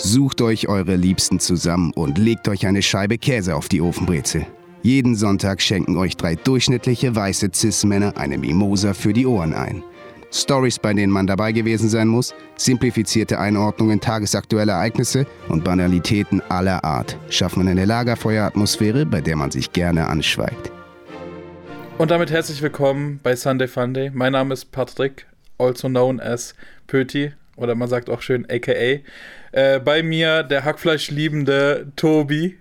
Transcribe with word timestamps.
Sucht 0.00 0.40
euch 0.42 0.68
eure 0.68 0.94
Liebsten 0.94 1.40
zusammen 1.40 1.92
und 1.92 2.18
legt 2.18 2.46
euch 2.46 2.68
eine 2.68 2.82
Scheibe 2.82 3.18
Käse 3.18 3.56
auf 3.56 3.68
die 3.68 3.80
Ofenbrezel. 3.80 4.46
Jeden 4.82 5.16
Sonntag 5.16 5.60
schenken 5.60 5.96
euch 5.96 6.16
drei 6.16 6.36
durchschnittliche 6.36 7.16
weiße 7.16 7.50
Cis-Männer 7.52 8.16
eine 8.16 8.38
Mimosa 8.38 8.94
für 8.94 9.12
die 9.12 9.26
Ohren 9.26 9.54
ein. 9.54 9.82
Stories, 10.32 10.78
bei 10.78 10.94
denen 10.94 11.12
man 11.12 11.26
dabei 11.26 11.50
gewesen 11.50 11.88
sein 11.88 12.06
muss, 12.06 12.32
simplifizierte 12.56 13.40
Einordnungen 13.40 14.00
tagesaktueller 14.00 14.74
Ereignisse 14.74 15.26
und 15.48 15.64
Banalitäten 15.64 16.42
aller 16.48 16.84
Art 16.84 17.16
schaffen 17.28 17.66
eine 17.66 17.84
Lagerfeueratmosphäre, 17.84 19.04
bei 19.04 19.20
der 19.20 19.34
man 19.34 19.50
sich 19.50 19.72
gerne 19.72 20.06
anschweigt. 20.06 20.70
Und 21.98 22.12
damit 22.12 22.30
herzlich 22.30 22.62
willkommen 22.62 23.18
bei 23.24 23.34
Sunday 23.34 23.66
Funday. 23.66 24.10
Mein 24.14 24.32
Name 24.32 24.54
ist 24.54 24.70
Patrick, 24.70 25.26
also 25.58 25.88
known 25.88 26.20
as 26.20 26.54
Pöti 26.86 27.32
oder 27.58 27.74
man 27.74 27.88
sagt 27.88 28.08
auch 28.08 28.22
schön 28.22 28.46
AKA. 28.48 29.00
Äh, 29.52 29.80
bei 29.80 30.02
mir 30.02 30.42
der 30.42 30.64
Hackfleisch-liebende 30.64 31.92
Tobi. 31.96 32.58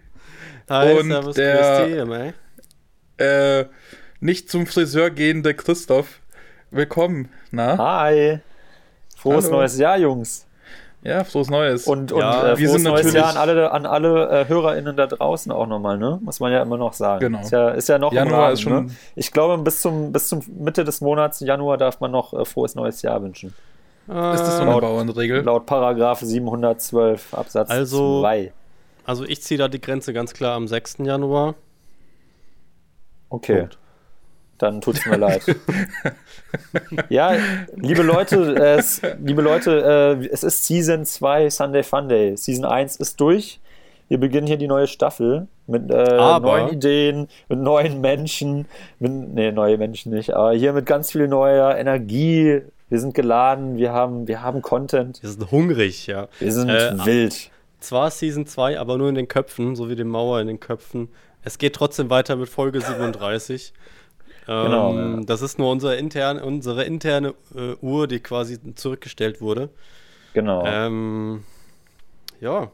Hi, 0.69 0.93
und 0.99 1.07
servus, 1.09 1.35
der 1.35 2.33
äh, 3.17 3.65
nicht 4.19 4.49
zum 4.49 4.65
Friseur 4.67 5.09
gehende 5.09 5.53
Christoph. 5.53 6.21
Willkommen. 6.71 7.29
Na? 7.51 7.77
Hi. 7.77 8.39
Frohes 9.15 9.45
Hallo. 9.45 9.57
neues 9.57 9.77
Jahr, 9.77 9.97
Jungs. 9.97 10.45
Ja, 11.03 11.23
frohes 11.23 11.49
Neues. 11.49 11.87
Und, 11.87 12.11
und 12.11 12.19
Ja, 12.19 12.53
äh, 12.53 12.57
wir 12.57 12.67
frohes 12.67 12.81
sind 12.81 12.91
neues 12.91 13.05
natürlich- 13.05 13.13
Jahr 13.15 13.29
an 13.31 13.37
alle, 13.37 13.71
an 13.71 13.85
alle 13.85 14.29
äh, 14.41 14.47
HörerInnen 14.47 14.95
da 14.97 15.07
draußen 15.07 15.51
auch 15.51 15.67
nochmal, 15.67 15.97
ne? 15.97 16.19
Muss 16.21 16.39
man 16.39 16.51
ja 16.51 16.61
immer 16.61 16.77
noch 16.77 16.93
sagen. 16.93 17.19
Genau. 17.21 17.41
Ist 17.41 17.51
ja, 17.51 17.69
ist 17.69 17.87
ja 17.89 17.97
noch 17.97 18.11
im 18.11 18.17
Januar 18.17 18.41
Rahmen, 18.43 18.53
ist 18.53 18.61
schon- 18.61 18.85
ne? 18.87 18.91
Ich 19.15 19.31
glaube, 19.31 19.61
bis 19.63 19.81
zum, 19.81 20.11
bis 20.11 20.27
zum 20.27 20.41
Mitte 20.59 20.83
des 20.83 20.99
Monats 21.01 21.39
Januar 21.39 21.77
darf 21.77 21.99
man 22.01 22.11
noch 22.11 22.33
äh, 22.33 22.43
frohes 22.45 22.75
neues 22.75 23.01
Jahr 23.03 23.21
wünschen. 23.21 23.53
Ist 24.07 24.41
das 24.41 24.55
so 24.57 24.61
eine 24.61 24.71
laut- 24.71 24.81
Bauernregel? 24.81 25.41
Laut 25.41 25.65
Paragraph 25.65 26.19
712 26.21 27.33
Absatz 27.33 27.69
Also- 27.69 28.21
2. 28.21 28.51
Also 29.05 29.23
ich 29.25 29.41
ziehe 29.41 29.57
da 29.57 29.67
die 29.67 29.79
Grenze 29.81 30.11
ganz 30.13 30.33
klar 30.33 30.55
am 30.55 30.67
6. 30.67 31.05
Januar. 31.05 31.55
Okay. 33.29 33.59
Punkt. 33.59 33.77
Dann 34.57 34.81
tut's 34.81 35.05
mir 35.05 35.17
leid. 35.17 35.43
ja, 37.09 37.33
liebe 37.75 38.01
Leute, 38.01 38.55
es, 38.55 39.01
liebe 39.23 39.41
Leute, 39.41 40.17
äh, 40.21 40.27
es 40.27 40.43
ist 40.43 40.65
Season 40.65 41.05
2 41.05 41.49
Sunday 41.49 41.83
Funday. 41.83 42.35
Season 42.35 42.65
1 42.65 42.95
ist 42.97 43.19
durch. 43.21 43.59
Wir 44.09 44.19
beginnen 44.19 44.47
hier 44.47 44.57
die 44.57 44.67
neue 44.67 44.87
Staffel 44.87 45.47
mit 45.67 45.91
äh, 45.91 46.39
neuen 46.39 46.69
Ideen, 46.69 47.27
mit 47.49 47.59
neuen 47.59 47.99
Menschen. 48.01 48.65
Mit, 48.99 49.11
nee, 49.11 49.51
neue 49.51 49.77
Menschen 49.77 50.13
nicht, 50.13 50.33
aber 50.33 50.53
hier 50.53 50.73
mit 50.73 50.85
ganz 50.85 51.11
viel 51.11 51.27
neuer 51.27 51.75
Energie. 51.77 52.61
Wir 52.89 52.99
sind 52.99 53.13
geladen, 53.13 53.77
wir 53.77 53.91
haben, 53.91 54.27
wir 54.27 54.41
haben 54.41 54.61
Content. 54.61 55.21
Wir 55.21 55.29
sind 55.29 55.51
hungrig, 55.51 56.07
ja. 56.07 56.27
Wir 56.39 56.51
sind 56.53 56.69
Äh, 56.69 57.05
wild. 57.05 57.51
Zwar 57.79 58.09
Season 58.11 58.45
2, 58.47 58.79
aber 58.79 58.97
nur 58.97 59.09
in 59.09 59.15
den 59.15 59.27
Köpfen, 59.27 59.75
so 59.75 59.89
wie 59.89 59.95
die 59.95 60.03
Mauer 60.03 60.39
in 60.41 60.47
den 60.47 60.59
Köpfen. 60.59 61.09
Es 61.43 61.57
geht 61.57 61.75
trotzdem 61.75 62.09
weiter 62.09 62.35
mit 62.35 62.49
Folge 62.49 62.81
37. 62.81 63.73
Ähm, 64.47 64.63
Genau, 64.65 64.97
ja. 64.97 65.19
Das 65.25 65.41
ist 65.41 65.59
nur 65.59 65.69
unsere 65.69 65.97
interne, 65.97 66.43
unsere 66.45 66.85
interne 66.85 67.33
äh, 67.53 67.73
Uhr, 67.81 68.07
die 68.07 68.21
quasi 68.21 68.57
zurückgestellt 68.75 69.41
wurde. 69.41 69.69
Genau. 70.33 70.63
Ähm, 70.65 71.43
ja. 72.39 72.71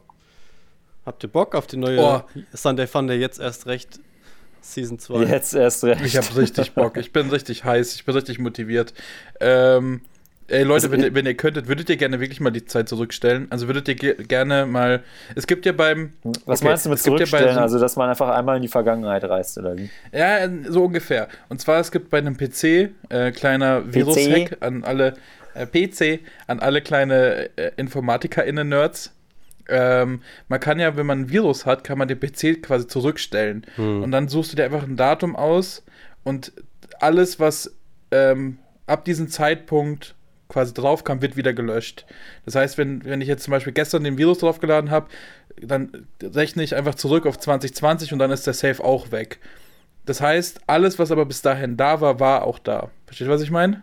Habt 1.04 1.22
ihr 1.24 1.28
Bock 1.28 1.54
auf 1.56 1.66
die 1.66 1.76
neue 1.76 2.00
Oh. 2.00 2.20
Sunday 2.52 2.86
Funday 2.86 3.18
jetzt 3.18 3.40
erst 3.40 3.66
recht 3.66 3.98
Season 4.72 4.98
2? 4.98 5.24
Jetzt 5.24 5.54
erst 5.54 5.84
recht. 5.84 6.04
Ich 6.04 6.16
habe 6.16 6.36
richtig 6.36 6.72
Bock. 6.72 6.96
Ich 6.96 7.12
bin 7.12 7.28
richtig 7.30 7.64
heiß. 7.64 7.94
Ich 7.96 8.04
bin 8.04 8.14
richtig 8.14 8.38
motiviert. 8.38 8.94
Ähm, 9.40 10.00
ey 10.48 10.62
Leute, 10.62 10.86
Also, 10.86 10.92
wenn, 10.92 11.00
ich- 11.00 11.06
ihr- 11.06 11.14
wenn 11.14 11.26
ihr 11.26 11.34
könntet, 11.34 11.68
würdet 11.68 11.88
ihr 11.90 11.96
gerne 11.96 12.18
wirklich 12.20 12.40
mal 12.40 12.50
die 12.50 12.64
Zeit 12.64 12.88
zurückstellen? 12.88 13.46
Also 13.50 13.66
würdet 13.66 13.88
ihr 13.88 13.94
ge 13.94 14.14
gerne 14.24 14.66
mal. 14.66 15.02
Es 15.34 15.46
gibt 15.46 15.66
ja 15.66 15.72
beim. 15.72 16.12
Was 16.46 16.60
okay, 16.60 16.68
meinst 16.68 16.86
du 16.86 16.90
mit 16.90 16.98
ja 16.98 17.04
zurückstellen? 17.04 17.54
so- 17.54 17.60
also, 17.60 17.78
dass 17.78 17.96
man 17.96 18.08
einfach 18.10 18.28
einmal 18.30 18.56
in 18.56 18.62
die 18.62 18.68
Vergangenheit 18.68 19.24
reist, 19.24 19.58
oder 19.58 19.76
wie? 19.76 19.90
Ja, 20.12 20.48
so 20.68 20.84
ungefähr. 20.84 21.28
Und 21.48 21.60
zwar, 21.60 21.80
es 21.80 21.90
gibt 21.92 22.10
bei 22.10 22.18
einem 22.18 22.36
PC, 22.36 22.90
äh, 23.10 23.32
kleiner 23.32 23.82
Virus-Hack 23.92 24.56
an 24.60 24.82
alle, 24.84 25.14
äh, 25.54 25.66
PC, 25.66 26.20
an 26.46 26.60
alle 26.60 26.80
kleine 26.82 27.50
äh, 27.56 27.70
InformatikerInnen-Nerds. 27.76 29.12
Ähm, 29.68 30.22
man 30.48 30.60
kann 30.60 30.78
ja, 30.78 30.96
wenn 30.96 31.06
man 31.06 31.22
ein 31.22 31.30
Virus 31.30 31.64
hat, 31.66 31.84
kann 31.84 31.98
man 31.98 32.08
den 32.08 32.20
PC 32.20 32.62
quasi 32.62 32.86
zurückstellen. 32.86 33.66
Und 34.02 34.10
dann 34.10 34.28
suchst 34.28 34.52
du 34.52 34.56
dir 34.56 34.64
einfach 34.64 34.82
ein 34.82 34.96
Datum 34.96 35.36
aus 35.36 35.84
und 36.22 36.52
alles, 37.00 37.40
was 37.40 37.74
ähm, 38.10 38.58
ab 38.86 39.04
diesem 39.04 39.28
Zeitpunkt 39.28 40.14
quasi 40.48 40.74
draufkam, 40.74 41.22
wird 41.22 41.36
wieder 41.36 41.52
gelöscht. 41.52 42.04
Das 42.44 42.54
heißt, 42.54 42.78
wenn, 42.78 43.04
wenn 43.04 43.20
ich 43.20 43.28
jetzt 43.28 43.44
zum 43.44 43.52
Beispiel 43.52 43.72
gestern 43.72 44.04
den 44.04 44.18
Virus 44.18 44.38
draufgeladen 44.38 44.90
habe, 44.90 45.08
dann 45.60 46.06
rechne 46.22 46.62
ich 46.62 46.76
einfach 46.76 46.94
zurück 46.94 47.26
auf 47.26 47.38
2020 47.38 48.12
und 48.12 48.18
dann 48.18 48.30
ist 48.30 48.46
der 48.46 48.54
Safe 48.54 48.82
auch 48.84 49.10
weg. 49.10 49.40
Das 50.06 50.20
heißt, 50.20 50.60
alles, 50.66 50.98
was 50.98 51.10
aber 51.10 51.24
bis 51.24 51.42
dahin 51.42 51.76
da 51.76 52.00
war, 52.00 52.20
war 52.20 52.44
auch 52.44 52.58
da. 52.58 52.90
Versteht 53.06 53.26
ihr, 53.26 53.32
was 53.32 53.42
ich 53.42 53.50
meine? 53.50 53.82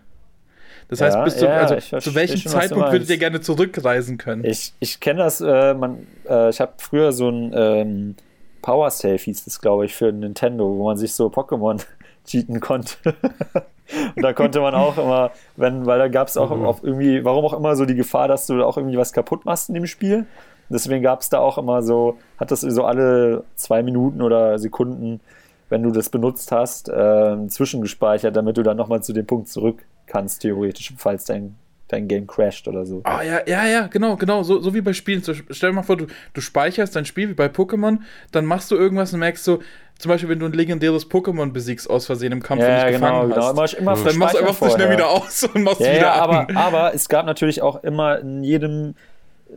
Das 0.92 1.00
Ja, 1.00 1.06
heißt, 1.08 1.24
bis 1.24 1.38
zu, 1.38 1.48
ja, 1.48 1.62
also, 1.62 1.78
zu 1.98 2.16
welchem 2.16 2.46
Zeitpunkt 2.46 2.92
würdet 2.92 3.10
ihr 3.10 3.18
gerne 3.18 3.42
zurückreisen 3.42 4.18
können? 4.20 4.44
Ich, 4.44 4.74
ich 4.80 5.00
kenne 5.00 5.20
das, 5.20 5.40
äh, 5.42 5.74
man, 5.74 6.08
äh, 6.28 6.50
ich 6.50 6.60
habe 6.62 6.74
früher 6.78 7.12
so 7.14 7.30
ein 7.30 7.52
ähm, 7.56 8.16
Power 8.62 8.90
Save 8.92 9.18
hieß 9.18 9.46
das, 9.46 9.62
glaube 9.62 9.86
ich, 9.86 9.96
für 9.96 10.12
Nintendo, 10.12 10.66
wo 10.78 10.86
man 10.86 10.98
sich 10.98 11.14
so 11.14 11.28
Pokémon 11.28 11.84
cheaten 12.26 12.60
konnte. 12.60 12.96
Und 14.16 14.22
da 14.24 14.34
konnte 14.34 14.62
man 14.62 14.74
auch 14.76 14.98
immer, 14.98 15.34
wenn, 15.58 15.86
weil 15.86 16.00
da 16.00 16.08
gab 16.08 16.28
es 16.30 16.38
auch 16.38 16.50
Mhm. 16.50 16.66
auf 16.66 16.84
irgendwie, 16.84 17.24
warum 17.26 17.46
auch 17.46 17.54
immer 17.54 17.76
so 17.76 17.86
die 17.86 17.96
Gefahr, 17.96 18.28
dass 18.28 18.48
du 18.48 18.64
auch 18.66 18.78
irgendwie 18.78 18.98
was 18.98 19.14
kaputt 19.14 19.46
machst 19.46 19.70
in 19.70 19.76
dem 19.76 19.86
Spiel. 19.88 20.28
Deswegen 20.70 21.04
gab 21.04 21.22
es 21.22 21.30
da 21.30 21.40
auch 21.40 21.58
immer 21.58 21.84
so, 21.84 22.20
hat 22.38 22.52
das 22.52 22.62
so 22.62 22.86
alle 22.86 23.46
zwei 23.56 23.84
Minuten 23.84 24.22
oder 24.22 24.58
Sekunden, 24.60 25.22
wenn 25.70 25.84
du 25.84 25.92
das 25.92 26.10
benutzt 26.10 26.52
hast, 26.52 26.90
äh, 26.90 27.48
zwischengespeichert, 27.48 28.36
damit 28.36 28.58
du 28.58 28.64
dann 28.64 28.78
nochmal 28.78 29.04
zu 29.04 29.14
dem 29.14 29.26
Punkt 29.28 29.50
zurück 29.50 29.86
kannst, 30.12 30.42
theoretisch, 30.42 30.94
falls 30.98 31.26
dein, 31.26 31.56
dein 31.88 32.08
Game 32.08 32.28
crasht 32.28 32.68
oder 32.68 32.86
so. 32.86 33.02
Ah, 33.04 33.22
ja, 33.24 33.42
ja, 33.48 33.66
ja, 33.66 33.88
genau, 33.88 34.16
genau. 34.18 34.44
So, 34.44 34.60
so 34.60 34.74
wie 34.74 34.82
bei 34.82 34.94
Spielen. 34.94 35.22
So, 35.24 35.34
stell 35.50 35.70
dir 35.72 35.76
mal 35.76 35.84
vor, 35.84 35.98
du, 35.98 36.08
du 36.34 36.42
speicherst 36.42 36.96
dein 36.96 37.06
Spiel 37.06 37.30
wie 37.30 37.34
bei 37.34 37.48
Pokémon, 37.48 38.00
dann 38.32 38.46
machst 38.46 38.72
du 38.72 38.76
irgendwas 38.76 39.14
und 39.14 39.20
merkst 39.20 39.44
so, 39.44 39.60
zum 39.98 40.10
Beispiel, 40.10 40.30
wenn 40.30 40.40
du 40.40 40.48
ein 40.48 40.54
legendäres 40.54 41.10
Pokémon 41.10 41.52
besiegst 41.52 41.88
aus 41.90 42.08
Versehen 42.08 42.32
im 42.32 42.42
Kampf 42.42 42.62
und 42.64 42.68
Ja, 42.68 42.86
dich 42.86 42.96
genau, 42.96 43.28
gefangen 43.28 43.30
genau. 43.30 43.56
hast. 43.56 43.74
Immer, 43.76 43.94
immer 43.96 44.04
dann 44.04 44.18
machst 44.18 44.36
du 44.36 44.40
einfach 44.40 44.54
so 44.56 44.66
schnell 44.66 44.88
vorher. 44.88 44.92
wieder 44.92 45.10
aus 45.10 45.44
und 45.44 45.64
machst 45.64 45.80
Ja, 45.82 45.88
wieder 45.92 46.02
ja, 46.02 46.14
aber, 46.14 46.48
aber 46.56 46.94
es 46.96 47.08
gab 47.08 47.26
natürlich 47.28 47.62
auch 47.62 47.84
immer 47.84 48.20
in 48.20 48.44
jedem, 48.44 48.96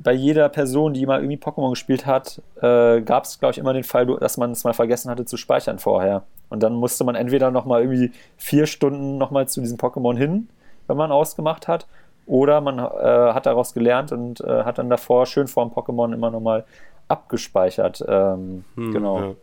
bei 0.01 0.13
jeder 0.13 0.49
Person, 0.49 0.95
die 0.95 1.07
mal 1.07 1.21
irgendwie 1.21 1.37
Pokémon 1.37 1.71
gespielt 1.71 2.07
hat, 2.07 2.43
äh, 2.61 3.01
gab 3.03 3.25
es, 3.25 3.39
glaube 3.39 3.53
ich, 3.53 3.59
immer 3.59 3.73
den 3.73 3.85
Fall, 3.85 4.07
dass 4.07 4.37
man 4.37 4.51
es 4.51 4.65
mal 4.65 4.73
vergessen 4.73 5.11
hatte 5.11 5.25
zu 5.25 5.37
speichern 5.37 5.79
vorher. 5.79 6.25
Und 6.49 6.63
dann 6.63 6.75
musste 6.75 7.05
man 7.05 7.15
entweder 7.15 7.51
nochmal 7.51 7.83
irgendwie 7.83 8.13
vier 8.37 8.67
Stunden 8.67 9.19
nochmal 9.19 9.49
zu 9.49 9.61
diesem 9.61 9.79
Pokémon 9.79 10.17
hin, 10.17 10.49
wenn 10.87 10.97
man 10.97 11.13
ausgemacht 11.13 11.69
hat, 11.69 11.87
oder 12.27 12.61
man 12.61 12.79
äh, 12.79 12.83
hat 12.83 13.47
daraus 13.47 13.75
gelernt 13.75 14.13
und 14.13 14.41
äh, 14.41 14.65
hat 14.65 14.79
dann 14.79 14.89
davor 14.89 15.27
schön 15.27 15.47
vor 15.47 15.65
dem 15.67 15.73
Pokémon 15.73 16.13
immer 16.13 16.31
nochmal 16.31 16.65
abgespeichert. 17.09 18.05
Ähm, 18.07 18.65
Hm, 18.77 18.93
genau. 18.93 19.21
Ja. 19.21 19.35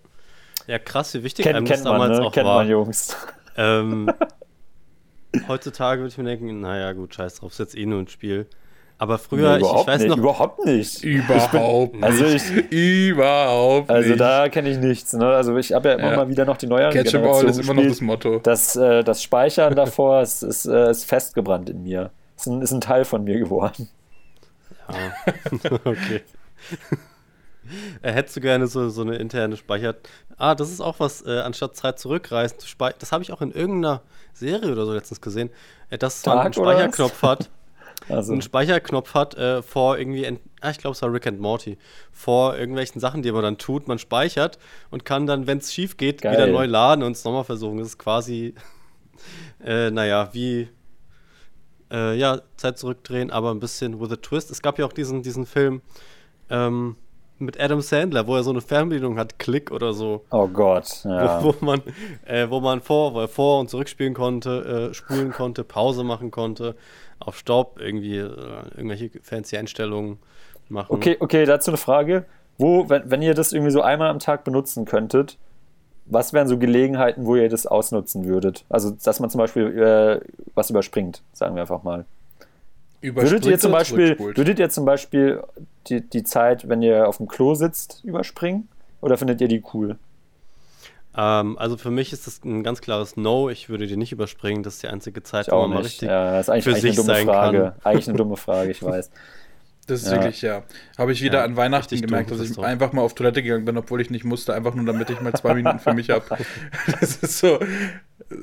ja, 0.67 0.79
krass, 0.79 1.13
wie 1.13 1.23
wichtig 1.23 1.47
einem 1.47 1.65
kennt 1.65 1.79
das 1.79 1.83
damals 1.83 2.11
man, 2.11 2.19
ne? 2.19 2.25
auch 2.25 2.31
Kennt 2.31 2.47
war. 2.47 2.57
man, 2.57 2.69
Jungs. 2.69 3.15
Ähm, 3.55 4.11
heutzutage 5.47 6.01
würde 6.01 6.09
ich 6.09 6.17
mir 6.17 6.23
denken, 6.23 6.59
naja, 6.59 6.91
gut, 6.93 7.13
scheiß 7.13 7.35
drauf, 7.35 7.51
ist 7.51 7.59
jetzt 7.59 7.77
eh 7.77 7.85
nur 7.85 7.99
ein 7.99 8.07
Spiel. 8.07 8.47
Aber 9.01 9.17
früher, 9.17 9.57
Nee, 9.57 9.63
ich, 9.65 9.71
ich 9.81 9.87
weiß 9.87 9.99
nicht, 10.01 10.09
noch, 10.09 10.17
überhaupt 10.17 10.63
nicht. 10.63 11.03
Überhaupt 11.03 11.95
nicht. 11.95 12.03
Also 12.03 12.23
ich, 12.23 12.71
Überhaupt 12.71 13.89
Also 13.89 14.09
nicht. 14.09 14.21
da 14.21 14.47
kenne 14.47 14.69
ich 14.69 14.77
nichts. 14.77 15.13
Ne? 15.13 15.25
Also 15.25 15.57
ich 15.57 15.73
habe 15.73 15.89
ja 15.89 15.95
immer 15.95 16.11
Ja. 16.11 16.17
mal 16.17 16.29
wieder 16.29 16.45
noch 16.45 16.55
die 16.55 16.67
neueren 16.67 16.93
Catch 16.93 17.11
Generationen 17.13 17.49
ist 17.49 17.57
immer 17.61 17.73
noch 17.73 17.83
das. 17.83 17.99
Motto. 17.99 18.37
Das, 18.43 18.75
äh, 18.75 19.03
das 19.03 19.23
Speichern 19.23 19.75
davor 19.75 20.21
ist, 20.21 20.43
ist, 20.43 20.67
äh, 20.67 20.91
ist 20.91 21.05
festgebrannt 21.05 21.71
in 21.71 21.81
mir. 21.81 22.11
Ist 22.37 22.45
ein, 22.45 22.61
ist 22.61 22.71
ein 22.73 22.81
Teil 22.81 23.03
von 23.03 23.23
mir 23.23 23.39
geworden. 23.39 23.89
Ja. 24.87 25.71
okay. 25.83 26.21
Äh, 28.01 28.11
Hättest 28.11 28.35
du 28.35 28.41
gerne 28.41 28.67
so, 28.67 28.89
so 28.89 29.01
eine 29.01 29.15
interne 29.15 29.55
Speicher. 29.55 29.95
Ah, 30.37 30.55
das 30.55 30.69
ist 30.71 30.81
auch 30.81 30.99
was, 30.99 31.25
äh, 31.25 31.39
anstatt 31.39 31.75
Zeit 31.75 31.99
zurückreisen 31.99 32.59
zu 32.59 32.67
speichern. 32.67 32.97
Das 32.99 33.11
habe 33.11 33.23
ich 33.23 33.31
auch 33.31 33.41
in 33.41 33.51
irgendeiner 33.51 34.01
Serie 34.33 34.71
oder 34.71 34.85
so 34.85 34.93
letztens 34.93 35.21
gesehen, 35.21 35.49
äh, 35.89 35.97
dass 35.97 36.25
man 36.25 36.39
einen? 36.39 36.53
Speicherknopf 36.53 37.21
hat. 37.21 37.49
Also, 38.11 38.33
einen 38.33 38.41
Speicherknopf 38.41 39.13
hat 39.13 39.35
äh, 39.35 39.61
vor 39.61 39.97
irgendwie, 39.97 40.27
ah, 40.61 40.69
ich 40.69 40.77
glaube, 40.77 40.95
es 40.95 41.01
war 41.01 41.11
Rick 41.11 41.27
and 41.27 41.39
Morty, 41.39 41.77
vor 42.11 42.57
irgendwelchen 42.57 42.99
Sachen, 42.99 43.21
die 43.21 43.31
man 43.31 43.43
dann 43.43 43.57
tut. 43.57 43.87
Man 43.87 43.99
speichert 43.99 44.59
und 44.89 45.05
kann 45.05 45.25
dann, 45.27 45.47
wenn 45.47 45.59
es 45.59 45.73
schief 45.73 45.97
geht, 45.97 46.21
Geil. 46.21 46.33
wieder 46.33 46.47
neu 46.47 46.65
laden 46.65 47.03
und 47.03 47.13
es 47.13 47.23
nochmal 47.23 47.43
versuchen. 47.43 47.77
Das 47.77 47.87
ist 47.87 47.97
quasi, 47.97 48.53
äh, 49.63 49.91
naja, 49.91 50.29
wie, 50.33 50.69
äh, 51.91 52.17
ja, 52.17 52.41
Zeit 52.57 52.77
zurückdrehen, 52.77 53.31
aber 53.31 53.51
ein 53.51 53.59
bisschen 53.59 53.99
with 53.99 54.11
a 54.11 54.15
twist. 54.15 54.51
Es 54.51 54.61
gab 54.61 54.79
ja 54.79 54.85
auch 54.85 54.93
diesen, 54.93 55.23
diesen 55.23 55.45
Film 55.45 55.81
ähm, 56.49 56.95
mit 57.41 57.59
Adam 57.59 57.81
Sandler, 57.81 58.27
wo 58.27 58.35
er 58.35 58.43
so 58.43 58.51
eine 58.51 58.61
Fernbedienung 58.61 59.17
hat, 59.17 59.39
Klick 59.39 59.71
oder 59.71 59.93
so. 59.93 60.23
oh 60.31 60.47
Gott. 60.47 61.03
Ja. 61.03 61.43
Wo, 61.43 61.53
wo 61.59 61.65
man, 61.65 61.81
äh, 62.25 62.49
wo 62.49 62.59
man 62.59 62.81
vor, 62.81 63.27
vor 63.27 63.59
und 63.59 63.69
zurückspielen 63.69 64.13
konnte, 64.13 64.89
äh, 64.91 64.93
spulen 64.93 65.31
konnte, 65.31 65.63
Pause 65.63 66.03
machen 66.03 66.31
konnte, 66.31 66.75
auf 67.19 67.37
Staub 67.37 67.79
irgendwie, 67.79 68.17
äh, 68.17 68.29
irgendwelche 68.75 69.11
fancy 69.21 69.57
Einstellungen 69.57 70.19
machen. 70.69 70.93
Okay, 70.93 71.17
okay, 71.19 71.45
dazu 71.45 71.71
eine 71.71 71.77
Frage. 71.77 72.25
Wo, 72.57 72.89
wenn, 72.89 73.09
wenn 73.09 73.21
ihr 73.21 73.33
das 73.33 73.53
irgendwie 73.53 73.71
so 73.71 73.81
einmal 73.81 74.09
am 74.09 74.19
Tag 74.19 74.43
benutzen 74.43 74.85
könntet, 74.85 75.37
was 76.05 76.33
wären 76.33 76.47
so 76.47 76.57
Gelegenheiten, 76.57 77.25
wo 77.25 77.35
ihr 77.35 77.49
das 77.49 77.65
ausnutzen 77.65 78.25
würdet? 78.25 78.65
Also, 78.69 78.91
dass 78.91 79.19
man 79.19 79.29
zum 79.29 79.39
Beispiel 79.39 79.77
äh, 79.79 80.19
was 80.55 80.69
überspringt, 80.69 81.23
sagen 81.31 81.55
wir 81.55 81.61
einfach 81.61 81.83
mal. 81.83 82.05
Würdet 83.01 83.45
ihr 83.45 83.57
zum 83.57 83.71
Beispiel, 83.71 84.17
würdet 84.19 84.59
ihr 84.59 84.69
zum 84.69 84.85
Beispiel 84.85 85.43
die, 85.87 86.01
die 86.01 86.23
Zeit, 86.23 86.69
wenn 86.69 86.81
ihr 86.81 87.07
auf 87.07 87.17
dem 87.17 87.27
Klo 87.27 87.55
sitzt, 87.55 88.01
überspringen? 88.03 88.67
Oder 89.01 89.17
findet 89.17 89.41
ihr 89.41 89.47
die 89.47 89.63
cool? 89.73 89.97
Ähm, 91.17 91.57
also 91.57 91.77
für 91.77 91.91
mich 91.91 92.13
ist 92.13 92.27
das 92.27 92.43
ein 92.43 92.63
ganz 92.63 92.81
klares 92.81 93.17
No. 93.17 93.49
Ich 93.49 93.69
würde 93.69 93.87
die 93.87 93.97
nicht 93.97 94.11
überspringen. 94.11 94.63
Das 94.63 94.75
ist 94.75 94.83
die 94.83 94.87
einzige 94.87 95.23
Zeit, 95.23 95.51
wo 95.51 95.57
man 95.61 95.71
mal 95.71 95.81
richtig 95.81 96.07
ja, 96.07 96.33
das 96.33 96.45
ist 96.45 96.49
eigentlich, 96.49 96.63
für 96.63 96.69
eigentlich 96.71 96.95
sich 96.95 96.99
eine 96.99 97.17
dumme 97.17 97.33
Frage. 97.33 97.57
Kann. 97.57 97.73
Eigentlich 97.83 98.07
eine 98.07 98.17
dumme 98.17 98.37
Frage, 98.37 98.71
ich 98.71 98.83
weiß. 98.83 99.11
Das 99.87 100.03
ist 100.03 100.07
ja. 100.07 100.13
wirklich, 100.13 100.41
ja. 100.41 100.63
Habe 100.97 101.11
ich 101.11 101.21
wieder 101.21 101.39
ja, 101.39 101.45
an 101.45 101.57
Weihnachten 101.57 101.99
gemerkt, 101.99 102.31
dass 102.31 102.39
ich 102.39 102.57
einfach 102.59 102.93
mal 102.93 103.01
auf 103.01 103.15
Toilette 103.15 103.41
gegangen 103.41 103.65
bin, 103.65 103.77
obwohl 103.77 103.99
ich 103.99 104.09
nicht 104.09 104.23
musste, 104.23 104.53
einfach 104.53 104.75
nur 104.75 104.85
damit 104.85 105.09
ich 105.09 105.19
mal 105.21 105.33
zwei 105.33 105.53
Minuten 105.55 105.79
für 105.79 105.93
mich 105.93 106.09
habe. 106.09 106.23
Das 106.99 107.17
ist 107.17 107.39
so. 107.39 107.59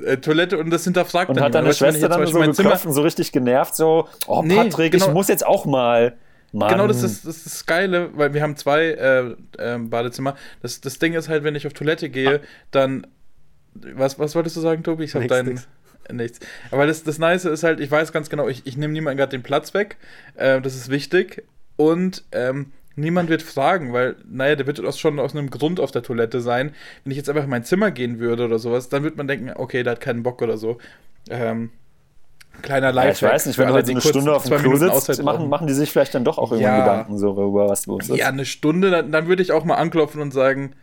Äh, 0.05 0.17
Toilette 0.17 0.57
und 0.57 0.69
das 0.69 0.83
hinterfragt 0.83 1.29
und 1.29 1.37
dann. 1.37 1.45
Und 1.45 1.47
hat 1.47 1.55
deine 1.55 1.73
Schwester 1.73 2.09
dann 2.09 2.27
so 2.27 2.39
geklopft 2.39 2.85
so 2.89 3.01
richtig 3.01 3.31
genervt, 3.31 3.75
so, 3.75 4.07
oh 4.27 4.43
nee, 4.43 4.55
Patrick, 4.55 4.91
genau. 4.91 5.07
ich 5.07 5.13
muss 5.13 5.27
jetzt 5.27 5.45
auch 5.45 5.65
mal. 5.65 6.17
Mann. 6.51 6.69
Genau, 6.69 6.87
das 6.87 7.03
ist, 7.03 7.27
das 7.27 7.37
ist 7.37 7.45
das 7.45 7.65
Geile, 7.67 8.09
weil 8.15 8.33
wir 8.33 8.41
haben 8.41 8.55
zwei 8.55 8.85
äh, 8.85 9.35
äh, 9.57 9.77
Badezimmer. 9.77 10.35
Das, 10.61 10.81
das 10.81 10.97
Ding 10.97 11.13
ist 11.13 11.29
halt, 11.29 11.43
wenn 11.43 11.55
ich 11.55 11.67
auf 11.67 11.73
Toilette 11.73 12.09
gehe, 12.09 12.41
dann. 12.71 13.07
Was, 13.73 14.17
was 14.17 14.35
wolltest 14.35 14.57
du 14.57 14.61
sagen, 14.61 14.83
Tobi? 14.83 15.03
Ich 15.03 15.13
habe 15.13 15.27
deinen 15.27 15.61
nichts. 16.11 16.39
Aber 16.71 16.87
das, 16.87 17.03
das 17.03 17.17
Nice 17.17 17.45
ist 17.45 17.63
halt, 17.63 17.79
ich 17.79 17.89
weiß 17.89 18.11
ganz 18.11 18.29
genau, 18.29 18.47
ich, 18.47 18.65
ich 18.65 18.77
nehme 18.77 18.93
niemandem 18.93 19.17
gerade 19.17 19.31
den 19.31 19.43
Platz 19.43 19.73
weg. 19.73 19.97
Äh, 20.35 20.61
das 20.61 20.75
ist 20.75 20.89
wichtig. 20.89 21.43
Und 21.75 22.23
ähm, 22.31 22.71
niemand 22.95 23.29
wird 23.29 23.41
fragen, 23.41 23.93
weil, 23.93 24.15
naja, 24.29 24.55
der 24.55 24.67
wird 24.67 24.81
schon 24.97 25.19
aus 25.19 25.35
einem 25.35 25.49
Grund 25.49 25.79
auf 25.79 25.91
der 25.91 26.03
Toilette 26.03 26.41
sein. 26.41 26.73
Wenn 27.03 27.11
ich 27.11 27.17
jetzt 27.17 27.29
einfach 27.29 27.43
in 27.43 27.49
mein 27.49 27.63
Zimmer 27.63 27.91
gehen 27.91 28.19
würde 28.19 28.45
oder 28.45 28.59
sowas, 28.59 28.89
dann 28.89 29.03
wird 29.03 29.17
man 29.17 29.27
denken, 29.27 29.51
okay, 29.55 29.83
der 29.83 29.91
hat 29.91 30.01
keinen 30.01 30.23
Bock 30.23 30.41
oder 30.41 30.57
so. 30.57 30.77
Ähm, 31.29 31.71
kleiner 32.61 32.91
Lifehack. 32.91 33.21
Ja, 33.21 33.27
ich 33.27 33.33
weiß 33.33 33.45
nicht, 33.45 33.57
wenn 33.57 33.67
du 33.67 33.73
halt 33.73 33.85
so 33.85 33.91
eine 33.91 34.01
Stunde 34.01 34.35
auf 34.35 34.43
dem 34.43 34.57
Klo 34.57 34.75
sitzt, 34.75 35.23
machen, 35.23 35.49
machen 35.49 35.67
die 35.67 35.73
sich 35.73 35.91
vielleicht 35.91 36.13
dann 36.15 36.25
doch 36.25 36.37
auch 36.37 36.51
irgendwann 36.51 36.77
ja, 36.77 36.85
Gedanken 36.85 37.17
so 37.17 37.33
darüber, 37.33 37.69
was 37.69 37.85
los 37.85 38.09
ist. 38.09 38.17
Ja, 38.17 38.27
eine 38.27 38.45
Stunde, 38.45 38.91
dann, 38.91 39.11
dann 39.11 39.27
würde 39.27 39.41
ich 39.41 39.51
auch 39.51 39.63
mal 39.63 39.75
anklopfen 39.75 40.21
und 40.21 40.31
sagen, 40.31 40.73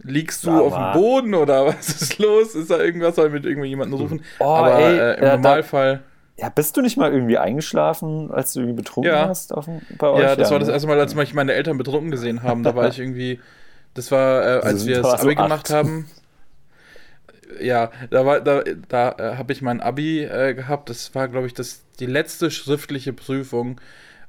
Liegst 0.00 0.44
du 0.44 0.50
auf 0.52 0.74
dem 0.74 1.00
Boden 1.00 1.34
oder 1.34 1.66
was 1.78 1.88
ist 1.88 2.18
los? 2.18 2.54
Ist 2.54 2.70
da 2.70 2.78
irgendwas? 2.78 3.16
Soll 3.16 3.30
mit 3.30 3.44
irgendjemandem 3.44 3.98
rufen? 3.98 4.24
Oh, 4.38 4.44
Aber 4.44 4.78
ey, 4.78 4.98
äh, 4.98 5.18
im 5.18 5.24
ja, 5.24 5.36
Normalfall. 5.36 6.02
Da, 6.36 6.44
ja, 6.44 6.48
bist 6.50 6.76
du 6.76 6.82
nicht 6.82 6.96
mal 6.96 7.12
irgendwie 7.12 7.36
eingeschlafen, 7.36 8.30
als 8.30 8.52
du 8.52 8.60
irgendwie 8.60 8.76
betrunken 8.76 9.12
ja. 9.12 9.28
hast 9.28 9.52
auf, 9.52 9.68
bei 9.98 10.08
euch? 10.08 10.22
Ja, 10.22 10.36
das 10.36 10.48
ja, 10.48 10.52
war 10.52 10.60
das 10.60 10.68
ne? 10.68 10.74
erste 10.74 10.88
Mal, 10.88 11.00
als 11.00 11.14
mich 11.16 11.34
meine 11.34 11.52
Eltern 11.52 11.78
betrunken 11.78 12.12
gesehen 12.12 12.44
haben. 12.44 12.62
Da 12.62 12.76
war 12.76 12.88
ich 12.88 12.98
irgendwie. 12.98 13.40
Das 13.94 14.12
war, 14.12 14.42
äh, 14.44 14.60
als 14.60 14.86
wir 14.86 15.02
das 15.02 15.14
Abi 15.14 15.22
so 15.22 15.42
gemacht 15.42 15.70
haben. 15.70 16.08
Ja, 17.60 17.90
da 18.10 18.24
war, 18.24 18.40
da, 18.40 18.62
da 18.88 19.12
äh, 19.18 19.36
habe 19.36 19.52
ich 19.52 19.62
mein 19.62 19.80
Abi 19.80 20.22
äh, 20.22 20.54
gehabt. 20.54 20.90
Das 20.90 21.14
war, 21.16 21.26
glaube 21.26 21.48
ich, 21.48 21.54
das, 21.54 21.82
die 21.98 22.06
letzte 22.06 22.52
schriftliche 22.52 23.12
Prüfung. 23.12 23.80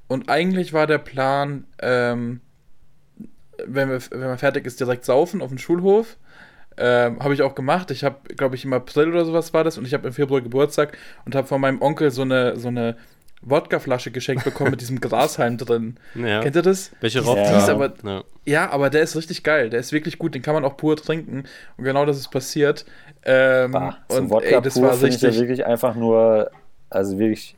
Und 0.08 0.30
eigentlich 0.30 0.74
war 0.74 0.88
der 0.88 0.98
Plan, 0.98 1.66
ähm, 1.80 2.42
wenn, 3.66 3.90
wir, 3.90 4.00
wenn 4.12 4.28
man 4.28 4.38
fertig 4.38 4.66
ist, 4.66 4.80
direkt 4.80 5.06
saufen 5.06 5.42
auf 5.42 5.50
dem 5.50 5.58
Schulhof. 5.58 6.18
Ähm, 6.78 7.20
habe 7.22 7.34
ich 7.34 7.42
auch 7.42 7.56
gemacht. 7.56 7.92
Ich 7.92 8.04
habe, 8.04 8.18
glaube 8.36 8.56
ich, 8.56 8.64
im 8.64 8.72
April 8.72 9.10
oder 9.10 9.26
sowas 9.26 9.54
war 9.54 9.64
das 9.64 9.78
und 9.78 9.86
ich 9.86 9.94
habe 9.94 10.08
im 10.08 10.14
Februar 10.14 10.40
Geburtstag 10.40 10.98
und 11.26 11.36
habe 11.36 11.46
von 11.46 11.60
meinem 11.60 11.82
Onkel 11.82 12.10
so 12.10 12.22
eine, 12.22 12.56
so 12.56 12.70
eine 12.70 12.96
Wodkaflasche 13.42 14.12
geschenkt 14.12 14.44
bekommen 14.44 14.72
mit 14.72 14.82
diesem 14.82 15.00
Grashalm 15.02 15.58
drin. 15.58 15.98
Ja. 16.16 16.42
Kennt 16.42 16.56
ihr 16.56 16.62
das? 16.62 16.92
Welche 17.02 17.22
Rock? 17.22 17.38
Ja. 17.38 17.68
Aber, 17.68 17.94
ja. 18.04 18.24
ja. 18.46 18.70
aber 18.70 18.90
der 18.90 19.02
ist 19.02 19.16
richtig 19.16 19.44
geil. 19.44 19.70
Der 19.70 19.80
ist 19.80 19.92
wirklich 19.92 20.20
gut. 20.20 20.36
Den 20.36 20.42
kann 20.42 20.54
man 20.54 20.66
auch 20.66 20.78
pur 20.78 20.96
trinken. 20.98 21.44
Und 21.78 21.84
genau 21.84 22.06
das 22.06 22.18
ist 22.18 22.30
passiert. 22.30 22.86
Ähm, 23.24 23.72
bah, 23.72 23.98
und 24.08 24.30
Wodka 24.30 24.58
ey, 24.58 24.62
das 24.62 24.74
pur 24.74 24.84
war 24.84 25.02
richtig. 25.02 25.24
Ich 25.24 25.36
ja 25.36 25.42
wirklich 25.42 25.66
einfach 25.66 25.96
nur, 25.96 26.52
also 26.90 27.18
wirklich. 27.18 27.56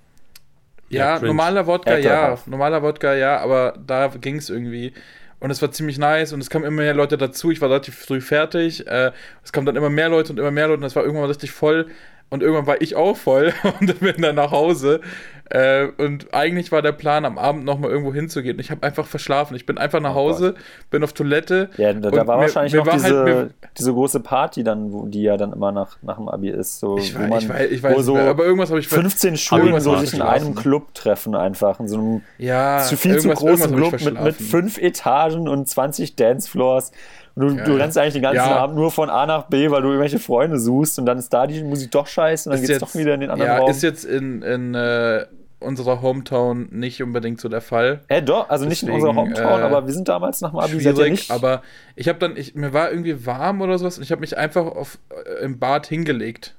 Ja, 0.89 1.19
normaler 1.19 1.67
Wodka, 1.67 1.97
ja. 1.97 2.37
Normaler 2.45 2.83
Wodka, 2.83 3.13
ja, 3.13 3.37
aber 3.37 3.75
da 3.85 4.07
ging 4.07 4.35
es 4.35 4.49
irgendwie. 4.49 4.93
Und 5.41 5.49
es 5.49 5.61
war 5.61 5.71
ziemlich 5.71 5.97
nice 5.97 6.33
und 6.33 6.39
es 6.39 6.51
kamen 6.51 6.65
immer 6.65 6.83
mehr 6.83 6.93
Leute 6.93 7.17
dazu. 7.17 7.49
Ich 7.49 7.61
war 7.61 7.69
relativ 7.69 7.97
früh 7.97 8.21
fertig. 8.21 8.85
Äh, 8.85 9.11
es 9.43 9.51
kamen 9.51 9.65
dann 9.65 9.75
immer 9.75 9.89
mehr 9.89 10.07
Leute 10.07 10.31
und 10.31 10.39
immer 10.39 10.51
mehr 10.51 10.67
Leute 10.67 10.81
und 10.81 10.85
es 10.85 10.95
war 10.95 11.03
irgendwann 11.03 11.27
richtig 11.27 11.51
voll. 11.51 11.87
Und 12.31 12.41
irgendwann 12.41 12.65
war 12.65 12.81
ich 12.81 12.95
auch 12.95 13.17
voll 13.17 13.53
und 13.79 13.99
bin 13.99 14.21
dann 14.21 14.35
nach 14.35 14.51
Hause. 14.51 15.01
Äh, 15.49 15.89
und 15.97 16.33
eigentlich 16.33 16.71
war 16.71 16.81
der 16.81 16.93
Plan, 16.93 17.25
am 17.25 17.37
Abend 17.37 17.65
nochmal 17.65 17.91
irgendwo 17.91 18.13
hinzugehen. 18.13 18.57
Ich 18.59 18.71
habe 18.71 18.83
einfach 18.83 19.05
verschlafen. 19.05 19.53
Ich 19.57 19.65
bin 19.65 19.77
einfach 19.77 19.99
nach 19.99 20.11
oh 20.11 20.15
Hause, 20.15 20.55
bin 20.89 21.03
auf 21.03 21.11
Toilette. 21.11 21.69
Ja, 21.75 21.91
da, 21.91 22.09
da 22.09 22.25
war 22.25 22.37
mir, 22.37 22.43
wahrscheinlich 22.43 22.71
mir 22.71 22.79
noch 22.79 22.85
war 22.85 22.93
diese, 22.93 23.23
halt, 23.23 23.53
diese, 23.77 23.91
große 23.91 24.21
Party 24.21 24.63
dann, 24.63 24.93
wo, 24.93 25.07
die 25.07 25.23
ja 25.23 25.35
dann 25.35 25.51
immer 25.51 25.73
nach, 25.73 25.97
nach 26.03 26.15
dem 26.15 26.29
Abi 26.29 26.51
ist. 26.51 26.79
So, 26.79 26.97
ich, 26.97 27.13
weiß, 27.13 27.29
man, 27.29 27.39
ich 27.39 27.49
weiß, 27.49 27.69
ich 27.69 27.83
weiß 27.83 28.05
so 28.05 28.13
mehr, 28.13 28.29
aber 28.29 28.45
irgendwas 28.45 28.69
habe 28.69 28.79
ich 28.79 28.87
15 28.87 29.35
Schulen 29.35 29.81
so 29.81 29.97
sich 29.97 30.13
in 30.13 30.21
einem 30.21 30.55
Club 30.55 30.93
treffen 30.93 31.35
einfach. 31.35 31.81
In 31.81 31.89
so 31.89 31.97
einem 31.97 32.21
ja, 32.37 32.79
zu 32.87 32.95
viel 32.95 33.19
zu 33.19 33.27
großen 33.27 33.75
Club 33.75 33.99
mit, 33.99 34.23
mit 34.23 34.35
fünf 34.37 34.77
Etagen 34.77 35.49
und 35.49 35.67
20 35.67 36.15
Dancefloors. 36.15 36.93
Und 37.35 37.47
du, 37.47 37.55
ja. 37.55 37.63
du 37.63 37.75
rennst 37.75 37.97
eigentlich 37.97 38.13
den 38.13 38.23
ganzen 38.23 38.37
ja. 38.37 38.57
Abend 38.57 38.75
nur 38.75 38.91
von 38.91 39.09
A 39.09 39.25
nach 39.25 39.43
B, 39.43 39.69
weil 39.71 39.81
du 39.81 39.89
irgendwelche 39.89 40.19
Freunde 40.19 40.59
suchst 40.59 40.99
und 40.99 41.05
dann 41.05 41.17
ist 41.17 41.29
da 41.33 41.47
die 41.47 41.63
Musik 41.63 41.91
doch 41.91 42.07
scheiße 42.07 42.49
und 42.49 42.55
dann 42.55 42.61
geht 42.61 42.71
es 42.71 42.79
doch 42.79 42.93
wieder 42.95 43.13
in 43.13 43.21
den 43.21 43.29
anderen 43.29 43.51
ja, 43.51 43.57
Raum. 43.59 43.69
ist 43.69 43.83
jetzt 43.83 44.03
in, 44.03 44.41
in 44.41 44.75
äh, 44.75 45.25
unserer 45.61 46.01
Hometown 46.01 46.67
nicht 46.71 47.01
unbedingt 47.01 47.39
so 47.39 47.47
der 47.47 47.61
Fall. 47.61 48.01
Äh, 48.07 48.21
doch, 48.21 48.49
also 48.49 48.65
Deswegen, 48.65 48.69
nicht 48.69 48.83
in 48.83 49.07
unserer 49.07 49.15
Hometown, 49.15 49.61
äh, 49.61 49.63
aber 49.63 49.85
wir 49.85 49.93
sind 49.93 50.09
damals 50.09 50.41
nach 50.41 50.51
dem 50.51 50.59
Abi 50.59 50.81
schwierig, 50.81 50.97
ja 50.97 51.09
nicht. 51.09 51.31
Aber 51.31 51.61
ich 51.95 52.09
habe 52.09 52.19
dann, 52.19 52.35
ich, 52.35 52.55
mir 52.55 52.73
war 52.73 52.91
irgendwie 52.91 53.25
warm 53.25 53.61
oder 53.61 53.77
sowas 53.77 53.97
und 53.97 54.03
ich 54.03 54.11
habe 54.11 54.21
mich 54.21 54.37
einfach 54.37 54.65
auf, 54.65 54.97
äh, 55.09 55.43
im 55.43 55.59
Bad 55.59 55.87
hingelegt. 55.87 56.55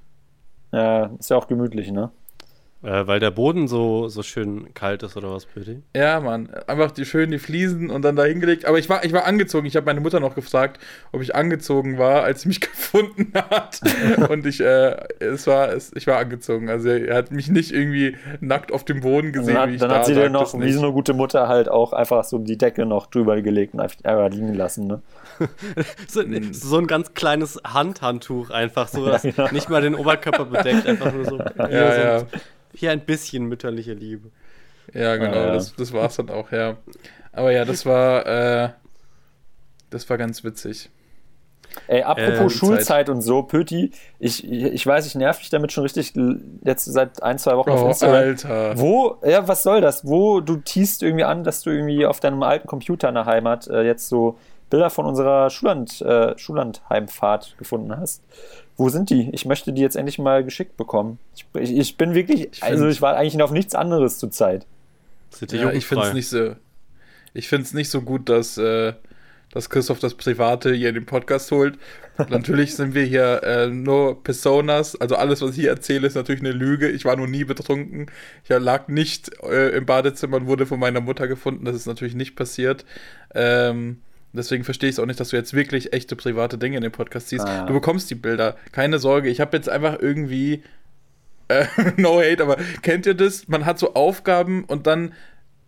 Ja, 0.72 1.10
ist 1.18 1.28
ja 1.28 1.36
auch 1.36 1.48
gemütlich, 1.48 1.90
ne? 1.92 2.10
Äh, 2.82 3.06
weil 3.06 3.20
der 3.20 3.30
Boden 3.30 3.68
so, 3.68 4.08
so 4.08 4.22
schön 4.22 4.74
kalt 4.74 5.02
ist 5.04 5.16
oder 5.16 5.32
was, 5.32 5.46
Pöti? 5.46 5.82
Ja, 5.94 6.18
Mann. 6.20 6.48
Einfach 6.66 6.90
die 6.90 7.04
schön 7.04 7.30
die 7.30 7.38
Fliesen 7.38 7.90
und 7.90 8.02
dann 8.02 8.16
da 8.16 8.24
hingelegt. 8.24 8.64
Aber 8.64 8.78
ich 8.78 8.88
war, 8.88 9.04
ich 9.04 9.12
war 9.12 9.24
angezogen. 9.24 9.66
Ich 9.66 9.76
habe 9.76 9.86
meine 9.86 10.00
Mutter 10.00 10.18
noch 10.18 10.34
gefragt, 10.34 10.80
ob 11.12 11.22
ich 11.22 11.36
angezogen 11.36 11.98
war, 11.98 12.24
als 12.24 12.42
sie 12.42 12.48
mich 12.48 12.60
gefunden 12.60 13.32
hat. 13.34 13.80
und 14.28 14.46
ich, 14.46 14.60
äh, 14.60 14.96
es 15.20 15.46
war, 15.46 15.72
es, 15.72 15.92
ich 15.94 16.06
war 16.08 16.18
angezogen. 16.18 16.68
Also 16.68 16.88
er 16.88 17.16
hat 17.16 17.30
mich 17.30 17.48
nicht 17.48 17.72
irgendwie 17.72 18.16
nackt 18.40 18.72
auf 18.72 18.84
dem 18.84 19.00
Boden 19.00 19.32
gesehen. 19.32 19.54
Dann, 19.54 19.72
hat, 19.72 19.82
dann 19.82 19.90
hat 19.92 20.06
sie 20.06 20.14
dir 20.14 20.28
noch, 20.28 20.58
wie 20.60 20.72
so 20.72 20.82
eine 20.82 20.92
gute 20.92 21.14
Mutter, 21.14 21.48
halt 21.48 21.68
auch 21.68 21.92
einfach 21.92 22.24
so 22.24 22.38
die 22.38 22.58
Decke 22.58 22.84
noch 22.84 23.06
drüber 23.06 23.40
gelegt 23.42 23.74
und 23.74 23.80
einfach 23.80 24.30
liegen 24.30 24.54
lassen, 24.54 24.88
ne? 24.88 25.02
so, 26.08 26.22
so, 26.52 26.78
ein 26.78 26.86
ganz 26.86 27.14
kleines 27.14 27.60
Handhandtuch 27.64 28.50
einfach, 28.50 28.88
so 28.88 29.06
dass 29.06 29.22
ja, 29.22 29.30
genau. 29.30 29.52
nicht 29.52 29.70
mal 29.70 29.82
den 29.82 29.94
Oberkörper 29.94 30.44
bedeckt, 30.44 30.86
einfach 30.86 31.12
nur 31.12 31.24
so. 31.24 31.38
Ja, 31.38 32.18
ja. 32.18 32.26
Hier 32.74 32.90
ein 32.90 33.00
bisschen 33.00 33.44
mütterliche 33.46 33.94
Liebe. 33.94 34.30
Ja, 34.92 35.16
genau, 35.16 35.36
ah, 35.36 35.46
ja. 35.46 35.52
Das, 35.54 35.74
das 35.74 35.92
war 35.92 36.06
es 36.06 36.16
dann 36.16 36.30
auch, 36.30 36.50
ja. 36.52 36.76
Aber 37.32 37.52
ja, 37.52 37.64
das 37.64 37.86
war, 37.86 38.26
äh, 38.26 38.70
das 39.90 40.08
war 40.08 40.18
ganz 40.18 40.44
witzig. 40.44 40.90
Ey, 41.86 42.02
apropos 42.02 42.52
äh, 42.52 42.56
Schulzeit 42.56 42.86
Zeit. 42.86 43.08
und 43.08 43.22
so, 43.22 43.42
Pöti, 43.42 43.92
ich, 44.18 44.46
ich 44.50 44.86
weiß, 44.86 45.06
ich 45.06 45.14
nerv 45.14 45.38
dich 45.38 45.50
damit 45.50 45.72
schon 45.72 45.82
richtig 45.82 46.12
jetzt 46.62 46.84
seit 46.84 47.22
ein, 47.22 47.38
zwei 47.38 47.56
Wochen 47.56 47.70
oh, 47.70 47.74
auf 47.74 47.88
Instagram. 47.88 48.16
Alter. 48.16 48.78
Wo, 48.78 49.16
ja, 49.24 49.46
was 49.48 49.62
soll 49.62 49.80
das? 49.80 50.06
Wo 50.06 50.40
du 50.40 50.56
tiest 50.56 51.02
irgendwie 51.02 51.24
an, 51.24 51.44
dass 51.44 51.62
du 51.62 51.70
irgendwie 51.70 52.06
auf 52.06 52.20
deinem 52.20 52.42
alten 52.42 52.66
Computer 52.66 53.08
in 53.08 53.14
der 53.14 53.26
Heimat 53.26 53.68
äh, 53.68 53.82
jetzt 53.82 54.08
so 54.08 54.38
Bilder 54.70 54.90
von 54.90 55.06
unserer 55.06 55.50
Schulland, 55.50 56.00
äh, 56.02 56.36
Schullandheimfahrt 56.38 57.56
gefunden 57.58 57.96
hast. 57.96 58.22
Wo 58.76 58.88
sind 58.88 59.10
die? 59.10 59.30
Ich 59.32 59.44
möchte 59.44 59.72
die 59.72 59.82
jetzt 59.82 59.96
endlich 59.96 60.18
mal 60.18 60.44
geschickt 60.44 60.76
bekommen. 60.76 61.18
Ich, 61.34 61.46
ich, 61.54 61.76
ich 61.76 61.96
bin 61.96 62.14
wirklich, 62.14 62.48
ich 62.52 62.62
also 62.62 62.88
ich 62.88 63.02
war 63.02 63.16
eigentlich 63.16 63.40
auf 63.42 63.50
nichts 63.50 63.74
anderes 63.74 64.18
zur 64.18 64.30
Zeit. 64.30 64.66
Ja, 65.50 65.72
ich 65.72 65.86
finde 65.86 66.06
es 66.06 66.14
nicht 66.14 66.28
so, 66.28 66.56
ich 67.34 67.48
finde 67.48 67.64
es 67.64 67.74
nicht 67.74 67.90
so 67.90 68.02
gut, 68.02 68.28
dass, 68.28 68.58
äh, 68.58 68.94
dass 69.50 69.70
Christoph 69.70 69.98
das 69.98 70.14
Private 70.14 70.72
hier 70.74 70.88
in 70.88 70.94
den 70.94 71.06
Podcast 71.06 71.50
holt. 71.50 71.78
natürlich 72.28 72.74
sind 72.76 72.94
wir 72.94 73.04
hier 73.04 73.42
äh, 73.42 73.68
nur 73.68 74.22
Personas, 74.22 74.98
also 75.00 75.16
alles, 75.16 75.42
was 75.42 75.50
ich 75.50 75.56
hier 75.56 75.70
erzähle, 75.70 76.06
ist 76.06 76.14
natürlich 76.14 76.42
eine 76.42 76.52
Lüge. 76.52 76.88
Ich 76.88 77.04
war 77.04 77.16
noch 77.16 77.26
nie 77.26 77.44
betrunken. 77.44 78.06
Ich 78.44 78.50
lag 78.50 78.88
nicht 78.88 79.30
äh, 79.42 79.70
im 79.76 79.86
Badezimmer 79.86 80.38
und 80.38 80.46
wurde 80.46 80.66
von 80.66 80.80
meiner 80.80 81.00
Mutter 81.00 81.28
gefunden. 81.28 81.64
Das 81.64 81.76
ist 81.76 81.86
natürlich 81.86 82.14
nicht 82.14 82.36
passiert. 82.36 82.84
Ähm, 83.34 83.98
Deswegen 84.32 84.64
verstehe 84.64 84.88
ich 84.88 84.96
es 84.96 84.98
auch 84.98 85.06
nicht, 85.06 85.20
dass 85.20 85.30
du 85.30 85.36
jetzt 85.36 85.54
wirklich 85.54 85.92
echte 85.92 86.16
private 86.16 86.58
Dinge 86.58 86.76
in 86.76 86.82
dem 86.82 86.92
Podcast 86.92 87.28
siehst. 87.28 87.46
Ah. 87.46 87.66
Du 87.66 87.74
bekommst 87.74 88.10
die 88.10 88.14
Bilder. 88.14 88.56
Keine 88.72 88.98
Sorge. 88.98 89.28
Ich 89.28 89.40
habe 89.40 89.56
jetzt 89.56 89.68
einfach 89.68 89.98
irgendwie. 90.00 90.62
Äh, 91.48 91.66
no 91.96 92.20
hate, 92.20 92.42
aber 92.42 92.56
kennt 92.82 93.06
ihr 93.06 93.14
das? 93.14 93.48
Man 93.48 93.66
hat 93.66 93.78
so 93.78 93.94
Aufgaben 93.94 94.64
und 94.64 94.86
dann 94.86 95.12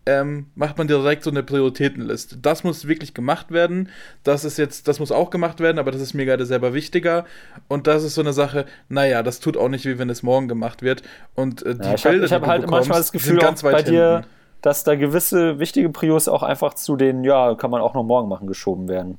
ähm, 0.07 0.47
macht 0.55 0.77
man 0.77 0.87
direkt 0.87 1.25
so 1.25 1.31
eine 1.31 1.43
Prioritätenliste. 1.43 2.37
Das 2.37 2.65
muss 2.65 2.87
wirklich 2.87 3.15
gemacht 3.15 3.51
werden. 3.51 3.89
Das 4.23 4.45
ist 4.45 4.59
jetzt, 4.59 4.87
das 4.89 4.99
muss 5.01 5.13
auch 5.13 5.31
gemacht 5.31 5.61
werden, 5.61 5.79
aber 5.79 5.91
das 5.91 6.01
ist 6.01 6.15
mir 6.15 6.27
gerade 6.27 6.47
selber 6.47 6.75
wichtiger. 6.75 7.25
Und 7.69 7.87
das 7.87 8.05
ist 8.05 8.15
so 8.15 8.21
eine 8.21 8.33
Sache, 8.33 8.67
naja, 8.89 9.23
das 9.23 9.41
tut 9.41 9.57
auch 9.57 9.69
nicht 9.69 9.85
wie 9.87 9.99
wenn 9.99 10.11
es 10.11 10.23
morgen 10.23 10.49
gemacht 10.49 10.83
wird. 10.83 11.03
Und 11.35 11.65
äh, 11.65 11.75
die 11.75 11.83
ja, 11.83 11.95
ich 11.95 12.03
Bilder, 12.03 12.19
hab, 12.19 12.27
ich 12.27 12.33
habe 12.33 12.47
halt 12.47 12.71
manchmal 12.71 12.99
das 12.99 13.13
Gefühl, 13.13 13.39
ganz 13.39 13.63
weit 13.63 13.73
bei 13.73 13.83
dir, 13.83 14.15
hinten 14.15 14.29
dass 14.65 14.83
da 14.83 14.95
gewisse 14.95 15.59
wichtige 15.59 15.91
Prios 15.91 16.27
auch 16.27 16.43
einfach 16.43 16.73
zu 16.73 16.97
den, 16.97 17.23
ja, 17.23 17.55
kann 17.55 17.71
man 17.71 17.83
auch 17.83 17.93
noch 17.93 18.03
morgen 18.03 18.31
machen, 18.31 18.47
geschoben 18.47 18.89
werden. 18.89 19.19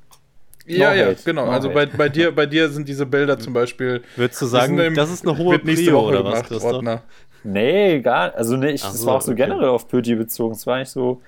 Ja, 0.65 0.89
no 0.89 0.95
ja, 0.95 1.05
hate. 1.05 1.21
genau. 1.23 1.45
No 1.45 1.51
also 1.51 1.69
bei, 1.69 1.85
bei, 1.85 2.09
dir, 2.09 2.33
bei 2.33 2.47
dir 2.47 2.69
sind 2.69 2.89
diese 2.89 3.05
Bilder 3.05 3.37
zum 3.37 3.53
Beispiel. 3.53 4.01
Würdest 4.15 4.41
du 4.41 4.47
sagen, 4.47 4.79
im, 4.79 4.95
das 4.95 5.11
ist 5.11 5.27
eine 5.27 5.37
hohe 5.37 5.59
Prio 5.59 6.07
oder 6.07 6.25
was, 6.25 6.51
Ordner? 6.63 7.03
Nee, 7.43 7.99
gar 7.99 8.33
Also 8.33 8.57
nee, 8.57 8.71
ich, 8.71 8.81
das 8.81 8.99
so, 8.99 9.05
war 9.05 9.17
auch 9.17 9.21
so 9.21 9.33
okay. 9.33 9.43
generell 9.43 9.69
auf 9.69 9.87
Pöti 9.87 10.15
bezogen. 10.15 10.55
Es 10.55 10.65
war 10.65 10.79
nicht 10.79 10.89
so. 10.89 11.21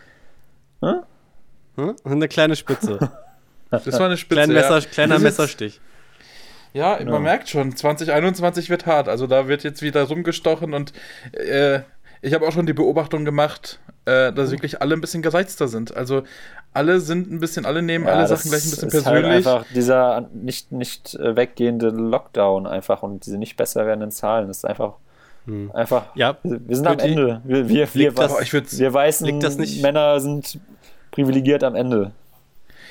Hm? 0.81 1.01
Hm? 1.75 1.95
Eine 2.03 2.27
kleine 2.27 2.55
Spitze. 2.55 2.97
das 3.69 3.99
war 3.99 4.07
eine 4.07 4.17
Spitze. 4.17 4.41
Klein 4.41 4.53
Messer, 4.53 4.79
ja. 4.79 4.85
Kleiner 4.85 5.19
Messerstich. 5.19 5.79
Ja, 6.73 6.99
man 7.05 7.21
merkt 7.21 7.49
schon, 7.49 7.75
2021 7.75 8.71
wird 8.71 8.87
hart. 8.87 9.09
Also 9.09 9.27
da 9.27 9.47
wird 9.47 9.63
jetzt 9.63 9.83
wieder 9.83 10.01
rumgestochen 10.03 10.73
und 10.73 10.91
äh, 11.33 11.81
ich 12.21 12.33
habe 12.33 12.47
auch 12.47 12.51
schon 12.51 12.65
die 12.65 12.73
Beobachtung 12.73 13.25
gemacht, 13.25 13.79
äh, 14.07 14.31
dass 14.31 14.51
wirklich 14.51 14.81
alle 14.81 14.95
ein 14.95 15.01
bisschen 15.01 15.21
gereizter 15.21 15.67
sind. 15.67 15.95
Also 15.95 16.23
alle 16.73 17.01
sind 17.01 17.29
ein 17.29 17.39
bisschen, 17.39 17.65
alle 17.65 17.81
nehmen 17.81 18.07
ja, 18.07 18.13
alle 18.13 18.27
Sachen 18.27 18.49
gleich 18.49 18.63
ein 18.63 18.69
bisschen 18.69 18.87
ist 18.87 19.03
persönlich. 19.03 19.45
Halt 19.45 19.47
einfach 19.47 19.65
dieser 19.75 20.29
nicht, 20.33 20.71
nicht 20.71 21.15
äh, 21.15 21.35
weggehende 21.35 21.89
Lockdown 21.89 22.67
einfach 22.67 23.03
und 23.03 23.25
diese 23.25 23.37
nicht 23.37 23.57
besser 23.57 23.85
werdenden 23.85 24.11
Zahlen. 24.11 24.47
Das 24.47 24.57
ist 24.57 24.65
einfach. 24.65 24.93
Hm. 25.45 25.71
Einfach, 25.73 26.15
ja, 26.15 26.37
wir 26.43 26.75
sind 26.75 26.87
am 26.87 26.99
Ende. 26.99 27.41
Wir, 27.45 27.69
wir, 27.69 27.93
wir, 27.93 28.11
das, 28.11 28.41
ich 28.41 28.53
wir 28.53 28.93
weißen 28.93 29.39
das 29.39 29.57
nicht, 29.57 29.81
Männer 29.81 30.19
sind 30.19 30.59
privilegiert 31.11 31.63
am 31.63 31.75
Ende. 31.75 32.11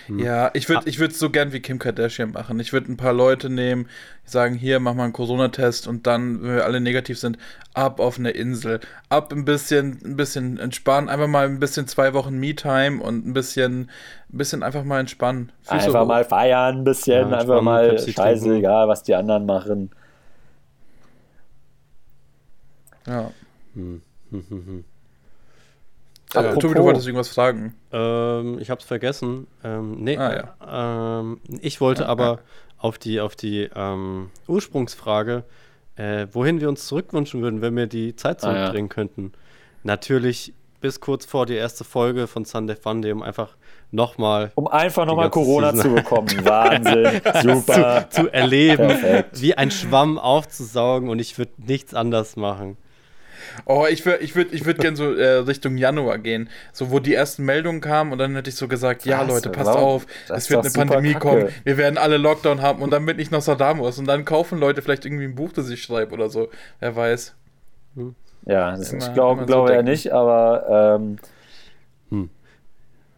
Hm. 0.07 0.19
Ja, 0.21 0.51
ich 0.55 0.69
würde 0.69 0.89
ich 0.89 0.99
würd 0.99 1.15
so 1.15 1.31
gern 1.31 1.53
wie 1.53 1.61
Kim 1.61 1.79
Kardashian 1.79 2.33
machen. 2.33 2.61
Ich 2.61 2.73
würde 2.73 2.91
ein 2.93 2.97
paar 2.97 3.13
Leute 3.13 3.51
nehmen, 3.51 3.89
die 4.25 4.31
sagen, 4.31 4.55
hier, 4.55 4.79
mach 4.81 4.95
mal 4.95 5.05
einen 5.05 5.13
Corona-Test 5.13 5.89
und 5.89 6.07
dann, 6.07 6.43
wenn 6.43 6.57
wir 6.57 6.65
alle 6.65 6.81
negativ 6.81 7.19
sind, 7.19 7.39
ab 7.75 8.01
auf 8.01 8.19
eine 8.19 8.31
Insel. 8.31 8.81
Ab 9.09 9.33
ein 9.33 9.45
bisschen, 9.45 10.01
ein 10.05 10.17
bisschen 10.17 10.59
entspannen, 10.59 11.09
einfach 11.09 11.27
mal 11.27 11.47
ein 11.47 11.59
bisschen 11.59 11.87
zwei 11.89 12.15
Wochen 12.15 12.39
Me-Time 12.39 13.03
und 13.03 13.27
ein 13.27 13.33
bisschen, 13.33 13.91
ein 14.33 14.39
bisschen 14.39 14.63
einfach 14.63 14.85
mal 14.85 15.01
entspannen. 15.01 15.51
Füße 15.63 15.87
einfach 15.87 16.03
hoch. 16.03 16.07
mal 16.07 16.25
feiern 16.25 16.79
ein 16.79 16.85
bisschen, 16.85 17.31
ja, 17.31 17.39
einfach 17.39 17.63
mal 17.63 17.99
scheißegal, 17.99 18.89
was 18.89 19.03
die 19.03 19.15
anderen 19.15 19.47
machen. 19.47 19.91
Ja. 23.07 23.31
Hm. 23.75 24.03
Apropos, 26.37 26.63
Tobi, 26.63 26.75
du 26.75 26.83
wolltest 26.83 27.07
irgendwas 27.07 27.29
fragen. 27.29 27.75
Ähm, 27.93 28.59
ich 28.59 28.71
hab's 28.71 28.85
vergessen. 28.85 29.47
Ähm, 29.65 29.97
nee, 29.99 30.17
ah, 30.17 30.55
ja. 30.61 31.21
ähm, 31.21 31.41
ich 31.61 31.81
wollte 31.81 32.07
ah, 32.07 32.11
aber 32.11 32.41
auf 32.79 32.99
die, 32.99 33.21
auf 33.21 33.37
die 33.37 33.69
ähm, 33.75 34.31
Ursprungsfrage, 34.47 35.45
äh, 35.97 36.27
wohin 36.33 36.61
wir 36.61 36.69
uns 36.69 36.87
zurückwünschen 36.87 37.43
würden, 37.43 37.63
wenn 37.63 37.77
wir 37.77 37.87
die 37.87 38.17
Zeit 38.17 38.41
zurückdrehen 38.41 38.87
ah, 38.87 38.89
ja. 38.89 38.95
könnten. 38.95 39.33
Natürlich 39.83 40.53
bis 40.81 41.01
kurz 41.01 41.25
vor 41.25 41.47
die 41.47 41.55
erste 41.55 41.85
Folge 41.85 42.27
von 42.27 42.45
Sunday 42.45 42.77
Funday, 42.77 43.13
um 43.13 43.23
einfach 43.23 43.57
nochmal. 43.91 44.53
Um 44.55 44.69
einfach 44.69 45.07
nochmal 45.07 45.31
Corona 45.31 45.73
Season 45.73 45.91
zu 45.91 45.95
bekommen. 45.95 46.29
Wahnsinn. 46.45 47.21
Super. 47.43 48.09
Zu, 48.11 48.23
zu 48.23 48.33
erleben, 48.33 48.89
Perfekt. 48.89 49.41
wie 49.41 49.55
ein 49.55 49.71
Schwamm 49.71 50.19
aufzusaugen 50.19 51.09
und 51.09 51.19
ich 51.19 51.39
würde 51.39 51.53
nichts 51.59 51.95
anders 51.95 52.37
machen. 52.37 52.77
Oh, 53.65 53.87
ich 53.89 54.05
würde 54.05 54.23
ich 54.23 54.35
würd, 54.35 54.53
ich 54.53 54.65
würd 54.65 54.79
gerne 54.79 54.97
so 54.97 55.15
äh, 55.15 55.39
Richtung 55.39 55.77
Januar 55.77 56.19
gehen. 56.19 56.49
So, 56.73 56.91
wo 56.91 56.99
die 56.99 57.15
ersten 57.15 57.45
Meldungen 57.45 57.81
kamen 57.81 58.13
und 58.13 58.19
dann 58.19 58.35
hätte 58.35 58.51
ich 58.51 58.57
so 58.57 58.69
gesagt, 58.69 59.05
ja 59.05 59.21
das, 59.21 59.29
Leute, 59.29 59.51
passt 59.51 59.67
warum? 59.67 59.83
auf, 59.83 60.07
es 60.29 60.51
wird 60.51 60.65
eine 60.65 60.73
Pandemie 60.73 61.13
Kacke. 61.13 61.29
kommen, 61.29 61.49
wir 61.65 61.77
werden 61.77 61.99
alle 61.99 62.17
Lockdown 62.17 62.63
haben 62.63 62.83
und 62.83 62.91
dann 62.91 63.07
bin 63.07 63.19
ich 63.19 63.31
noch 63.31 63.43
Sadamus 63.43 63.99
und 63.99 64.07
dann 64.07 64.25
kaufen 64.25 64.59
Leute 64.59 64.83
vielleicht 64.83 65.05
irgendwie 65.05 65.25
ein 65.25 65.35
Buch, 65.35 65.53
das 65.53 65.69
ich 65.71 65.83
schreibe 65.83 66.13
oder 66.15 66.29
so. 66.29 66.49
Wer 66.81 66.95
weiß. 66.97 67.35
Hm. 67.97 68.15
Ja, 68.47 68.75
immer, 68.75 68.83
ich 68.83 69.13
glaube 69.13 69.45
glaub 69.45 69.69
so 69.69 69.75
ja 69.75 69.83
nicht, 69.83 70.13
aber 70.13 70.99
ähm, 71.01 71.19
hm. 72.11 72.31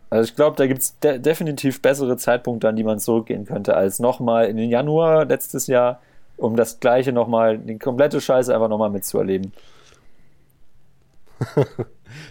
also 0.08 0.28
ich 0.28 0.34
glaube, 0.34 0.56
da 0.56 0.66
gibt 0.66 0.80
es 0.80 0.98
de 1.00 1.18
definitiv 1.18 1.82
bessere 1.82 2.16
Zeitpunkte, 2.16 2.68
an 2.68 2.76
die 2.76 2.84
man 2.84 2.98
zurückgehen 2.98 3.44
könnte, 3.44 3.76
als 3.76 3.98
nochmal 3.98 4.46
in 4.46 4.56
den 4.56 4.70
Januar 4.70 5.26
letztes 5.26 5.66
Jahr, 5.66 6.00
um 6.38 6.56
das 6.56 6.80
gleiche 6.80 7.12
nochmal, 7.12 7.58
die 7.58 7.78
komplette 7.78 8.20
Scheiße 8.20 8.54
einfach 8.54 8.68
nochmal 8.68 8.90
mitzuerleben. 8.90 9.52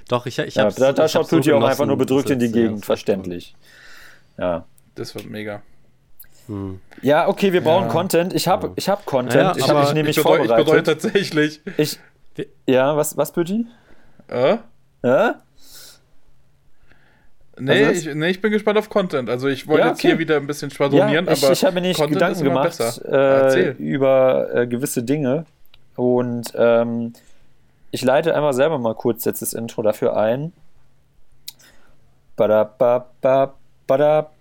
Doch, 0.10 0.26
ich, 0.26 0.40
ich 0.40 0.56
ja, 0.56 0.70
Da, 0.70 0.92
da 0.94 1.08
schaut 1.08 1.30
Putin 1.30 1.52
so 1.52 1.58
auch 1.58 1.64
einfach 1.64 1.86
nur 1.86 1.98
bedrückt 1.98 2.30
in 2.30 2.40
die 2.40 2.52
Gegend, 2.52 2.86
verständlich. 2.86 3.56
Ja. 4.38 4.66
Das 4.96 5.14
wird 5.14 5.30
mega. 5.30 5.62
Hm. 6.48 6.80
Ja, 7.02 7.28
okay, 7.28 7.54
wir 7.54 7.62
brauchen 7.62 7.86
ja. 7.86 7.92
Content. 7.92 8.34
Ich 8.34 8.48
habe 8.48 8.72
ich 8.76 8.90
hab 8.90 9.06
Content. 9.06 9.36
Ja, 9.36 9.56
ich 9.56 9.70
habe 9.70 9.82
mich 9.82 9.94
nämlich 9.94 10.18
ich 10.18 10.24
bedeut, 10.24 10.48
vorbereitet. 10.48 10.60
Ich 10.60 10.66
bedeute 10.66 11.00
tatsächlich. 11.00 11.62
Ich, 11.78 12.00
ja, 12.66 12.98
was, 12.98 13.16
was 13.16 13.32
Pütti? 13.32 13.68
Äh? 14.28 14.58
Äh? 15.04 15.34
Nee, 17.60 17.92
ich, 17.92 18.14
nee, 18.14 18.30
ich 18.30 18.42
bin 18.42 18.52
gespannt 18.52 18.78
auf 18.78 18.90
Content. 18.90 19.30
Also 19.30 19.48
ich 19.48 19.68
wollte 19.68 19.82
ja, 19.82 19.86
okay. 19.88 19.94
jetzt 19.94 20.02
hier 20.02 20.20
wieder 20.20 20.38
ein 20.38 20.48
bisschen 20.48 20.70
schwadronieren, 20.70 21.26
ja, 21.26 21.32
ich, 21.32 21.44
aber 21.44 21.54
ich 21.54 21.64
habe 21.64 21.76
mir 21.76 21.82
nicht 21.82 21.98
Content 21.98 22.20
Gedanken 22.20 22.44
gemacht 22.44 22.80
äh, 23.06 23.72
über 23.72 24.48
äh, 24.54 24.68
gewisse 24.68 25.04
Dinge 25.04 25.46
und 25.96 26.54
ähm, 26.56 27.14
ich 27.98 28.04
leite 28.04 28.36
einfach 28.36 28.54
selber 28.54 28.78
mal 28.78 28.94
kurz 28.94 29.26
jetzt 29.26 29.42
das 29.42 29.54
Intro 29.54 29.82
dafür 29.82 30.16
ein. 30.16 30.54
Badababa, 32.36 33.56
badab, 33.88 34.34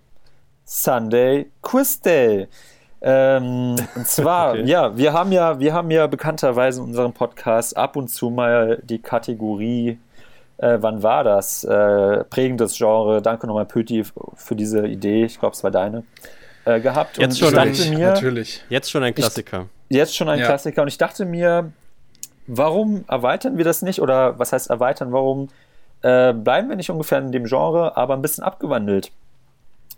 Sunday 0.67 1.51
Quiz 1.63 1.99
Day. 2.03 2.49
Ähm, 3.01 3.77
und 3.95 4.07
zwar, 4.07 4.51
okay. 4.51 4.65
ja, 4.65 4.95
wir 4.95 5.15
haben 5.15 5.33
ja, 5.33 5.59
wir 5.59 5.73
haben 5.73 5.91
ja 5.91 6.07
bekannterweise 6.07 6.83
in 6.83 6.89
unserem 6.89 7.15
Podcast 7.15 7.75
ab 7.79 7.97
und 7.97 8.09
zu 8.09 8.29
mal 8.29 8.79
die 8.83 9.01
Kategorie, 9.01 9.99
äh, 10.59 10.77
wann 10.81 11.03
war 11.03 11.25
das? 11.25 11.65
Äh, 11.65 12.25
prägendes 12.25 12.77
Genre. 12.77 13.23
Danke 13.23 13.47
nochmal, 13.47 13.65
Pöti, 13.65 14.05
für 14.35 14.55
diese 14.55 14.87
Idee. 14.87 15.25
Ich 15.25 15.41
glaube, 15.41 15.55
es 15.55 15.65
war 15.65 15.71
deine. 15.71 16.05
Äh, 16.67 16.81
gehabt. 16.81 17.17
Jetzt 17.17 17.43
und 17.43 17.55
schon, 17.55 17.69
ich 17.71 17.89
mir, 17.89 18.09
natürlich. 18.09 18.63
Jetzt 18.69 18.91
schon 18.91 19.03
ein 19.03 19.15
Klassiker. 19.15 19.65
Ich, 19.89 19.97
jetzt 19.97 20.15
schon 20.15 20.29
ein 20.29 20.41
ja. 20.41 20.45
Klassiker. 20.45 20.83
Und 20.83 20.89
ich 20.89 20.99
dachte 20.99 21.25
mir, 21.25 21.73
warum 22.47 23.05
erweitern 23.09 23.57
wir 23.57 23.65
das 23.65 23.83
nicht? 23.83 24.01
Oder 24.01 24.39
was 24.39 24.53
heißt 24.53 24.71
erweitern? 24.71 25.13
Warum 25.13 25.49
äh, 26.03 26.33
bleiben 26.33 26.69
wir 26.69 26.77
nicht 26.77 26.91
ungefähr 26.91 27.19
in 27.19 27.33
dem 27.33 27.45
Genre, 27.45 27.97
aber 27.97 28.15
ein 28.15 28.23
bisschen 28.23 28.45
abgewandelt? 28.45 29.13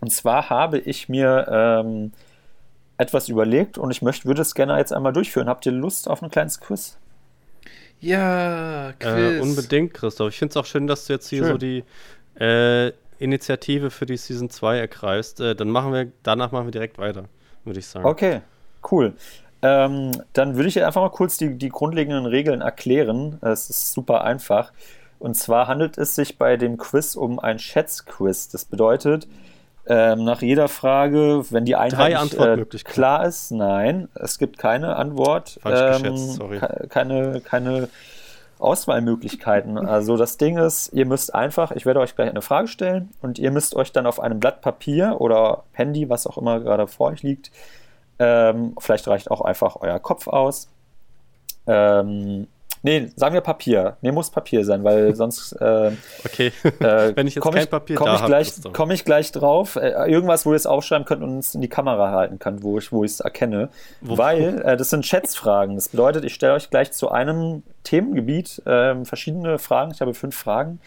Und 0.01 0.11
zwar 0.11 0.49
habe 0.49 0.79
ich 0.79 1.09
mir 1.09 1.47
ähm, 1.51 2.11
etwas 2.97 3.29
überlegt 3.29 3.77
und 3.77 3.91
ich 3.91 4.01
möchte, 4.01 4.25
würde 4.25 4.41
es 4.41 4.53
gerne 4.55 4.77
jetzt 4.77 4.93
einmal 4.93 5.13
durchführen. 5.13 5.49
Habt 5.49 5.65
ihr 5.65 5.71
Lust 5.71 6.09
auf 6.09 6.21
ein 6.21 6.29
kleines 6.29 6.59
Quiz? 6.59 6.97
Ja, 7.99 8.93
Quiz. 8.99 9.37
Äh, 9.37 9.39
unbedingt, 9.39 9.93
Christoph. 9.93 10.29
Ich 10.29 10.39
finde 10.39 10.51
es 10.51 10.57
auch 10.57 10.65
schön, 10.65 10.87
dass 10.87 11.05
du 11.05 11.13
jetzt 11.13 11.27
hier 11.27 11.43
schön. 11.43 11.51
so 11.51 11.57
die 11.57 11.83
äh, 12.39 12.91
Initiative 13.19 13.89
für 13.91 14.05
die 14.05 14.17
Season 14.17 14.49
2 14.49 14.79
ergreifst. 14.79 15.41
Äh, 15.41 15.55
dann 15.55 15.69
machen 15.69 15.93
wir, 15.93 16.11
danach 16.23 16.51
machen 16.51 16.67
wir 16.67 16.71
direkt 16.71 16.97
weiter, 16.97 17.25
würde 17.65 17.79
ich 17.79 17.87
sagen. 17.87 18.05
Okay, 18.05 18.41
cool. 18.89 19.13
Ähm, 19.61 20.11
dann 20.33 20.55
würde 20.55 20.69
ich 20.69 20.83
einfach 20.83 21.01
mal 21.01 21.09
kurz 21.09 21.37
die, 21.37 21.57
die 21.57 21.69
grundlegenden 21.69 22.25
Regeln 22.25 22.61
erklären. 22.61 23.37
Es 23.41 23.69
ist 23.69 23.93
super 23.93 24.23
einfach. 24.23 24.71
Und 25.19 25.35
zwar 25.35 25.67
handelt 25.67 25.97
es 25.97 26.15
sich 26.15 26.37
bei 26.37 26.55
dem 26.55 26.77
Quiz 26.77 27.15
um 27.15 27.39
ein 27.39 27.59
Schätzquiz. 27.59 28.47
Das 28.49 28.65
bedeutet, 28.65 29.27
ähm, 29.85 30.23
nach 30.23 30.41
jeder 30.41 30.67
Frage, 30.67 31.43
wenn 31.49 31.65
die 31.65 31.75
Einheit 31.75 32.33
äh, 32.35 32.63
klar 32.83 33.25
ist, 33.25 33.51
nein, 33.51 34.07
es 34.15 34.37
gibt 34.37 34.57
keine 34.57 34.95
Antwort. 34.95 35.59
Ähm. 35.65 36.89
Keine, 36.89 37.41
keine 37.41 37.89
Auswahlmöglichkeiten. 38.59 39.77
Also 39.77 40.17
das 40.17 40.37
Ding 40.37 40.57
ist, 40.57 40.91
ihr 40.93 41.05
müsst 41.05 41.33
einfach, 41.33 41.71
ich 41.71 41.85
werde 41.85 42.01
euch 42.01 42.15
gleich 42.15 42.29
eine 42.29 42.41
Frage 42.41 42.67
stellen 42.67 43.09
und 43.21 43.39
ihr 43.39 43.51
müsst 43.51 43.75
euch 43.75 43.91
dann 43.91 44.05
auf 44.05 44.19
einem 44.19 44.39
Blatt 44.39 44.61
Papier 44.61 45.15
oder 45.19 45.63
Handy, 45.71 46.09
was 46.09 46.27
auch 46.27 46.37
immer 46.37 46.59
gerade 46.59 46.87
vor 46.87 47.07
euch 47.07 47.23
liegt, 47.23 47.51
ähm, 48.19 48.75
vielleicht 48.79 49.07
reicht 49.07 49.31
auch 49.31 49.41
einfach 49.41 49.77
euer 49.79 49.99
Kopf 49.99 50.27
aus. 50.27 50.69
Ähm, 51.67 52.47
nee, 52.83 53.09
sagen 53.15 53.33
wir 53.33 53.41
Papier. 53.41 53.95
Nee, 54.01 54.11
muss 54.11 54.29
Papier 54.29 54.65
sein, 54.65 54.83
weil 54.83 55.15
sonst. 55.15 55.53
Äh, 55.53 55.91
okay. 56.25 56.51
Äh, 56.63 57.11
Wenn 57.15 57.27
ich 57.27 57.35
jetzt 57.35 57.43
kein 57.43 57.63
ich, 57.63 57.69
Papier 57.69 57.95
komm 57.95 58.07
da 58.07 58.19
habe. 58.21 58.43
Komme 58.73 58.93
ich 58.93 59.05
gleich 59.05 59.31
drauf. 59.31 59.77
Äh, 59.77 60.11
irgendwas, 60.11 60.45
wo 60.45 60.51
ihr 60.51 60.57
es 60.57 60.65
aufschreiben 60.65 61.05
könnt 61.05 61.23
und 61.23 61.39
es 61.39 61.55
in 61.55 61.61
die 61.61 61.69
Kamera 61.69 62.11
halten 62.11 62.39
könnt, 62.39 62.61
wo 62.61 62.77
ich 62.77 62.91
es 62.91 63.19
erkenne. 63.21 63.69
Wo? 64.01 64.17
Weil 64.17 64.61
äh, 64.63 64.75
das 64.75 64.89
sind 64.89 65.05
Schätzfragen. 65.05 65.75
Das 65.75 65.89
bedeutet, 65.89 66.25
ich 66.25 66.33
stelle 66.33 66.53
euch 66.53 66.69
gleich 66.69 66.91
zu 66.91 67.09
einem 67.09 67.63
Themengebiet 67.83 68.61
ähm, 68.65 69.05
verschiedene 69.05 69.59
Fragen. 69.59 69.91
Ich 69.91 70.01
habe 70.01 70.13
fünf 70.13 70.35
Fragen. 70.35 70.81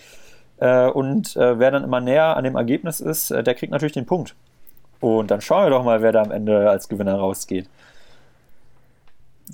Äh, 0.58 0.88
und 0.88 1.34
äh, 1.36 1.58
wer 1.58 1.70
dann 1.70 1.84
immer 1.84 2.00
näher 2.00 2.36
an 2.36 2.44
dem 2.44 2.56
Ergebnis 2.56 3.00
ist, 3.00 3.30
der 3.30 3.54
kriegt 3.54 3.72
natürlich 3.72 3.94
den 3.94 4.06
Punkt. 4.06 4.34
Und 5.02 5.32
dann 5.32 5.40
schauen 5.40 5.66
wir 5.66 5.70
doch 5.70 5.82
mal, 5.82 6.00
wer 6.00 6.12
da 6.12 6.22
am 6.22 6.30
Ende 6.30 6.70
als 6.70 6.88
Gewinner 6.88 7.16
rausgeht. 7.16 7.68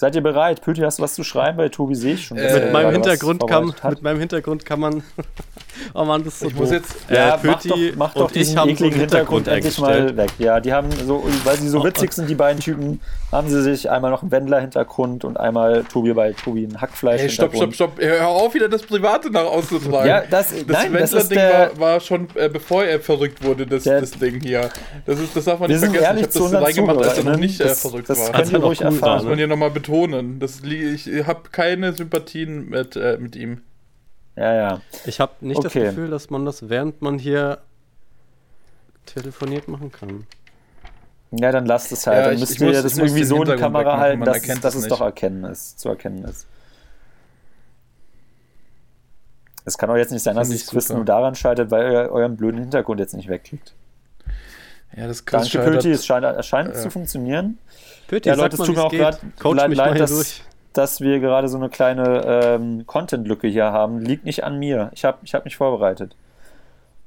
Seid 0.01 0.15
ihr 0.15 0.23
bereit? 0.23 0.61
Püti, 0.63 0.81
hast 0.83 0.99
du 1.01 1.03
was 1.03 1.15
zu 1.15 1.25
schreiben? 1.25 1.57
Bei 1.57 1.69
Tobi 1.69 1.95
sehe 1.97 2.15
ich 2.15 2.25
schon. 2.27 2.39
Äh, 2.39 2.55
mit, 2.61 2.73
meinem 2.73 2.93
Hintergrund 2.93 3.45
kann, 3.49 3.75
mit 3.91 4.03
meinem 4.03 4.21
Hintergrund 4.21 4.65
kann 4.65 4.79
man 4.79 5.03
Oh 5.95 6.05
Mann, 6.05 6.25
das 6.25 6.35
ist 6.35 6.41
so 6.41 6.47
Ich 6.49 6.55
muss 6.55 6.71
jetzt. 6.71 6.95
Äh, 7.09 7.15
Ja, 7.17 7.41
mach 7.43 7.61
Pöti 7.63 7.69
doch, 7.91 7.97
mach 7.97 8.15
doch 8.15 8.21
und 8.27 8.37
ich 8.37 8.43
diesen 8.43 8.59
haben 8.59 8.77
so 8.77 8.85
einen 8.85 8.95
Hintergrund, 8.95 9.47
Hintergrund 9.47 9.49
endlich 9.49 9.79
mal 9.79 10.17
weg. 10.17 10.31
Ja, 10.39 10.61
die 10.61 10.73
haben 10.73 10.89
so, 10.93 11.25
weil 11.45 11.57
sie 11.57 11.69
so 11.69 11.81
Oh. 11.81 11.85
witzig 11.85 12.13
sind, 12.13 12.29
die 12.31 12.35
beiden 12.35 12.61
Typen, 12.61 13.01
haben 13.33 13.49
sie 13.49 13.61
sich 13.63 13.91
einmal 13.91 14.11
noch 14.11 14.23
einen 14.23 14.31
Wendler-Hintergrund 14.31 15.25
und 15.25 15.37
einmal 15.39 15.85
Tobi 15.85 16.13
bei 16.15 16.33
Tobi 16.33 16.65
einen 16.65 16.81
Hackfleisch. 16.81 17.21
Hey, 17.21 17.31
stopp, 17.31 17.55
stopp, 17.55 17.75
stopp. 17.75 17.93
Hör 17.99 18.27
auf, 18.29 18.55
wieder 18.55 18.69
das 18.69 18.83
Private 18.83 19.31
nach 19.31 19.45
auszutragen. 19.45 20.07
Ja, 20.09 20.23
das, 20.29 20.51
Das 20.51 20.65
nein, 20.67 20.93
das 20.93 21.13
ist 21.13 21.31
Wendler-Ding 21.31 21.39
der, 21.39 21.71
war, 21.81 21.93
war 21.95 22.01
schon, 22.01 22.29
äh, 22.35 22.49
bevor 22.49 22.85
er 22.85 23.01
verrückt 23.01 23.45
wurde, 23.45 23.67
das, 23.67 23.85
Der- 23.85 24.01
das 24.01 24.13
Ding 24.13 24.41
hier. 24.41 24.69
Das, 25.07 25.19
ist, 25.21 25.35
das 25.37 25.45
darf 25.45 25.59
man 25.61 25.71
nicht 25.71 25.79
vergessen. 25.81 26.03
ich 26.03 26.09
habe 26.09 26.23
das 26.23 26.37
unseren 26.37 26.63
reingemacht, 26.65 26.99
als 27.05 27.19
er 27.19 27.25
noch 27.25 27.37
nicht 27.37 27.61
äh, 27.61 27.65
Das- 27.65 27.81
verrückt 27.81 28.09
das 28.11 28.19
war. 28.21 28.33
könnt 28.33 28.49
ihr 28.49 28.55
er 28.55 28.59
noch 28.61 28.69
ruhig 28.69 28.81
war, 28.81 28.85
Das 28.87 28.95
muss 28.95 29.01
man 29.03 29.13
erfahren. 29.19 29.37
hier 29.39 29.47
nochmal 29.47 29.71
betonen. 29.71 29.88
Das, 30.39 30.61
li- 30.63 30.95
ich 30.95 31.27
habe 31.27 31.49
keine 31.51 31.93
Sympathien 31.93 32.69
mit, 32.69 32.97
äh, 32.97 33.17
mit 33.19 33.35
ihm. 33.37 33.63
Ja, 34.37 34.55
ja. 34.55 34.81
Ich 35.07 35.19
habe 35.21 35.33
nicht 35.41 35.57
Okay. 35.59 35.65
das 35.85 35.95
Gefühl, 35.95 36.11
dass 36.11 36.31
man 36.31 36.45
das, 36.45 36.69
während 36.69 37.03
man 37.03 37.19
hier 37.19 37.59
telefoniert, 39.07 39.67
machen 39.69 39.91
kann. 39.91 40.27
Ja, 41.31 41.51
dann 41.53 41.67
lasst 41.67 41.91
es 41.93 42.07
halt. 42.07 42.19
Ja, 42.19 42.25
dann 42.27 42.35
ich- 42.35 42.41
müsst 42.41 42.53
ich 42.53 42.61
ihr 42.61 42.69
muss- 42.69 42.83
das 42.83 42.99
irgendwie 42.99 43.25
so 43.25 43.43
in 43.43 43.51
die 43.51 43.57
Kamera 43.57 43.81
wegmachen, 43.81 44.01
halten, 44.01 44.25
dass, 44.25 44.43
dass 44.61 44.75
es 44.75 44.75
es 44.77 44.83
nicht. 44.85 44.91
doch 44.93 45.01
erkennen 45.01 45.45
ist, 45.45 45.79
zu 45.81 45.89
erkennen 45.89 46.25
ist. 46.25 46.47
Es 49.65 49.77
kann 49.77 49.89
doch 49.91 49.97
jetzt 49.97 50.13
nicht 50.13 50.23
sein, 50.23 50.35
dass 50.37 50.49
Finde 50.49 50.57
es 50.57 50.63
ich 50.63 50.67
das 50.67 50.73
Quiz 50.73 50.87
super. 50.89 50.97
nur 50.99 51.05
daran 51.05 51.35
scheitert, 51.35 51.71
weil 51.71 51.93
ihr 51.93 52.11
euren 52.11 52.37
blöden 52.37 52.59
Hintergrund 52.61 53.01
jetzt 53.01 53.15
nicht 53.15 53.29
wegklickt. 53.29 53.75
Ja, 54.97 55.07
das 55.07 55.27
Quiz 55.27 55.51
Danke, 55.51 55.71
Pöti, 55.71 55.91
es 55.91 56.07
scheint, 56.07 56.25
es 56.25 56.47
scheint 56.47 56.75
Ja. 56.75 56.81
zu 56.81 56.91
funktionieren. 56.91 57.59
Pöti, 58.09 58.29
Ja, 58.29 58.35
Leute, 58.35 58.57
es 58.57 58.67
tut 58.67 58.75
mir 58.75 58.83
auch 58.83 58.93
Coach 59.39 59.57
leid, 59.57 59.75
leid, 59.75 60.01
dass-. 60.01 60.41
Dass 60.75 61.01
wir 61.01 61.19
gerade 61.19 61.49
so 61.49 61.57
eine 61.57 61.71
kleine 61.71 62.25
ähm, 62.25 62.87
Content-Lücke 62.87 63.49
hier 63.49 63.73
haben, 63.73 64.01
liegt 64.01 64.25
nicht 64.25 64.45
an 64.45 64.59
mir. 64.59 64.91
Ich 64.95 65.05
habe 65.05 65.19
ich 65.23 65.35
hab 65.35 65.45
mich 65.45 65.57
vorbereitet. 65.57 66.15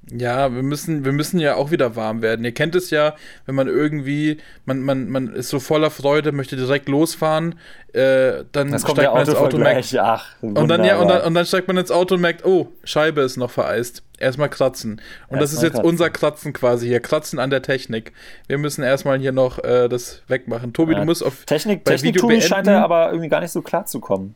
Ja, 0.10 0.53
wir 0.53 0.63
müssen, 0.63 1.05
wir 1.05 1.12
müssen 1.12 1.39
ja 1.39 1.55
auch 1.55 1.70
wieder 1.70 1.96
warm 1.96 2.22
werden. 2.22 2.43
Ihr 2.43 2.53
kennt 2.53 2.75
es 2.75 2.89
ja, 2.89 3.15
wenn 3.46 3.53
man 3.55 3.67
irgendwie, 3.67 4.38
man, 4.65 4.81
man, 4.81 5.10
man 5.10 5.34
ist 5.34 5.50
so 5.50 5.60
voller 5.60 5.91
Freude, 5.91 6.31
möchte 6.31 6.55
direkt 6.55 6.89
losfahren, 6.89 7.55
äh, 7.93 8.43
dann 8.51 8.72
Das 8.72 8.81
steigt 8.81 9.13
man 9.13 9.22
ins 9.27 9.36
Auto 9.36 9.58
und 9.58 9.63
merkt. 9.63 9.96
Ach, 10.00 10.36
und 10.41 10.67
dann, 10.67 10.84
ja, 10.84 10.98
und, 11.00 11.08
dann, 11.08 11.22
und 11.22 11.34
dann 11.36 11.46
steigt 11.46 11.67
man 11.67 11.77
ins 11.77 11.91
Auto 11.91 12.15
und 12.15 12.22
merkt, 12.22 12.46
oh, 12.46 12.67
Scheibe 12.84 13.22
ist 13.22 13.38
noch 13.38 13.51
vereist. 13.51 14.03
Erstmal 14.17 14.50
kratzen. 14.50 15.01
Und 15.29 15.39
das 15.41 15.53
ist 15.53 15.62
jetzt 15.63 15.74
kratzen. 15.74 15.89
unser 15.89 16.10
Kratzen 16.10 16.53
quasi 16.53 16.88
hier. 16.88 17.00
Kratzen 17.00 17.39
an 17.39 17.50
der 17.50 17.62
Technik. 17.62 18.12
Wir 18.48 18.58
müssen 18.58 18.84
erstmal 18.84 19.20
hier 19.20 19.31
noch 19.31 19.63
äh, 19.63 19.88
das 19.88 20.24
wegmachen. 20.27 20.74
Tobi, 20.74 20.93
Ja. 20.93 21.00
du 21.00 21.05
musst 21.05 21.24
auf. 21.24 21.46
Technik, 21.46 21.84
bei 21.84 21.91
Technik 21.91 22.15
Video 22.15 22.22
Tobi 22.22 22.41
scheint 22.41 22.67
er 22.67 22.84
aber 22.84 23.10
irgendwie 23.10 23.29
gar 23.29 23.39
nicht 23.39 23.51
so 23.51 23.62
klar 23.62 23.86
zu 23.86 24.00
kommen. 24.00 24.36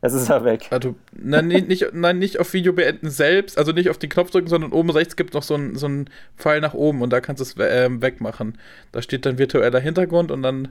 Jetzt 0.00 0.12
ist 0.14 0.28
er 0.30 0.44
weg. 0.44 0.68
Also, 0.70 0.94
nein, 1.12 1.48
nicht, 1.48 1.86
nein, 1.92 2.18
nicht 2.20 2.38
auf 2.38 2.52
Video 2.52 2.72
beenden 2.72 3.10
selbst, 3.10 3.58
also 3.58 3.72
nicht 3.72 3.90
auf 3.90 3.98
den 3.98 4.08
Knopf 4.08 4.30
drücken, 4.30 4.46
sondern 4.48 4.70
oben 4.72 4.90
rechts 4.90 5.16
gibt 5.16 5.30
es 5.30 5.34
noch 5.34 5.42
so 5.42 5.54
einen 5.54 5.74
so 5.74 5.86
einen 5.86 6.08
Pfeil 6.36 6.60
nach 6.60 6.74
oben 6.74 7.02
und 7.02 7.10
da 7.12 7.20
kannst 7.20 7.40
du 7.40 7.44
es 7.44 7.54
ähm, 7.58 8.00
wegmachen. 8.00 8.58
Da 8.92 9.02
steht 9.02 9.26
dann 9.26 9.38
virtueller 9.38 9.80
Hintergrund 9.80 10.30
und 10.30 10.42
dann. 10.42 10.68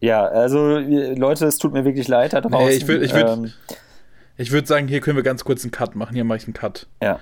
Ja, 0.00 0.24
also 0.26 0.78
Leute, 0.78 1.46
es 1.46 1.56
tut 1.58 1.72
mir 1.72 1.84
wirklich 1.84 2.08
leid 2.08 2.32
da 2.32 2.40
draußen. 2.40 2.68
Nee, 2.68 2.74
ich 2.74 2.84
würd- 2.84 3.00
ich 3.00 3.12
würd- 3.14 3.32
ähm, 3.32 3.52
Ich 4.36 4.52
würde 4.52 4.68
sagen, 4.68 4.86
hier 4.86 5.00
können 5.00 5.16
wir 5.16 5.24
ganz 5.24 5.44
kurz 5.44 5.64
einen 5.64 5.72
Cut 5.72 5.96
machen. 5.96 6.14
Hier 6.14 6.24
mache 6.24 6.38
ich 6.38 6.44
einen 6.44 6.54
Cut. 6.54 6.86
ja. 7.02 7.18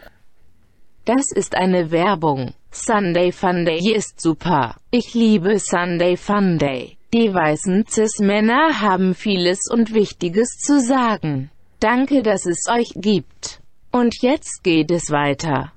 Das 1.07 1.31
ist 1.31 1.55
eine 1.55 1.93
Werbung. 1.93 2.53
Sunday 2.73 3.31
Funday 3.31 3.93
ist 3.95 4.21
super. 4.21 4.75
Ich 4.91 5.15
liebe 5.15 5.61
Sunday 5.61 6.17
Funday. 6.17 6.96
Die 7.15 7.33
weißen 7.33 7.87
Cis-Männer 7.89 8.81
haben 8.81 9.15
vieles 9.15 9.71
und 9.71 9.95
Wichtiges 9.95 10.59
zu 10.59 10.81
sagen. 10.81 11.51
Danke, 11.79 12.23
dass 12.23 12.47
es 12.47 12.65
euch 12.69 12.93
gibt. 12.97 13.61
Und 13.93 14.23
jetzt 14.23 14.65
geht 14.65 14.91
es 14.91 15.11
weiter. 15.11 15.73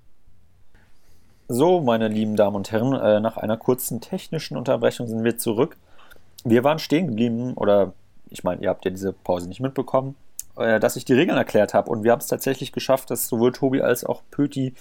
So, 1.47 1.81
meine 1.81 2.07
lieben 2.07 2.35
Damen 2.35 2.55
und 2.55 2.71
Herren, 2.71 2.93
äh, 2.93 3.19
nach 3.19 3.37
einer 3.37 3.57
kurzen 3.57 4.01
technischen 4.01 4.57
Unterbrechung 4.57 5.07
sind 5.07 5.23
wir 5.23 5.37
zurück. 5.37 5.77
Wir 6.43 6.63
waren 6.63 6.79
stehen 6.79 7.07
geblieben, 7.07 7.53
oder 7.53 7.93
ich 8.29 8.43
meine, 8.43 8.61
ihr 8.61 8.69
habt 8.69 8.85
ja 8.85 8.91
diese 8.91 9.13
Pause 9.13 9.47
nicht 9.47 9.59
mitbekommen, 9.59 10.15
äh, 10.57 10.79
dass 10.79 10.95
ich 10.95 11.05
die 11.05 11.13
Regeln 11.13 11.37
erklärt 11.37 11.75
habe. 11.75 11.91
Und 11.91 12.03
wir 12.03 12.11
haben 12.11 12.19
es 12.19 12.27
tatsächlich 12.27 12.71
geschafft, 12.71 13.11
dass 13.11 13.27
sowohl 13.27 13.51
Tobi 13.51 13.81
als 13.81 14.03
auch 14.03 14.23
Pöti 14.31 14.73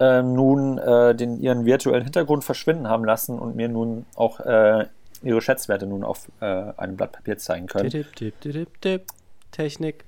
äh, 0.00 0.22
nun 0.22 0.78
äh, 0.78 1.14
den, 1.14 1.40
ihren 1.40 1.64
virtuellen 1.64 2.02
Hintergrund 2.02 2.42
verschwinden 2.44 2.88
haben 2.88 3.04
lassen 3.04 3.38
und 3.38 3.54
mir 3.54 3.68
nun 3.68 4.04
auch 4.16 4.40
äh, 4.40 4.86
ihre 5.26 5.40
Schätzwerte 5.40 5.86
nun 5.86 6.04
auf 6.04 6.28
äh, 6.40 6.44
einem 6.44 6.96
Blatt 6.96 7.12
Papier 7.12 7.38
zeigen 7.38 7.66
können. 7.66 7.90
Tipp, 7.90 8.14
tipp, 8.16 8.40
tipp, 8.40 8.80
tipp. 8.80 9.02
Technik. 9.52 10.04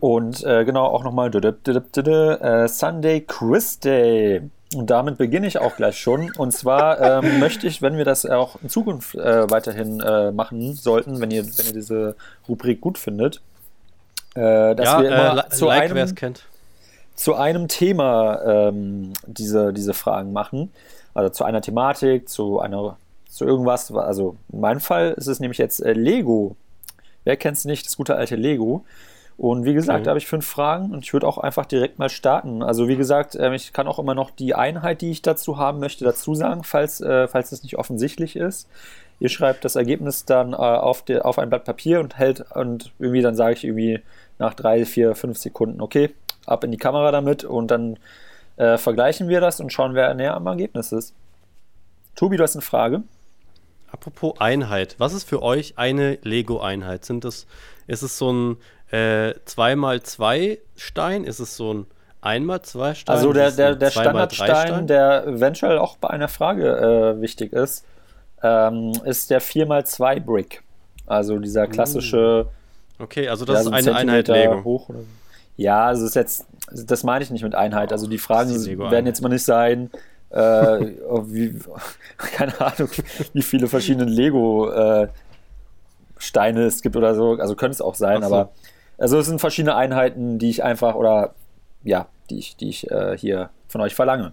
Und 0.00 0.42
äh, 0.42 0.64
genau 0.64 0.86
auch 0.86 1.04
nochmal 1.04 1.30
äh, 1.32 2.68
Sunday 2.68 3.20
Quiz 3.20 3.78
Day. 3.78 4.42
Und 4.74 4.90
damit 4.90 5.18
beginne 5.18 5.46
ich 5.46 5.58
auch 5.58 5.76
gleich 5.76 5.98
schon. 5.98 6.32
Und 6.36 6.52
zwar 6.52 7.22
ähm, 7.22 7.38
möchte 7.40 7.66
ich, 7.66 7.82
wenn 7.82 7.96
wir 7.96 8.04
das 8.04 8.26
auch 8.26 8.60
in 8.62 8.68
Zukunft 8.68 9.14
äh, 9.14 9.48
weiterhin 9.50 10.00
äh, 10.00 10.32
machen 10.32 10.74
sollten, 10.74 11.20
wenn 11.20 11.30
ihr, 11.30 11.44
wenn 11.44 11.66
ihr 11.66 11.72
diese 11.72 12.16
Rubrik 12.48 12.80
gut 12.80 12.98
findet, 12.98 13.42
äh, 14.34 14.74
dass 14.74 14.86
ja, 14.86 15.02
wir 15.02 15.08
immer 15.10 15.46
äh, 15.46 15.48
zu, 15.50 15.66
like, 15.66 15.90
einem, 15.90 16.14
zu 17.14 17.34
einem 17.34 17.68
Thema 17.68 18.42
ähm, 18.44 19.12
diese, 19.26 19.72
diese 19.72 19.94
Fragen 19.94 20.32
machen. 20.32 20.72
Also 21.14 21.28
zu 21.28 21.44
einer 21.44 21.60
Thematik, 21.60 22.28
zu 22.28 22.58
einer 22.58 22.96
zu 23.32 23.44
irgendwas. 23.44 23.90
Also 23.92 24.36
in 24.52 24.60
meinem 24.60 24.80
Fall 24.80 25.12
ist 25.16 25.26
es 25.26 25.40
nämlich 25.40 25.58
jetzt 25.58 25.80
äh, 25.80 25.92
Lego. 25.92 26.56
Wer 27.24 27.36
kennt 27.36 27.56
es 27.56 27.64
nicht, 27.64 27.86
das 27.86 27.96
gute 27.96 28.14
alte 28.16 28.36
Lego? 28.36 28.84
Und 29.38 29.64
wie 29.64 29.72
gesagt, 29.74 30.00
Okay. 30.00 30.04
da 30.04 30.10
habe 30.10 30.18
ich 30.18 30.26
fünf 30.26 30.46
Fragen 30.46 30.92
und 30.92 31.04
ich 31.04 31.12
würde 31.14 31.26
auch 31.26 31.38
einfach 31.38 31.64
direkt 31.64 31.98
mal 31.98 32.10
starten. 32.10 32.62
Also 32.62 32.86
wie 32.88 32.96
gesagt, 32.96 33.34
ähm, 33.34 33.54
ich 33.54 33.72
kann 33.72 33.88
auch 33.88 33.98
immer 33.98 34.14
noch 34.14 34.30
die 34.30 34.54
Einheit, 34.54 35.00
die 35.00 35.10
ich 35.10 35.22
dazu 35.22 35.56
haben 35.56 35.80
möchte, 35.80 36.04
dazu 36.04 36.34
sagen, 36.34 36.62
falls, 36.64 37.00
äh, 37.00 37.26
falls 37.26 37.50
es 37.50 37.62
nicht 37.62 37.78
offensichtlich 37.78 38.36
ist. 38.36 38.68
Ihr 39.18 39.30
schreibt 39.30 39.64
das 39.64 39.76
Ergebnis 39.76 40.26
dann 40.26 40.52
äh, 40.52 40.56
auf, 40.56 41.02
der, 41.02 41.24
auf 41.24 41.38
ein 41.38 41.48
Blatt 41.48 41.64
Papier 41.64 42.00
und 42.00 42.18
hält 42.18 42.44
und 42.54 42.92
irgendwie 42.98 43.22
dann 43.22 43.34
sage 43.34 43.54
ich 43.54 43.64
irgendwie 43.64 44.00
nach 44.38 44.52
drei, 44.54 44.84
vier, 44.84 45.14
fünf 45.14 45.38
Sekunden, 45.38 45.80
okay, 45.80 46.10
ab 46.44 46.64
in 46.64 46.70
die 46.70 46.76
Kamera 46.76 47.10
damit 47.12 47.44
und 47.44 47.70
dann 47.70 47.98
äh, 48.56 48.76
vergleichen 48.76 49.28
wir 49.28 49.40
das 49.40 49.60
und 49.60 49.72
schauen, 49.72 49.94
wer 49.94 50.12
näher 50.14 50.34
am 50.34 50.46
Ergebnis 50.46 50.92
ist. 50.92 51.14
Tobi, 52.16 52.36
du 52.36 52.42
hast 52.42 52.56
eine 52.56 52.62
Frage. 52.62 53.02
Apropos 53.92 54.40
Einheit, 54.40 54.96
was 54.98 55.12
ist 55.12 55.28
für 55.28 55.42
euch 55.42 55.74
eine 55.76 56.18
Lego-Einheit? 56.22 57.04
Sind 57.04 57.24
es, 57.24 57.46
ist 57.86 58.02
es 58.02 58.16
so 58.18 58.32
ein 58.32 58.56
äh, 58.90 59.34
2x2 59.46 60.58
Stein? 60.76 61.24
Ist 61.24 61.40
es 61.40 61.56
so 61.56 61.74
ein 61.74 61.86
1x2 62.22 62.94
Stein? 62.94 63.14
Also 63.14 63.32
der, 63.32 63.50
der, 63.50 63.76
der 63.76 63.90
2x3 63.90 64.00
Standardstein, 64.00 64.66
Stein? 64.66 64.86
der 64.86 65.26
eventuell 65.26 65.78
auch 65.78 65.98
bei 65.98 66.08
einer 66.08 66.28
Frage 66.28 67.16
äh, 67.16 67.20
wichtig 67.20 67.52
ist, 67.52 67.84
ähm, 68.42 68.92
ist 69.04 69.30
der 69.30 69.42
4x2 69.42 70.20
Brick. 70.20 70.62
Also 71.06 71.38
dieser 71.38 71.66
klassische 71.66 72.48
Okay, 72.98 73.28
also 73.28 73.44
das 73.44 73.54
ja, 73.54 73.60
ist 73.60 73.84
so 73.84 73.90
eine 73.90 73.94
Einheit 73.96 74.28
Lego. 74.28 74.64
hoch. 74.64 74.88
Oder 74.88 75.00
so. 75.00 75.06
Ja, 75.56 75.86
also 75.86 76.06
ist 76.06 76.14
jetzt, 76.14 76.46
das 76.70 77.02
meine 77.04 77.24
ich 77.24 77.30
nicht 77.30 77.42
mit 77.42 77.54
Einheit. 77.54 77.92
Also 77.92 78.06
die 78.06 78.18
Fragen 78.18 78.52
das 78.52 78.66
werden 78.66 79.06
jetzt 79.06 79.20
mal 79.20 79.28
nicht 79.28 79.44
sein, 79.44 79.90
äh, 80.32 80.94
wie, 81.26 81.58
keine 82.16 82.60
Ahnung, 82.60 82.88
wie 83.32 83.42
viele 83.42 83.68
verschiedene 83.68 84.10
Lego-Steine 84.10 85.10
es 86.62 86.82
gibt 86.82 86.96
oder 86.96 87.14
so. 87.14 87.38
Also 87.38 87.54
könnte 87.54 87.74
es 87.74 87.80
auch 87.80 87.94
sein, 87.94 88.22
so. 88.22 88.26
aber 88.26 88.50
also 88.98 89.18
es 89.18 89.26
sind 89.26 89.40
verschiedene 89.40 89.76
Einheiten, 89.76 90.38
die 90.38 90.50
ich 90.50 90.62
einfach 90.62 90.94
oder 90.94 91.34
ja, 91.84 92.06
die 92.30 92.38
ich, 92.38 92.56
die 92.56 92.68
ich 92.68 92.90
äh, 92.90 93.16
hier 93.16 93.50
von 93.68 93.80
euch 93.80 93.94
verlange. 93.94 94.32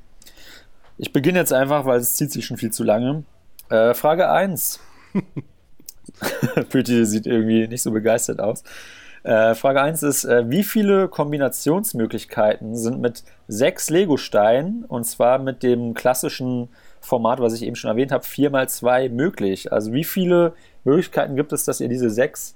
Ich 0.98 1.14
beginne 1.14 1.40
jetzt 1.40 1.54
einfach, 1.54 1.86
weil 1.86 2.00
es 2.00 2.16
zieht 2.16 2.32
sich 2.32 2.46
schon 2.46 2.58
viel 2.58 2.72
zu 2.72 2.84
lange. 2.84 3.24
Äh, 3.70 3.94
Frage 3.94 4.30
1. 4.30 4.80
Pöti 6.70 7.06
sieht 7.06 7.26
irgendwie 7.26 7.68
nicht 7.68 7.82
so 7.82 7.92
begeistert 7.92 8.40
aus. 8.40 8.64
Äh, 9.24 9.54
Frage 9.56 9.82
1 9.82 10.04
ist, 10.04 10.24
äh, 10.24 10.50
wie 10.50 10.64
viele 10.64 11.08
Kombinationsmöglichkeiten 11.08 12.76
sind 12.76 13.02
mit 13.02 13.24
sechs 13.48 13.90
Lego-Steinen, 13.90 14.86
und 14.86 15.04
zwar 15.04 15.40
mit 15.40 15.62
dem 15.64 15.94
klassischen 15.94 16.70
Format, 17.02 17.40
was 17.40 17.54
ich 17.54 17.64
eben 17.64 17.76
schon 17.76 17.90
erwähnt 17.90 18.12
habe, 18.12 18.24
4x2 18.24 19.10
möglich? 19.10 19.72
Also 19.74 19.92
wie 19.94 20.04
viele 20.04 20.54
Möglichkeiten 20.84 21.36
gibt 21.36 21.52
es, 21.52 21.66
dass 21.66 21.82
ihr 21.82 21.90
diese 21.90 22.10
sechs 22.10 22.56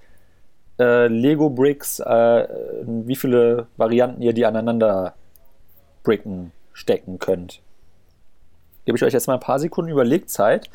äh, 0.80 1.08
Lego-Bricks, 1.08 2.00
äh, 2.00 2.48
wie 2.86 3.16
viele 3.16 3.68
Varianten 3.78 4.22
ihr 4.22 4.34
die 4.34 4.46
aneinander 4.46 5.16
bricken, 6.04 6.52
stecken 6.72 7.20
könnt? 7.20 7.62
Gebe 8.86 8.98
ich 8.98 9.04
euch 9.04 9.14
jetzt 9.14 9.28
mal 9.28 9.36
ein 9.36 9.40
paar 9.40 9.60
Sekunden 9.60 9.92
Überlegzeit. 9.92 10.70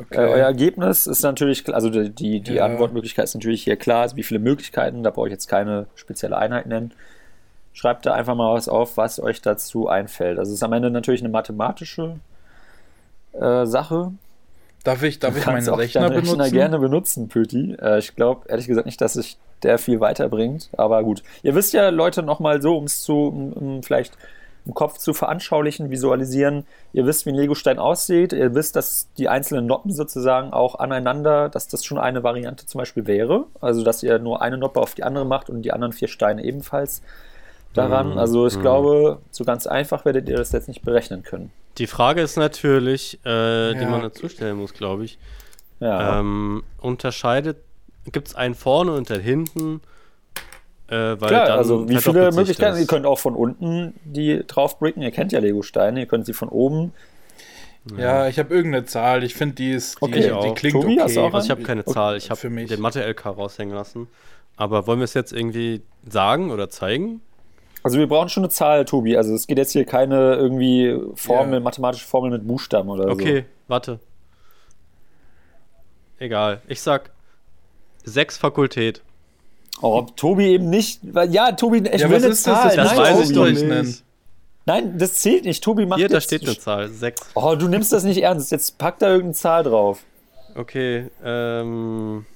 Okay. 0.00 0.16
Äh, 0.16 0.28
euer 0.28 0.46
Ergebnis 0.46 1.06
ist 1.06 1.22
natürlich, 1.22 1.72
also 1.74 1.90
die, 1.90 2.10
die, 2.10 2.40
die 2.40 2.54
Ja. 2.54 2.64
Antwortmöglichkeit 2.64 3.24
ist 3.24 3.34
natürlich 3.34 3.64
hier 3.64 3.76
klar, 3.76 4.08
wie 4.14 4.22
viele 4.22 4.40
Möglichkeiten, 4.40 5.02
da 5.02 5.10
brauche 5.10 5.26
ich 5.28 5.32
jetzt 5.32 5.48
keine 5.48 5.86
spezielle 5.96 6.36
Einheit 6.36 6.66
nennen. 6.66 6.92
Schreibt 7.72 8.06
da 8.06 8.14
einfach 8.14 8.34
mal 8.34 8.54
was 8.54 8.68
auf, 8.68 8.96
was 8.96 9.20
euch 9.20 9.40
dazu 9.42 9.88
einfällt. 9.88 10.38
Also 10.38 10.50
es 10.50 10.58
ist 10.58 10.62
am 10.62 10.72
Ende 10.72 10.90
natürlich 10.90 11.20
eine 11.20 11.28
mathematische 11.28 12.16
äh, 13.32 13.66
Sache. 13.66 14.12
Darf 14.84 15.02
ich, 15.02 15.18
darf 15.18 15.36
ich 15.36 15.44
meinen 15.46 15.68
Rechner 15.68 16.02
deinen 16.02 16.10
benutzen? 16.14 16.40
Rechner 16.40 16.56
gerne 16.56 16.78
benutzen, 16.78 17.28
Pöti. 17.28 17.76
Äh, 17.80 17.98
ich 17.98 18.14
glaube 18.14 18.48
ehrlich 18.48 18.66
gesagt 18.66 18.86
nicht, 18.86 19.00
dass 19.00 19.14
sich 19.14 19.36
der 19.62 19.78
viel 19.78 20.00
weiterbringt, 20.00 20.70
aber 20.76 21.02
gut. 21.02 21.22
Ihr 21.42 21.54
wisst 21.54 21.72
ja, 21.72 21.88
Leute, 21.88 22.22
nochmal 22.22 22.62
so, 22.62 22.76
um 22.76 22.84
es 22.84 23.02
zu, 23.02 23.26
um, 23.26 23.52
um 23.52 23.82
vielleicht 23.82 24.16
im 24.68 24.74
Kopf 24.74 24.98
zu 24.98 25.14
veranschaulichen, 25.14 25.90
visualisieren. 25.90 26.66
Ihr 26.92 27.06
wisst, 27.06 27.24
wie 27.26 27.30
ein 27.30 27.34
Legostein 27.36 27.78
aussieht. 27.78 28.32
Ihr 28.34 28.54
wisst, 28.54 28.76
dass 28.76 29.08
die 29.16 29.28
einzelnen 29.28 29.66
Noppen 29.66 29.90
sozusagen 29.92 30.52
auch 30.52 30.76
aneinander, 30.78 31.48
dass 31.48 31.66
das 31.68 31.84
schon 31.84 31.98
eine 31.98 32.22
Variante 32.22 32.66
zum 32.66 32.78
Beispiel 32.80 33.06
wäre. 33.06 33.46
Also, 33.60 33.82
dass 33.82 34.02
ihr 34.02 34.18
nur 34.18 34.42
eine 34.42 34.58
Noppe 34.58 34.78
auf 34.80 34.94
die 34.94 35.02
andere 35.02 35.24
macht 35.24 35.48
und 35.50 35.62
die 35.62 35.72
anderen 35.72 35.92
vier 35.92 36.08
Steine 36.08 36.44
ebenfalls 36.44 37.02
daran. 37.72 38.12
Mhm. 38.12 38.18
Also, 38.18 38.46
ich 38.46 38.56
Mhm. 38.56 38.60
glaube, 38.60 39.18
so 39.30 39.44
ganz 39.44 39.66
einfach 39.66 40.04
werdet 40.04 40.28
ihr 40.28 40.36
das 40.36 40.52
jetzt 40.52 40.68
nicht 40.68 40.82
berechnen 40.82 41.22
können. 41.22 41.50
Die 41.78 41.86
Frage 41.86 42.20
ist 42.20 42.36
natürlich, 42.36 43.14
äh, 43.24 43.72
die 43.74 43.80
Ja. 43.82 43.88
man 43.88 44.02
dazu 44.02 44.28
stellen 44.28 44.58
muss, 44.58 44.74
glaube 44.74 45.04
ich. 45.04 45.18
Ja. 45.80 46.20
Ähm, 46.20 46.62
unterscheidet, 46.80 47.56
gibt 48.12 48.28
es 48.28 48.34
einen 48.34 48.54
vorne 48.54 48.92
und 48.92 49.10
einen 49.10 49.22
hinten? 49.22 49.80
Äh, 50.88 51.20
weil 51.20 51.28
Klar, 51.28 51.46
dann 51.46 51.58
also 51.58 51.88
wie 51.88 51.96
verdoppelt 51.96 52.32
viele 52.32 52.40
Möglichkeiten. 52.42 52.72
das. 52.72 52.80
Ihr 52.80 52.86
könnt 52.86 53.04
auch 53.06 53.18
von 53.18 53.34
unten 53.34 53.94
die 54.04 54.42
draufbricken. 54.46 55.02
Ihr 55.02 55.10
kennt 55.10 55.32
ja 55.32 55.38
Lego-Steine. 55.40 56.00
Ihr 56.00 56.06
könnt 56.06 56.24
sie 56.26 56.32
von 56.32 56.48
oben. 56.48 56.92
Ja, 57.96 58.28
ich 58.28 58.38
habe 58.38 58.54
irgendeine 58.54 58.84
Zahl. 58.86 59.22
Ich 59.22 59.34
finde, 59.34 59.54
die 59.54 59.70
ist, 59.72 59.98
die, 60.00 60.04
Okay. 60.04 60.12
die 60.14 60.26
Ich 60.26 60.32
auch. 60.32 60.54
klingt 60.54 60.74
Tobi, 60.74 60.94
okay. 60.94 61.00
hast 61.02 61.16
du 61.16 61.20
auch 61.22 61.32
Also 61.34 61.46
ich 61.46 61.50
habe 61.50 61.62
keine 61.62 61.84
Zahl, 61.84 62.16
ich 62.16 62.30
habe 62.30 62.40
den 62.48 62.80
Mathe-LK 62.80 63.26
raushängen 63.26 63.74
lassen. 63.74 64.08
Aber 64.56 64.86
wollen 64.86 64.98
wir 64.98 65.04
es 65.04 65.14
jetzt 65.14 65.32
irgendwie 65.32 65.82
sagen 66.08 66.50
oder 66.50 66.68
zeigen? 66.68 67.20
Also 67.82 67.98
wir 67.98 68.08
brauchen 68.08 68.28
schon 68.28 68.42
eine 68.42 68.50
Zahl, 68.50 68.84
Tobi. 68.84 69.16
Also 69.16 69.32
es 69.34 69.46
geht 69.46 69.56
jetzt 69.56 69.72
hier 69.72 69.84
keine 69.84 70.34
irgendwie 70.34 70.98
Formel, 71.14 71.54
Ja. 71.54 71.60
mathematische 71.60 72.06
Formel 72.06 72.30
mit 72.30 72.46
Buchstaben 72.46 72.88
oder 72.88 73.08
Okay, 73.10 73.44
warte. 73.68 74.00
Egal, 76.18 76.60
ich 76.66 76.80
sag 76.80 77.10
sechs 78.04 78.36
Fakultät. 78.36 79.02
Oh, 79.80 80.02
Tobi 80.16 80.46
eben 80.46 80.70
nicht. 80.70 81.00
Weil, 81.02 81.32
ja, 81.32 81.52
Tobi, 81.52 81.78
ich 81.78 82.00
Ja, 82.00 82.08
will 82.08 82.16
was 82.16 82.24
eine 82.24 82.32
ist 82.32 82.46
das? 82.46 82.62
Zahl. 82.62 82.76
Das 82.76 82.88
Nein, 82.90 82.98
weiß 82.98 83.30
ich 83.30 83.34
doch 83.36 83.46
nicht. 83.46 84.04
Nein, 84.66 84.98
das 84.98 85.14
zählt 85.14 85.44
nicht. 85.44 85.62
Tobi 85.64 85.86
macht 85.86 85.98
Hier, 85.98 86.08
da 86.08 86.14
jetzt- 86.16 86.24
steht 86.24 86.42
eine 86.42 86.58
Zahl, 86.58 86.88
sechs. 86.88 87.22
Oh, 87.34 87.54
du 87.54 87.68
nimmst 87.68 87.92
das 87.92 88.04
nicht 88.04 88.22
ernst. 88.22 88.50
Jetzt 88.50 88.76
pack 88.78 88.98
da 88.98 89.06
irgendeine 89.08 89.34
Zahl 89.34 89.62
drauf. 89.62 90.00
Okay, 90.54 91.08
ähm, 91.24 92.26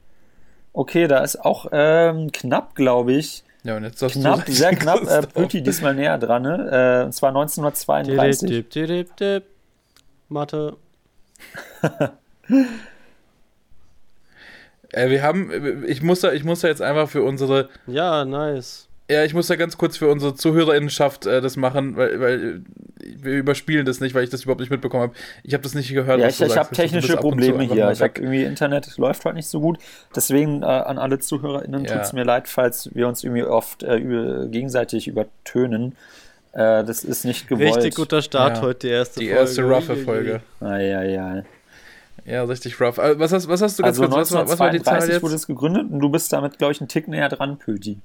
Okay, 0.73 1.07
da 1.07 1.19
ist 1.19 1.35
auch 1.43 1.67
ähm, 1.71 2.31
knapp, 2.31 2.75
glaube 2.75 3.13
ich. 3.13 3.43
Ja, 3.65 3.75
und 3.77 3.83
jetzt 3.83 3.99
Knapp, 3.99 4.45
du 4.45 4.51
sehr 4.51 4.75
knapp. 4.75 5.09
Äh. 5.09 5.25
Pöti 5.25 5.63
diesmal 5.63 5.95
näher 5.95 6.19
dran, 6.19 6.43
ne? 6.43 7.01
Äh, 7.01 7.05
und 7.05 7.13
zwar 7.13 7.29
1932. 7.29 8.47
Dip, 8.47 8.69
dip, 8.69 8.87
dip, 8.87 9.17
dip. 9.17 9.43
Mathe. 10.29 10.77
Äh, 14.91 15.09
wir 15.09 15.23
haben, 15.23 15.83
ich 15.87 16.03
muss 16.03 16.21
da, 16.21 16.31
ich 16.31 16.43
muss 16.43 16.61
da 16.61 16.67
jetzt 16.67 16.83
einfach 16.83 17.09
für 17.09 17.23
unsere, 17.23 17.69
Ja, 17.87 18.23
nice. 18.23 18.84
Ja, 19.09 19.23
ich 19.23 19.33
muss 19.33 19.47
da 19.47 19.55
ganz 19.55 19.77
kurz 19.77 19.97
für 19.97 20.07
unsere 20.09 20.33
Zuhörerinnenschaft 20.35 21.25
äh, 21.25 21.41
das 21.41 21.57
machen, 21.57 21.95
weil, 21.95 22.19
weil 22.19 22.61
wir 22.97 23.33
überspielen 23.33 23.85
das 23.85 23.99
nicht, 23.99 24.15
weil 24.15 24.23
ich 24.23 24.29
das 24.31 24.43
überhaupt 24.43 24.61
nicht 24.61 24.71
mitbekommen 24.71 25.03
habe. 25.03 25.13
Ich 25.43 25.53
habe 25.53 25.61
das 25.63 25.75
nicht 25.75 25.91
gehört. 25.93 26.19
Ja, 26.19 26.27
ich, 26.27 26.41
ich 26.41 26.57
habe 26.57 26.73
technische 26.75 27.15
Probleme 27.17 27.63
hier. 27.63 27.91
Ich 27.91 28.01
habe 28.01 28.13
irgendwie 28.15 28.43
Internet 28.43 28.97
läuft 28.97 29.23
heute 29.25 29.35
nicht 29.35 29.47
so 29.47 29.59
gut. 29.61 29.77
Deswegen 30.15 30.63
äh, 30.63 30.65
an 30.65 30.97
alle 30.97 31.19
ZuhörerInnen 31.19 31.85
Ja. 31.85 31.93
tut 31.93 32.01
es 32.01 32.13
mir 32.13 32.23
leid, 32.23 32.47
falls 32.47 32.89
wir 32.95 33.07
uns 33.07 33.23
irgendwie 33.23 33.43
oft 33.43 33.83
äh, 33.83 33.95
über, 33.97 34.47
gegenseitig 34.47 35.07
übertönen. 35.07 35.95
Äh, 36.53 36.83
das 36.83 37.03
ist 37.03 37.25
nicht 37.25 37.47
gewollt. 37.47 37.75
Richtig 37.75 37.95
guter 37.95 38.21
Start 38.23 38.57
Ja. 38.57 38.63
heute, 38.63 38.87
die 38.87 38.93
erste 38.93 39.19
Die 39.19 39.27
Folge. 39.27 39.39
erste 39.41 39.63
roughe. 39.63 39.95
Folge. 39.97 40.41
Eieiei. 40.61 41.43
Ja, 42.25 42.43
richtig 42.43 42.79
rough. 42.81 42.97
Äh, 42.97 43.19
Was 43.19 43.31
hast, 43.33 43.47
was 43.47 43.61
hast 43.61 43.77
du 43.77 43.83
ganz 43.83 43.99
Also 43.99 44.09
kurz, 44.11 44.31
was, 44.31 44.33
war- 44.33 44.49
was 44.49 44.59
war 44.59 44.71
die 44.71 44.81
Zahl 44.81 44.95
1932 44.95 45.13
jetzt? 45.13 45.23
wurde 45.23 45.35
es 45.35 45.45
gegründet 45.45 45.91
und 45.91 45.99
du 45.99 46.09
bist 46.09 46.33
damit, 46.33 46.57
glaube 46.57 46.71
ich, 46.73 46.81
einen 46.81 46.87
Tick 46.87 47.07
näher 47.07 47.29
dran, 47.29 47.57
Pöti. 47.59 47.99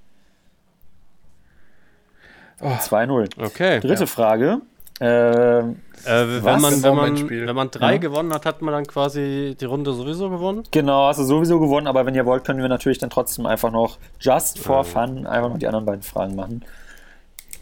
Oh, 2.60 2.66
2-0. 2.68 3.28
Okay. 3.42 3.80
Dritte 3.80 4.00
Ja. 4.00 4.06
Frage. 4.06 4.58
Ähm, 5.00 5.76
Äh, 6.06 6.26
wenn, 6.26 6.44
Was? 6.44 6.62
man, 6.62 6.82
wenn, 6.82 6.94
man, 6.94 7.16
Spiel. 7.18 7.46
wenn 7.46 7.54
man 7.54 7.70
drei 7.70 7.92
Ja. 7.92 7.98
gewonnen 7.98 8.32
hat, 8.32 8.46
hat 8.46 8.62
man 8.62 8.72
dann 8.72 8.86
quasi 8.86 9.54
die 9.60 9.64
Runde 9.66 9.92
sowieso 9.92 10.30
gewonnen. 10.30 10.62
Genau, 10.70 11.08
hast 11.08 11.18
du 11.20 11.24
sowieso 11.24 11.60
gewonnen, 11.60 11.86
aber 11.86 12.06
wenn 12.06 12.14
ihr 12.14 12.24
wollt, 12.24 12.44
können 12.44 12.60
wir 12.62 12.68
natürlich 12.68 12.96
dann 12.98 13.10
trotzdem 13.10 13.44
einfach 13.44 13.70
noch 13.70 13.98
just 14.18 14.58
for 14.58 14.76
Ja. 14.78 14.82
fun 14.84 15.26
einfach 15.26 15.50
noch 15.50 15.58
die 15.58 15.66
anderen 15.66 15.84
beiden 15.84 16.00
Fragen 16.02 16.36
machen. 16.36 16.64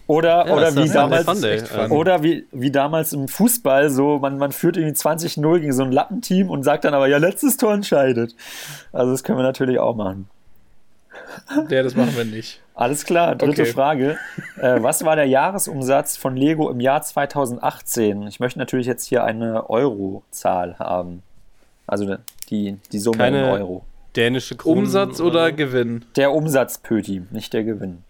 Oder, 0.06 0.46
Ja, 0.46 0.54
oder 0.54 0.74
wie 0.76 0.88
damals. 0.88 1.24
Fun 1.68 1.90
Oder 1.90 2.22
wie, 2.22 2.46
wie 2.52 2.70
damals 2.70 3.12
im 3.12 3.26
Fußball, 3.28 3.90
so 3.90 4.18
man, 4.20 4.38
man 4.38 4.52
führt 4.52 4.76
irgendwie 4.76 4.94
20-0 4.94 5.58
gegen 5.60 5.72
so 5.72 5.82
ein 5.82 5.90
Lappenteam 5.92 6.48
und 6.48 6.62
sagt 6.62 6.84
dann 6.84 6.94
aber, 6.94 7.08
ja, 7.08 7.18
letztes 7.18 7.56
Tor 7.56 7.74
entscheidet. 7.74 8.34
Also 8.92 9.10
das 9.12 9.22
können 9.24 9.38
wir 9.38 9.42
natürlich 9.42 9.78
auch 9.80 9.96
machen. 9.96 10.30
Ja, 11.68 11.82
das 11.82 11.94
machen 11.94 12.16
wir 12.16 12.24
nicht. 12.24 12.60
Alles 12.74 13.04
klar, 13.04 13.34
dritte 13.36 13.62
Okay. 13.62 13.72
Frage. 13.72 14.18
Äh, 14.60 14.82
was 14.82 15.04
war 15.04 15.16
der 15.16 15.26
Jahresumsatz 15.26 16.16
von 16.16 16.36
Lego 16.36 16.70
im 16.70 16.80
Jahr 16.80 17.02
2018? 17.02 18.26
Ich 18.28 18.40
möchte 18.40 18.58
natürlich 18.58 18.86
jetzt 18.86 19.04
hier 19.06 19.24
eine 19.24 19.68
Eurozahl 19.68 20.78
haben. 20.78 21.22
Also 21.86 22.16
die, 22.50 22.78
die 22.92 22.98
Summe 22.98 23.18
Keine 23.18 23.38
in 23.44 23.50
Euro. 23.60 23.84
Dänische 24.16 24.56
Kronen. 24.56 24.80
Umsatz 24.84 25.20
oder 25.20 25.52
Gewinn? 25.52 26.04
Der 26.16 26.32
Umsatz, 26.32 26.78
Pöti, 26.78 27.22
nicht 27.30 27.52
der 27.52 27.64
Gewinn. 27.64 28.02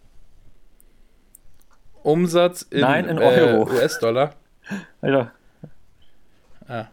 Umsatz 2.03 2.63
in, 2.63 2.81
Nein, 2.81 3.05
in 3.07 3.19
äh, 3.19 3.21
Euro. 3.23 3.71
US-Dollar. 3.71 4.33
Alter, 5.01 5.33
Ah. 6.69 6.85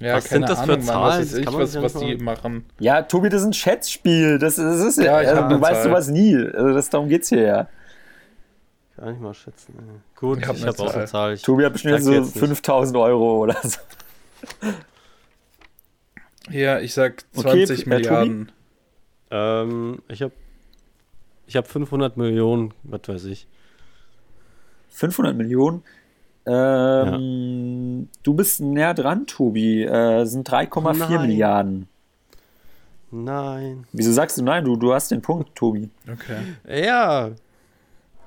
Ja, 0.00 0.16
Was 0.16 0.24
sind 0.30 0.42
das 0.48 0.58
für 0.60 0.72
Ahnung, 0.72 0.76
Mann, 0.78 0.86
Zahlen? 0.86 1.20
weiß 1.20 1.34
ich, 1.34 1.46
was, 1.46 1.82
was 1.82 1.94
die 1.94 2.16
machen. 2.16 2.64
Ja, 2.78 3.02
Tobi, 3.02 3.28
das 3.28 3.42
ist 3.42 3.48
ein 3.48 3.52
Schätzspiel. 3.52 4.38
Das, 4.38 4.56
ist- 4.58 4.64
das 4.64 4.80
ist 4.80 4.98
ja, 5.04 5.14
also, 5.16 5.36
hab 5.36 5.50
du 5.50 5.60
weißt 5.60 5.82
Zahl. 5.82 5.90
sowas 5.90 6.08
nie. 6.08 6.36
Also 6.36 6.72
das, 6.74 6.88
darum 6.90 7.08
geht's 7.08 7.28
hier 7.28 7.42
ja. 7.42 7.68
Kann 8.96 9.14
ich 9.14 9.20
mal 9.20 9.34
schätzen. 9.34 9.74
Gut, 10.16 10.38
Ich 10.38 10.44
ich 10.44 10.48
hab 10.48 10.56
habe 10.58 10.66
hab 10.68 10.80
auch 10.80 10.94
eine 10.94 11.04
Zahl. 11.06 11.34
Ich 11.34 11.42
Tobi 11.42 11.64
hat 11.64 11.72
bestimmt 11.74 12.02
so 12.02 12.12
jetzt 12.12 12.34
nicht. 12.34 12.38
5000 12.38 12.96
Euro 12.96 13.38
oder 13.42 13.56
so. 13.62 13.78
Ja, 16.50 16.80
ich 16.80 16.94
sag 16.94 17.24
Okay, 17.36 17.66
20 17.66 17.70
äh, 17.70 17.82
Tobi? 17.84 17.88
Milliarden. 17.90 18.52
Ähm, 19.30 20.02
ich 20.08 20.22
habe 20.22 20.32
Ich 21.46 21.56
habe 21.56 21.68
500 21.68 22.16
Millionen, 22.16 22.72
was 22.82 23.02
weiß 23.06 23.24
ich. 23.26 23.46
500 24.88 25.36
Millionen? 25.36 25.82
Ähm, 26.50 28.00
ja. 28.00 28.18
Du 28.24 28.34
bist 28.34 28.60
näher 28.60 28.94
dran, 28.94 29.26
Tobi. 29.26 29.84
Äh, 29.84 30.24
sind 30.24 30.48
3,4 30.48 31.20
Milliarden. 31.20 31.88
Nein. 33.12 33.86
Wieso 33.92 34.12
sagst 34.12 34.38
du 34.38 34.42
nein? 34.42 34.64
Du, 34.64 34.76
du 34.76 34.92
hast 34.92 35.10
den 35.10 35.22
Punkt, 35.22 35.54
Tobi. 35.54 35.90
Okay. 36.10 36.82
Ja. 36.82 37.30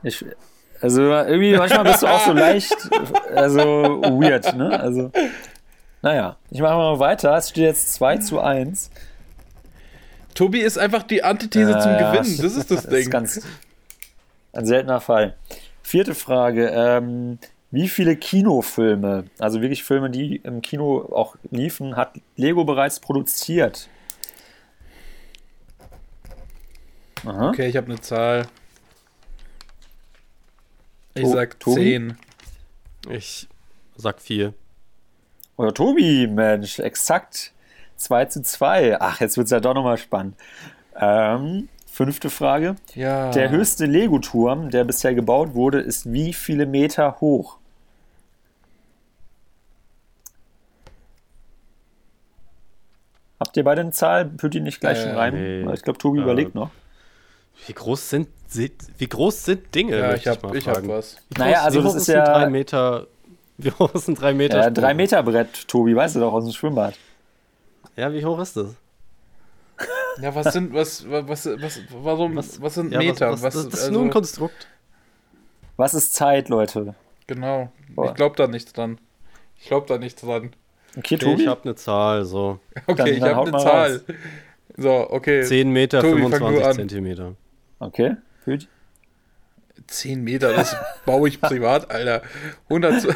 Ich, 0.04 0.24
also 0.82 1.02
irgendwie 1.02 1.56
manchmal 1.56 1.84
bist 1.84 2.04
du 2.04 2.08
auch 2.08 2.26
so 2.26 2.34
leicht, 2.34 2.76
also 3.34 3.62
weird, 3.62 4.56
ne? 4.56 4.78
Also, 4.78 5.12
naja, 6.02 6.38
ich 6.50 6.62
mache 6.62 6.76
mal 6.76 7.00
weiter. 7.00 7.36
Es 7.38 7.50
steht 7.50 7.64
jetzt 7.64 7.94
2 7.94 8.18
zu 8.18 8.40
1. 8.42 8.90
Tobi 10.34 10.60
ist 10.60 10.78
einfach 10.78 11.04
die 11.04 11.24
Antithese 11.24 11.72
äh, 11.72 11.80
zum 11.80 11.92
Gewinnen. 11.94 12.38
Das 12.42 12.56
ist 12.56 12.72
das, 12.72 12.84
das 12.84 12.88
Ding. 12.88 13.00
Ist 13.00 13.12
ganz, 13.12 13.42
ein 14.54 14.66
seltener 14.66 15.02
Fall. 15.02 15.36
Vierte 15.82 16.16
Frage. 16.16 16.70
Ähm, 16.70 17.40
wie 17.74 17.90
viele 17.90 18.16
Kinofilme, 18.16 19.26
also 19.40 19.62
wirklich 19.62 19.84
Filme, 19.84 20.12
die 20.12 20.36
im 20.36 20.62
Kino 20.62 21.10
auch 21.12 21.36
liefen, 21.50 21.96
hat 21.96 22.14
Lego 22.36 22.66
bereits 22.66 23.00
produziert? 23.00 23.90
Aha. 27.26 27.50
Okay, 27.50 27.68
ich 27.68 27.76
habe 27.76 27.88
eine 27.88 28.00
Zahl. 28.00 28.46
Ich 31.16 31.24
oh, 31.24 31.34
sag 31.34 31.60
Tobi? 31.60 31.82
10. 31.82 32.18
Ich 33.10 33.48
sag 33.96 34.22
4. 34.22 34.54
Oder 35.58 35.74
Tobi, 35.74 36.28
Mensch, 36.28 36.78
exakt 36.78 37.54
2 37.96 38.26
zu 38.26 38.44
2. 38.44 39.02
Ach, 39.02 39.20
jetzt 39.20 39.36
wird 39.36 39.46
es 39.46 39.52
ja 39.52 39.60
doch 39.60 39.74
nochmal 39.74 39.98
spannend. 39.98 40.36
Ähm, 40.96 41.70
fünfte 41.88 42.30
Frage. 42.30 42.76
Ja. 42.94 43.32
Der 43.32 43.50
höchste 43.50 43.88
Lego-Turm, 43.88 44.70
der 44.70 44.84
bisher 44.84 45.16
gebaut 45.16 45.56
wurde, 45.56 45.80
ist 45.80 46.14
wie 46.14 46.34
viele 46.34 46.68
Meter 46.68 47.20
hoch? 47.20 47.58
Habt 53.44 53.58
ihr 53.58 53.66
beide 53.66 53.82
eine 53.82 53.92
Zahl? 53.92 54.24
Pütti 54.26 54.62
nicht 54.62 54.80
gleich 54.80 55.00
äh, 55.00 55.04
schon 55.04 55.18
rein? 55.18 55.34
Nee. 55.34 55.74
Ich 55.74 55.82
glaube, 55.82 56.00
Tobi 56.00 56.20
äh, 56.20 56.22
überlegt 56.22 56.56
noch. 56.56 56.70
Wie 57.68 57.74
groß 57.74 58.10
sind, 58.10 58.30
wie 58.54 59.08
groß 59.08 59.44
sind 59.44 59.76
Dinge? 59.76 59.98
Ja, 59.98 60.14
ich 60.14 60.26
habe 60.28 60.58
ich, 60.58 60.66
hab 60.66 60.88
was. 60.88 61.16
Groß, 61.16 61.20
naja, 61.38 61.64
also 61.64 61.82
das 61.82 61.96
ist 61.96 62.08
ja 62.08 62.24
drei 62.24 62.50
Meter. 62.50 63.08
Wie 63.58 63.72
hoch 63.72 63.94
ist 63.94 64.08
ein 64.08 64.16
3 64.16 64.34
Meter? 64.34 64.58
Ja, 64.58 64.70
3 64.70 64.94
Meter 64.94 65.22
Brett, 65.24 65.68
Tobi, 65.68 65.96
weißt 65.96 66.16
du 66.16 66.22
doch 66.22 66.34
aus 66.34 66.46
dem 66.46 66.54
Schwimmbad. 66.54 66.96
Ja, 67.96 68.12
wie 68.12 68.26
hoch 68.26 68.40
ist 68.40 68.58
das? 68.58 68.76
Ja, 70.22 70.34
was 70.34 70.54
sind, 70.54 70.74
was, 70.74 71.06
was, 71.10 71.46
was, 71.46 71.80
warum, 71.92 72.36
was, 72.36 72.62
was 72.62 72.76
sind 72.76 72.92
ja, 72.92 73.00
Meter? 73.00 73.32
Was, 73.32 73.44
was, 73.44 73.54
das, 73.54 73.66
das 73.66 73.74
ist 73.74 73.86
also, 73.86 73.94
nur 73.94 74.04
ein 74.04 74.10
Konstrukt. 74.10 74.68
Was 75.76 75.94
ist 75.94 76.16
Zeit, 76.16 76.50
Leute? 76.50 76.96
Genau. 77.28 77.72
Boah. 77.90 78.08
Ich 78.08 78.14
glaube 78.16 78.36
da 78.36 78.48
nicht 78.48 78.76
dran. 78.76 78.98
Ich 79.58 79.68
glaube 79.68 79.88
da 79.88 79.98
nicht 79.98 80.22
dran. 80.22 80.56
Okay, 80.98 81.18
Tobi? 81.18 81.44
Ich 81.44 81.48
habe 81.48 81.64
eine 81.64 81.76
Zahl, 81.76 82.26
so. 82.26 82.60
Okay, 82.88 82.96
dann, 82.98 83.08
ich 83.08 83.22
habe 83.24 83.48
eine 83.48 83.58
Zahl. 83.58 83.92
Raus. 83.92 84.04
So, 84.78 85.10
okay. 85.10 85.44
10 85.44 85.70
Meter, 85.70 86.02
Tobi, 86.02 86.22
25 86.22 86.72
Zentimeter. 86.74 87.36
Okay, 87.80 88.16
gut. 88.46 88.68
10 89.88 90.24
Meter, 90.24 90.54
das 90.54 90.76
baue 91.06 91.28
ich 91.30 91.42
privat, 91.42 91.92
Alter. 91.92 92.22
100, 92.70 93.08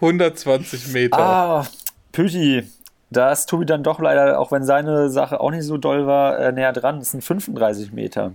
120 0.00 0.88
Meter. 0.92 1.18
Ah, 1.18 1.66
Püti, 2.12 2.64
da 3.10 3.32
ist 3.32 3.46
Tobi 3.46 3.66
dann 3.66 3.82
doch 3.82 4.00
leider, 4.00 4.38
auch 4.38 4.52
wenn 4.52 4.64
seine 4.64 5.08
Sache 5.10 5.40
auch 5.40 5.50
nicht 5.50 5.64
so 5.64 5.76
doll 5.76 6.06
war, 6.06 6.38
äh, 6.38 6.52
näher 6.52 6.72
dran. 6.72 6.98
Das 6.98 7.10
sind 7.10 7.22
35 7.22 7.92
Meter. 7.92 8.32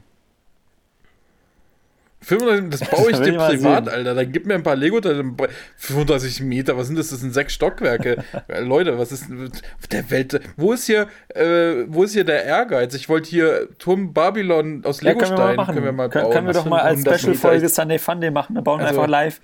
35, 2.22 2.70
das 2.70 2.90
baue 2.90 3.12
ich 3.12 3.20
dir 3.20 3.38
privat, 3.38 3.88
Alter. 3.88 4.14
Dann 4.14 4.32
gib 4.32 4.46
mir 4.46 4.56
ein 4.56 4.64
paar 4.64 4.76
lego 4.76 5.00
35 5.02 6.42
Meter, 6.42 6.78
was 6.78 6.88
sind 6.88 7.00
das? 7.00 7.10
Das 7.10 7.22
sind 7.22 7.34
sechs 7.34 7.54
Stockwerke. 7.54 8.24
Leute, 8.62 9.00
was 9.00 9.12
ist 9.12 9.28
der 9.92 10.12
Welt? 10.12 10.40
Wo 10.58 10.74
ist 10.74 10.86
hier, 10.86 11.08
äh, 11.30 11.86
wo 11.88 12.04
ist 12.04 12.14
hier 12.14 12.26
der 12.26 12.44
Ehrgeiz? 12.44 12.94
Ich 12.94 13.08
wollte 13.08 13.30
hier 13.30 13.70
Turm 13.80 14.14
Babylon 14.14 14.84
aus 14.86 15.02
ja, 15.02 15.12
Legostein. 15.12 15.56
Können, 15.56 15.68
können 15.68 15.86
wir 15.86 15.92
mal 15.94 16.10
bauen. 16.10 16.32
Können 16.32 16.48
wir 16.48 16.54
doch 16.54 16.66
mal 16.66 16.82
als 16.82 17.02
Special-Folge 17.02 17.70
Sunday 17.70 18.00
Funday 18.00 18.32
machen. 18.32 18.56
Dann 18.56 18.64
bauen 18.64 18.80
wir 18.80 18.88
also, 18.88 19.02
einfach 19.02 19.10
live. 19.10 19.40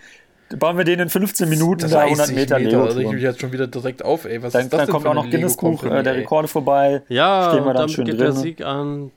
Bauen 0.60 0.78
wir 0.78 0.86
den 0.86 1.00
in 1.00 1.10
15 1.10 1.50
Minuten 1.50 1.90
da 1.90 2.02
100 2.02 2.28
Meter, 2.30 2.60
Meter 2.60 2.60
Lego. 2.60 2.94
Da 2.94 3.00
ich 3.00 3.12
mich 3.12 3.24
jetzt 3.24 3.42
schon 3.42 3.52
wieder 3.52 3.68
direkt 3.68 4.04
auf, 4.04 4.26
ey. 4.26 4.44
Was 4.44 4.54
dann, 4.54 4.64
ist 4.64 4.74
das 4.74 4.82
dann 4.82 4.90
kommt 4.90 5.08
auch 5.08 5.16
noch 5.16 5.30
Guinness 5.30 5.58
Buch 5.58 5.84
äh, 5.86 6.04
der 6.04 6.16
Rekorde 6.16 6.48
vorbei. 6.48 7.02
Ja, 7.08 7.50
Stehen 7.52 7.66
wir 7.66 7.74
dann, 7.74 7.76
dann 7.84 7.90
schön 7.90 8.06
geht 8.06 8.16
drin. 8.16 8.26
der 8.26 8.32
Sieg 8.34 8.62
an 8.64 9.12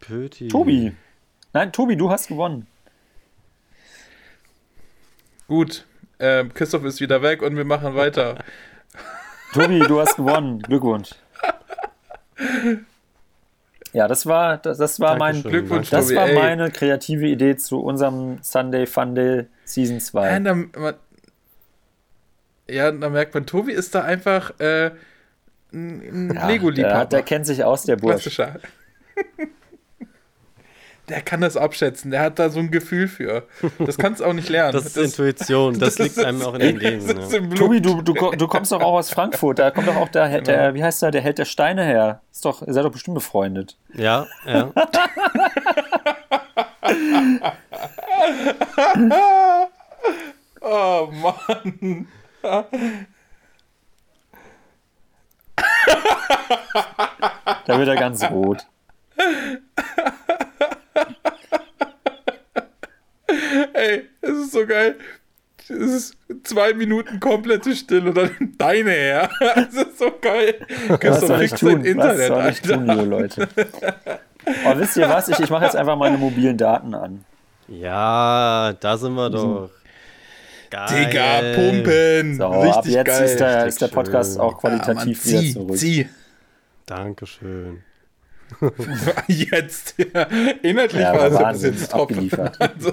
Pöti. 0.00 0.48
Tobi. 0.48 0.92
Nein, 1.52 1.70
Tobi, 1.70 1.96
du 1.96 2.10
hast 2.10 2.26
gewonnen. 2.28 2.66
Gut, 5.52 5.84
äh, 6.16 6.46
Christoph 6.46 6.82
ist 6.84 7.02
wieder 7.02 7.20
weg 7.20 7.42
und 7.42 7.58
wir 7.58 7.66
machen 7.66 7.94
weiter. 7.94 8.36
Tobi, 9.52 9.80
du 9.80 10.00
hast 10.00 10.16
gewonnen. 10.16 10.60
Glückwunsch. 10.62 11.10
Ja, 13.92 14.08
das 14.08 14.24
war, 14.24 14.56
das, 14.56 14.78
das 14.78 14.98
war 14.98 15.18
mein 15.18 15.42
Glückwunsch. 15.42 15.90
Das 15.90 16.06
Tobi, 16.06 16.16
war 16.16 16.28
ey. 16.30 16.36
meine 16.36 16.70
kreative 16.70 17.26
Idee 17.26 17.56
zu 17.56 17.80
unserem 17.80 18.38
Sunday 18.40 18.86
Funday 18.86 19.44
Season 19.66 20.00
2. 20.00 20.30
Ja, 20.30 20.40
da, 20.40 20.54
man, 20.54 20.94
ja, 22.66 22.90
da 22.90 23.10
merkt 23.10 23.34
man, 23.34 23.44
Tobi 23.44 23.72
ist 23.72 23.94
da 23.94 24.04
einfach 24.04 24.58
äh, 24.58 24.92
ein 25.70 26.32
ja, 26.34 26.46
Lego-Liebhaber. 26.46 26.94
Der, 26.94 27.04
der, 27.04 27.22
kennt 27.24 27.44
sich 27.44 27.62
aus, 27.62 27.82
der 27.82 27.96
Bursch. 27.96 28.40
Der 31.12 31.20
kann 31.20 31.42
das 31.42 31.58
abschätzen, 31.58 32.10
der 32.10 32.22
hat 32.22 32.38
da 32.38 32.48
so 32.48 32.58
ein 32.58 32.70
Gefühl 32.70 33.06
für. 33.06 33.46
Das 33.78 33.98
kannst 33.98 34.22
du 34.22 34.24
auch 34.24 34.32
nicht 34.32 34.48
lernen. 34.48 34.72
Das 34.72 34.86
ist 34.86 34.96
das, 34.96 35.04
Intuition, 35.04 35.78
das, 35.78 35.96
das 35.96 35.98
liegt 35.98 36.16
ist, 36.16 36.24
einem 36.24 36.40
auch 36.40 36.54
in 36.54 36.60
den 36.60 36.78
Genen. 36.78 37.02
Ja. 37.32 37.56
Tobi, 37.56 37.82
du, 37.82 38.00
du, 38.00 38.14
du 38.14 38.48
kommst 38.48 38.72
doch 38.72 38.80
auch 38.80 38.94
aus 38.94 39.10
Frankfurt, 39.10 39.58
da 39.58 39.70
kommt 39.70 39.88
doch 39.88 39.96
auch 39.96 40.08
der, 40.08 40.28
genau. 40.28 40.44
der 40.44 40.74
wie 40.74 40.82
heißt 40.82 41.02
der, 41.02 41.10
der 41.10 41.20
Held 41.20 41.38
der 41.38 41.44
Steine 41.44 41.84
her. 41.84 42.22
Ist 42.30 42.44
doch, 42.44 42.66
ihr 42.66 42.72
seid 42.72 42.84
doch 42.84 42.92
bestimmt 42.92 43.16
befreundet. 43.16 43.76
Ja, 43.92 44.26
ja. 44.46 44.72
oh 50.60 51.10
Mann. 51.12 52.08
da 57.66 57.78
wird 57.78 57.88
er 57.88 57.96
ganz 57.96 58.24
rot. 58.24 58.66
Ey, 63.72 64.08
es 64.20 64.30
ist 64.30 64.52
so 64.52 64.66
geil. 64.66 64.96
Es 65.68 65.70
ist 65.70 66.16
zwei 66.42 66.74
Minuten 66.74 67.20
komplette 67.20 67.74
Stille 67.74 68.08
und 68.08 68.16
dann 68.16 68.30
deine 68.58 68.90
her. 68.90 69.30
Es 69.56 69.74
ist 69.74 69.98
so 69.98 70.12
geil. 70.20 70.54
Was 71.00 71.20
soll 71.20 71.42
ich 71.42 71.52
tun? 71.52 71.84
Internet, 71.84 72.30
was 72.30 72.42
soll 72.42 72.48
ich 72.50 72.60
tun, 72.62 72.86
liebe 72.86 73.02
Leute? 73.02 73.48
Oh, 74.64 74.76
wisst 74.76 74.96
ihr 74.96 75.08
was? 75.08 75.28
Ich, 75.28 75.38
ich 75.38 75.50
mache 75.50 75.64
jetzt 75.64 75.76
einfach 75.76 75.96
meine 75.96 76.18
mobilen 76.18 76.56
Daten 76.56 76.94
an. 76.94 77.24
Ja, 77.68 78.74
da 78.80 78.96
sind 78.96 79.14
wir 79.14 79.30
doch. 79.30 79.70
Geil. 80.70 81.06
Digga, 81.06 81.54
pumpen. 81.54 82.36
So, 82.36 82.48
Richtig 82.48 82.76
ab 82.76 82.86
jetzt 82.86 83.06
geil. 83.06 83.24
Ist, 83.24 83.40
der, 83.40 83.66
ist 83.66 83.82
der 83.82 83.88
Podcast 83.88 84.40
auch 84.40 84.58
qualitativ 84.58 85.24
ja, 85.26 85.34
Mann, 85.34 85.44
wieder 85.44 85.52
zurück. 85.52 85.76
Zieh. 85.76 86.08
Dankeschön. 86.86 87.84
Jetzt, 89.28 89.94
ja. 89.98 90.22
Inhaltlich 90.62 91.02
ja, 91.02 91.14
war 91.14 91.50
es 91.52 91.64
ein 91.64 91.72
bisschen 91.72 91.88
top. 91.88 92.10
Abgeliefert. 92.10 92.60
Also. 92.60 92.92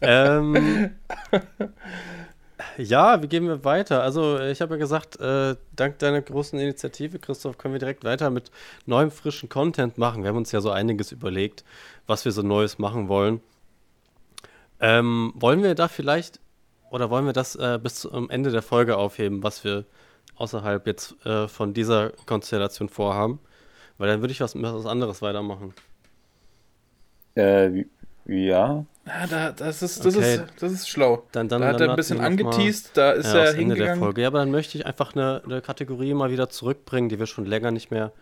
ähm, 0.00 0.90
ja, 2.76 3.22
wie 3.22 3.28
gehen 3.28 3.46
wir 3.46 3.64
weiter? 3.64 4.02
Also, 4.02 4.38
ich 4.40 4.60
habe 4.60 4.74
ja 4.74 4.78
gesagt, 4.78 5.20
äh, 5.20 5.56
dank 5.74 5.98
deiner 5.98 6.20
großen 6.20 6.58
Initiative, 6.58 7.18
Christoph, 7.18 7.58
können 7.58 7.74
wir 7.74 7.78
direkt 7.78 8.04
weiter 8.04 8.30
mit 8.30 8.50
neuem, 8.86 9.10
frischen 9.10 9.48
Content 9.48 9.98
machen. 9.98 10.22
Wir 10.22 10.30
haben 10.30 10.36
uns 10.36 10.52
ja 10.52 10.60
so 10.60 10.70
einiges 10.70 11.12
überlegt, 11.12 11.64
was 12.06 12.24
wir 12.24 12.32
so 12.32 12.42
Neues 12.42 12.78
machen 12.78 13.08
wollen. 13.08 13.40
Ähm, 14.80 15.32
wollen 15.34 15.62
wir 15.62 15.74
da 15.74 15.88
vielleicht, 15.88 16.40
oder 16.90 17.10
wollen 17.10 17.26
wir 17.26 17.32
das 17.32 17.54
äh, 17.56 17.78
bis 17.82 17.96
zum 17.96 18.30
Ende 18.30 18.50
der 18.50 18.62
Folge 18.62 18.96
aufheben, 18.96 19.42
was 19.42 19.62
wir 19.62 19.84
außerhalb 20.40 20.86
jetzt 20.86 21.14
äh, 21.26 21.46
von 21.46 21.74
dieser 21.74 22.10
Konstellation 22.26 22.88
vorhaben. 22.88 23.38
Weil 23.98 24.08
dann 24.08 24.20
würde 24.22 24.32
ich 24.32 24.40
was, 24.40 24.54
was 24.60 24.86
anderes 24.86 25.20
weitermachen. 25.20 25.74
Äh, 27.34 27.84
ja. 28.26 28.86
Ja, 29.06 29.26
da, 29.28 29.52
das, 29.52 29.82
ist, 29.82 30.04
das, 30.04 30.16
okay. 30.16 30.36
ist, 30.36 30.44
das 30.58 30.72
ist 30.72 30.88
schlau. 30.88 31.24
Dann, 31.32 31.48
dann, 31.48 31.60
da 31.60 31.68
hat 31.68 31.80
er 31.80 31.90
ein 31.90 31.96
bisschen 31.96 32.20
angeteased, 32.20 32.90
da 32.94 33.12
ist 33.12 33.32
ja, 33.32 33.40
er 33.40 33.54
hingegangen. 33.54 33.70
Ende 33.70 33.84
der 33.84 33.96
Folge. 33.96 34.22
Ja, 34.22 34.28
aber 34.28 34.38
dann 34.38 34.50
möchte 34.50 34.78
ich 34.78 34.86
einfach 34.86 35.14
eine, 35.14 35.42
eine, 35.44 35.60
Kategorie 35.60 36.14
mal 36.14 36.30
wieder 36.30 36.48
zurückbringen, 36.48 37.08
die 37.08 37.18
wir 37.18 37.26
schon 37.26 37.44
länger 37.44 37.70
nicht 37.70 37.90
mehr 37.90 38.12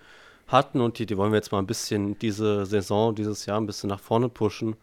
hatten 0.47 0.81
und 0.81 0.99
die, 0.99 1.07
die 1.07 1.17
wollen 1.17 1.31
wir 1.31 1.37
jetzt 1.37 1.53
mal 1.53 1.59
ein 1.59 1.67
bisschen 1.67 2.19
diese 2.19 2.65
Saison, 2.65 3.15
dieses 3.15 3.47
Jahr 3.47 3.61
ein 3.61 3.67
bisschen 3.67 3.89
nach 3.89 4.01
vorne 4.01 4.29
pushen. 4.29 4.77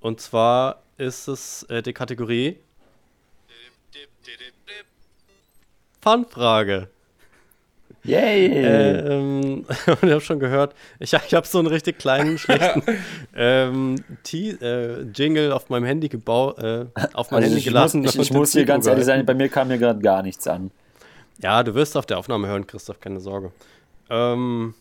Und 0.00 0.20
zwar 0.20 0.82
ist 0.96 1.28
es 1.28 1.64
äh, 1.64 1.82
die 1.82 1.92
Kategorie 1.92 2.58
Fanfrage. 6.06 6.86
Yay! 8.04 8.46
Ähm, 8.46 9.64
und 9.86 10.02
ich 10.04 10.10
habe 10.12 10.20
schon 10.20 10.38
gehört, 10.38 10.72
ich, 11.00 11.12
ich 11.12 11.34
habe 11.34 11.44
so 11.44 11.58
einen 11.58 11.66
richtig 11.66 11.98
kleinen, 11.98 12.38
schlechten 12.44 12.82
ähm, 13.34 13.96
äh, 14.32 15.00
Jingle 15.02 15.50
auf 15.50 15.68
meinem 15.68 15.84
Handy 15.84 16.08
gebaut, 16.08 16.58
äh, 16.60 16.86
auf 17.12 17.32
mein 17.32 17.38
Also 17.42 17.46
Handy 17.46 17.58
ich 17.58 17.64
gelassen. 17.64 18.02
muss, 18.02 18.14
ich, 18.14 18.20
ich 18.20 18.32
muss 18.32 18.52
hier 18.52 18.64
ganz 18.64 18.86
ehrlich 18.86 19.04
sein, 19.04 19.26
bei 19.26 19.34
mir 19.34 19.48
kam 19.48 19.66
mir 19.66 19.78
gerade 19.78 19.98
gar 19.98 20.22
nichts 20.22 20.46
an. 20.46 20.70
Ja, 21.42 21.64
du 21.64 21.74
wirst 21.74 21.96
auf 21.96 22.06
der 22.06 22.18
Aufnahme 22.18 22.46
hören, 22.46 22.68
Christoph, 22.68 23.00
keine 23.00 23.18
Sorge. 23.18 23.50
Ähm, 24.08 24.74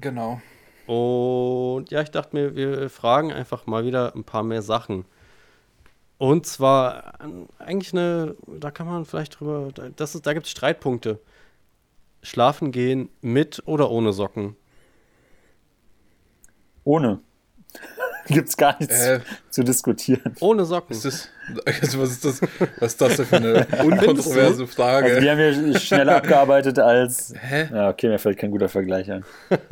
Genau. 0.00 0.40
und 0.86 1.90
ja, 1.90 2.00
ich 2.00 2.10
dachte 2.10 2.34
mir, 2.34 2.56
wir 2.56 2.88
fragen 2.88 3.32
einfach 3.34 3.66
mal 3.66 3.84
wieder 3.84 4.14
ein 4.16 4.24
paar 4.24 4.42
mehr 4.44 4.62
Sachen. 4.62 5.04
Und 6.18 6.46
zwar 6.46 7.14
ähm, 7.22 7.46
eigentlich 7.58 7.92
eine, 7.92 8.36
da 8.46 8.70
kann 8.70 8.86
man 8.86 9.04
vielleicht 9.04 9.38
drüber, 9.38 9.68
da- 9.74 9.88
das 9.94 10.14
ist, 10.14 10.26
da 10.26 10.32
gibt 10.32 10.46
es 10.46 10.52
Streitpunkte. 10.52 11.18
Schlafen 12.22 12.72
gehen 12.72 13.08
mit 13.20 13.62
oder 13.66 13.90
ohne 13.90 14.12
Socken? 14.12 14.56
Ohne. 16.84 17.20
Gibt's 18.28 18.56
gar 18.56 18.76
nichts 18.80 18.98
Äh. 19.04 19.20
zu 19.50 19.62
diskutieren. 19.62 20.34
Ohne 20.40 20.64
Socken. 20.64 20.96
Ist 20.96 21.04
das, 21.04 21.28
also 21.64 22.00
was, 22.00 22.10
ist 22.10 22.24
das, 22.24 22.40
was 22.80 22.92
ist 22.92 23.00
das 23.00 23.16
denn 23.16 23.26
für 23.26 23.36
eine 23.36 23.66
unkontroverse 23.84 24.66
Frage? 24.66 25.06
Also 25.08 25.20
die 25.20 25.30
haben 25.30 25.38
wir 25.38 25.78
schneller 25.78 26.16
abgearbeitet 26.16 26.78
als. 26.80 27.34
Hä? 27.38 27.68
Ja, 27.72 27.90
okay, 27.90 28.08
mir 28.08 28.18
fällt 28.18 28.38
kein 28.38 28.50
guter 28.50 28.68
Vergleich 28.68 29.10
ein. 29.12 29.24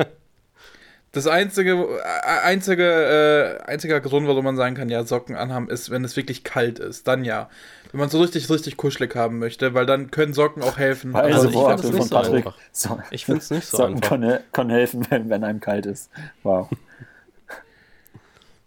Das 1.15 1.27
einzige, 1.27 1.73
äh, 1.73 2.41
einzige, 2.43 3.59
äh, 3.63 3.71
einziger 3.71 4.01
Grund, 4.01 4.27
warum 4.27 4.45
man 4.45 4.57
sagen 4.57 4.75
kann, 4.75 4.89
ja, 4.89 5.05
Socken 5.05 5.37
anhaben, 5.37 5.71
ist, 5.71 5.91
wenn 5.91 6.05
es 6.05 6.17
wirklich 6.17 6.45
kalt 6.45 6.79
ist. 6.79 7.07
Dann 7.09 7.25
ja. 7.25 7.49
Wenn 7.93 8.01
man 8.01 8.09
so 8.11 8.21
richtig, 8.21 8.51
richtig 8.51 8.77
kuschelig 8.77 9.15
haben 9.15 9.39
möchte, 9.39 9.73
weil 9.75 9.87
dann 9.87 10.11
können 10.11 10.35
Socken 10.35 10.63
auch 10.63 10.77
helfen. 10.77 11.15
Also 11.15 11.37
Weise 11.37 11.49
ich 11.49 11.55
Worte 11.55 11.83
find 11.83 11.95
das 12.01 12.09
von 12.11 12.21
nicht 12.21 12.27
so 12.29 12.37
einfach. 12.37 12.57
So, 12.73 12.99
Ich 13.13 13.25
find's 13.25 13.51
nicht 13.51 13.67
so 13.67 13.77
Socken 13.77 13.95
einfach. 13.95 14.09
Können, 14.09 14.39
können 14.53 14.71
helfen, 14.71 15.07
wenn, 15.11 15.31
wenn 15.31 15.45
einem 15.45 15.61
kalt 15.61 15.87
ist. 15.87 16.11
Wow. 16.43 16.69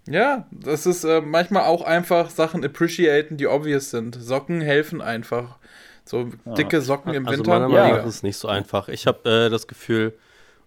Ja, 0.09 0.45
das 0.51 0.85
ist 0.85 1.03
äh, 1.03 1.19
manchmal 1.19 1.63
auch 1.63 1.81
einfach 1.81 2.29
Sachen 2.29 2.63
appreciaten, 2.63 3.35
die 3.35 3.47
obvious 3.47 3.89
sind. 3.89 4.15
Socken 4.15 4.61
helfen 4.61 5.01
einfach. 5.01 5.57
So 6.05 6.29
dicke 6.57 6.79
Socken 6.81 7.13
im 7.13 7.27
Also 7.27 7.39
Winter. 7.39 7.51
meiner 7.51 7.67
Meinung 7.67 7.97
nach 7.97 8.05
ist 8.05 8.15
es 8.15 8.23
nicht 8.23 8.37
so 8.37 8.47
einfach. 8.47 8.87
Ich 8.87 9.05
habe 9.05 9.29
äh, 9.29 9.49
das 9.49 9.67
Gefühl, 9.67 10.13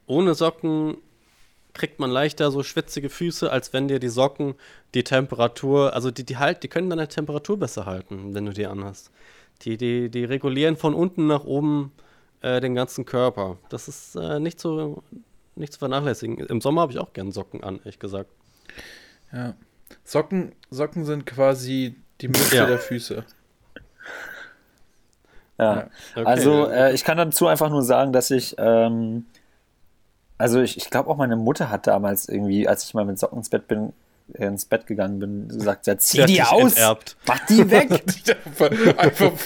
ohne 0.07 0.35
Socken 0.35 0.99
kriegt 1.75 2.01
man 2.01 2.11
leichter 2.11 2.51
so 2.51 2.63
schwitzige 2.63 3.11
Füße, 3.11 3.51
als 3.51 3.73
wenn 3.73 3.89
dir 3.89 3.99
die 3.99 4.09
Socken 4.09 4.55
die 4.95 5.05
Temperatur, 5.05 5.95
also 5.95 6.11
die, 6.11 6.25
die 6.25 6.37
halt, 6.37 6.63
die 6.63 6.69
können 6.69 6.91
deine 6.91 7.09
Temperatur 7.09 7.59
besser 7.59 7.87
halten, 7.87 8.35
wenn 8.35 8.47
du 8.47 8.53
die 8.53 8.67
anhast. 8.67 9.11
Die, 9.63 9.77
die, 9.77 10.11
die 10.11 10.25
regulieren 10.25 10.77
von 10.77 10.95
unten 10.95 11.27
nach 11.27 11.45
oben 11.45 11.93
äh, 12.41 12.61
den 12.61 12.75
ganzen 12.75 13.05
Körper. 13.05 13.59
Das 13.69 13.89
ist 13.89 14.17
äh, 14.17 14.41
nicht 14.41 14.59
so 14.59 15.03
nicht 15.57 15.73
zu 15.75 15.79
vernachlässigen. 15.79 16.39
Im 16.39 16.61
Sommer 16.61 16.83
habe 16.83 16.93
ich 16.93 16.99
auch 16.99 17.13
gern 17.13 17.33
Socken 17.33 17.63
an, 17.63 17.79
ehrlich 17.81 17.99
gesagt. 17.99 18.31
Ja. 19.33 19.55
Socken, 20.05 20.53
Socken 20.71 21.05
sind 21.05 21.27
quasi 21.27 21.97
die 22.21 22.29
Mütze 22.29 22.57
Ja. 22.57 22.67
der 22.67 22.79
Füße. 22.79 23.25
Ja. 25.59 25.89
Okay. 26.15 26.25
Also, 26.25 26.69
äh, 26.69 26.95
ich 26.95 27.05
kann 27.05 27.19
dazu 27.19 27.47
einfach 27.47 27.69
nur 27.69 27.83
sagen, 27.83 28.13
dass 28.13 28.31
ich, 28.31 28.55
ähm, 28.59 29.27
also 30.41 30.63
ich, 30.63 30.79
ich 30.79 30.89
glaube 30.89 31.11
auch 31.11 31.17
meine 31.19 31.37
Mutter 31.37 31.71
hat 31.71 31.87
damals 31.87 32.29
irgendwie, 32.29 32.67
als 32.67 32.85
ich 32.85 32.95
mal 32.95 33.05
mit 33.05 33.19
Socken 33.19 33.39
ins 33.39 33.51
Bett 33.51 33.69
bin, 33.69 33.93
äh, 34.33 34.47
ins 34.47 34.65
Bett 34.65 34.87
gegangen 34.87 35.19
bin, 35.19 35.49
gesagt, 35.49 35.87
ja, 35.87 35.99
zieh 35.99 36.17
Sie 36.17 36.23
hat 36.23 36.29
die 36.31 36.43
aus, 36.43 36.73
enterbt. 36.73 37.17
mach 37.27 37.41
die 37.47 37.71
weg, 37.71 37.89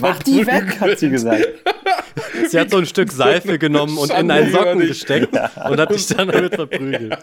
mach 0.00 0.22
die 0.22 0.46
weg, 0.46 0.80
hat 0.80 0.98
sie 0.98 1.10
gesagt. 1.10 1.46
Sie 2.48 2.60
hat 2.60 2.70
so 2.70 2.76
ein 2.76 2.86
Stück 2.86 3.10
Seife 3.10 3.58
genommen 3.58 3.98
und 3.98 4.10
in 4.12 4.30
einen 4.30 4.52
Socken 4.52 4.78
gesteckt 4.78 5.32
und 5.34 5.80
hat 5.80 5.90
dich 5.90 6.06
dann 6.06 6.28
damit 6.28 6.54
verprügelt. 6.54 7.18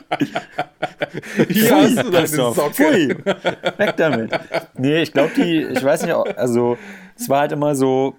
Hier 1.47 1.75
hast 1.75 1.97
du 2.03 2.09
deine 2.09 2.27
Socke. 2.27 2.73
Pfui, 2.73 3.15
weg 3.77 3.93
damit. 3.95 4.31
Nee, 4.77 5.03
ich 5.03 5.13
glaube, 5.13 5.31
die, 5.37 5.61
ich 5.63 5.81
weiß 5.81 6.03
nicht, 6.03 6.13
also 6.13 6.77
es 7.17 7.29
war 7.29 7.41
halt 7.41 7.53
immer 7.53 7.75
so, 7.75 8.15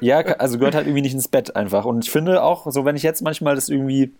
ja, 0.00 0.18
also 0.18 0.58
gehört 0.58 0.74
halt 0.74 0.86
irgendwie 0.86 1.02
nicht 1.02 1.14
ins 1.14 1.28
Bett 1.28 1.56
einfach. 1.56 1.84
Und 1.84 2.04
ich 2.04 2.10
finde 2.10 2.42
auch, 2.42 2.70
so 2.70 2.84
wenn 2.84 2.96
ich 2.96 3.02
jetzt 3.02 3.22
manchmal 3.22 3.54
das 3.54 3.68
irgendwie 3.68 4.12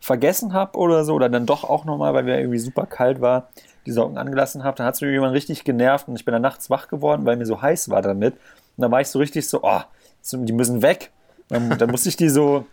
vergessen 0.00 0.52
habe 0.52 0.78
oder 0.78 1.04
so, 1.04 1.14
oder 1.14 1.28
dann 1.28 1.46
doch 1.46 1.64
auch 1.64 1.84
nochmal, 1.84 2.14
weil 2.14 2.24
mir 2.24 2.38
irgendwie 2.38 2.58
super 2.58 2.86
kalt 2.86 3.20
war, 3.20 3.48
die 3.86 3.92
Socken 3.92 4.18
angelassen 4.18 4.64
habe, 4.64 4.76
dann 4.76 4.86
hat 4.86 4.94
es 4.94 5.00
mir 5.00 5.08
irgendwann 5.08 5.32
richtig 5.32 5.64
genervt 5.64 6.08
und 6.08 6.16
ich 6.16 6.24
bin 6.24 6.32
dann 6.32 6.42
nachts 6.42 6.70
wach 6.70 6.88
geworden, 6.88 7.24
weil 7.26 7.36
mir 7.36 7.46
so 7.46 7.60
heiß 7.60 7.90
war 7.90 8.02
damit. 8.02 8.34
Und 8.34 8.82
dann 8.82 8.90
war 8.90 9.00
ich 9.00 9.08
so 9.08 9.18
richtig 9.18 9.48
so, 9.48 9.60
oh, 9.62 9.80
die 10.32 10.52
müssen 10.52 10.82
weg. 10.82 11.10
Dann, 11.48 11.76
dann 11.78 11.90
musste 11.90 12.08
ich 12.08 12.16
die 12.16 12.28
so, 12.28 12.66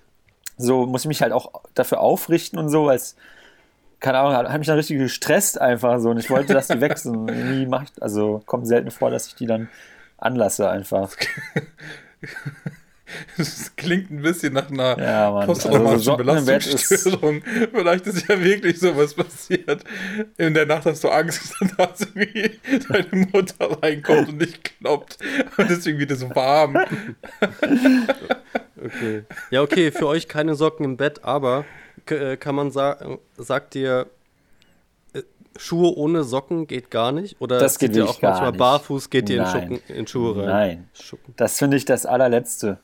so, 0.57 0.85
muss 0.85 1.01
ich 1.01 1.07
mich 1.07 1.21
halt 1.21 1.33
auch 1.33 1.51
dafür 1.73 1.99
aufrichten 1.99 2.57
und 2.59 2.69
so, 2.69 2.85
weil 2.85 2.95
es, 2.95 3.15
keine 3.99 4.19
Ahnung, 4.19 4.33
hat, 4.33 4.49
hat 4.49 4.57
mich 4.57 4.67
dann 4.67 4.77
richtig 4.77 4.97
gestresst 4.97 5.59
einfach 5.59 5.99
so 5.99 6.09
und 6.09 6.17
ich 6.17 6.29
wollte, 6.29 6.53
dass 6.53 6.67
die 6.67 6.81
weg 6.81 6.97
sind. 6.97 7.29
Irgendwie 7.29 7.65
macht, 7.65 8.01
also 8.01 8.41
kommt 8.45 8.67
selten 8.67 8.91
vor, 8.91 9.11
dass 9.11 9.27
ich 9.27 9.35
die 9.35 9.45
dann 9.45 9.69
anlasse 10.17 10.69
einfach. 10.69 11.15
Das 13.37 13.75
klingt 13.75 14.09
ein 14.09 14.21
bisschen 14.21 14.53
nach 14.53 14.69
einer 14.69 14.97
Ja, 14.97 15.45
posttraumatischen 15.45 16.13
Also 16.13 16.17
Belastungsstörung. 16.17 17.41
Vielleicht 17.73 18.07
ist 18.07 18.27
ja 18.27 18.41
wirklich 18.41 18.79
sowas 18.79 19.13
passiert. 19.13 19.83
In 20.37 20.53
der 20.53 20.65
Nacht 20.65 20.85
hast 20.85 21.03
du 21.03 21.09
Angst, 21.09 21.53
dass 21.77 22.01
irgendwie 22.01 22.59
deine 22.89 23.27
Mutter 23.33 23.81
reinkommt 23.81 24.29
und 24.29 24.39
dich 24.39 24.61
kloppt. 24.63 25.17
Und 25.57 25.69
deswegen 25.69 25.99
wird 25.99 26.11
es 26.11 26.21
so 26.21 26.33
warm. 26.33 26.77
Okay. 28.83 29.23
Ja, 29.49 29.61
okay, 29.61 29.91
für 29.91 30.07
euch 30.07 30.27
keine 30.27 30.55
Socken 30.55 30.85
im 30.85 30.97
Bett, 30.97 31.23
aber 31.23 31.65
äh, 32.07 32.37
kann 32.37 32.55
man 32.55 32.71
sagen, 32.71 33.19
sagt 33.37 33.75
ihr, 33.75 34.07
Schuhe 35.57 35.95
ohne 35.97 36.23
Socken 36.23 36.65
geht 36.67 36.89
gar 36.91 37.11
nicht? 37.11 37.39
Oder 37.41 37.59
Das 37.59 37.77
geht 37.79 37.95
ihr 37.95 38.05
auch 38.07 38.19
gar 38.21 38.31
manchmal 38.31 38.51
nicht. 38.51 38.59
barfuß, 38.59 39.09
geht 39.09 39.29
ihr 39.29 39.41
in. 39.41 39.45
Schuppen, 39.47 39.81
in 39.89 40.07
Schuhe 40.07 40.37
rein? 40.37 40.45
Nein. 40.47 40.89
Schuppen. 40.93 41.33
Das 41.37 41.57
finde 41.57 41.77
ich 41.77 41.85
das 41.85 42.05
allerletzte. 42.05 42.77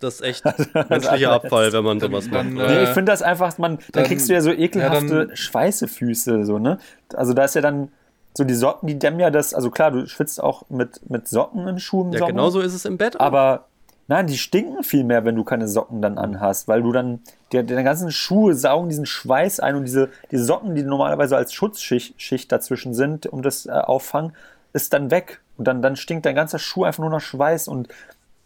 Das 0.00 0.14
ist 0.14 0.20
echt 0.22 0.44
menschlicher 0.90 1.32
Abfall, 1.32 1.72
wenn 1.72 1.84
man 1.84 2.00
sowas 2.00 2.28
dann, 2.30 2.54
macht. 2.54 2.70
äh, 2.70 2.74
Nee, 2.74 2.82
ich 2.84 2.88
finde 2.90 3.12
das 3.12 3.20
einfach, 3.22 3.58
man, 3.58 3.76
dann, 3.76 3.86
dann- 3.92 4.04
kriegst 4.04 4.28
du 4.28 4.32
ja 4.32 4.40
so 4.40 4.50
ekelhafte 4.50 5.06
ja, 5.14 5.24
dann- 5.26 5.36
Schweißefüße, 5.36 6.44
so, 6.46 6.58
ne? 6.58 6.78
Also 7.14 7.34
da 7.34 7.44
ist 7.44 7.54
ja 7.54 7.60
dann 7.60 7.90
so 8.36 8.44
die 8.44 8.54
Socken, 8.54 8.86
die 8.86 8.98
dämmen 8.98 9.20
ja 9.20 9.30
das, 9.30 9.52
also 9.52 9.70
klar, 9.70 9.90
du 9.90 10.06
schwitzt 10.06 10.42
auch 10.42 10.62
mit, 10.70 11.00
mit 11.10 11.28
Socken 11.28 11.66
in 11.68 11.78
Schuhen 11.78 12.12
im 12.12 12.18
ja, 12.20 12.26
genauso 12.26 12.60
ist 12.60 12.72
es 12.74 12.84
im 12.86 12.96
Bett. 12.96 13.18
auch. 13.20 13.24
Aber 13.24 13.66
nein, 14.10 14.26
die 14.26 14.36
stinken 14.36 14.82
viel 14.82 15.04
mehr, 15.04 15.24
wenn 15.24 15.36
du 15.36 15.44
keine 15.44 15.68
Socken 15.68 16.02
dann 16.02 16.18
anhast, 16.18 16.66
weil 16.66 16.82
du 16.82 16.90
dann, 16.90 17.20
der, 17.52 17.62
deine 17.62 17.84
ganzen 17.84 18.10
Schuhe 18.10 18.56
saugen 18.56 18.88
diesen 18.88 19.06
Schweiß 19.06 19.60
ein 19.60 19.76
und 19.76 19.84
diese, 19.84 20.10
die 20.32 20.36
Socken, 20.36 20.74
die 20.74 20.82
normalerweise 20.82 21.36
als 21.36 21.52
Schutzschicht 21.52 22.20
Schicht 22.20 22.50
dazwischen 22.50 22.92
sind, 22.92 23.26
um 23.26 23.40
das 23.40 23.66
äh, 23.66 23.70
auffangen, 23.70 24.32
ist 24.72 24.92
dann 24.92 25.12
weg. 25.12 25.40
Und 25.56 25.68
dann, 25.68 25.80
dann 25.80 25.94
stinkt 25.94 26.26
dein 26.26 26.34
ganzer 26.34 26.58
Schuh 26.58 26.82
einfach 26.82 27.02
nur 27.02 27.10
nach 27.10 27.20
Schweiß 27.20 27.68
und 27.68 27.86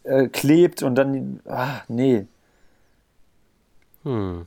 äh, 0.03 0.27
klebt 0.27 0.83
und 0.83 0.93
dann, 0.93 1.39
ah, 1.47 1.81
nee. 1.87 2.27
Hm. 4.03 4.45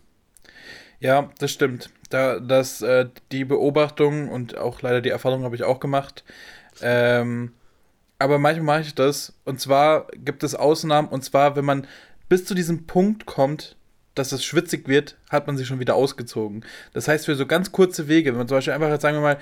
Ja, 1.01 1.31
das 1.41 1.51
stimmt. 1.51 1.91
Da, 2.11 2.39
das, 2.39 2.81
äh, 2.81 3.07
die 3.33 3.45
Beobachtung 3.45 4.29
und 4.29 4.57
auch 4.57 4.83
leider 4.83 5.01
die 5.01 5.11
Erfahrung 5.11 5.43
habe 5.43 5.57
ich 5.57 5.65
auch 5.65 5.81
gemacht. 5.81 6.23
Ähm, 6.81 7.55
aber 8.19 8.39
manchmal 8.39 8.79
mache 8.79 8.81
ich 8.89 8.95
das. 8.95 9.33
Und 9.45 9.61
zwar 9.61 10.07
gibt 10.17 10.43
es 10.43 10.55
Ausnahmen. 10.55 11.09
Und 11.09 11.25
zwar, 11.25 11.57
wenn 11.57 11.65
man 11.65 11.87
bis 12.29 12.45
zu 12.45 12.55
diesem 12.55 12.87
Punkt 12.87 13.27
kommt, 13.27 13.77
dass 14.15 14.33
es 14.33 14.45
schwitzig 14.45 14.89
wird, 14.89 15.17
hat 15.31 15.47
man 15.47 15.57
sich 15.57 15.69
schon 15.69 15.79
wieder 15.81 15.95
ausgezogen. 15.95 16.65
Das 16.93 17.07
heißt, 17.09 17.27
für 17.27 17.37
so 17.37 17.47
ganz 17.47 17.71
kurze 17.71 18.09
Wege, 18.09 18.31
wenn 18.33 18.39
man 18.39 18.49
zum 18.49 18.57
Beispiel 18.57 18.73
einfach, 18.73 18.89
jetzt 18.89 19.03
sagen 19.03 19.17
wir 19.19 19.21
mal, 19.23 19.39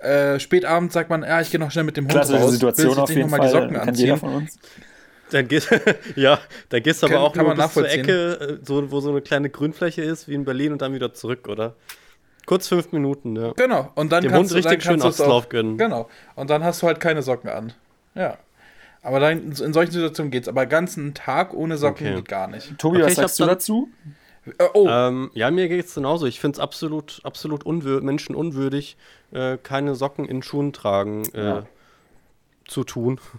äh, 0.00 0.40
spät 0.40 0.64
abends 0.64 0.94
sagt 0.94 1.10
man, 1.10 1.22
ja, 1.22 1.40
ich 1.40 1.50
gehe 1.50 1.60
noch 1.60 1.70
schnell 1.70 1.84
mit 1.84 1.96
dem 1.96 2.04
Hund 2.04 2.12
Klassische 2.12 2.38
raus, 2.40 2.50
Situation 2.52 2.86
will 2.88 2.94
sich 2.94 3.02
auf 3.02 3.10
jeden 3.10 3.20
noch 3.22 3.30
mal 3.30 3.36
Fall. 3.38 3.46
die 3.46 3.52
Socken 3.52 3.70
jeder 3.74 3.82
anziehen. 3.88 4.16
von 4.16 4.34
uns. 4.34 4.58
Dann 5.30 5.46
gehst, 5.46 5.68
ja, 6.16 6.40
dann 6.70 6.82
gehst 6.82 7.02
du 7.02 7.06
aber 7.06 7.14
Kann- 7.16 7.22
auch 7.24 7.32
kann 7.34 7.44
nur 7.46 7.54
bis 7.54 7.72
zur. 7.72 7.88
Ecke, 7.88 8.32
äh, 8.62 8.66
so, 8.66 8.90
wo 8.90 9.00
so 9.00 9.10
eine 9.10 9.20
kleine 9.20 9.50
Grünfläche 9.50 10.02
ist, 10.02 10.26
wie 10.26 10.34
in 10.34 10.44
Berlin 10.44 10.72
und 10.72 10.82
dann 10.82 10.92
wieder 10.94 11.14
zurück, 11.14 11.46
oder? 11.48 11.76
Kurz 12.46 12.66
fünf 12.66 12.90
Minuten, 12.90 13.36
ja. 13.36 13.52
Genau. 13.52 13.92
Und 13.94 14.10
dann 14.10 14.22
Dem 14.22 14.32
kannst 14.32 14.52
Hund 14.52 14.58
du, 14.58 14.62
dann 14.62 14.70
richtig 14.72 14.82
schön 14.84 14.98
kannst 14.98 15.04
du 15.04 15.08
es 15.10 15.20
Auslauf 15.20 15.44
auch, 15.44 15.48
gönnen. 15.50 15.78
Genau. 15.78 16.08
Und 16.34 16.50
dann 16.50 16.64
hast 16.64 16.82
du 16.82 16.88
halt 16.88 16.98
keine 16.98 17.22
Socken 17.22 17.48
an. 17.50 17.72
Ja. 18.14 18.38
Aber 19.02 19.18
dann, 19.20 19.52
in 19.52 19.72
solchen 19.72 19.92
Situationen 19.92 20.30
geht's. 20.30 20.48
Aber 20.48 20.66
ganzen 20.66 21.14
Tag 21.14 21.54
ohne 21.54 21.78
Socken 21.78 22.06
Okay. 22.08 22.16
geht 22.16 22.28
gar 22.28 22.48
nicht. 22.48 22.76
Tobi, 22.78 22.98
Okay, 22.98 23.06
was 23.06 23.14
sagst 23.14 23.40
du 23.40 23.46
dazu? 23.46 23.88
Äh, 24.58 24.64
oh, 24.74 24.86
Ähm, 24.88 25.30
ja, 25.34 25.50
mir 25.50 25.68
geht 25.68 25.86
es 25.86 25.94
genauso. 25.94 26.26
Ich 26.26 26.40
finde 26.40 26.56
es 26.56 26.60
absolut, 26.60 27.20
absolut 27.24 27.64
unwür 27.64 28.00
menschenunwürdig, 28.02 28.96
äh, 29.32 29.56
keine 29.58 29.94
Socken 29.94 30.26
in 30.26 30.42
Schuhen 30.42 30.72
tragen 30.72 31.24
äh, 31.34 31.44
Ja. 31.44 31.66
zu 32.68 32.84
tun. 32.84 33.20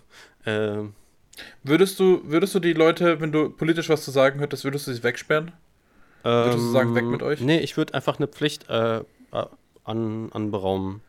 Ähm, 0.47 0.95
würdest 1.61 1.99
du, 1.99 2.22
würdest 2.26 2.55
du 2.55 2.59
die 2.59 2.74
Leute, 2.74 3.22
wenn 3.22 3.32
du 3.32 3.51
politisch 3.51 3.89
was 3.89 4.03
zu 4.03 4.09
sagen 4.09 4.39
hättest, 4.39 4.63
würdest 4.63 4.88
du 4.88 4.91
sie 4.93 5.03
wegsperren? 5.03 5.51
Würdest 6.24 6.57
du 6.57 6.72
sagen, 6.72 6.95
weg 6.95 7.05
mit 7.05 7.22
euch? 7.22 7.41
Nee, 7.41 7.59
ich 7.59 7.78
würde 7.78 7.93
einfach 7.93 8.17
eine 8.17 8.28
Pflicht 8.28 8.67
äh, 8.67 9.01
an, 9.84 10.32
anberaumen. 10.32 11.01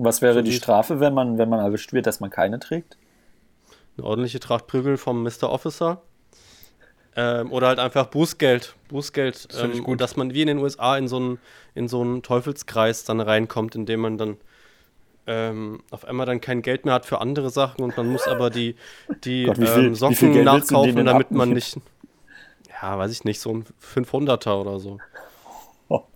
Was 0.00 0.22
wäre 0.22 0.34
So 0.34 0.42
die 0.42 0.52
Strafe, 0.52 1.00
wenn 1.00 1.12
man, 1.12 1.38
wenn 1.38 1.48
man 1.48 1.58
erwischt 1.60 1.92
wird, 1.92 2.06
dass 2.06 2.20
man 2.20 2.30
keine 2.30 2.60
trägt? 2.60 2.96
Eine 3.96 4.06
ordentliche 4.06 4.38
Tracht 4.38 4.68
Prügel 4.68 4.96
vom 4.96 5.24
Mr. 5.24 5.50
Officer. 5.50 6.02
Ähm, 7.16 7.50
oder 7.50 7.66
halt 7.66 7.80
einfach 7.80 8.06
Bußgeld. 8.06 8.76
Bußgeld, 8.88 9.52
Das 9.52 9.60
ähm, 9.62 9.82
gut. 9.82 10.00
dass 10.00 10.16
man 10.16 10.32
wie 10.34 10.42
in 10.42 10.46
den 10.46 10.58
USA 10.58 10.96
in 10.96 11.08
so 11.08 11.16
einen 11.16 11.38
in 11.74 11.88
so 11.88 12.00
einen 12.00 12.22
Teufelskreis 12.22 13.02
dann 13.04 13.20
reinkommt, 13.20 13.74
in 13.74 13.86
dem 13.86 14.00
man 14.00 14.18
dann 14.18 14.36
ähm, 15.26 15.82
auf 15.90 16.04
einmal 16.04 16.26
dann 16.26 16.40
kein 16.40 16.62
Geld 16.62 16.84
mehr 16.84 16.94
hat 16.94 17.04
für 17.04 17.20
andere 17.20 17.50
Sachen 17.50 17.82
und 17.82 17.96
man 17.96 18.06
muss 18.06 18.28
aber 18.28 18.50
die, 18.50 18.76
die 19.24 19.44
Gott, 19.46 19.56
viel- 19.56 19.66
ähm, 19.66 19.74
viel 19.82 19.94
Socken 19.96 20.44
nachkaufen, 20.44 21.04
damit 21.04 21.32
man 21.32 21.50
nicht. 21.50 21.76
Ja, 22.80 22.96
weiß 22.98 23.10
ich 23.10 23.24
nicht, 23.24 23.40
so 23.40 23.50
ein 23.52 23.64
500er 23.82 24.54
oder 24.60 24.78
so. 24.78 24.98
Oh. 25.88 26.04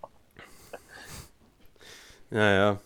Ja, 2.31 2.51
ja. 2.55 2.81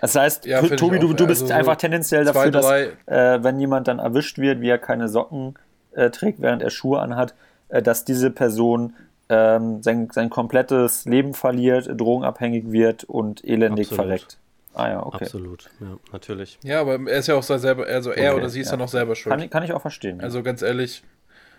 Das 0.00 0.14
heißt, 0.14 0.46
Ja, 0.46 0.62
Tobi, 0.62 0.98
du, 0.98 1.12
du 1.12 1.26
bist 1.26 1.42
Also 1.42 1.46
so 1.48 1.54
einfach 1.54 1.76
tendenziell 1.76 2.24
zwei, 2.24 2.32
dafür, 2.32 2.50
dass 2.52 2.66
drei- 2.66 2.88
äh, 3.06 3.42
wenn 3.42 3.58
jemand 3.60 3.88
dann 3.88 3.98
erwischt 3.98 4.38
wird, 4.38 4.60
wie 4.60 4.68
er 4.68 4.78
keine 4.78 5.08
Socken 5.08 5.54
äh, 5.92 6.10
trägt, 6.10 6.40
während 6.40 6.62
er 6.62 6.70
Schuhe 6.70 7.00
anhat, 7.00 7.34
äh, 7.68 7.82
dass 7.82 8.04
diese 8.04 8.30
Person 8.30 8.94
ähm, 9.28 9.82
sein, 9.82 10.08
sein 10.12 10.30
komplettes 10.30 11.04
Leben 11.04 11.34
verliert, 11.34 11.88
drogenabhängig 11.94 12.70
wird 12.72 13.04
und 13.04 13.44
elendig 13.44 13.88
Absolut. 13.88 14.06
verreckt. 14.06 14.38
Ah 14.74 14.88
ja, 14.88 15.04
okay. 15.04 15.24
Absolut. 15.24 15.68
Ja, 15.80 15.96
natürlich. 16.12 16.58
Ja, 16.62 16.80
aber 16.80 16.94
er 16.94 17.18
ist 17.18 17.26
ja 17.26 17.34
auch 17.34 17.42
selber, 17.42 17.84
also 17.86 18.10
er 18.12 18.30
Okay, 18.32 18.38
oder 18.40 18.48
sie 18.48 18.60
ist 18.60 18.70
ja, 18.70 18.76
noch 18.76 18.88
selber 18.88 19.16
schuld. 19.16 19.32
Kann, 19.34 19.42
ich- 19.44 19.50
kann 19.50 19.62
ich 19.64 19.72
auch 19.72 19.82
verstehen. 19.82 20.20
Also 20.20 20.42
ganz 20.42 20.62
ehrlich, 20.62 21.02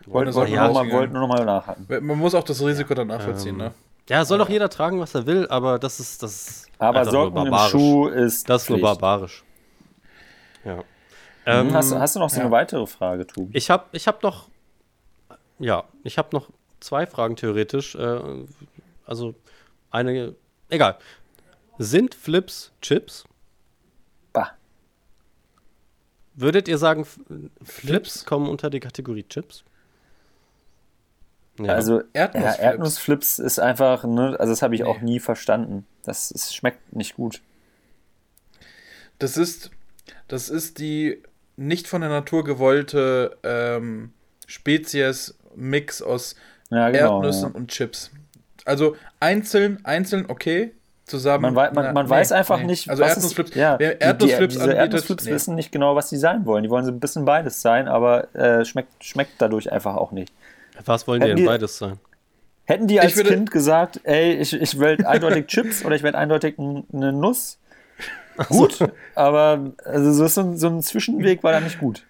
wollte 0.07 0.33
wollt 0.33 0.49
nur, 0.49 0.91
wollt 0.91 1.11
nur 1.11 1.21
noch 1.21 1.27
mal 1.27 1.43
nachhaken. 1.45 1.85
man 1.89 2.17
muss 2.17 2.33
auch 2.33 2.43
das 2.43 2.61
Risiko 2.63 2.93
dann 2.93 3.07
nachvollziehen, 3.07 3.55
Ähm, 3.59 3.65
ne? 3.67 3.71
Ja, 4.09 4.25
soll 4.25 4.39
doch 4.39 4.49
jeder 4.49 4.69
tragen, 4.69 4.99
was 4.99 5.13
er 5.15 5.25
will, 5.27 5.47
aber 5.49 5.77
das 5.79 5.99
ist 5.99 6.23
das. 6.23 6.47
ist 6.63 6.71
Aber 6.79 7.05
Socken 7.05 7.27
im 7.27 7.33
barbarisch. 7.51 7.71
Schuh 7.71 8.07
ist 8.07 8.49
Das 8.49 8.63
ist 8.63 8.69
nur 8.69 8.81
barbarisch. 8.81 9.43
Ja. 10.65 10.77
Hm, 10.77 10.83
Ähm, 11.45 11.73
hast, 11.73 11.91
du- 11.91 11.99
hast 11.99 12.15
du 12.15 12.19
noch 12.19 12.29
so 12.29 12.37
eine 12.37 12.45
ja. 12.45 12.51
weitere 12.51 12.85
Frage, 12.85 13.25
Tobi? 13.25 13.57
Ich 13.57 13.69
habe 13.69 13.85
ich 13.91 14.07
hab 14.07 14.21
noch, 14.23 14.49
ja, 15.59 15.83
ich 16.03 16.17
habe 16.17 16.29
noch 16.33 16.49
zwei 16.79 17.05
Fragen 17.07 17.35
theoretisch. 17.35 17.95
Äh, 17.95 18.45
also 19.05 19.35
eine, 19.91 20.35
egal. 20.69 20.97
Sind 21.77 22.13
Flips 22.13 22.71
Chips? 22.81 23.23
Bah. 24.33 24.51
Würdet 26.35 26.67
ihr 26.67 26.77
sagen, 26.77 27.05
Flips 27.05 27.61
Flips? 27.63 28.25
kommen 28.25 28.47
unter 28.49 28.69
die 28.69 28.79
Kategorie 28.79 29.23
Chips? 29.27 29.63
Ja. 31.65 31.73
Also, 31.73 32.01
Erdnussflips. 32.13 32.57
ja, 32.57 32.63
Erdnussflips 32.63 33.39
ist 33.39 33.59
einfach, 33.59 34.03
ne, 34.05 34.35
also 34.39 34.51
das 34.53 34.61
habe 34.61 34.75
ich 34.75 34.81
Nee. 34.81 34.87
auch 34.87 35.01
nie 35.01 35.19
verstanden. 35.19 35.85
Das, 36.03 36.31
es 36.31 36.53
schmeckt 36.53 36.95
nicht 36.95 37.15
gut. 37.15 37.41
Das 39.19 39.37
ist, 39.37 39.71
das 40.27 40.49
ist 40.49 40.79
die 40.79 41.21
nicht 41.57 41.87
von 41.87 42.01
der 42.01 42.09
Natur 42.09 42.43
gewollte 42.45 43.37
ähm, 43.43 44.13
Spezies-Mix 44.47 46.01
aus 46.01 46.35
Ja, 46.69 46.89
genau. 46.89 47.15
Erdnüssen 47.17 47.49
ja. 47.49 47.55
und 47.55 47.69
Chips. 47.71 48.11
Also 48.65 48.95
einzeln, 49.19 49.83
einzeln 49.83 50.25
okay, 50.29 50.71
zusammen. 51.05 51.41
Man, 51.41 51.55
wei 51.55 51.71
man, 51.71 51.85
na, 51.85 51.91
man 51.93 52.05
nee, 52.05 52.09
weiß 52.11 52.31
einfach 52.31 52.59
nee. 52.59 52.65
nicht, 52.67 52.89
Also 52.89 53.01
was 53.03 53.15
Erdnussflips, 53.15 53.49
es, 53.51 53.55
ja, 53.55 53.77
wer 53.79 53.95
die- 53.95 54.01
Erdnussflips 54.03 54.53
die, 54.53 54.59
diese 54.59 54.61
anbietet, 54.63 54.79
Erdnussflips 54.79 55.25
nee. 55.25 55.31
wissen 55.31 55.55
nicht 55.55 55.71
genau, 55.71 55.95
was 55.95 56.09
sie 56.09 56.17
sein 56.17 56.45
wollen. 56.45 56.63
Die 56.63 56.69
wollen 56.69 56.85
so 56.85 56.91
ein 56.91 56.99
bisschen 56.99 57.25
beides 57.25 57.61
sein, 57.61 57.87
aber 57.87 58.33
äh, 58.35 58.63
schmeckt, 58.63 59.03
schmeckt 59.03 59.33
dadurch 59.39 59.71
einfach 59.71 59.95
auch 59.95 60.11
nicht. 60.11 60.31
Was 60.85 61.07
wollen 61.07 61.21
die 61.21 61.27
Hätten 61.27 61.35
denn 61.37 61.43
die- 61.45 61.49
beides 61.49 61.77
sein? 61.77 61.99
Hätten 62.65 62.87
die 62.87 62.99
als 62.99 63.15
würde- 63.15 63.29
Kind 63.31 63.49
gesagt, 63.51 63.99
ey, 64.03 64.33
ich, 64.35 64.53
ich 64.53 64.77
will 64.79 65.03
eindeutig 65.05 65.47
Chips 65.47 65.83
oder 65.83 65.95
ich 65.95 66.03
will 66.03 66.15
eindeutig 66.15 66.55
eine 66.59 67.11
Nuss, 67.13 67.57
gut, 68.47 68.77
aber 69.15 69.73
also 69.83 70.13
so, 70.13 70.25
ist 70.25 70.35
so, 70.35 70.41
ein, 70.41 70.55
so 70.57 70.67
ein 70.67 70.81
Zwischenweg 70.83 71.41
war 71.43 71.51
da 71.51 71.59
nicht 71.61 71.79
gut. 71.79 72.05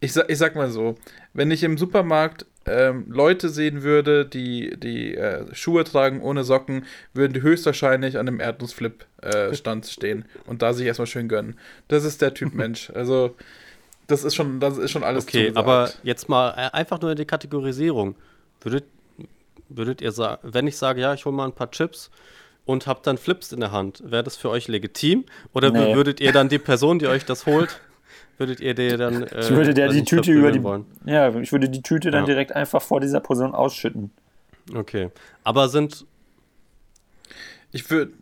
Ich 0.00 0.12
sag, 0.12 0.30
ich 0.30 0.38
sag 0.38 0.54
mal 0.54 0.70
so, 0.70 0.96
wenn 1.34 1.50
ich 1.50 1.62
im 1.62 1.76
Supermarkt 1.76 2.46
ähm, 2.66 3.06
Leute 3.08 3.48
sehen 3.48 3.82
würde, 3.82 4.24
die, 4.26 4.76
die 4.78 5.14
äh, 5.14 5.46
Schuhe 5.54 5.84
tragen 5.84 6.20
ohne 6.22 6.44
Socken, 6.44 6.84
würden 7.12 7.32
die 7.32 7.42
höchstwahrscheinlich 7.42 8.16
an 8.18 8.28
einem 8.28 8.40
Erdnussflip-Stand 8.40 9.86
stehen 9.86 10.24
und 10.46 10.62
da 10.62 10.72
sich 10.72 10.86
erstmal 10.86 11.06
schön 11.06 11.28
gönnen. 11.28 11.58
Das 11.88 12.04
ist 12.04 12.22
der 12.22 12.32
Typ 12.34 12.54
Mensch. 12.54 12.90
Also, 12.90 13.36
das 14.10 14.24
ist 14.24 14.34
schon, 14.34 14.60
das 14.60 14.78
ist 14.78 14.90
schon 14.90 15.04
alles 15.04 15.24
Okay, 15.24 15.46
zugesagt. 15.48 15.56
aber 15.58 15.90
jetzt 16.02 16.28
mal 16.28 16.50
äh, 16.50 16.70
einfach 16.76 17.00
nur 17.00 17.14
die 17.14 17.24
Kategorisierung. 17.24 18.14
Würdet, 18.60 18.84
würdet 19.68 20.00
ihr 20.02 20.12
sagen, 20.12 20.40
wenn 20.42 20.66
ich 20.66 20.76
sage, 20.76 21.00
ja, 21.00 21.14
ich 21.14 21.24
hole 21.24 21.34
mal 21.34 21.46
ein 21.46 21.52
paar 21.52 21.70
Chips 21.70 22.10
und 22.66 22.86
habe 22.86 23.00
dann 23.02 23.16
Flips 23.18 23.52
in 23.52 23.60
der 23.60 23.72
Hand, 23.72 24.02
wäre 24.04 24.22
das 24.22 24.36
für 24.36 24.50
euch 24.50 24.68
legitim? 24.68 25.24
Oder 25.54 25.70
Nee. 25.70 25.94
würdet 25.94 26.20
ihr 26.20 26.32
dann 26.32 26.48
die 26.48 26.58
Person, 26.58 26.98
die 26.98 27.06
euch 27.06 27.24
das 27.24 27.46
holt, 27.46 27.80
würdet 28.38 28.60
ihr 28.60 28.74
dir 28.74 28.96
dann. 28.98 29.22
Äh, 29.22 29.40
Ich 29.40 29.50
würde 29.50 29.72
der 29.74 29.88
die 29.88 30.04
Tüte 30.04 30.30
über 30.32 30.52
die, 30.52 30.62
wollen? 30.62 30.84
ja, 31.06 31.34
ich 31.38 31.52
würde 31.52 31.68
die 31.68 31.82
Tüte 31.82 32.10
dann 32.10 32.22
Ja. 32.22 32.26
direkt 32.26 32.52
einfach 32.52 32.82
vor 32.82 33.00
dieser 33.00 33.20
Person 33.20 33.54
ausschütten. 33.54 34.10
Okay. 34.74 35.10
Aber 35.44 35.68
sind. 35.68 36.04
Ich 37.72 37.88
würde 37.90 38.12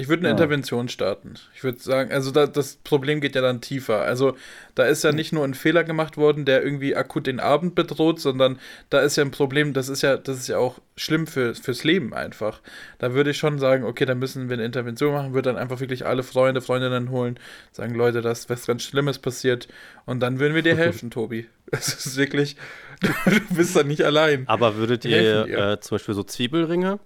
ich 0.00 0.08
würd 0.08 0.20
eine 0.20 0.28
Ja. 0.28 0.32
Intervention 0.32 0.88
starten. 0.88 1.34
Ich 1.54 1.62
würde 1.62 1.78
sagen, 1.78 2.10
also 2.10 2.30
da, 2.30 2.46
das 2.46 2.76
Problem 2.76 3.20
geht 3.20 3.34
ja 3.34 3.42
dann 3.42 3.60
tiefer. 3.60 4.00
Also 4.00 4.34
da 4.74 4.84
ist 4.84 5.04
ja 5.04 5.12
nicht 5.12 5.32
nur 5.32 5.44
ein 5.44 5.52
Fehler 5.54 5.84
gemacht 5.84 6.16
worden, 6.16 6.44
der 6.46 6.62
irgendwie 6.64 6.96
akut 6.96 7.26
den 7.26 7.38
Abend 7.38 7.74
bedroht, 7.74 8.18
sondern 8.18 8.58
da 8.88 9.00
ist 9.00 9.16
ja 9.16 9.24
ein 9.24 9.30
Problem, 9.30 9.74
das 9.74 9.88
ist 9.88 10.02
ja, 10.02 10.16
das 10.16 10.38
ist 10.38 10.48
ja 10.48 10.56
auch 10.56 10.78
schlimm 10.96 11.26
für, 11.26 11.54
fürs 11.54 11.84
Leben 11.84 12.14
einfach. 12.14 12.60
Da 12.98 13.12
würde 13.12 13.30
ich 13.30 13.36
schon 13.38 13.58
sagen, 13.58 13.84
okay, 13.84 14.06
da 14.06 14.14
müssen 14.14 14.48
wir 14.48 14.54
eine 14.54 14.64
Intervention 14.64 15.12
machen, 15.12 15.34
würde 15.34 15.50
dann 15.50 15.60
einfach 15.60 15.80
wirklich 15.80 16.06
alle 16.06 16.22
Freunde, 16.22 16.62
Freundinnen 16.62 17.10
holen, 17.10 17.38
sagen, 17.72 17.94
Leute, 17.94 18.22
das 18.22 18.40
ist 18.40 18.50
was 18.50 18.66
ganz 18.66 18.82
Schlimmes 18.82 19.18
passiert 19.18 19.68
und 20.06 20.20
dann 20.20 20.38
würden 20.40 20.54
wir 20.54 20.62
dir 20.62 20.76
helfen, 20.76 21.10
Tobi. 21.10 21.46
Das 21.70 22.04
ist 22.04 22.16
wirklich, 22.16 22.56
du 23.26 23.54
bist 23.54 23.76
da 23.76 23.84
nicht 23.84 24.02
allein. 24.02 24.42
Aber 24.48 24.74
würdet 24.76 25.04
ihr 25.04 25.46
äh, 25.46 25.78
zum 25.80 25.94
Beispiel 25.96 26.14
so 26.16 26.24
Zwiebelringe? 26.24 26.98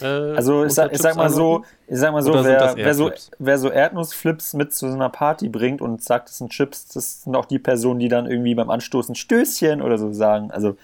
Äh, 0.00 0.04
Also 0.36 0.64
ich 0.64 0.72
sag, 0.74 0.92
ich 0.92 0.98
sag 0.98 1.16
mal 1.16 1.30
so, 1.30 1.64
ich 1.86 1.98
sag 1.98 2.12
mal 2.12 2.22
so, 2.22 2.32
wer, 2.44 2.76
wer, 2.76 2.94
so, 2.94 3.10
wer 3.38 3.58
so 3.58 3.70
Erdnussflips 3.70 4.54
mit 4.54 4.72
zu 4.74 4.88
so 4.88 4.94
einer 4.94 5.08
Party 5.08 5.48
bringt 5.48 5.80
und 5.80 6.02
sagt, 6.02 6.28
das 6.28 6.38
sind 6.38 6.50
Chips, 6.50 6.88
das 6.88 7.22
sind 7.22 7.34
auch 7.36 7.46
die 7.46 7.58
Personen, 7.58 8.00
die 8.00 8.08
dann 8.08 8.26
irgendwie 8.26 8.54
beim 8.54 8.70
Anstoßen 8.70 9.14
Stößchen 9.14 9.82
oder 9.82 9.98
so 9.98 10.12
sagen. 10.12 10.50
Also 10.50 10.76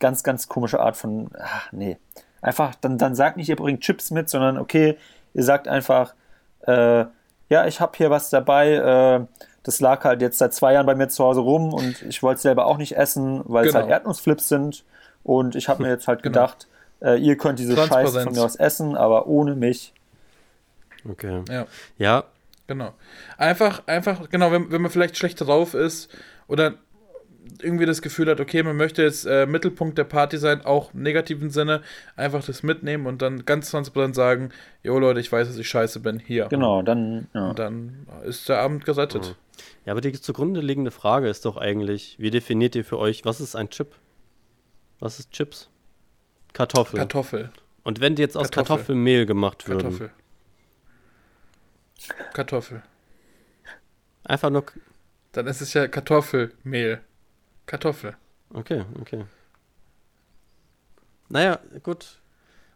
ganz, 0.00 0.22
ganz 0.22 0.48
komische 0.48 0.80
Art 0.80 0.96
von, 0.96 1.30
ach 1.38 1.70
nee. 1.72 1.96
Einfach, 2.42 2.74
dann, 2.80 2.98
dann 2.98 3.14
sagt 3.14 3.36
nicht, 3.36 3.48
ihr 3.48 3.56
bringt 3.56 3.80
Chips 3.80 4.10
mit, 4.10 4.28
sondern 4.28 4.58
okay, 4.58 4.98
ihr 5.32 5.42
sagt 5.44 5.66
einfach, 5.68 6.14
äh, 6.66 7.04
ja, 7.48 7.66
ich 7.66 7.80
habe 7.80 7.92
hier 7.96 8.10
was 8.10 8.30
dabei, 8.30 8.72
äh, 8.72 9.26
das 9.62 9.80
lag 9.80 10.04
halt 10.04 10.20
jetzt 10.20 10.38
seit 10.38 10.52
zwei 10.52 10.74
Jahren 10.74 10.84
bei 10.86 10.94
mir 10.94 11.08
zu 11.08 11.24
Hause 11.24 11.40
rum 11.40 11.72
und 11.72 12.02
ich 12.02 12.22
wollte 12.22 12.36
es 12.36 12.42
selber 12.42 12.66
auch 12.66 12.76
nicht 12.76 12.96
essen, 12.96 13.40
weil 13.44 13.64
es 13.66 13.72
Genau. 13.72 13.82
halt 13.84 13.90
Erdnussflips 13.92 14.48
sind 14.48 14.84
und 15.22 15.54
ich 15.54 15.68
habe 15.70 15.82
mir 15.82 15.88
jetzt 15.90 16.06
halt 16.06 16.22
Genau. 16.22 16.32
gedacht, 16.34 16.66
äh, 17.04 17.16
ihr 17.16 17.36
könnt 17.36 17.58
diese 17.58 17.76
Scheiße 17.76 18.22
von 18.22 18.32
mir 18.32 18.42
aus 18.42 18.56
essen, 18.56 18.96
aber 18.96 19.26
ohne 19.26 19.54
mich. 19.54 19.92
Okay. 21.08 21.42
Ja. 21.48 21.66
Ja, 21.98 22.24
Genau. 22.66 22.94
Einfach, 23.36 23.82
einfach, 23.86 24.30
genau, 24.30 24.50
wenn, 24.50 24.70
wenn 24.70 24.80
man 24.80 24.90
vielleicht 24.90 25.16
schlecht 25.16 25.40
drauf 25.40 25.74
ist 25.74 26.08
oder 26.48 26.74
irgendwie 27.60 27.84
das 27.84 28.00
Gefühl 28.00 28.30
hat, 28.30 28.40
okay, 28.40 28.62
man 28.62 28.76
möchte 28.76 29.02
jetzt 29.02 29.26
äh, 29.26 29.44
Mittelpunkt 29.46 29.98
der 29.98 30.04
Party 30.04 30.38
sein, 30.38 30.64
auch 30.64 30.94
im 30.94 31.02
negativen 31.02 31.50
Sinne, 31.50 31.82
einfach 32.16 32.42
das 32.42 32.62
mitnehmen 32.62 33.06
und 33.06 33.20
dann 33.20 33.44
ganz 33.44 33.70
transparent 33.70 34.14
sagen, 34.14 34.50
jo 34.82 34.98
Leute, 34.98 35.20
ich 35.20 35.30
weiß, 35.30 35.46
dass 35.46 35.58
ich 35.58 35.68
scheiße 35.68 36.00
bin, 36.00 36.18
hier. 36.18 36.46
Genau, 36.46 36.82
dann, 36.82 37.28
ja. 37.34 37.50
Und 37.50 37.58
dann 37.58 38.06
ist 38.24 38.48
der 38.48 38.60
Abend 38.60 38.86
gerettet. 38.86 39.36
Ja, 39.84 39.92
aber 39.92 40.00
die 40.00 40.12
zugrunde 40.12 40.60
liegende 40.60 40.90
Frage 40.90 41.28
ist 41.28 41.44
doch 41.44 41.58
eigentlich, 41.58 42.16
wie 42.18 42.30
definiert 42.30 42.74
ihr 42.74 42.84
für 42.84 42.98
euch, 42.98 43.26
was 43.26 43.42
ist 43.42 43.54
ein 43.54 43.68
Chip? 43.68 43.94
Was 45.00 45.18
ist 45.18 45.30
Chips? 45.30 45.68
Kartoffel. 46.54 46.98
Kartoffel. 46.98 47.50
Und 47.82 48.00
wenn 48.00 48.14
die 48.14 48.22
jetzt 48.22 48.36
aus 48.36 48.50
Kartoffel. 48.50 48.76
Kartoffelmehl 48.76 49.26
gemacht 49.26 49.68
würden, 49.68 49.82
Kartoffel. 49.82 50.10
Kartoffel. 52.32 52.82
einfach 54.24 54.50
nur. 54.50 54.64
Dann 55.32 55.46
ist 55.46 55.60
es 55.60 55.74
ja 55.74 55.86
Kartoffelmehl. 55.88 57.00
Kartoffel. 57.66 58.16
Okay, 58.50 58.84
okay. 59.00 59.24
Naja, 61.28 61.58
gut. 61.82 62.20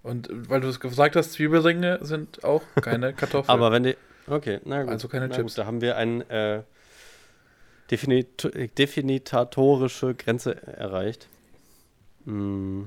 Und 0.02 0.28
weil 0.30 0.60
du 0.60 0.68
es 0.68 0.80
gesagt 0.80 1.16
hast, 1.16 1.32
Zwiebelringe 1.32 1.98
sind 2.02 2.42
auch 2.42 2.62
keine 2.82 3.12
Kartoffeln. 3.14 3.50
Aber 3.50 3.70
wenn 3.72 3.84
die. 3.84 3.96
Okay, 4.26 4.60
na 4.64 4.82
gut. 4.82 4.90
Also 4.90 5.08
keine 5.08 5.30
Chips. 5.30 5.54
Gut, 5.54 5.58
da 5.58 5.66
haben 5.66 5.80
wir 5.80 5.96
eine 5.96 6.28
äh, 6.28 6.62
definit 7.90 8.50
definitatorische 8.76 10.14
Grenze 10.14 10.66
erreicht. 10.66 11.28
Mm. 12.24 12.86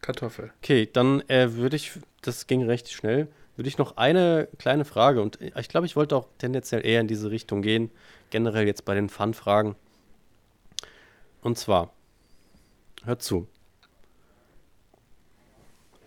Kartoffel. 0.00 0.52
Okay, 0.62 0.88
dann 0.92 1.20
äh, 1.28 1.54
würde 1.54 1.76
ich, 1.76 1.92
das 2.22 2.46
ging 2.46 2.64
recht 2.64 2.90
schnell, 2.90 3.28
würde 3.56 3.68
ich 3.68 3.78
noch 3.78 3.96
eine 3.96 4.48
kleine 4.58 4.84
Frage 4.84 5.20
und 5.20 5.38
ich 5.40 5.68
glaube, 5.68 5.86
ich 5.86 5.96
wollte 5.96 6.16
auch 6.16 6.28
tendenziell 6.38 6.84
eher 6.84 7.00
in 7.00 7.08
diese 7.08 7.30
Richtung 7.30 7.62
gehen, 7.62 7.90
generell 8.30 8.66
jetzt 8.66 8.84
bei 8.84 8.94
den 8.94 9.08
Fun-Fragen. 9.08 9.76
Und 11.42 11.58
zwar, 11.58 11.92
hört 13.04 13.22
zu. 13.22 13.46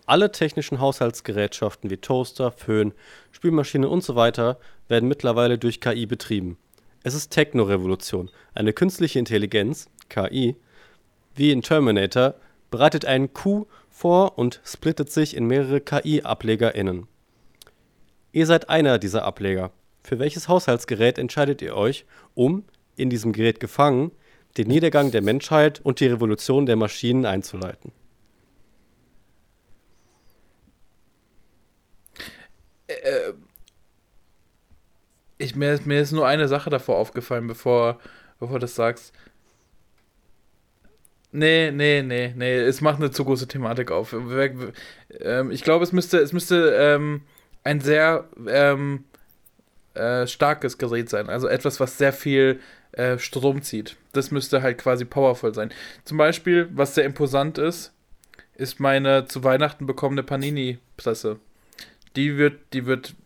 Alle 0.06 0.30
technischen 0.32 0.80
Haushaltsgerätschaften 0.80 1.90
wie 1.90 1.96
Toaster, 1.96 2.52
Föhn, 2.52 2.92
Spülmaschine 3.32 3.88
und 3.88 4.04
so 4.04 4.16
weiter 4.16 4.58
werden 4.88 5.08
mittlerweile 5.08 5.56
durch 5.56 5.80
KI 5.80 6.04
betrieben. 6.06 6.58
Es 7.02 7.14
ist 7.14 7.30
Techno-Revolution. 7.30 8.30
Eine 8.54 8.72
künstliche 8.72 9.18
Intelligenz, 9.18 9.88
KI, 10.08 10.56
wie 11.34 11.52
in 11.52 11.62
Terminator, 11.62 12.34
bereitet 12.70 13.04
einen 13.04 13.32
Coup 13.32 13.66
vor 13.94 14.36
und 14.38 14.60
splittet 14.64 15.10
sich 15.12 15.36
in 15.36 15.46
mehrere 15.46 15.80
KI-AblegerInnen. 15.80 17.06
Ihr 18.32 18.46
seid 18.46 18.68
einer 18.68 18.98
dieser 18.98 19.24
Ableger. 19.24 19.70
Für 20.02 20.18
welches 20.18 20.48
Haushaltsgerät 20.48 21.16
entscheidet 21.16 21.62
ihr 21.62 21.76
euch, 21.76 22.04
um, 22.34 22.64
in 22.96 23.08
diesem 23.08 23.32
Gerät 23.32 23.60
gefangen, 23.60 24.10
den 24.56 24.66
Niedergang 24.66 25.12
der 25.12 25.22
Menschheit 25.22 25.80
und 25.80 26.00
die 26.00 26.08
Revolution 26.08 26.66
der 26.66 26.74
Maschinen 26.74 27.24
einzuleiten? 27.24 27.92
Äh, 32.88 33.32
ich, 35.38 35.54
mir, 35.54 35.78
mir 35.84 36.00
ist 36.00 36.10
nur 36.10 36.26
eine 36.26 36.48
Sache 36.48 36.68
davor 36.68 36.96
aufgefallen, 36.96 37.46
bevor, 37.46 38.00
bevor 38.40 38.58
du 38.58 38.62
das 38.62 38.74
sagst. 38.74 39.12
Nee, 41.36 41.72
nee, 41.72 42.00
nee, 42.00 42.32
nee, 42.36 42.58
es 42.58 42.80
macht 42.80 43.00
eine 43.00 43.10
zu 43.10 43.24
große 43.24 43.48
Thematik 43.48 43.90
auf. 43.90 44.12
Ähm, 44.12 45.50
ich 45.50 45.64
glaube, 45.64 45.82
es 45.82 45.90
müsste, 45.90 46.18
es 46.18 46.32
müsste 46.32 46.76
ähm, 46.78 47.22
ein 47.64 47.80
sehr 47.80 48.28
ähm, 48.46 49.02
äh, 49.94 50.28
starkes 50.28 50.78
Gerät 50.78 51.10
sein. 51.10 51.28
Also 51.28 51.48
etwas, 51.48 51.80
was 51.80 51.98
sehr 51.98 52.12
viel 52.12 52.60
äh, 52.92 53.18
Strom 53.18 53.62
zieht. 53.62 53.96
Das 54.12 54.30
müsste 54.30 54.62
halt 54.62 54.78
quasi 54.78 55.04
powerful 55.04 55.52
sein. 55.52 55.72
Zum 56.04 56.18
Beispiel, 56.18 56.68
was 56.72 56.94
sehr 56.94 57.04
imposant 57.04 57.58
ist, 57.58 57.92
ist 58.54 58.78
meine 58.78 59.26
zu 59.26 59.42
Weihnachten 59.42 59.86
bekommene 59.86 60.22
Panini-Presse. 60.22 61.40
Die 62.14 62.38
wird, 62.38 62.60
die 62.74 62.86
wird, 62.86 63.16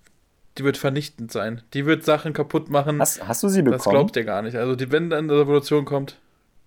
die 0.56 0.64
wird 0.64 0.78
vernichtend 0.78 1.30
sein. 1.30 1.60
Die 1.74 1.84
wird 1.84 2.06
Sachen 2.06 2.32
kaputt 2.32 2.70
machen. 2.70 3.00
Hast, 3.00 3.28
hast 3.28 3.42
du 3.42 3.48
sie 3.48 3.60
bekommen? 3.60 3.76
Das 3.76 3.90
glaubt 3.90 4.16
ihr 4.16 4.24
gar 4.24 4.40
nicht. 4.40 4.56
Also 4.56 4.76
die, 4.76 4.90
wenn 4.90 5.10
dann 5.10 5.30
eine 5.30 5.40
Revolution 5.40 5.84
kommt. 5.84 6.16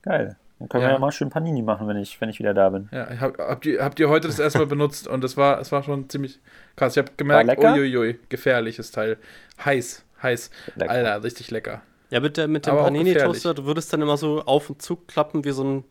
Geil. 0.04 0.38
Dann 0.62 0.70
können 0.70 0.84
ja. 0.84 0.89
wir 0.89 0.93
ja 0.93 0.99
mal 0.99 1.12
schön 1.12 1.32
Panini 1.32 1.64
machen, 1.64 1.88
wenn 1.88 1.97
ich, 1.97 2.22
wenn 2.22 2.30
ich 2.30 2.38
wieder 2.38 2.53
da 2.53 2.70
bin. 2.70 2.88
Ja, 2.91 3.20
hab, 3.20 3.39
habt, 3.39 3.66
ihr, 3.66 3.84
habt 3.84 3.99
ihr 3.99 4.09
heute 4.09 4.28
das 4.28 4.38
erstmal 4.38 4.66
benutzt 4.68 5.07
und 5.07 5.24
das 5.24 5.36
war, 5.36 5.59
es 5.59 5.72
war 5.72 5.82
schon 5.82 6.07
ziemlich 6.07 6.39
krass. 6.76 6.95
Ich 6.95 6.99
habe 6.99 7.12
gemerkt, 7.18 7.57
uiuiui, 7.57 8.20
gefährliches 8.30 8.91
Teil. 8.91 9.18
Heiß, 9.66 10.05
heiß. 10.22 10.51
Lecker. 10.76 10.91
Alter, 10.91 11.24
richtig 11.24 11.49
lecker. 11.49 11.82
Ja, 12.12 12.20
mit, 12.20 12.38
der, 12.38 12.47
mit 12.47 12.68
dem 12.68 12.76
Panini-Toaster, 12.76 13.55
du 13.55 13.66
würdest 13.66 13.91
dann 13.91 14.03
immer 14.03 14.18
so 14.18 14.43
auf 14.43 14.70
und 14.70 14.84
zu 14.84 14.97
klappen 14.97 15.45
wie 15.45 15.51
so 15.51 15.64
ein 15.64 15.84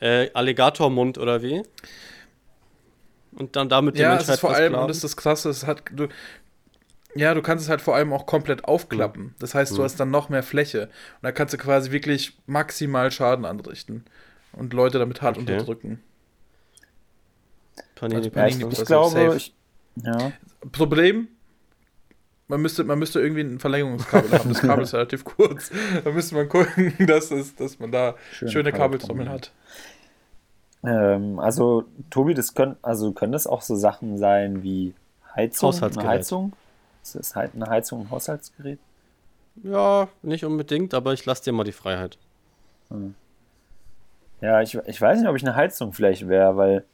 äh, 0.00 0.30
Alligatormund 0.32 1.18
oder 1.18 1.42
wie? 1.42 1.62
Und 3.32 3.56
dann 3.56 3.68
damit 3.68 3.96
die 3.96 4.00
ja, 4.00 4.10
Menschheit 4.10 4.28
es 4.28 4.34
ist 4.36 4.40
vor 4.40 4.54
allem, 4.54 4.74
und 4.74 4.88
das 4.88 4.98
ist 4.98 5.04
das 5.04 5.16
Krasse, 5.18 5.50
es 5.50 5.66
hat, 5.66 5.82
du, 5.90 6.08
ja, 7.14 7.34
du 7.34 7.42
kannst 7.42 7.64
es 7.64 7.70
halt 7.70 7.80
vor 7.80 7.94
allem 7.94 8.12
auch 8.12 8.26
komplett 8.26 8.64
aufklappen. 8.64 9.34
Das 9.38 9.54
heißt, 9.54 9.72
du 9.72 9.80
mhm. 9.80 9.84
hast 9.84 10.00
dann 10.00 10.10
noch 10.10 10.28
mehr 10.28 10.42
Fläche. 10.42 10.84
Und 10.84 11.22
da 11.22 11.32
kannst 11.32 11.54
du 11.54 11.58
quasi 11.58 11.90
wirklich 11.90 12.36
maximal 12.46 13.10
Schaden 13.10 13.44
anrichten 13.44 14.04
und 14.52 14.72
Leute 14.72 14.98
damit 14.98 15.22
hart 15.22 15.38
okay. 15.38 15.52
unterdrücken. 15.52 16.02
Panini, 17.94 18.18
also 18.18 18.30
Panini 18.30 18.72
ich, 18.72 18.84
glaube, 18.84 19.34
ich, 19.36 19.54
ja. 19.96 20.32
Problem, 20.72 21.28
man 22.48 22.60
müsste, 22.60 22.84
man 22.84 22.98
müsste 22.98 23.20
irgendwie 23.20 23.42
ein 23.42 23.58
Verlängerungskabel 23.58 24.30
haben. 24.32 24.48
Das 24.50 24.60
Kabel 24.60 24.84
ist 24.84 24.94
relativ 24.94 25.24
kurz. 25.24 25.70
Da 26.02 26.10
müsste 26.10 26.34
man 26.34 26.48
gucken, 26.48 26.94
dass, 27.06 27.30
es, 27.30 27.54
dass 27.54 27.78
man 27.78 27.90
da 27.92 28.16
schöne, 28.32 28.50
schöne 28.50 28.72
Kabeltrommeln 28.72 29.28
hat. 29.28 29.52
Ähm, 30.84 31.38
also, 31.38 31.84
Tobi, 32.10 32.34
das 32.34 32.54
können, 32.54 32.76
also 32.82 33.12
können 33.12 33.32
das 33.32 33.46
auch 33.46 33.62
so 33.62 33.74
Sachen 33.76 34.18
sein 34.18 34.62
wie 34.62 34.94
Heizung? 35.34 35.74
Eine 35.82 36.08
Heizung? 36.08 36.52
Ist 37.04 37.14
das 37.14 37.36
halt 37.36 37.54
eine 37.54 37.66
Heizung 37.66 38.00
ein 38.00 38.10
Haushaltsgerät? 38.10 38.78
Ja, 39.62 40.08
nicht 40.22 40.44
unbedingt, 40.44 40.94
aber 40.94 41.12
ich 41.12 41.24
lasse 41.26 41.44
dir 41.44 41.52
mal 41.52 41.64
die 41.64 41.72
Freiheit. 41.72 42.18
Hm. 42.88 43.14
Ja, 44.40 44.60
ich, 44.62 44.74
ich 44.86 45.00
weiß 45.00 45.20
nicht, 45.20 45.28
ob 45.28 45.36
ich 45.36 45.42
eine 45.42 45.54
Heizung 45.54 45.92
vielleicht 45.92 46.28
wäre, 46.28 46.56
weil 46.56 46.84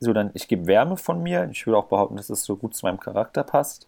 so 0.00 0.12
dann, 0.12 0.30
ich 0.34 0.48
gebe 0.48 0.66
Wärme 0.66 0.96
von 0.96 1.22
mir. 1.22 1.48
Ich 1.52 1.66
würde 1.66 1.78
auch 1.78 1.86
behaupten, 1.86 2.16
dass 2.16 2.30
es 2.30 2.44
so 2.44 2.56
gut 2.56 2.74
zu 2.74 2.86
meinem 2.86 2.98
Charakter 2.98 3.44
passt. 3.44 3.86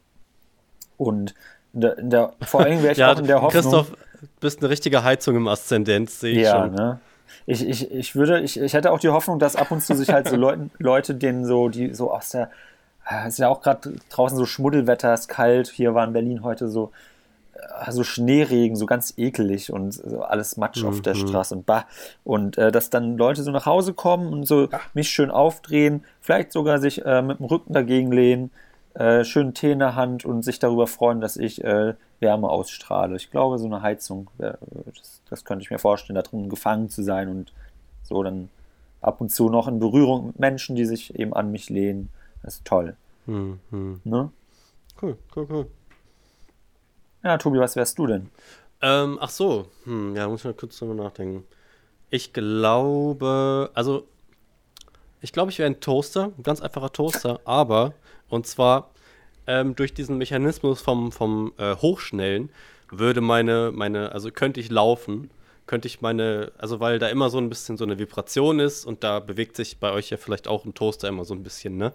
Und 0.97 1.35
in 1.73 2.11
der, 2.11 2.35
vor 2.43 2.61
allem 2.61 2.83
wäre 2.83 2.93
ich 2.93 2.99
ja, 2.99 3.13
auch 3.13 3.19
in 3.19 3.27
der 3.27 3.41
Hoffnung. 3.41 3.63
Christoph, 3.63 3.93
bist 4.41 4.61
eine 4.61 4.71
richtige 4.71 5.03
Heizung 5.03 5.37
im 5.37 5.49
Aszendent, 5.49 6.11
sehe 6.11 6.33
ich 6.33 6.43
ja, 6.43 6.63
schon. 6.63 6.75
Ne? 6.75 7.01
Ich, 7.47 7.67
ich, 7.67 7.91
ich 7.91 8.15
würde, 8.15 8.41
ich, 8.41 8.59
ich 8.61 8.75
hätte 8.75 8.93
auch 8.93 9.01
die 9.01 9.09
Hoffnung, 9.09 9.39
dass 9.39 9.57
ab 9.57 9.71
und 9.71 9.81
zu 9.83 9.95
sich 9.95 10.11
halt 10.11 10.29
so 10.29 10.37
Leuten, 10.37 10.71
Leute, 10.79 11.15
denen 11.15 11.45
so, 11.45 11.69
die 11.69 11.95
so 11.95 12.13
aus 12.13 12.31
der, 12.31 12.51
es 13.09 13.35
ist 13.35 13.39
ja 13.39 13.49
auch 13.49 13.61
gerade 13.61 13.95
draußen 14.11 14.37
so 14.37 14.47
Schmuddelwetter, 14.47 15.13
es 15.13 15.23
ist 15.23 15.29
kalt, 15.29 15.69
hier 15.69 15.95
war 15.95 16.07
in 16.07 16.13
Berlin 16.13 16.43
heute 16.43 16.69
so, 16.69 16.93
äh, 17.55 17.91
so 17.91 18.05
Schneeregen, 18.05 18.77
so 18.77 18.87
ganz 18.87 19.15
ekelig 19.17 19.73
und 19.73 19.93
so 19.93 20.23
alles 20.23 20.57
Matsch 20.57 20.83
mhm. 20.83 20.89
auf 20.89 21.03
der 21.03 21.15
mhm. 21.15 21.29
Straße 21.29 21.55
und 21.55 21.67
bah. 21.67 21.87
Und 22.25 22.59
äh, 22.59 22.73
dass 22.73 22.91
dann 22.91 23.17
Leute 23.17 23.43
so 23.43 23.51
nach 23.51 23.67
Hause 23.67 23.95
kommen 23.95 24.33
und 24.33 24.47
so 24.47 24.69
Ach. 24.71 24.95
mich 24.95 25.11
schön 25.11 25.31
aufdrehen, 25.31 26.05
vielleicht 26.21 26.53
sogar 26.53 26.79
sich 26.79 27.05
äh, 27.05 27.23
mit 27.23 27.39
dem 27.39 27.47
Rücken 27.47 27.73
dagegen 27.73 28.13
lehnen 28.13 28.51
äh, 28.95 29.25
schönen 29.25 29.55
Tee 29.55 29.73
in 29.73 29.81
der 29.81 29.97
Hand 29.97 30.25
und 30.25 30.43
sich 30.43 30.59
darüber 30.59 30.87
freuen, 30.87 31.21
dass 31.21 31.37
ich 31.37 31.63
äh, 31.65 31.95
Wärme 32.21 32.49
ausstrahle. 32.49 33.17
Ich 33.17 33.31
glaube, 33.31 33.59
so 33.59 33.67
eine 33.67 33.83
Heizung, 33.83 34.31
äh, 34.39 34.53
das, 34.87 35.21
das, 35.29 35.45
könnte 35.45 35.65
ich 35.65 35.71
mir 35.71 35.79
vorstellen, 35.79 36.15
da 36.15 36.23
drin 36.23 36.49
gefangen 36.49 36.89
zu 36.89 37.03
sein 37.03 37.29
und 37.29 37.53
so 38.05 38.23
dann 38.23 38.51
ab 39.01 39.21
und 39.21 39.31
zu 39.31 39.49
noch 39.49 39.69
in 39.69 39.81
Berührung 39.81 40.29
mit 40.29 40.39
Menschen, 40.39 40.77
die 40.77 40.85
sich 40.85 41.19
eben 41.19 41.35
an 41.35 41.51
mich 41.51 41.71
lehnen. 41.71 42.09
Das 42.45 42.57
ist 42.57 42.65
toll. 42.67 42.95
Hm, 43.25 43.59
hm. 43.71 44.01
Ne? 44.05 44.31
Cool, 45.01 45.17
cool, 45.35 45.47
cool. 45.51 45.67
Ja, 47.23 47.39
Tobi, 47.39 47.59
was 47.59 47.75
wärst 47.75 47.99
du 47.99 48.07
denn? 48.07 48.31
Ähm, 48.83 49.19
ach 49.19 49.31
so, 49.31 49.67
hm, 49.85 50.15
ja, 50.15 50.29
muss 50.29 50.41
ich 50.41 50.45
mal 50.45 50.53
kurz 50.53 50.79
drüber 50.79 50.93
nachdenken. 50.93 51.45
Ich 52.11 52.35
glaube, 52.35 53.71
also, 53.73 54.07
ich 55.23 55.33
glaube, 55.33 55.51
ich 55.51 55.59
wäre 55.59 55.71
ein 55.71 55.81
Toaster, 55.81 56.33
ein 56.37 56.43
ganz 56.43 56.61
einfacher 56.61 56.93
Toaster, 56.93 57.41
aber 57.47 57.95
und 58.29 58.47
zwar 58.47 58.91
ähm, 59.47 59.75
durch 59.75 59.95
diesen 59.95 60.19
Mechanismus 60.19 60.83
vom, 60.83 61.13
vom 61.13 61.55
äh, 61.57 61.75
Hochschnellen 61.77 62.51
würde 62.91 63.23
meine, 63.23 63.73
meine, 63.73 64.13
also 64.13 64.31
könnte 64.31 64.61
ich 64.61 64.71
laufen, 64.71 65.31
könnte 65.67 65.89
ich 65.89 66.03
meine, 66.03 66.53
also 66.59 66.79
weil 66.79 66.99
da 66.99 67.09
immer 67.09 67.31
so 67.31 67.39
ein 67.39 67.49
bisschen 67.49 67.79
so 67.79 67.85
eine 67.85 67.99
Vibration 67.99 68.61
ist 68.61 68.85
und 68.85 69.03
da 69.03 69.19
bewegt 69.21 69.57
sich 69.57 69.79
bei 69.79 69.93
euch 69.93 70.11
ja 70.11 70.19
vielleicht 70.19 70.47
auch 70.47 70.67
ein 70.67 70.75
Toaster 70.75 71.09
immer 71.09 71.25
so 71.25 71.33
ein 71.33 71.43
bisschen, 71.43 71.79
ne? 71.79 71.95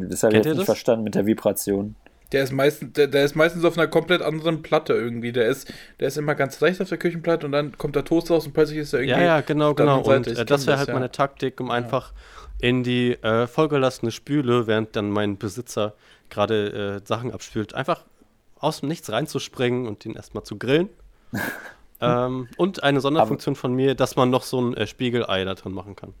Das 0.00 0.22
habe 0.22 0.32
ich 0.32 0.38
jetzt 0.38 0.46
nicht 0.46 0.58
das? 0.58 0.64
verstanden 0.66 1.04
mit 1.04 1.14
der 1.14 1.26
Vibration. 1.26 1.96
Der 2.32 2.42
ist, 2.42 2.52
meistens, 2.52 2.92
der, 2.94 3.06
der, 3.06 3.24
ist 3.24 3.36
meistens 3.36 3.64
auf 3.64 3.78
einer 3.78 3.86
komplett 3.86 4.20
anderen 4.20 4.62
Platte 4.62 4.94
irgendwie. 4.94 5.30
Der 5.30 5.46
ist, 5.46 5.72
der 6.00 6.08
ist 6.08 6.18
immer 6.18 6.34
ganz 6.34 6.60
rechts 6.60 6.80
auf 6.80 6.88
der 6.88 6.98
Küchenplatte 6.98 7.46
und 7.46 7.52
dann 7.52 7.78
kommt 7.78 7.94
der 7.94 8.04
Toaster 8.04 8.34
raus 8.34 8.46
und 8.46 8.52
plötzlich 8.52 8.78
ist 8.78 8.92
er 8.92 9.00
irgendwie. 9.00 9.20
Ja, 9.20 9.26
ja, 9.36 9.40
genau, 9.42 9.74
genau. 9.74 10.02
Und 10.02 10.26
äh, 10.26 10.44
das 10.44 10.66
wäre 10.66 10.78
halt 10.78 10.88
ja. 10.88 10.94
meine 10.94 11.12
Taktik, 11.12 11.60
um 11.60 11.68
ja. 11.68 11.74
einfach 11.74 12.12
in 12.60 12.82
die 12.82 13.12
äh, 13.12 13.46
vollgelassene 13.46 14.10
Spüle, 14.10 14.66
während 14.66 14.96
dann 14.96 15.10
mein 15.10 15.38
Besitzer 15.38 15.94
gerade 16.28 17.00
äh, 17.02 17.06
Sachen 17.06 17.32
abspült, 17.32 17.74
einfach 17.74 18.04
aus 18.58 18.80
dem 18.80 18.88
Nichts 18.88 19.10
reinzuspringen 19.12 19.86
und 19.86 20.04
den 20.04 20.14
erstmal 20.14 20.42
zu 20.42 20.58
grillen. 20.58 20.88
ähm, 22.00 22.48
und 22.56 22.82
eine 22.82 23.00
Sonderfunktion 23.00 23.54
aber, 23.54 23.60
von 23.60 23.74
mir, 23.74 23.94
dass 23.94 24.16
man 24.16 24.30
noch 24.30 24.42
so 24.42 24.60
ein 24.60 24.74
äh, 24.74 24.86
Spiegelei 24.86 25.44
da 25.44 25.54
drin 25.54 25.72
machen 25.72 25.94
kann. 25.94 26.12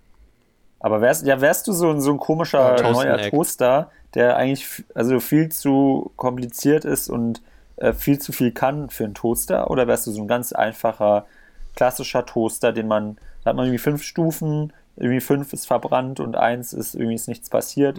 Aber 0.80 1.00
wärst, 1.00 1.26
ja, 1.26 1.40
wärst 1.40 1.66
du 1.66 1.72
so, 1.72 1.98
so 2.00 2.12
ein 2.12 2.18
komischer 2.18 2.76
ja, 2.76 2.90
neuer. 2.90 3.30
Toaster, 3.30 3.90
der 4.14 4.36
eigentlich 4.36 4.84
also 4.94 5.20
viel 5.20 5.50
zu 5.50 6.12
kompliziert 6.16 6.84
ist 6.84 7.08
und 7.08 7.42
äh, 7.76 7.92
viel 7.92 8.18
zu 8.18 8.32
viel 8.32 8.52
kann 8.52 8.90
für 8.90 9.04
einen 9.04 9.14
Toaster? 9.14 9.70
Oder 9.70 9.86
wärst 9.86 10.06
du 10.06 10.10
so 10.10 10.22
ein 10.22 10.28
ganz 10.28 10.52
einfacher, 10.52 11.26
klassischer 11.74 12.26
Toaster, 12.26 12.72
den 12.72 12.88
man, 12.88 13.16
da 13.42 13.50
hat 13.50 13.56
man 13.56 13.66
irgendwie 13.66 13.78
fünf 13.78 14.02
Stufen, 14.02 14.72
irgendwie 14.96 15.20
fünf 15.20 15.52
ist 15.52 15.66
verbrannt 15.66 16.20
und 16.20 16.36
eins 16.36 16.72
ist 16.72 16.94
irgendwie 16.94 17.14
ist 17.14 17.28
nichts 17.28 17.50
passiert. 17.50 17.98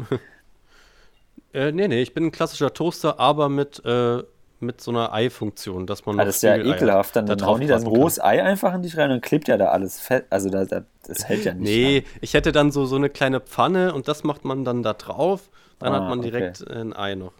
äh, 1.53 1.71
nee, 1.71 1.87
nee, 1.87 2.01
ich 2.01 2.13
bin 2.13 2.25
ein 2.25 2.31
klassischer 2.31 2.73
Toaster, 2.73 3.19
aber 3.19 3.49
mit, 3.49 3.83
äh, 3.85 4.23
mit 4.59 4.81
so 4.81 4.91
einer 4.91 5.13
Ei-Funktion, 5.13 5.85
dass 5.85 6.05
man. 6.05 6.19
Ah, 6.19 6.25
das 6.25 6.37
ist 6.37 6.41
ja 6.43 6.55
ekelhaft. 6.57 7.15
Dann, 7.15 7.25
da 7.25 7.35
dann 7.35 7.47
hauen 7.47 7.61
die 7.61 7.67
da 7.67 7.75
ein 7.75 7.87
rohes 7.87 8.19
Ei 8.19 8.43
einfach 8.43 8.73
in 8.73 8.81
dich 8.81 8.97
rein 8.97 9.11
und 9.11 9.21
klebt 9.21 9.47
ja 9.47 9.57
da 9.57 9.67
alles 9.67 9.99
fett. 9.99 10.25
Also 10.29 10.49
da, 10.49 10.65
da, 10.65 10.83
das 11.05 11.27
hält 11.27 11.45
ja 11.45 11.53
nicht. 11.53 11.63
Nee, 11.63 11.97
an. 11.99 12.19
ich 12.21 12.33
hätte 12.33 12.51
dann 12.51 12.71
so, 12.71 12.85
so 12.85 12.95
eine 12.95 13.09
kleine 13.09 13.39
Pfanne 13.39 13.93
und 13.93 14.07
das 14.07 14.23
macht 14.23 14.45
man 14.45 14.65
dann 14.65 14.83
da 14.83 14.93
drauf. 14.93 15.49
Dann 15.79 15.93
ah, 15.93 16.01
hat 16.01 16.09
man 16.09 16.21
direkt 16.21 16.61
okay. 16.61 16.73
ein 16.73 16.93
Ei 16.93 17.15
noch. 17.15 17.33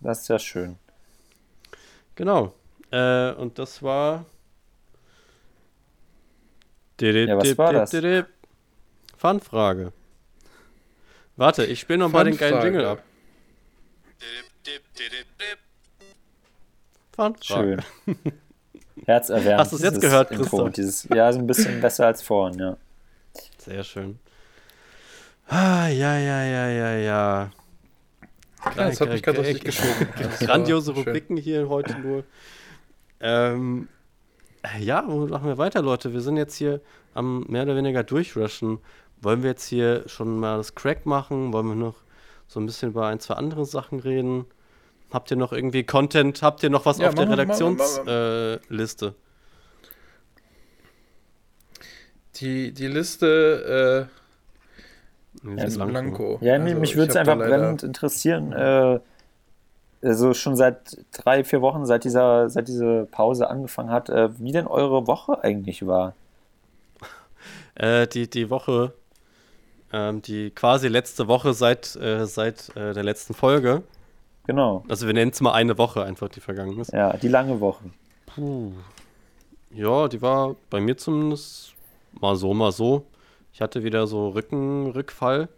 Das 0.00 0.22
ist 0.22 0.28
ja 0.28 0.38
schön. 0.38 0.76
Genau. 2.14 2.52
Äh, 2.90 3.32
und 3.32 3.58
das 3.58 3.82
war. 3.82 4.26
Ja, 7.00 7.36
was 7.36 7.58
war 7.58 7.72
das? 7.72 7.96
Fanfrage. 9.16 9.92
Warte, 11.36 11.64
ich 11.64 11.80
spiele 11.80 12.00
noch 12.00 12.10
mal 12.10 12.24
den 12.24 12.36
geilen 12.36 12.62
Jingle 12.62 12.84
ab. 12.84 13.02
Fanfrage. 17.22 17.82
Schön. 18.06 18.16
Herzerwärmend. 19.06 19.60
Hast 19.60 19.72
du 19.72 19.76
es 19.76 19.82
jetzt 19.82 20.00
gehört, 20.00 20.30
Christoph? 20.30 20.70
Dieses, 20.72 21.08
ja, 21.08 21.32
so 21.32 21.38
ein 21.38 21.46
bisschen 21.46 21.80
besser 21.80 22.06
als 22.06 22.22
vorhin, 22.22 22.58
ja. 22.58 22.76
Sehr 23.58 23.82
schön. 23.84 24.18
Ah, 25.48 25.88
ja, 25.88 26.16
ja, 26.18 26.44
ja, 26.44 26.68
ja, 26.68 26.92
ja. 26.96 27.50
Ja, 28.64 28.74
das 28.88 29.00
hat 29.00 29.08
mich 29.08 29.22
gerade 29.22 29.40
richtig 29.40 29.64
geschoben. 29.64 30.08
Grandiose 30.40 30.92
Rubriken 30.92 31.36
hier 31.36 31.68
heute 31.68 31.98
nur. 31.98 32.24
Ähm, 33.20 33.88
Äh, 34.62 34.82
ja, 34.84 35.02
machen 35.02 35.48
wir 35.48 35.58
weiter, 35.58 35.82
Leute. 35.82 36.12
Wir 36.12 36.20
sind 36.20 36.36
jetzt 36.36 36.54
hier 36.54 36.80
am 37.14 37.44
mehr 37.48 37.64
oder 37.64 37.74
weniger 37.76 38.04
durchrushen. 38.04 38.78
Wollen 39.20 39.42
wir 39.42 39.50
jetzt 39.50 39.66
hier 39.66 40.04
schon 40.06 40.38
mal 40.38 40.58
das 40.58 40.74
Crack 40.76 41.04
machen? 41.06 41.52
Wollen 41.52 41.66
wir 41.66 41.74
noch 41.74 41.96
so 42.46 42.60
ein 42.60 42.66
bisschen 42.66 42.90
über 42.90 43.06
ein, 43.08 43.18
zwei 43.18 43.34
andere 43.34 43.64
Sachen 43.64 43.98
reden? 43.98 44.44
Habt 45.12 45.30
ihr 45.30 45.36
noch 45.36 45.52
irgendwie 45.52 45.84
Content? 45.84 46.42
Habt 46.42 46.62
ihr 46.62 46.70
noch 46.70 46.86
was 46.86 46.98
ja, 46.98 47.08
auf 47.08 47.14
der 47.14 47.28
Redaktionsliste? 47.28 49.06
Äh, 49.06 49.12
die, 52.36 52.72
die 52.72 52.86
Liste 52.86 54.08
äh, 55.44 55.64
ist 55.64 55.78
Blanco. 55.78 56.38
Ja, 56.40 56.54
also, 56.54 56.76
mich 56.78 56.96
würde 56.96 57.10
es 57.10 57.16
einfach 57.16 57.36
brennend 57.36 57.82
interessieren. 57.82 58.52
Äh, 58.52 59.00
also 60.02 60.34
schon 60.34 60.56
seit 60.56 60.98
drei, 61.12 61.44
vier 61.44 61.62
Wochen, 61.62 61.86
seit 61.86 62.04
dieser, 62.04 62.48
seit 62.50 62.68
diese 62.68 63.06
Pause 63.10 63.48
angefangen 63.48 63.90
hat, 63.90 64.08
äh, 64.08 64.30
wie 64.38 64.52
denn 64.52 64.66
eure 64.66 65.06
Woche 65.06 65.42
eigentlich 65.42 65.86
war. 65.86 66.14
Äh, 67.74 68.06
die, 68.06 68.28
die 68.28 68.50
Woche, 68.50 68.92
ähm, 69.94 70.20
die 70.20 70.50
quasi 70.50 70.88
letzte 70.88 71.26
Woche 71.26 71.54
seit, 71.54 71.96
äh, 71.96 72.26
seit 72.26 72.68
äh, 72.76 72.92
der 72.92 73.02
letzten 73.02 73.32
Folge. 73.32 73.82
Genau. 74.46 74.84
Also 74.88 75.06
wir 75.06 75.14
nennen 75.14 75.30
es 75.30 75.40
mal 75.40 75.52
eine 75.52 75.78
Woche 75.78 76.02
einfach, 76.04 76.28
die 76.28 76.40
vergangen 76.40 76.78
ist. 76.80 76.92
Ja, 76.92 77.16
die 77.16 77.28
lange 77.28 77.60
Woche. 77.60 77.84
Puh. 78.26 78.72
Ja, 79.70 80.08
die 80.08 80.20
war 80.20 80.56
bei 80.68 80.80
mir 80.80 80.96
zumindest 80.96 81.74
mal 82.20 82.36
so, 82.36 82.52
mal 82.52 82.72
so. 82.72 83.06
Ich 83.52 83.60
hatte 83.60 83.84
wieder 83.84 84.06
so 84.06 84.30
Rückenrückfall. 84.30 85.48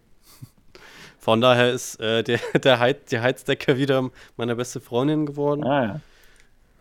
Von 1.18 1.40
daher 1.40 1.72
ist 1.72 2.00
äh, 2.00 2.22
der, 2.22 2.38
der 2.62 2.78
Heiz, 2.78 3.06
die 3.10 3.20
Heizdecke 3.20 3.78
wieder 3.78 4.10
meine 4.36 4.56
beste 4.56 4.80
Freundin 4.80 5.26
geworden. 5.26 5.64
Ah, 5.64 5.84
ja. 5.84 6.00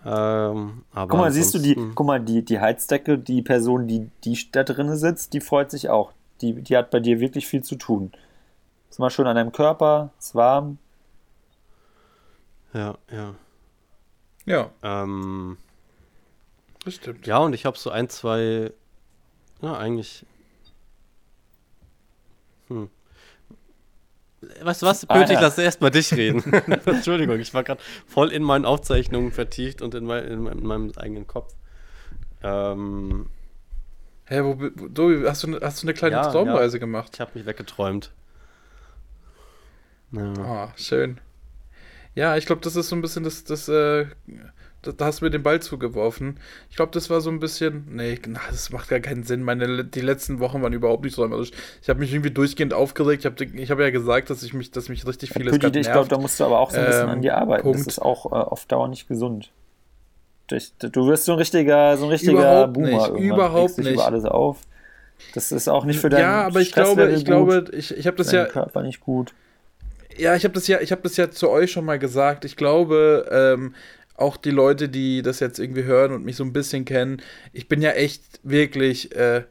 Ähm, 0.06 0.84
guck 0.94 1.14
mal, 1.14 1.32
siehst 1.32 1.54
du 1.54 1.60
die, 1.60 1.76
guck 1.96 2.06
mal, 2.06 2.20
die, 2.20 2.44
die 2.44 2.60
Heizdecke, 2.60 3.18
die 3.18 3.42
Person, 3.42 3.88
die, 3.88 4.10
die 4.26 4.38
da 4.52 4.64
drin 4.64 4.94
sitzt, 4.98 5.34
die 5.34 5.40
freut 5.40 5.72
sich 5.72 5.90
auch. 5.90 6.12
Die, 6.42 6.62
die 6.62 6.76
hat 6.76 6.92
bei 6.92 7.00
dir 7.00 7.22
wirklich 7.22 7.48
viel 7.48 7.64
zu 7.64 7.78
tun. 7.78 8.12
Ist 8.90 9.00
mal 9.00 9.10
schön 9.10 9.28
an 9.28 9.38
deinem 9.38 9.54
Körper, 9.54 10.12
ist 10.20 10.36
warm. 10.36 10.78
Ja, 12.74 12.98
ja. 13.12 13.36
Ja. 14.46 14.72
Ähm, 14.82 15.58
das 16.84 16.96
stimmt. 16.96 17.26
Ja, 17.28 17.38
und 17.38 17.54
ich 17.54 17.66
habe 17.66 17.78
so 17.78 17.90
ein, 17.90 18.10
zwei, 18.10 18.72
ja, 19.62 19.78
eigentlich. 19.78 20.26
Hm. 22.68 22.90
Weißt 24.62 24.82
du 24.82 24.86
was? 24.86 25.06
Pöti, 25.06 25.32
ah, 25.32 25.34
ja. 25.34 25.40
lass 25.40 25.58
erstmal 25.58 25.92
dich 25.92 26.14
reden. 26.14 26.44
Entschuldigung, 26.86 27.40
ich 27.40 27.54
war 27.54 27.64
gerade 27.64 27.82
voll 28.06 28.32
in 28.32 28.44
meinen 28.44 28.66
Aufzeichnungen 28.66 29.32
vertieft 29.32 29.82
und 29.82 29.96
in, 29.96 30.06
mein, 30.06 30.26
in, 30.26 30.46
in 30.48 30.66
meinem 30.66 30.92
eigenen 30.98 31.28
Kopf. 31.28 31.54
Ähm. 32.42 33.30
Hä, 34.26 34.42
wo, 34.42 34.58
wo, 34.58 35.30
hast, 35.30 35.44
du, 35.44 35.60
hast 35.60 35.84
du 35.84 35.86
eine 35.86 35.94
kleine 35.94 36.16
ja, 36.16 36.32
Traumreise 36.32 36.78
ja. 36.78 36.80
gemacht? 36.80 37.12
Ich 37.14 37.22
habe 37.22 37.32
mich 37.36 37.46
weggeträumt. 37.46 38.12
Ja. 40.12 40.34
Oh, 40.40 40.72
schön. 40.78 41.20
Ja, 42.16 42.38
ich 42.38 42.46
glaube, 42.46 42.62
das 42.62 42.76
ist 42.76 42.90
so 42.90 42.96
ein 42.96 43.02
bisschen 43.02 43.24
das, 43.24 43.44
das, 43.44 43.68
äh, 43.68 44.06
da 44.84 45.06
hast 45.06 45.22
du 45.22 45.26
mir 45.26 45.32
den 45.32 45.44
Ball 45.44 45.62
zugeworfen. 45.62 46.40
Ich 46.70 46.76
glaube, 46.76 46.92
das 46.92 47.10
war 47.10 47.22
so 47.22 47.30
ein 47.30 47.40
bisschen. 47.40 47.88
Nee, 47.92 48.20
das 48.50 48.72
macht 48.72 48.90
gar 48.90 49.00
keinen 49.00 49.24
Sinn. 49.24 49.44
Meine, 49.44 49.86
die 49.86 50.02
letzten 50.02 50.40
Wochen 50.40 50.62
waren 50.62 50.74
überhaupt 50.74 51.04
nicht 51.04 51.16
so 51.16 51.22
träumerisch. 51.22 51.52
Ich 51.82 51.90
habe 51.90 52.00
mich 52.00 52.14
irgendwie 52.14 52.32
durchgehend 52.32 52.74
aufgeregt. 52.74 53.22
Ich 53.22 53.26
habe 53.26 53.44
ich 53.44 53.72
hab 53.72 53.80
ja 53.80 53.90
gesagt, 53.90 54.30
dass 54.30 54.44
ich 54.44 54.54
mich, 54.54 54.72
dass 54.72 54.90
mich 54.90 55.08
richtig 55.08 55.32
vieles 55.32 55.58
ja, 55.62 55.70
Ich 55.74 55.92
glaube, 55.92 56.10
da 56.10 56.18
musst 56.18 56.40
du 56.40 56.44
aber 56.44 56.60
auch 56.60 56.72
so 56.72 56.78
ein 56.78 56.86
bisschen 56.86 57.04
ähm, 57.04 57.10
an 57.10 57.22
dir 57.22 57.38
arbeiten. 57.38 57.64
Punkt. 57.64 57.80
Das 57.80 57.88
ist 57.88 58.00
auch 58.00 58.26
äh, 58.26 58.36
auf 58.36 58.66
Dauer 58.66 58.90
nicht 58.90 59.08
gesund. 59.08 59.52
Du 60.48 61.08
wirst 61.08 61.26
so 61.26 61.32
ein 61.32 61.38
richtiger, 61.38 61.98
so 61.98 62.06
ein 62.06 62.12
richtiger 62.12 62.34
überhaupt 62.34 62.74
Boomer. 62.74 62.88
Nicht, 62.88 63.08
irgendwann. 63.08 63.24
überhaupt 63.24 63.78
nicht. 63.78 63.94
über 63.94 64.06
alles 64.06 64.26
auf. 64.26 64.60
Das 65.34 65.52
ist 65.52 65.70
auch 65.70 65.86
nicht 65.86 66.00
für 66.00 66.10
deinen 66.10 66.22
Ja, 66.22 66.46
aber 66.46 66.60
ich 66.60 66.74
glaube, 66.74 67.10
ich 67.12 67.24
glaube, 67.24 67.66
ich, 67.72 67.96
ich 67.96 68.06
habe 68.06 68.18
das 68.18 68.32
ja. 68.32 68.46
Körper 68.46 68.84
nicht 68.84 69.00
gut. 69.00 69.34
Ja, 70.18 70.36
ich 70.36 70.44
habe 70.44 70.54
das 70.54 70.68
ja, 70.68 70.80
ich 70.82 70.92
habe 70.92 71.02
das 71.02 71.18
ja 71.18 71.32
zu 71.32 71.50
euch 71.50 71.72
schon 71.72 71.86
mal 71.86 72.00
gesagt. 72.00 72.46
Ich 72.46 72.56
glaube, 72.56 73.28
ähm, 73.32 73.76
auch 74.16 74.38
die 74.38 74.52
Leute, 74.52 74.90
die 74.90 75.22
das 75.22 75.40
jetzt 75.40 75.60
irgendwie 75.60 75.84
hören 75.84 76.14
und 76.14 76.24
mich 76.26 76.36
so 76.36 76.44
ein 76.44 76.54
bisschen 76.54 76.86
kennen, 76.86 77.22
ich 77.52 77.68
bin 77.68 77.82
ja 77.82 77.92
echt 77.92 78.40
wirklich 78.44 79.16
äh, 79.16 79.44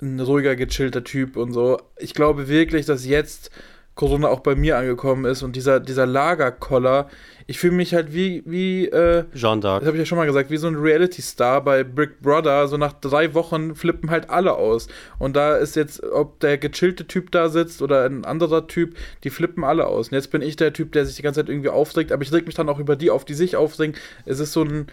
ein 0.00 0.20
ruhiger, 0.20 0.56
gechillter 0.56 1.04
Typ 1.04 1.36
und 1.36 1.52
so. 1.52 1.80
Ich 1.98 2.14
glaube 2.14 2.48
wirklich, 2.48 2.86
dass 2.86 3.06
jetzt 3.06 3.50
Corona 3.94 4.28
auch 4.28 4.40
bei 4.40 4.54
mir 4.54 4.78
angekommen 4.78 5.24
ist 5.24 5.42
und 5.42 5.56
dieser, 5.56 5.80
dieser 5.80 6.06
Lagerkoller, 6.06 7.08
ich 7.46 7.58
fühle 7.58 7.74
mich 7.74 7.94
halt 7.94 8.14
wie, 8.14 8.42
wie, 8.46 8.86
äh, 8.86 9.24
Jean 9.34 9.60
d'Arc. 9.60 9.80
Das 9.80 9.86
habe 9.86 9.96
ich 9.96 10.00
ja 10.00 10.06
schon 10.06 10.18
mal 10.18 10.26
gesagt, 10.26 10.50
wie 10.50 10.56
so 10.56 10.68
ein 10.68 10.76
Reality-Star 10.76 11.62
bei 11.62 11.84
Brick 11.84 12.20
Brother. 12.20 12.68
So 12.68 12.76
nach 12.76 12.92
drei 12.92 13.34
Wochen 13.34 13.74
flippen 13.74 14.10
halt 14.10 14.30
alle 14.30 14.54
aus. 14.54 14.88
Und 15.18 15.36
da 15.36 15.56
ist 15.56 15.76
jetzt, 15.76 16.02
ob 16.02 16.40
der 16.40 16.58
gechillte 16.58 17.06
Typ 17.06 17.30
da 17.32 17.48
sitzt 17.48 17.82
oder 17.82 18.04
ein 18.04 18.24
anderer 18.24 18.66
Typ, 18.66 18.96
die 19.24 19.30
flippen 19.30 19.64
alle 19.64 19.86
aus. 19.86 20.08
Und 20.08 20.14
jetzt 20.14 20.30
bin 20.30 20.42
ich 20.42 20.56
der 20.56 20.72
Typ, 20.72 20.92
der 20.92 21.06
sich 21.06 21.16
die 21.16 21.22
ganze 21.22 21.40
Zeit 21.40 21.48
irgendwie 21.48 21.70
aufregt, 21.70 22.12
aber 22.12 22.22
ich 22.22 22.32
reg 22.32 22.46
mich 22.46 22.54
dann 22.54 22.68
auch 22.68 22.78
über 22.78 22.96
die 22.96 23.10
auf, 23.10 23.24
die 23.24 23.34
sich 23.34 23.56
aufregen. 23.56 23.96
Es 24.24 24.40
ist 24.40 24.52
so 24.52 24.62
ein, 24.62 24.86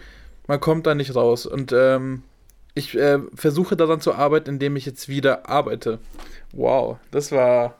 man 0.46 0.60
kommt 0.60 0.86
da 0.86 0.94
nicht 0.94 1.14
raus. 1.14 1.46
Und 1.46 1.72
ähm, 1.72 2.22
ich 2.74 2.96
äh, 2.96 3.18
versuche 3.34 3.76
daran 3.76 4.00
zu 4.00 4.14
arbeiten, 4.14 4.50
indem 4.50 4.76
ich 4.76 4.86
jetzt 4.86 5.08
wieder 5.08 5.48
arbeite. 5.48 5.98
Wow, 6.52 6.98
das 7.10 7.32
war 7.32 7.79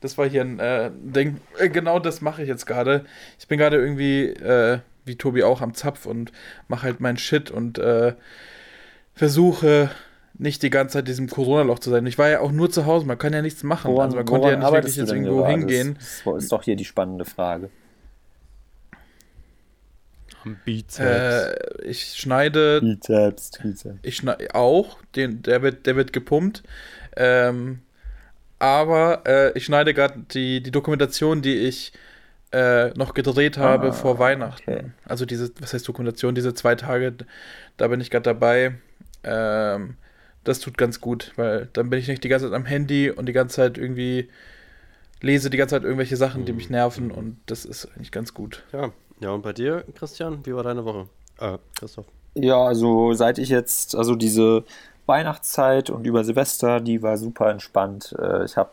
das 0.00 0.16
war 0.18 0.28
hier 0.28 0.42
ein 0.42 0.58
äh, 0.58 0.90
Ding. 0.94 1.38
Äh, 1.58 1.68
genau 1.68 1.98
das 1.98 2.20
mache 2.20 2.42
ich 2.42 2.48
jetzt 2.48 2.66
gerade. 2.66 3.04
Ich 3.38 3.48
bin 3.48 3.58
gerade 3.58 3.76
irgendwie, 3.76 4.26
äh, 4.26 4.80
wie 5.04 5.16
Tobi 5.16 5.44
auch, 5.44 5.60
am 5.60 5.74
Zapf 5.74 6.06
und 6.06 6.32
mache 6.68 6.84
halt 6.84 7.00
mein 7.00 7.16
Shit 7.16 7.50
und 7.50 7.78
äh, 7.78 8.14
versuche 9.14 9.90
nicht 10.34 10.62
die 10.62 10.70
ganze 10.70 10.94
Zeit 10.94 11.08
diesem 11.08 11.28
Corona-Loch 11.28 11.80
zu 11.80 11.90
sein. 11.90 12.06
Ich 12.06 12.16
war 12.16 12.30
ja 12.30 12.40
auch 12.40 12.52
nur 12.52 12.70
zu 12.70 12.86
Hause, 12.86 13.06
man 13.06 13.18
kann 13.18 13.34
ja 13.34 13.42
nichts 13.42 13.62
machen. 13.62 13.92
Woran, 13.92 14.06
also 14.06 14.16
man 14.16 14.24
konnte 14.24 14.48
ja 14.48 14.56
nicht 14.56 14.72
wirklich 14.72 14.96
jetzt 14.96 15.12
irgendwo 15.12 15.38
gerade? 15.38 15.50
hingehen. 15.50 15.98
Das 16.24 16.44
ist 16.44 16.52
doch 16.52 16.62
hier 16.62 16.76
die 16.76 16.86
spannende 16.86 17.26
Frage. 17.26 17.68
Am 20.42 20.56
Bizeps. 20.64 20.98
Äh, 20.98 21.82
ich 21.84 22.14
schneide. 22.14 22.80
Bizeps, 22.80 23.50
Trizeps. 23.50 23.98
Ich 24.00 24.16
schneide 24.16 24.54
auch, 24.54 24.96
den, 25.14 25.42
der, 25.42 25.60
wird, 25.60 25.84
der 25.84 25.96
wird 25.96 26.14
gepumpt. 26.14 26.62
Ähm, 27.16 27.80
aber 28.60 29.22
äh, 29.26 29.58
ich 29.58 29.64
schneide 29.64 29.92
gerade 29.94 30.20
die, 30.32 30.62
die 30.62 30.70
Dokumentation, 30.70 31.42
die 31.42 31.56
ich 31.56 31.92
äh, 32.52 32.90
noch 32.90 33.14
gedreht 33.14 33.58
habe 33.58 33.88
ah, 33.88 33.92
vor 33.92 34.18
Weihnachten. 34.18 34.70
Okay. 34.70 34.84
Also 35.04 35.24
diese, 35.24 35.50
was 35.60 35.72
heißt 35.72 35.88
Dokumentation, 35.88 36.34
diese 36.34 36.54
zwei 36.54 36.74
Tage, 36.74 37.14
da 37.76 37.88
bin 37.88 38.00
ich 38.00 38.10
gerade 38.10 38.24
dabei. 38.24 38.74
Ähm, 39.24 39.96
das 40.44 40.60
tut 40.60 40.78
ganz 40.78 41.00
gut, 41.00 41.32
weil 41.36 41.68
dann 41.72 41.90
bin 41.90 41.98
ich 41.98 42.08
nicht 42.08 42.22
die 42.22 42.28
ganze 42.28 42.46
Zeit 42.46 42.54
am 42.54 42.66
Handy 42.66 43.10
und 43.10 43.26
die 43.26 43.32
ganze 43.32 43.56
Zeit 43.56 43.78
irgendwie 43.78 44.28
lese 45.20 45.50
die 45.50 45.56
ganze 45.56 45.76
Zeit 45.76 45.84
irgendwelche 45.84 46.16
Sachen, 46.16 46.44
die 46.44 46.52
mich 46.52 46.68
mhm. 46.68 46.76
nerven 46.76 47.10
und 47.10 47.38
das 47.46 47.64
ist 47.64 47.86
eigentlich 47.86 48.12
ganz 48.12 48.34
gut. 48.34 48.64
Ja, 48.72 48.90
ja 49.20 49.30
und 49.30 49.42
bei 49.42 49.52
dir, 49.52 49.84
Christian, 49.94 50.44
wie 50.46 50.54
war 50.54 50.62
deine 50.62 50.84
Woche? 50.84 51.08
Äh, 51.38 51.58
Christoph. 51.78 52.06
Ja, 52.34 52.62
also 52.62 53.12
seit 53.12 53.38
ich 53.38 53.48
jetzt, 53.48 53.94
also 53.94 54.14
diese 54.14 54.64
Weihnachtszeit 55.10 55.90
und 55.90 56.06
über 56.06 56.24
Silvester, 56.24 56.80
die 56.80 57.02
war 57.02 57.18
super 57.18 57.50
entspannt. 57.50 58.14
Äh, 58.18 58.44
ich 58.44 58.56
habe 58.56 58.70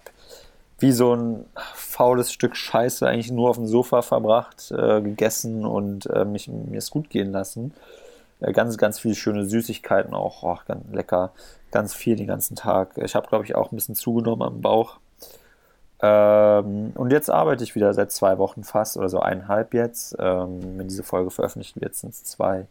wie 0.80 0.92
so 0.92 1.14
ein 1.16 1.46
faules 1.74 2.32
Stück 2.32 2.56
Scheiße 2.56 3.08
eigentlich 3.08 3.32
nur 3.32 3.50
auf 3.50 3.58
dem 3.58 3.66
Sofa 3.66 4.04
verbracht, 4.04 4.72
äh, 4.72 5.02
gegessen 5.02 5.66
und 5.66 6.06
äh, 6.06 6.24
mich, 6.24 6.48
mir 6.48 6.78
es 6.78 6.92
gut 6.92 7.10
gehen 7.10 7.32
lassen. 7.32 7.74
ganz, 8.54 8.78
ganz 8.78 9.00
viele 9.00 9.16
schöne 9.16 9.46
Süßigkeiten 9.46 10.14
auch, 10.14 10.44
oh, 10.44 10.60
ganz 10.68 10.84
lecker, 10.92 11.32
ganz 11.72 11.96
viel 11.96 12.16
den 12.16 12.28
ganzen 12.28 12.56
Tag. 12.56 12.92
Ich 12.98 13.16
habe, 13.16 13.28
glaube 13.28 13.46
ich, 13.46 13.56
auch 13.56 13.72
ein 13.72 13.76
bisschen 13.76 13.96
zugenommen 13.96 14.44
am 14.44 14.62
Bauch. 14.62 15.00
Ähm, 16.02 16.92
und 16.94 17.12
jetzt 17.12 17.30
arbeite 17.30 17.64
ich 17.64 17.76
wieder 17.76 17.94
seit 17.94 18.12
zwei 18.12 18.38
Wochen 18.38 18.64
fast 18.64 18.98
oder 18.98 19.10
so 19.10 19.20
eineinhalb 19.20 19.74
jetzt. 19.74 20.16
Ähm, 20.20 20.78
wenn 20.78 20.88
diese 20.88 21.04
Folge 21.04 21.32
veröffentlicht 21.32 21.82
wird, 21.82 21.96
sind 21.96 22.14
es 22.14 22.24
zwei. 22.24 22.68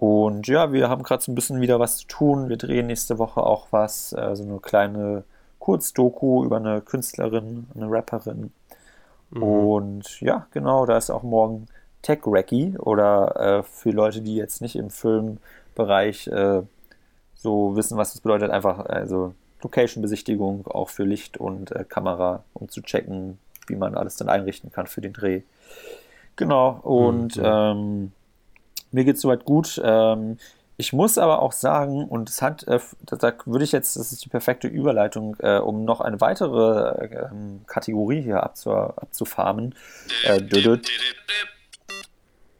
Und 0.00 0.48
ja, 0.48 0.72
wir 0.72 0.88
haben 0.88 1.02
gerade 1.02 1.22
so 1.22 1.30
ein 1.30 1.34
bisschen 1.34 1.60
wieder 1.60 1.78
was 1.78 1.98
zu 1.98 2.06
tun. 2.06 2.48
Wir 2.48 2.56
drehen 2.56 2.86
nächste 2.86 3.18
Woche 3.18 3.42
auch 3.42 3.66
was, 3.70 4.14
äh, 4.14 4.34
so 4.34 4.44
eine 4.44 4.58
kleine 4.58 5.24
Kurzdoku 5.58 6.42
über 6.42 6.56
eine 6.56 6.80
Künstlerin, 6.80 7.66
eine 7.74 7.90
Rapperin. 7.90 8.50
Mhm. 9.28 9.42
Und 9.42 10.20
ja, 10.22 10.46
genau, 10.52 10.86
da 10.86 10.96
ist 10.96 11.10
auch 11.10 11.22
morgen 11.22 11.66
Tech 12.00 12.20
Racky 12.24 12.78
oder 12.78 13.58
äh, 13.58 13.62
für 13.62 13.90
Leute, 13.90 14.22
die 14.22 14.36
jetzt 14.36 14.62
nicht 14.62 14.74
im 14.74 14.88
Filmbereich 14.88 16.28
äh, 16.28 16.62
so 17.34 17.76
wissen, 17.76 17.98
was 17.98 18.12
das 18.12 18.22
bedeutet, 18.22 18.50
einfach 18.50 18.78
also 18.78 19.34
Location-Besichtigung 19.62 20.66
auch 20.66 20.88
für 20.88 21.04
Licht 21.04 21.36
und 21.36 21.72
äh, 21.72 21.84
Kamera, 21.84 22.42
um 22.54 22.70
zu 22.70 22.80
checken, 22.80 23.38
wie 23.66 23.76
man 23.76 23.94
alles 23.94 24.16
dann 24.16 24.30
einrichten 24.30 24.72
kann 24.72 24.86
für 24.86 25.02
den 25.02 25.12
Dreh. 25.12 25.42
Genau, 26.36 26.80
und 26.82 27.36
mhm. 27.36 27.44
ähm, 27.44 28.12
mir 28.92 29.04
geht 29.04 29.16
es 29.16 29.22
soweit 29.22 29.44
gut. 29.44 29.80
Ähm, 29.84 30.38
ich 30.76 30.94
muss 30.94 31.18
aber 31.18 31.42
auch 31.42 31.52
sagen, 31.52 32.06
und 32.06 32.30
es 32.30 32.40
hat, 32.40 32.66
äh, 32.66 32.80
da 33.04 33.34
würde 33.44 33.64
ich 33.64 33.72
jetzt, 33.72 33.96
das 33.96 34.12
ist 34.12 34.24
die 34.24 34.30
perfekte 34.30 34.66
Überleitung, 34.66 35.36
äh, 35.40 35.58
um 35.58 35.84
noch 35.84 36.00
eine 36.00 36.22
weitere 36.22 37.04
äh, 37.04 37.28
Kategorie 37.66 38.22
hier 38.22 38.42
abzu, 38.42 38.70
abzufarmen. 38.72 39.74
Äh, 40.24 40.40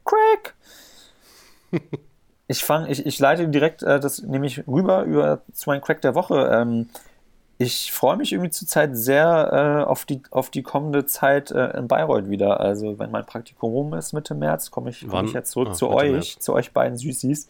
Crack! 0.04 0.54
ich 2.46 2.62
fange, 2.62 2.90
ich, 2.90 3.06
ich 3.06 3.18
leite 3.18 3.48
direkt 3.48 3.82
äh, 3.82 3.98
das 4.00 4.22
nämlich 4.22 4.66
rüber 4.66 5.04
über 5.04 5.40
zu 5.54 5.70
meinem 5.70 5.80
Crack 5.80 6.02
der 6.02 6.14
Woche. 6.14 6.50
Ähm, 6.52 6.90
ich 7.62 7.92
freue 7.92 8.16
mich 8.16 8.32
irgendwie 8.32 8.48
zurzeit 8.48 8.96
sehr 8.96 9.82
äh, 9.84 9.84
auf, 9.84 10.06
die, 10.06 10.22
auf 10.30 10.48
die 10.48 10.62
kommende 10.62 11.04
Zeit 11.04 11.50
äh, 11.50 11.76
in 11.76 11.88
Bayreuth 11.88 12.30
wieder. 12.30 12.58
Also 12.58 12.98
wenn 12.98 13.10
mein 13.10 13.26
Praktikum 13.26 13.70
rum 13.70 13.92
ist 13.92 14.14
Mitte 14.14 14.34
März, 14.34 14.70
komme 14.70 14.88
ich, 14.88 15.06
komm 15.06 15.26
ich 15.26 15.34
jetzt 15.34 15.50
zurück 15.50 15.68
ah, 15.72 15.74
zu 15.74 15.90
euch, 15.90 16.12
März. 16.12 16.38
zu 16.38 16.54
euch 16.54 16.72
beiden 16.72 16.96
Süßis. 16.96 17.48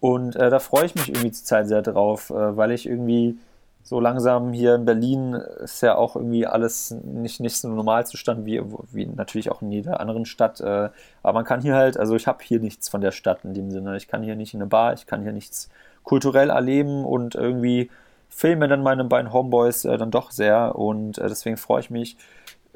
Und 0.00 0.34
äh, 0.34 0.50
da 0.50 0.58
freue 0.58 0.86
ich 0.86 0.96
mich 0.96 1.10
irgendwie 1.10 1.30
zurzeit 1.30 1.68
sehr 1.68 1.80
drauf, 1.82 2.30
äh, 2.30 2.56
weil 2.56 2.72
ich 2.72 2.88
irgendwie 2.88 3.38
so 3.84 4.00
langsam 4.00 4.52
hier 4.52 4.74
in 4.74 4.84
Berlin 4.84 5.34
ist 5.34 5.80
ja 5.80 5.94
auch 5.94 6.16
irgendwie 6.16 6.44
alles 6.44 6.90
nicht, 7.04 7.38
nicht 7.38 7.56
so 7.56 7.68
Normalzustand 7.68 8.46
wie, 8.46 8.60
wie 8.90 9.06
natürlich 9.06 9.52
auch 9.52 9.62
in 9.62 9.70
jeder 9.70 10.00
anderen 10.00 10.24
Stadt. 10.24 10.60
Äh, 10.60 10.88
aber 11.22 11.32
man 11.34 11.44
kann 11.44 11.62
hier 11.62 11.76
halt, 11.76 11.96
also 11.96 12.16
ich 12.16 12.26
habe 12.26 12.42
hier 12.42 12.58
nichts 12.58 12.88
von 12.88 13.00
der 13.00 13.12
Stadt 13.12 13.44
in 13.44 13.54
dem 13.54 13.70
Sinne. 13.70 13.96
Ich 13.96 14.08
kann 14.08 14.24
hier 14.24 14.34
nicht 14.34 14.54
in 14.54 14.60
eine 14.60 14.68
Bar, 14.68 14.94
ich 14.94 15.06
kann 15.06 15.22
hier 15.22 15.32
nichts 15.32 15.68
kulturell 16.02 16.50
erleben 16.50 17.04
und 17.04 17.36
irgendwie 17.36 17.90
filme 18.28 18.68
dann 18.68 18.82
meine 18.82 19.04
beiden 19.04 19.32
Homeboys 19.32 19.84
äh, 19.84 19.96
dann 19.98 20.10
doch 20.10 20.30
sehr 20.30 20.76
und 20.76 21.18
äh, 21.18 21.28
deswegen 21.28 21.56
freue 21.56 21.80
ich 21.80 21.90
mich 21.90 22.16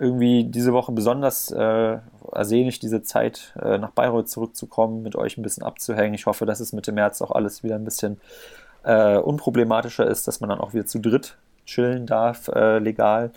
irgendwie 0.01 0.45
diese 0.45 0.73
Woche 0.73 0.93
besonders 0.93 1.51
äh, 1.51 1.99
ersehne 2.33 2.71
ich 2.71 2.79
diese 2.79 3.03
Zeit, 3.03 3.55
äh, 3.63 3.77
nach 3.77 3.91
Bayreuth 3.91 4.31
zurückzukommen, 4.31 5.03
mit 5.03 5.15
euch 5.15 5.37
ein 5.37 5.43
bisschen 5.43 5.63
abzuhängen. 5.63 6.15
Ich 6.15 6.25
hoffe, 6.25 6.47
dass 6.47 6.61
es 6.61 6.73
Mitte 6.73 6.91
März 6.91 7.21
auch 7.21 7.31
alles 7.31 7.63
wieder 7.63 7.75
ein 7.75 7.85
bisschen 7.85 8.19
äh, 8.83 9.19
unproblematischer 9.19 10.07
ist, 10.07 10.27
dass 10.27 10.41
man 10.41 10.49
dann 10.49 10.61
auch 10.61 10.73
wieder 10.73 10.87
zu 10.87 11.01
dritt 11.01 11.37
chillen 11.67 12.07
darf, 12.07 12.49
äh, 12.49 12.79
legal. 12.79 13.31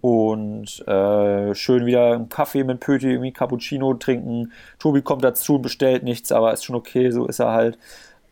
Und 0.00 0.86
äh, 0.88 1.54
schön 1.54 1.86
wieder 1.86 2.14
einen 2.14 2.28
Kaffee 2.28 2.64
mit 2.64 2.80
Pöti, 2.80 3.08
irgendwie 3.08 3.32
Cappuccino 3.32 3.94
trinken. 3.94 4.52
Tobi 4.80 5.02
kommt 5.02 5.22
dazu 5.22 5.60
bestellt 5.60 6.02
nichts, 6.02 6.32
aber 6.32 6.52
ist 6.52 6.64
schon 6.64 6.74
okay, 6.74 7.12
so 7.12 7.26
ist 7.26 7.38
er 7.38 7.52
halt. 7.52 7.78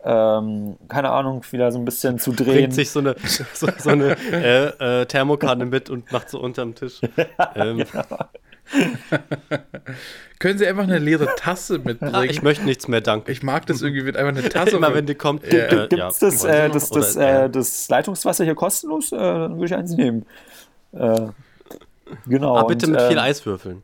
Ähm, 0.02 0.76
keine 0.88 1.10
Ahnung, 1.10 1.44
wieder 1.50 1.70
so 1.70 1.78
ein 1.78 1.84
bisschen 1.84 2.18
zu 2.18 2.32
drehen. 2.32 2.54
Bringt 2.54 2.74
sich 2.74 2.90
so 2.90 3.00
eine, 3.00 3.16
so, 3.24 3.68
so 3.78 3.90
eine 3.90 4.16
äh, 4.32 5.02
äh, 5.02 5.06
Thermokanne 5.06 5.66
mit 5.66 5.90
und 5.90 6.10
macht 6.10 6.30
so 6.30 6.40
unterm 6.40 6.74
Tisch. 6.74 7.00
ähm. 7.54 7.84
Können 10.38 10.58
Sie 10.58 10.66
einfach 10.66 10.84
eine 10.84 10.98
leere 10.98 11.28
Tasse 11.36 11.78
mitbringen? 11.78 12.14
Ah, 12.14 12.24
ich 12.24 12.42
möchte 12.42 12.64
nichts 12.64 12.88
mehr, 12.88 13.00
danke. 13.00 13.30
Ich 13.32 13.42
mag 13.42 13.66
das 13.66 13.82
irgendwie, 13.82 14.06
wird 14.06 14.16
einfach 14.16 14.38
eine 14.38 14.48
Tasse. 14.48 14.76
Immer 14.76 14.94
wenn 14.94 15.06
die 15.06 15.14
kommt. 15.14 15.44
Äh, 15.44 15.86
Gibt 15.88 16.02
es 16.02 16.18
das, 16.18 16.44
äh, 16.44 16.70
das, 16.70 16.88
das, 16.88 17.16
äh, 17.16 17.50
das, 17.50 17.88
Leitungswasser 17.88 18.44
hier 18.44 18.54
kostenlos? 18.54 19.12
Äh, 19.12 19.16
dann 19.18 19.56
würde 19.56 19.66
ich 19.66 19.74
eins 19.74 19.96
nehmen. 19.96 20.24
Äh, 20.92 21.26
genau. 22.26 22.56
Ah, 22.56 22.62
bitte 22.64 22.86
und, 22.86 22.92
mit 22.92 23.02
viel 23.02 23.12
ähm, 23.12 23.18
Eiswürfeln. 23.18 23.82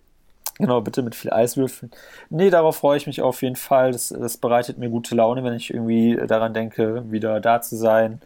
Genau, 0.59 0.80
bitte 0.80 1.02
mit 1.02 1.14
viel 1.14 1.32
Eiswürfeln. 1.32 1.90
Nee, 2.30 2.48
darauf 2.48 2.76
freue 2.76 2.96
ich 2.96 3.07
mich 3.07 3.20
auf 3.20 3.42
jeden 3.42 3.57
Fall. 3.57 3.92
Das, 3.92 4.09
das 4.09 4.38
bereitet 4.38 4.78
mir 4.78 4.88
gute 4.88 5.14
Laune, 5.14 5.44
wenn 5.44 5.52
ich 5.54 5.72
irgendwie 5.72 6.16
daran 6.26 6.54
denke, 6.54 7.11
wieder 7.11 7.40
da 7.40 7.61
zu 7.61 7.76
sein. 7.76 8.22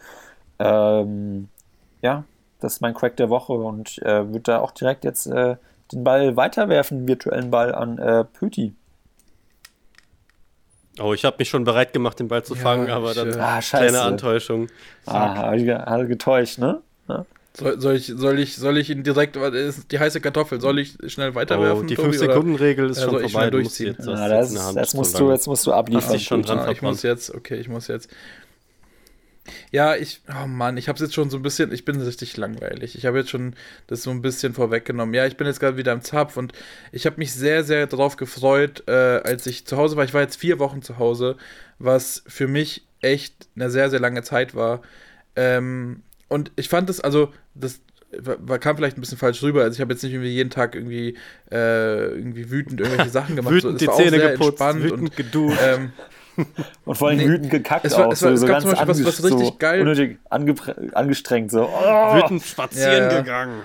Ähm, 0.60 1.48
ja, 2.02 2.24
das 2.60 2.74
ist 2.74 2.80
mein 2.80 2.94
Crack 2.94 3.16
der 3.16 3.30
Woche 3.30 3.54
und 3.54 3.98
äh, 4.02 4.28
würde 4.28 4.40
da 4.40 4.60
auch 4.60 4.70
direkt 4.70 5.04
jetzt 5.04 5.26
äh, 5.26 5.56
den 5.92 6.04
Ball 6.04 6.36
weiterwerfen, 6.36 7.00
den 7.00 7.08
virtuellen 7.08 7.50
Ball 7.50 7.74
an 7.74 7.98
äh, 7.98 8.24
Pöti. 8.24 8.74
Oh, 11.00 11.14
ich 11.14 11.24
habe 11.24 11.36
mich 11.38 11.48
schon 11.48 11.64
bereit 11.64 11.92
gemacht, 11.92 12.20
den 12.20 12.28
Ball 12.28 12.44
zu 12.44 12.54
ja, 12.54 12.60
fangen, 12.60 12.90
aber 12.90 13.14
dann 13.14 13.32
äh, 13.32 13.40
ah, 13.40 13.60
kleine 13.60 14.02
Antäuschung. 14.02 14.68
Ah, 15.06 15.34
habe 15.36 15.56
ich 15.56 16.08
getäuscht, 16.08 16.58
ne? 16.58 16.80
Ja. 17.08 17.24
Soll, 17.52 17.80
soll, 17.80 17.96
ich, 17.96 18.06
soll, 18.06 18.38
ich, 18.38 18.56
soll 18.56 18.78
ich 18.78 18.90
ihn 18.90 19.02
direkt, 19.02 19.36
ist 19.36 19.90
die 19.90 19.98
heiße 19.98 20.20
Kartoffel, 20.20 20.60
soll 20.60 20.78
ich 20.78 20.96
schnell 21.08 21.34
weiterwerfen? 21.34 21.84
Oh, 21.84 21.86
die 21.86 21.96
5-Sekunden-Regel 21.96 22.90
ist 22.90 23.02
schon 23.02 23.20
vorbei. 23.20 23.50
Durchziehen? 23.50 23.96
Jetzt, 23.98 24.08
ah, 24.08 24.28
das, 24.28 24.54
das 24.74 24.94
musst 24.94 25.18
du, 25.18 25.30
jetzt 25.30 25.48
musst 25.48 25.66
du 25.66 25.72
abliefern. 25.72 26.14
Ich, 26.14 26.24
schon 26.24 26.42
dran 26.42 26.70
ich 26.70 26.80
muss 26.80 27.02
jetzt, 27.02 27.34
okay, 27.34 27.56
ich 27.56 27.68
muss 27.68 27.88
jetzt. 27.88 28.08
Ja, 29.72 29.96
ich, 29.96 30.20
oh 30.28 30.46
Mann, 30.46 30.76
ich 30.76 30.88
habe 30.88 30.96
es 30.96 31.00
jetzt 31.00 31.14
schon 31.14 31.28
so 31.28 31.38
ein 31.38 31.42
bisschen, 31.42 31.72
ich 31.72 31.84
bin 31.84 32.00
richtig 32.00 32.36
langweilig. 32.36 32.94
Ich 32.96 33.04
habe 33.04 33.18
jetzt 33.18 33.30
schon 33.30 33.54
das 33.88 34.04
so 34.04 34.10
ein 34.10 34.22
bisschen 34.22 34.54
vorweggenommen. 34.54 35.12
Ja, 35.12 35.26
ich 35.26 35.36
bin 35.36 35.48
jetzt 35.48 35.58
gerade 35.58 35.76
wieder 35.76 35.92
im 35.92 36.02
Zapf 36.02 36.36
und 36.36 36.52
ich 36.92 37.04
habe 37.04 37.16
mich 37.18 37.32
sehr, 37.32 37.64
sehr 37.64 37.88
darauf 37.88 38.16
gefreut, 38.16 38.84
äh, 38.86 38.92
als 38.92 39.46
ich 39.46 39.66
zu 39.66 39.76
Hause 39.76 39.96
war. 39.96 40.04
Ich 40.04 40.14
war 40.14 40.20
jetzt 40.20 40.36
vier 40.36 40.60
Wochen 40.60 40.82
zu 40.82 40.98
Hause, 40.98 41.36
was 41.80 42.22
für 42.28 42.46
mich 42.46 42.86
echt 43.00 43.48
eine 43.56 43.70
sehr, 43.70 43.90
sehr 43.90 44.00
lange 44.00 44.22
Zeit 44.22 44.54
war. 44.54 44.82
Ähm, 45.34 46.02
und 46.30 46.52
ich 46.56 46.68
fand 46.68 46.88
das, 46.88 47.00
also, 47.00 47.32
das 47.54 47.80
war, 48.18 48.58
kam 48.58 48.76
vielleicht 48.76 48.96
ein 48.96 49.00
bisschen 49.00 49.18
falsch 49.18 49.42
rüber. 49.42 49.62
Also 49.62 49.74
ich 49.74 49.80
habe 49.80 49.92
jetzt 49.92 50.02
nicht 50.02 50.12
irgendwie 50.12 50.30
jeden 50.30 50.50
Tag 50.50 50.74
irgendwie, 50.74 51.16
äh, 51.50 52.08
irgendwie 52.08 52.50
wütend 52.50 52.80
irgendwelche 52.80 53.10
Sachen 53.10 53.36
gemacht. 53.36 53.54
wütend 53.54 53.78
so, 53.78 53.86
die 53.86 53.92
Zähne 53.92 54.18
geputzt, 54.18 54.60
wütend 54.60 54.92
und, 54.92 55.16
geduscht. 55.16 55.60
Ähm, 55.62 55.92
und 56.84 56.94
vor 56.96 57.08
allem 57.08 57.18
nee, 57.18 57.28
wütend 57.28 57.50
gekackt 57.50 57.84
es 57.84 57.92
war, 57.96 58.06
auch. 58.06 58.12
Es, 58.12 58.22
war, 58.22 58.30
so, 58.30 58.34
es 58.34 58.40
so 58.40 58.46
gab 58.46 58.60
zum 58.62 58.70
Beispiel 58.70 58.88
was, 58.88 59.04
was 59.04 59.24
richtig 59.24 59.46
so 59.46 59.56
geil. 59.58 59.82
Unnötig 59.82 60.18
angestrengt, 60.28 61.50
so. 61.50 61.68
Oh. 61.68 62.14
Wütend 62.16 62.42
spazieren 62.42 63.10
ja. 63.10 63.20
gegangen. 63.20 63.62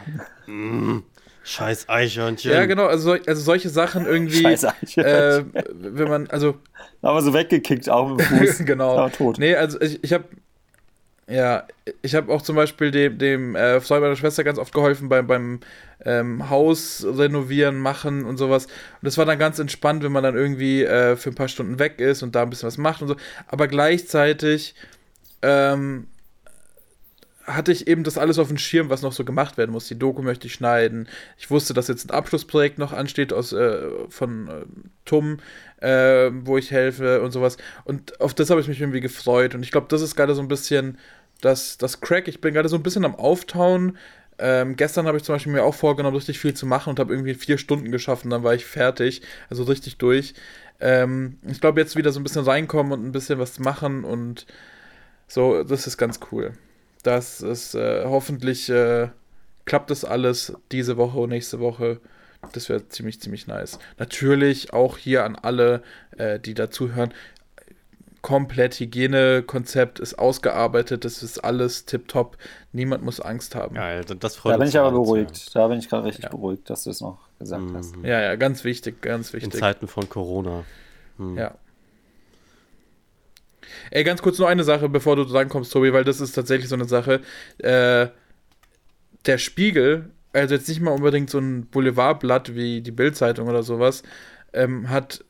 Mm. 0.48 1.00
Scheiß 1.44 1.90
Eichhörnchen. 1.90 2.52
Ja, 2.52 2.66
genau, 2.66 2.88
also, 2.88 3.12
also 3.14 3.42
solche 3.42 3.70
Sachen 3.70 4.06
irgendwie. 4.08 4.42
Scheiß 4.42 4.66
Eichhörnchen. 4.66 5.54
Äh, 5.56 5.64
wenn 5.74 6.08
man, 6.08 6.28
also. 6.28 6.56
Aber 7.02 7.22
so 7.22 7.34
weggekickt 7.34 7.88
auch 7.88 8.10
mit 8.10 8.20
dem 8.20 8.40
Fuß. 8.40 8.60
genau. 8.66 8.98
Aber 8.98 9.12
tot. 9.12 9.38
Nee, 9.38 9.56
also 9.56 9.80
ich, 9.80 10.04
ich 10.04 10.12
habe 10.12 10.26
ja, 11.28 11.66
ich 12.04 12.14
habe 12.14 12.32
auch 12.32 12.42
zum 12.44 12.56
Beispiel 12.56 12.92
dem, 12.92 13.18
dem 13.18 13.56
äh, 13.56 13.82
Freund 13.82 14.02
meiner 14.02 14.16
Schwester 14.16 14.44
ganz 14.44 14.60
oft 14.60 14.74
geholfen 14.74 15.10
beim, 15.10 15.26
beim 15.26 15.60
ähm, 16.04 16.50
Haus 16.50 17.06
renovieren, 17.08 17.78
machen 17.80 18.26
und 18.26 18.38
sowas. 18.38 18.66
Und 18.66 18.74
das 19.02 19.18
war 19.18 19.26
dann 19.26 19.40
ganz 19.40 19.58
entspannt, 19.58 20.04
wenn 20.04 20.12
man 20.12 20.24
dann 20.24 20.36
irgendwie 20.36 20.84
äh, 20.84 21.16
für 21.16 21.32
ein 21.32 21.36
paar 21.36 21.48
Stunden 21.48 21.80
weg 21.80 22.00
ist 22.00 22.22
und 22.22 22.36
da 22.36 22.44
ein 22.44 22.50
bisschen 22.52 22.68
was 22.68 22.78
macht 22.78 23.02
und 23.02 23.08
so. 23.08 23.16
Aber 23.48 23.68
gleichzeitig 23.68 24.76
ähm, 25.42 26.08
hatte 27.46 27.72
ich 27.72 27.88
eben 27.88 28.04
das 28.04 28.18
alles 28.18 28.40
auf 28.40 28.48
dem 28.48 28.58
Schirm, 28.58 28.90
was 28.90 29.02
noch 29.02 29.14
so 29.14 29.24
gemacht 29.24 29.58
werden 29.58 29.72
muss. 29.72 29.88
Die 29.88 30.00
Doku 30.00 30.22
möchte 30.22 30.48
ich 30.48 30.54
schneiden. 30.54 31.08
Ich 31.38 31.52
wusste, 31.52 31.74
dass 31.74 31.88
jetzt 31.88 32.10
ein 32.10 32.16
Abschlussprojekt 32.16 32.80
noch 32.80 32.92
ansteht 32.92 33.34
aus, 33.34 33.54
äh, 33.54 33.88
von 34.10 34.48
äh, 34.48 34.66
TUM, 35.06 35.38
äh, 35.80 36.32
wo 36.32 36.58
ich 36.58 36.72
helfe 36.72 37.22
und 37.22 37.32
sowas. 37.32 37.58
Und 37.84 38.20
auf 38.20 38.34
das 38.34 38.50
habe 38.50 38.62
ich 38.62 38.68
mich 38.68 38.82
irgendwie 38.82 39.02
gefreut. 39.02 39.54
Und 39.54 39.64
ich 39.64 39.72
glaube, 39.72 39.88
das 39.90 40.02
ist 40.02 40.16
gerade 40.16 40.34
so 40.34 40.42
ein 40.42 40.48
bisschen 40.48 40.98
das, 41.42 41.78
das 41.78 42.02
Crack. 42.02 42.28
Ich 42.28 42.42
bin 42.42 42.54
gerade 42.54 42.70
so 42.70 42.78
ein 42.78 42.84
bisschen 42.84 43.06
am 43.06 43.16
Auftauen. 43.16 43.98
Ähm, 44.40 44.76
gestern 44.76 45.06
habe 45.06 45.18
ich 45.18 45.24
zum 45.24 45.36
Beispiel 45.36 45.54
mir 45.54 45.64
auch 45.64 45.76
vorgenommen, 45.76 46.16
richtig 46.16 46.40
viel 46.40 46.56
zu 46.56 46.66
machen 46.66 46.90
und 46.90 47.00
habe 47.00 47.14
irgendwie 47.14 47.36
vier 47.36 47.58
Stunden 47.58 47.92
geschafft 47.92 48.26
und 48.26 48.32
dann 48.32 48.44
war 48.44 48.56
ich 48.56 48.66
fertig. 48.66 49.22
Also 49.50 49.64
richtig 49.64 49.98
durch. 49.98 50.34
Ähm, 50.80 51.38
ich 51.48 51.62
glaube, 51.62 51.80
jetzt 51.80 51.96
wieder 51.96 52.12
so 52.12 52.20
ein 52.20 52.24
bisschen 52.24 52.44
reinkommen 52.44 52.92
und 52.92 53.06
ein 53.06 53.12
bisschen 53.12 53.40
was 53.40 53.60
machen 53.60 54.04
und 54.04 54.46
so, 55.28 55.64
das 55.64 55.88
ist 55.88 55.98
ganz 55.98 56.20
cool 56.32 56.54
dass 57.06 57.42
es 57.42 57.76
äh, 57.76 58.06
hoffentlich 58.06 58.70
äh, 58.70 59.10
klappt 59.66 59.92
das 59.92 60.06
alles 60.06 60.54
diese 60.72 60.98
Woche 60.98 61.20
und 61.20 61.30
nächste 61.30 61.60
Woche. 61.60 62.00
Das 62.54 62.70
wäre 62.70 62.88
ziemlich, 62.90 63.20
ziemlich 63.20 63.48
nice. 63.48 63.80
Natürlich 63.98 64.74
auch 64.74 64.98
hier 64.98 65.24
an 65.24 65.36
alle, 65.36 65.82
äh, 66.18 66.40
die 66.40 66.54
dazuhören. 66.54 67.14
Komplett 68.22 68.80
Hygienekonzept 68.80 70.00
ist 70.00 70.18
ausgearbeitet, 70.18 71.06
das 71.06 71.22
ist 71.22 71.44
alles 71.44 71.86
tipptopp. 71.86 72.38
Niemand 72.72 73.04
muss 73.04 73.20
Angst 73.20 73.54
haben. 73.54 73.76
Geil, 73.76 74.04
das 74.04 74.36
freut 74.36 74.54
Da 74.54 74.58
bin 74.58 74.68
ich 74.68 74.80
aber 74.80 74.92
beruhigt. 74.92 75.56
Da 75.56 75.68
bin 75.68 75.78
ich 75.78 75.90
gerade 75.90 76.06
richtig 76.06 76.24
ja. 76.24 76.30
beruhigt, 76.32 76.68
dass 76.70 76.86
du 76.86 76.90
es 76.90 77.02
noch 77.02 77.20
gesagt 77.38 77.62
mhm. 77.62 77.78
hast. 77.78 77.96
Ja, 78.04 78.22
ja, 78.22 78.36
ganz 78.36 78.64
wichtig, 78.64 79.02
ganz 79.02 79.32
wichtig. 79.34 79.54
In 79.54 79.60
Zeiten 79.60 79.88
von 79.88 80.10
Corona. 80.10 80.64
Mhm. 81.18 81.38
Ja. 81.38 81.56
Ey, 83.92 84.04
ganz 84.04 84.22
kurz 84.22 84.40
nur 84.40 84.48
eine 84.48 84.64
Sache, 84.64 84.90
bevor 84.90 85.16
du 85.16 85.24
drankommst, 85.24 85.72
Tobi, 85.72 85.94
weil 85.94 86.04
das 86.04 86.22
ist 86.22 86.34
tatsächlich 86.34 86.70
so 86.70 86.76
eine 86.76 86.86
Sache. 86.86 87.22
Äh, 87.60 88.08
der 89.26 89.38
Spiegel, 89.38 90.12
also 90.34 90.56
jetzt 90.56 90.68
nicht 90.68 90.82
mal 90.82 90.92
unbedingt 90.92 91.30
so 91.30 91.40
ein 91.40 91.66
Boulevardblatt 91.66 92.56
wie 92.56 92.82
die 92.82 92.92
Bildzeitung 92.92 93.48
oder 93.48 93.64
sowas, 93.64 94.04
ähm, 94.54 94.90
hat 94.90 95.24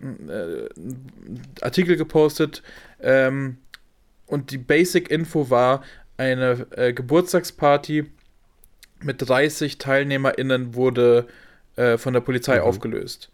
äh, 0.00 0.04
einen 0.04 1.42
Artikel 1.60 1.96
gepostet 1.96 2.62
ähm, 3.00 3.58
und 4.26 4.50
die 4.50 4.58
Basic 4.58 5.10
Info 5.10 5.50
war 5.50 5.82
eine 6.16 6.66
äh, 6.76 6.92
Geburtstagsparty 6.92 8.06
mit 9.02 9.28
30 9.28 9.78
TeilnehmerInnen 9.78 10.74
wurde 10.74 11.26
äh, 11.76 11.98
von 11.98 12.14
der 12.14 12.20
Polizei 12.20 12.56
mhm. 12.56 12.62
aufgelöst 12.62 13.30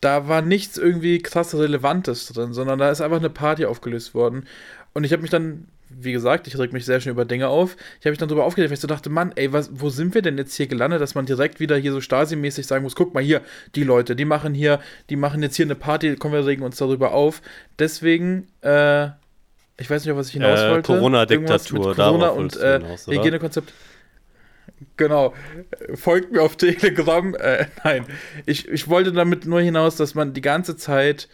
da 0.00 0.28
war 0.28 0.42
nichts 0.42 0.78
irgendwie 0.78 1.18
krass 1.18 1.54
Relevantes 1.54 2.26
drin, 2.26 2.52
sondern 2.52 2.78
da 2.78 2.90
ist 2.90 3.00
einfach 3.00 3.18
eine 3.18 3.30
Party 3.30 3.64
aufgelöst 3.66 4.14
worden. 4.14 4.46
Und 4.94 5.04
ich 5.04 5.12
habe 5.12 5.22
mich 5.22 5.30
dann, 5.30 5.66
wie 5.88 6.12
gesagt, 6.12 6.46
ich 6.46 6.58
reg 6.58 6.72
mich 6.72 6.84
sehr 6.84 7.00
schön 7.00 7.12
über 7.12 7.24
Dinge 7.24 7.48
auf. 7.48 7.76
Ich 7.98 8.06
habe 8.06 8.10
mich 8.10 8.18
dann 8.18 8.28
darüber 8.28 8.44
aufgeregt, 8.44 8.70
weil 8.70 8.74
ich 8.74 8.80
so 8.80 8.88
dachte, 8.88 9.10
Mann, 9.10 9.32
ey, 9.34 9.52
was, 9.52 9.70
wo 9.72 9.90
sind 9.90 10.14
wir 10.14 10.22
denn 10.22 10.38
jetzt 10.38 10.54
hier 10.54 10.66
gelandet, 10.66 11.00
dass 11.00 11.14
man 11.14 11.26
direkt 11.26 11.60
wieder 11.60 11.76
hier 11.76 11.92
so 11.92 12.00
Stasi-mäßig 12.00 12.66
sagen 12.66 12.84
muss, 12.84 12.94
guck 12.94 13.14
mal 13.14 13.22
hier, 13.22 13.40
die 13.74 13.84
Leute, 13.84 14.14
die 14.14 14.24
machen 14.24 14.54
hier, 14.54 14.80
die 15.10 15.16
machen 15.16 15.42
jetzt 15.42 15.56
hier 15.56 15.66
eine 15.66 15.74
Party, 15.74 16.16
kommen 16.16 16.34
wir 16.34 16.46
regen 16.46 16.62
uns 16.62 16.76
darüber 16.76 17.12
auf. 17.12 17.42
Deswegen, 17.78 18.48
äh, 18.62 19.06
ich 19.78 19.88
weiß 19.88 20.04
nicht, 20.04 20.12
auf 20.12 20.18
was 20.18 20.28
ich 20.28 20.34
hinaus 20.34 20.60
äh, 20.60 20.70
wollte. 20.70 20.92
Corona-Diktatur, 20.92 21.94
Corona 21.94 22.28
und 22.28 22.56
äh, 22.56 22.80
Hygienekonzept. 23.06 23.72
Genau. 24.96 25.34
Folgt 25.94 26.32
mir 26.32 26.42
auf 26.42 26.56
Telegram. 26.56 27.34
Äh, 27.34 27.66
nein. 27.84 28.04
Ich, 28.46 28.68
ich 28.68 28.88
wollte 28.88 29.12
damit 29.12 29.46
nur 29.46 29.60
hinaus, 29.60 29.96
dass 29.96 30.14
man 30.14 30.34
die 30.34 30.40
ganze 30.40 30.76
Zeit 30.76 31.28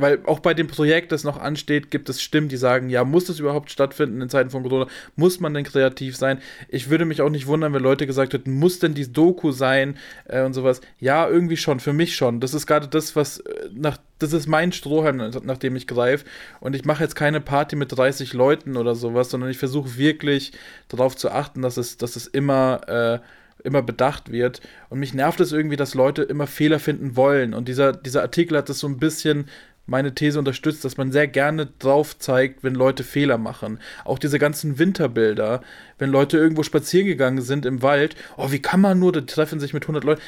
weil 0.00 0.20
auch 0.24 0.40
bei 0.40 0.54
dem 0.54 0.66
Projekt, 0.66 1.12
das 1.12 1.24
noch 1.24 1.38
ansteht, 1.38 1.90
gibt 1.90 2.08
es 2.08 2.22
Stimmen, 2.22 2.48
die 2.48 2.56
sagen, 2.56 2.88
ja, 2.88 3.04
muss 3.04 3.26
das 3.26 3.38
überhaupt 3.38 3.70
stattfinden 3.70 4.22
in 4.22 4.30
Zeiten 4.30 4.50
von 4.50 4.62
Corona? 4.62 4.86
Muss 5.14 5.40
man 5.40 5.54
denn 5.54 5.64
kreativ 5.64 6.16
sein? 6.16 6.40
Ich 6.68 6.88
würde 6.88 7.04
mich 7.04 7.20
auch 7.22 7.28
nicht 7.28 7.46
wundern, 7.46 7.72
wenn 7.74 7.82
Leute 7.82 8.06
gesagt 8.06 8.32
hätten, 8.32 8.52
muss 8.52 8.78
denn 8.78 8.94
die 8.94 9.12
Doku 9.12 9.52
sein 9.52 9.98
äh, 10.24 10.42
und 10.42 10.54
sowas? 10.54 10.80
Ja, 10.98 11.28
irgendwie 11.28 11.58
schon, 11.58 11.80
für 11.80 11.92
mich 11.92 12.16
schon. 12.16 12.40
Das 12.40 12.54
ist 12.54 12.66
gerade 12.66 12.88
das, 12.88 13.14
was 13.14 13.40
äh, 13.40 13.68
nach, 13.74 13.98
das 14.20 14.32
ist 14.32 14.46
mein 14.46 14.72
Strohhalm, 14.72 15.16
nach 15.42 15.58
dem 15.58 15.76
ich 15.76 15.86
greife. 15.86 16.24
Und 16.60 16.76
ich 16.76 16.84
mache 16.84 17.02
jetzt 17.02 17.16
keine 17.16 17.40
Party 17.40 17.76
mit 17.76 17.96
30 17.96 18.32
Leuten 18.32 18.76
oder 18.76 18.94
sowas, 18.94 19.30
sondern 19.30 19.50
ich 19.50 19.58
versuche 19.58 19.96
wirklich 19.96 20.52
darauf 20.88 21.16
zu 21.16 21.30
achten, 21.30 21.62
dass 21.62 21.76
es, 21.76 21.96
dass 21.96 22.16
es 22.16 22.26
immer 22.26 22.80
äh, 22.88 23.18
immer 23.62 23.82
bedacht 23.82 24.32
wird. 24.32 24.60
Und 24.88 25.00
mich 25.00 25.14
nervt 25.14 25.40
es 25.40 25.52
irgendwie, 25.52 25.76
dass 25.76 25.94
Leute 25.94 26.22
immer 26.22 26.46
Fehler 26.46 26.78
finden 26.78 27.16
wollen. 27.16 27.52
Und 27.52 27.68
dieser, 27.68 27.92
dieser 27.92 28.22
Artikel 28.22 28.56
hat 28.56 28.70
das 28.70 28.78
so 28.78 28.88
ein 28.88 28.98
bisschen 28.98 29.46
meine 29.86 30.14
These 30.14 30.38
unterstützt, 30.38 30.84
dass 30.84 30.96
man 30.96 31.10
sehr 31.10 31.26
gerne 31.26 31.66
drauf 31.78 32.16
zeigt, 32.18 32.62
wenn 32.62 32.74
Leute 32.74 33.02
Fehler 33.02 33.38
machen. 33.38 33.80
Auch 34.04 34.18
diese 34.18 34.38
ganzen 34.38 34.78
Winterbilder, 34.78 35.62
wenn 35.98 36.10
Leute 36.10 36.38
irgendwo 36.38 36.62
spazieren 36.62 37.08
gegangen 37.08 37.42
sind 37.42 37.66
im 37.66 37.82
Wald, 37.82 38.14
oh, 38.36 38.52
wie 38.52 38.62
kann 38.62 38.80
man 38.80 39.00
nur, 39.00 39.10
da 39.10 39.20
treffen 39.22 39.58
sich 39.58 39.74
mit 39.74 39.84
100 39.84 40.04
Leuten. 40.04 40.22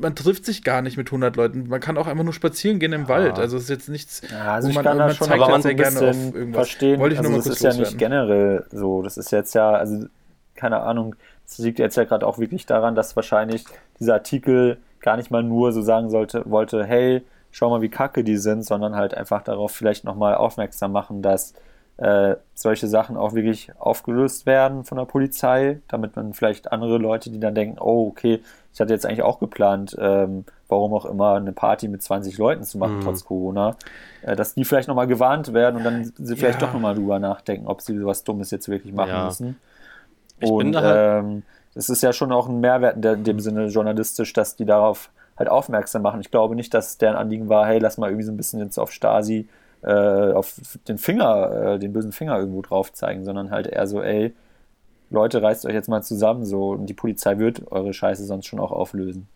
Man 0.00 0.14
trifft 0.14 0.44
sich 0.44 0.64
gar 0.64 0.82
nicht 0.82 0.96
mit 0.96 1.08
100 1.08 1.36
Leuten. 1.36 1.68
Man 1.68 1.80
kann 1.80 1.96
auch 1.96 2.06
einfach 2.06 2.24
nur 2.24 2.32
spazieren 2.32 2.78
gehen 2.78 2.92
im 2.92 3.02
ja. 3.02 3.08
Wald. 3.08 3.38
Also 3.38 3.56
es 3.56 3.64
ist 3.64 3.68
jetzt 3.70 3.88
nichts, 3.88 4.22
ja, 4.30 4.54
also 4.54 4.68
wo 4.68 4.72
man, 4.74 4.96
man 4.96 5.14
schon, 5.14 5.30
aber 5.30 5.48
man 5.48 5.62
sehr 5.62 5.74
gerne 5.74 5.96
auf 5.96 6.34
irgendwas. 6.34 6.68
Verstehen. 6.68 7.00
Wollte 7.00 7.14
ich 7.14 7.18
also 7.20 7.30
nur 7.30 7.38
mal 7.38 7.44
das 7.44 7.54
ist 7.54 7.62
ja 7.62 7.74
nicht 7.74 7.98
generell 7.98 8.64
so. 8.70 9.02
Das 9.02 9.16
ist 9.16 9.30
jetzt 9.30 9.54
ja, 9.54 9.72
also 9.72 10.06
keine 10.54 10.80
Ahnung, 10.80 11.16
es 11.46 11.58
liegt 11.58 11.78
jetzt 11.78 11.96
ja 11.96 12.04
gerade 12.04 12.26
auch 12.26 12.38
wirklich 12.38 12.66
daran, 12.66 12.94
dass 12.94 13.16
wahrscheinlich 13.16 13.64
dieser 14.00 14.14
Artikel 14.14 14.78
gar 15.00 15.16
nicht 15.16 15.30
mal 15.30 15.42
nur 15.42 15.72
so 15.72 15.82
sagen 15.82 16.10
sollte, 16.10 16.42
wollte, 16.46 16.84
hey, 16.84 17.22
schau 17.50 17.70
mal, 17.70 17.82
wie 17.82 17.88
kacke 17.88 18.24
die 18.24 18.36
sind, 18.36 18.64
sondern 18.64 18.96
halt 18.96 19.14
einfach 19.14 19.42
darauf 19.42 19.72
vielleicht 19.72 20.04
nochmal 20.04 20.34
aufmerksam 20.34 20.92
machen, 20.92 21.22
dass 21.22 21.54
äh, 21.98 22.34
solche 22.54 22.88
Sachen 22.88 23.16
auch 23.16 23.34
wirklich 23.34 23.70
aufgelöst 23.78 24.46
werden 24.46 24.84
von 24.84 24.98
der 24.98 25.04
Polizei, 25.04 25.80
damit 25.88 26.16
man 26.16 26.34
vielleicht 26.34 26.72
andere 26.72 26.98
Leute, 26.98 27.30
die 27.30 27.38
dann 27.38 27.54
denken, 27.54 27.78
oh, 27.78 28.08
okay, 28.08 28.40
ich 28.74 28.80
hatte 28.80 28.92
jetzt 28.92 29.06
eigentlich 29.06 29.22
auch 29.22 29.38
geplant, 29.38 29.96
ähm, 29.98 30.44
warum 30.68 30.92
auch 30.94 31.04
immer, 31.04 31.34
eine 31.34 31.52
Party 31.52 31.86
mit 31.86 32.02
20 32.02 32.36
Leuten 32.38 32.64
zu 32.64 32.76
machen, 32.76 32.98
mhm. 32.98 33.02
trotz 33.02 33.24
Corona, 33.24 33.76
äh, 34.22 34.34
dass 34.34 34.54
die 34.54 34.64
vielleicht 34.64 34.88
nochmal 34.88 35.06
gewarnt 35.06 35.54
werden 35.54 35.76
und 35.76 35.84
dann 35.84 36.12
sie 36.18 36.36
vielleicht 36.36 36.60
ja. 36.60 36.66
doch 36.66 36.74
nochmal 36.74 36.96
drüber 36.96 37.20
nachdenken, 37.20 37.68
ob 37.68 37.80
sie 37.80 37.96
sowas 37.96 38.24
Dummes 38.24 38.50
jetzt 38.50 38.68
wirklich 38.68 38.92
machen 38.92 39.10
ja. 39.10 39.24
müssen. 39.26 39.60
Ich 40.40 40.50
und 40.50 40.76
halt 40.76 41.24
ähm, 41.24 41.42
es 41.76 41.88
ist 41.88 42.02
ja 42.02 42.12
schon 42.12 42.32
auch 42.32 42.48
ein 42.48 42.60
Mehrwert 42.60 42.96
in, 42.96 43.02
der, 43.02 43.14
in 43.14 43.24
dem 43.24 43.40
Sinne 43.40 43.66
journalistisch, 43.66 44.32
dass 44.32 44.56
die 44.56 44.64
darauf 44.64 45.10
halt 45.36 45.48
aufmerksam 45.48 46.02
machen. 46.02 46.20
Ich 46.20 46.30
glaube 46.30 46.56
nicht, 46.56 46.74
dass 46.74 46.98
deren 46.98 47.16
Anliegen 47.16 47.48
war, 47.48 47.66
hey, 47.66 47.78
lass 47.78 47.98
mal 47.98 48.08
irgendwie 48.08 48.26
so 48.26 48.32
ein 48.32 48.36
bisschen 48.36 48.60
jetzt 48.60 48.78
auf 48.78 48.92
Stasi, 48.92 49.48
äh, 49.82 50.32
auf 50.32 50.54
den 50.88 50.98
Finger, 50.98 51.74
äh, 51.74 51.78
den 51.78 51.92
bösen 51.92 52.12
Finger 52.12 52.38
irgendwo 52.38 52.62
drauf 52.62 52.92
zeigen, 52.92 53.24
sondern 53.24 53.50
halt 53.50 53.66
eher 53.66 53.86
so, 53.86 54.02
ey, 54.02 54.34
Leute, 55.14 55.42
reißt 55.42 55.64
euch 55.66 55.74
jetzt 55.74 55.88
mal 55.88 56.02
zusammen 56.02 56.44
so 56.44 56.70
und 56.70 56.86
die 56.86 56.94
Polizei 56.94 57.38
wird 57.38 57.70
eure 57.72 57.94
Scheiße 57.94 58.24
sonst 58.24 58.46
schon 58.46 58.60
auch 58.60 58.72
auflösen. 58.72 59.28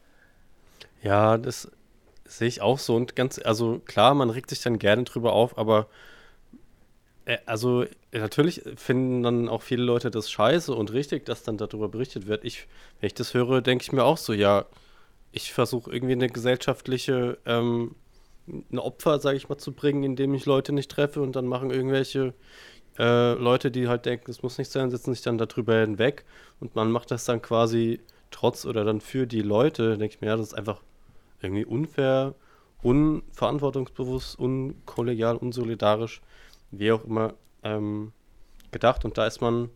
Ja, 1.02 1.38
das 1.38 1.70
sehe 2.24 2.48
ich 2.48 2.60
auch 2.60 2.78
so 2.78 2.96
und 2.96 3.16
ganz, 3.16 3.40
also 3.42 3.80
klar, 3.84 4.14
man 4.14 4.30
regt 4.30 4.50
sich 4.50 4.60
dann 4.62 4.78
gerne 4.78 5.04
drüber 5.04 5.32
auf, 5.32 5.56
aber 5.56 5.86
äh, 7.24 7.38
also 7.46 7.84
natürlich 8.12 8.62
finden 8.76 9.22
dann 9.22 9.48
auch 9.48 9.62
viele 9.62 9.82
Leute 9.82 10.10
das 10.10 10.30
scheiße 10.30 10.74
und 10.74 10.92
richtig, 10.92 11.26
dass 11.26 11.42
dann 11.42 11.58
darüber 11.58 11.88
berichtet 11.88 12.26
wird. 12.26 12.44
Ich, 12.44 12.66
wenn 13.00 13.08
ich 13.08 13.14
das 13.14 13.34
höre, 13.34 13.60
denke 13.60 13.82
ich 13.82 13.92
mir 13.92 14.04
auch 14.04 14.18
so, 14.18 14.32
ja, 14.32 14.66
ich 15.32 15.52
versuche 15.52 15.90
irgendwie 15.92 16.14
eine 16.14 16.28
gesellschaftliche, 16.28 17.38
ähm, 17.46 17.94
ein 18.46 18.78
Opfer, 18.78 19.20
sage 19.20 19.36
ich 19.36 19.48
mal, 19.48 19.58
zu 19.58 19.72
bringen, 19.72 20.04
indem 20.04 20.34
ich 20.34 20.46
Leute 20.46 20.72
nicht 20.72 20.90
treffe 20.90 21.20
und 21.20 21.36
dann 21.36 21.46
machen 21.46 21.70
irgendwelche 21.70 22.32
äh, 22.98 23.34
Leute, 23.34 23.70
die 23.70 23.88
halt 23.88 24.06
denken, 24.06 24.30
es 24.30 24.42
muss 24.42 24.58
nicht 24.58 24.70
sein, 24.70 24.90
setzen 24.90 25.14
sich 25.14 25.22
dann 25.22 25.38
darüber 25.38 25.80
hinweg. 25.80 26.24
Und 26.60 26.74
man 26.74 26.90
macht 26.90 27.10
das 27.10 27.24
dann 27.24 27.40
quasi 27.40 28.00
trotz 28.30 28.66
oder 28.66 28.84
dann 28.84 29.00
für 29.00 29.26
die 29.26 29.42
Leute, 29.42 29.96
denke 29.96 30.14
ich 30.14 30.20
mir, 30.20 30.28
ja, 30.28 30.36
das 30.36 30.48
ist 30.48 30.54
einfach 30.54 30.82
irgendwie 31.40 31.64
unfair, 31.64 32.34
unverantwortungsbewusst, 32.82 34.38
unkollegial, 34.38 35.36
unsolidarisch, 35.36 36.20
wie 36.70 36.92
auch 36.92 37.04
immer 37.04 37.34
ähm, 37.62 38.12
gedacht. 38.70 39.04
Und 39.04 39.16
da 39.16 39.26
ist 39.26 39.40
man 39.40 39.64
ein 39.64 39.70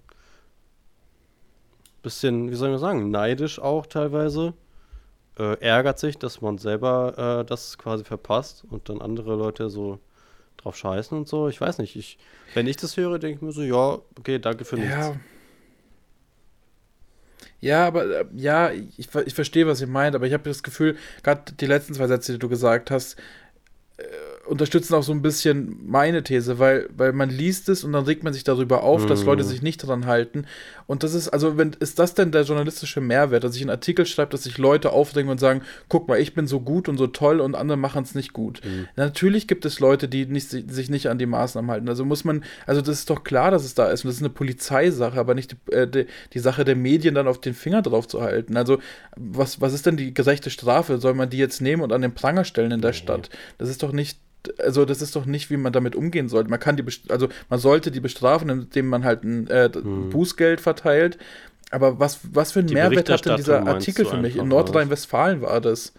bisschen, 2.02 2.50
wie 2.50 2.56
soll 2.56 2.70
man 2.70 2.78
sagen, 2.78 3.10
neidisch 3.10 3.60
auch 3.60 3.86
teilweise 3.86 4.54
äh, 5.38 5.58
ärgert 5.60 5.98
sich, 5.98 6.18
dass 6.18 6.40
man 6.40 6.58
selber 6.58 7.40
äh, 7.40 7.44
das 7.44 7.78
quasi 7.78 8.04
verpasst 8.04 8.64
und 8.68 8.88
dann 8.88 9.00
andere 9.00 9.36
Leute 9.36 9.70
so 9.70 9.98
drauf 10.57 10.76
scheißen 10.76 11.16
und 11.16 11.28
so. 11.28 11.48
Ich 11.48 11.61
weiß 11.61 11.78
nicht. 11.78 11.96
Ich, 11.96 12.18
wenn 12.55 12.66
ich 12.66 12.76
das 12.76 12.96
höre, 12.96 13.18
denke 13.18 13.36
ich 13.36 13.42
mir 13.42 13.53
so, 13.53 13.62
ja, 13.62 13.98
okay, 14.18 14.38
danke 14.38 14.64
für 14.64 14.76
nichts. 14.76 14.94
Ja. 14.94 15.16
Ja, 17.61 17.86
aber 17.86 18.05
äh, 18.05 18.24
ja, 18.34 18.72
ich, 18.72 19.09
ich 19.24 19.34
verstehe, 19.34 19.68
was 19.68 19.80
ihr 19.80 19.86
meint, 19.86 20.16
aber 20.16 20.26
ich 20.26 20.32
habe 20.32 20.42
das 20.42 20.64
Gefühl, 20.64 20.96
gerade 21.22 21.53
die 21.53 21.66
letzten 21.66 21.94
zwei 21.94 22.09
Sätze, 22.09 22.32
die 22.32 22.38
du 22.40 22.48
gesagt 22.48 22.90
hast, 22.90 23.16
äh, 23.98 24.03
unterstützen 24.47 24.95
auch 24.95 25.03
so 25.03 25.12
ein 25.12 25.22
bisschen 25.22 25.78
meine 25.86 26.24
These, 26.24 26.59
weil, 26.59 26.88
weil 26.97 27.12
man 27.12 27.30
liest 27.30 27.68
es 27.68 27.84
und 27.84 27.93
dann 27.93 28.05
regt 28.05 28.24
man 28.24 28.32
sich 28.32 28.43
darüber 28.43 28.82
auf, 28.82 29.05
mhm. 29.05 29.09
dass 29.09 29.24
Leute 29.24 29.45
sich 29.45 29.62
nicht 29.62 29.82
daran 29.82 30.07
halten. 30.07 30.47
Und 30.86 31.05
das 31.05 31.14
ist, 31.14 31.28
also, 31.28 31.57
wenn, 31.57 31.76
ist 31.78 31.99
das 31.99 32.14
denn 32.14 32.32
der 32.32 32.43
journalistische 32.43 33.01
Mehrwert, 33.01 33.45
dass 33.45 33.55
ich 33.55 33.62
einen 33.62 33.70
Artikel 33.70 34.05
schreibe, 34.05 34.32
dass 34.32 34.43
sich 34.43 34.59
Leute 34.59 34.90
aufregen 34.90 35.30
und 35.30 35.38
sagen, 35.38 35.62
guck 35.88 36.09
mal, 36.09 36.18
ich 36.18 36.34
bin 36.34 36.49
so 36.49 36.61
gut 36.61 36.88
und 36.88 36.99
so 36.99 37.07
toll 37.07 37.40
und 37.40 37.55
andere 37.55 37.78
machen 37.78 38.03
es 38.03 38.16
nicht 38.16 38.32
gut. 38.32 38.61
Mhm. 38.64 38.88
Natürlich 38.97 39.47
gibt 39.47 39.64
es 39.64 39.78
Leute, 39.78 40.09
die 40.09 40.26
nicht, 40.26 40.51
sich 40.51 40.90
nicht 40.90 41.09
an 41.09 41.18
die 41.18 41.26
Maßnahmen 41.26 41.70
halten. 41.70 41.88
Also 41.88 42.05
muss 42.05 42.24
man, 42.24 42.43
also 42.66 42.80
das 42.80 42.99
ist 42.99 43.11
doch 43.11 43.22
klar, 43.22 43.53
dass 43.53 43.64
es 43.64 43.74
da 43.74 43.90
ist. 43.90 44.05
Und 44.05 44.09
das 44.09 44.16
ist 44.16 44.22
eine 44.22 44.30
Polizeisache, 44.30 45.18
aber 45.18 45.34
nicht 45.34 45.53
die, 45.53 45.72
äh, 45.72 45.86
die, 45.86 46.07
die 46.32 46.40
Sache 46.40 46.64
der 46.64 46.76
Medien 46.76 47.14
dann 47.14 47.28
auf 47.28 47.40
den 47.40 47.55
Finger 47.55 47.80
drauf 47.80 48.09
zu 48.09 48.20
halten. 48.22 48.57
Also, 48.57 48.78
was, 49.16 49.61
was 49.61 49.72
ist 49.72 49.86
denn 49.86 49.97
die 49.97 50.12
gerechte 50.12 50.51
Strafe? 50.51 50.99
Soll 50.99 51.14
man 51.14 51.30
die 51.30 51.38
jetzt 51.38 51.61
nehmen 51.61 51.82
und 51.82 51.93
an 51.93 52.03
den 52.03 52.14
Pranger 52.14 52.45
stellen 52.45 52.72
in 52.72 52.80
der 52.80 52.90
mhm. 52.90 52.97
Stadt? 52.97 53.30
Das 53.59 53.68
ist 53.68 53.84
doch 53.84 53.93
nicht 53.93 54.18
also 54.59 54.84
das 54.84 55.03
ist 55.03 55.16
doch 55.16 55.26
nicht, 55.26 55.51
wie 55.51 55.57
man 55.57 55.72
damit 55.72 55.97
umgehen 55.97 56.28
sollte. 56.28 56.51
Man 56.51 56.61
kann 56.61 56.76
die, 56.76 56.84
also 57.09 57.28
man 57.49 57.59
sollte 57.59 57.90
die 57.90 58.01
bestrafen, 58.01 58.49
indem 58.49 58.88
man 58.88 59.05
halt 59.05 59.24
ein 59.24 59.47
äh, 59.49 59.70
hm. 59.72 60.11
Bußgeld 60.11 60.61
verteilt. 60.61 61.18
Aber 61.70 61.99
was, 61.99 62.20
was 62.32 62.53
für 62.53 62.61
ein 62.61 62.66
Mehrwert 62.66 63.09
hat 63.09 63.24
denn 63.24 63.36
dieser 63.36 63.66
Artikel 63.66 64.05
für 64.05 64.18
mich? 64.18 64.36
In 64.36 64.49
Nordrhein-Westfalen 64.49 65.40
war 65.40 65.61
das. 65.61 65.93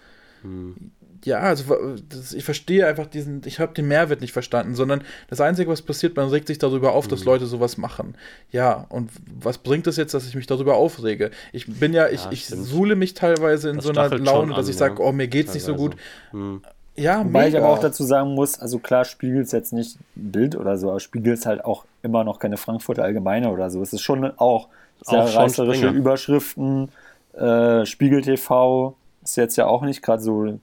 Hm. 0.44 0.92
Ja, 1.26 1.40
also 1.40 1.96
das, 2.10 2.34
ich 2.34 2.44
verstehe 2.44 2.86
einfach 2.86 3.08
diesen, 3.08 3.42
ich 3.46 3.62
habe 3.62 3.74
den 3.74 3.88
Mehrwert 3.88 4.20
nicht 4.20 4.34
verstanden, 4.34 4.76
sondern 4.76 5.04
das 5.30 5.40
Einzige, 5.40 5.72
was 5.72 5.82
passiert, 5.82 6.18
man 6.18 6.28
regt 6.28 6.48
sich 6.48 6.58
darüber 6.58 6.92
auf, 6.92 7.06
hm. 7.06 7.12
dass 7.12 7.24
Leute 7.24 7.46
sowas 7.46 7.78
machen. 7.78 8.16
Ja, 8.52 8.86
und 8.90 9.10
was 9.34 9.58
bringt 9.58 9.88
es 9.88 9.96
das 9.96 9.98
jetzt, 9.98 10.14
dass 10.14 10.28
ich 10.28 10.36
mich 10.36 10.48
darüber 10.48 10.76
aufrege? 10.76 11.32
Ich 11.54 11.66
bin 11.68 11.94
ja, 11.94 12.10
ich, 12.10 12.26
ja, 12.26 12.32
ich 12.32 12.48
suhle 12.48 12.96
mich 12.96 13.14
teilweise 13.14 13.70
in 13.70 13.78
das 13.78 13.86
so 13.86 13.92
einer 13.92 14.18
Laune, 14.18 14.54
dass 14.54 14.68
ich 14.68 14.76
sage, 14.76 15.02
oh, 15.02 15.14
mir 15.14 15.28
geht's 15.28 15.54
teilweise. 15.54 15.72
nicht 15.72 15.78
so 15.80 15.82
gut. 15.82 15.96
Hm. 16.32 16.62
Ja, 16.96 17.20
Wobei 17.20 17.46
mega. 17.46 17.48
ich 17.48 17.64
aber 17.64 17.74
auch 17.74 17.80
dazu 17.80 18.04
sagen 18.04 18.36
muss, 18.36 18.60
also 18.60 18.78
klar 18.78 19.04
spiegelt 19.04 19.48
es 19.48 19.52
jetzt 19.52 19.74
nicht 19.74 19.98
ein 20.16 20.32
Bild 20.32 20.56
oder 20.56 20.78
so, 20.78 20.90
aber 20.90 21.00
spiegelt 21.00 21.40
es 21.40 21.46
halt 21.46 21.66
auch 21.66 21.86
immer 22.04 22.24
noch 22.24 22.38
keine 22.38 22.58
Frankfurter 22.58 23.04
Allgemeine 23.04 23.50
oder 23.50 23.72
so. 23.72 23.82
Es 23.82 23.94
ist 23.94 24.02
schon 24.02 24.26
auch 24.38 24.68
sehr 25.02 25.24
auch 25.24 25.36
reißerische 25.36 25.90
Überschriften. 25.90 26.90
Äh, 27.34 27.86
Spiegel 27.86 28.22
TV 28.22 28.96
ist 29.24 29.38
jetzt 29.38 29.56
ja 29.56 29.66
auch 29.66 29.82
nicht 29.82 30.04
gerade 30.04 30.22
so 30.22 30.60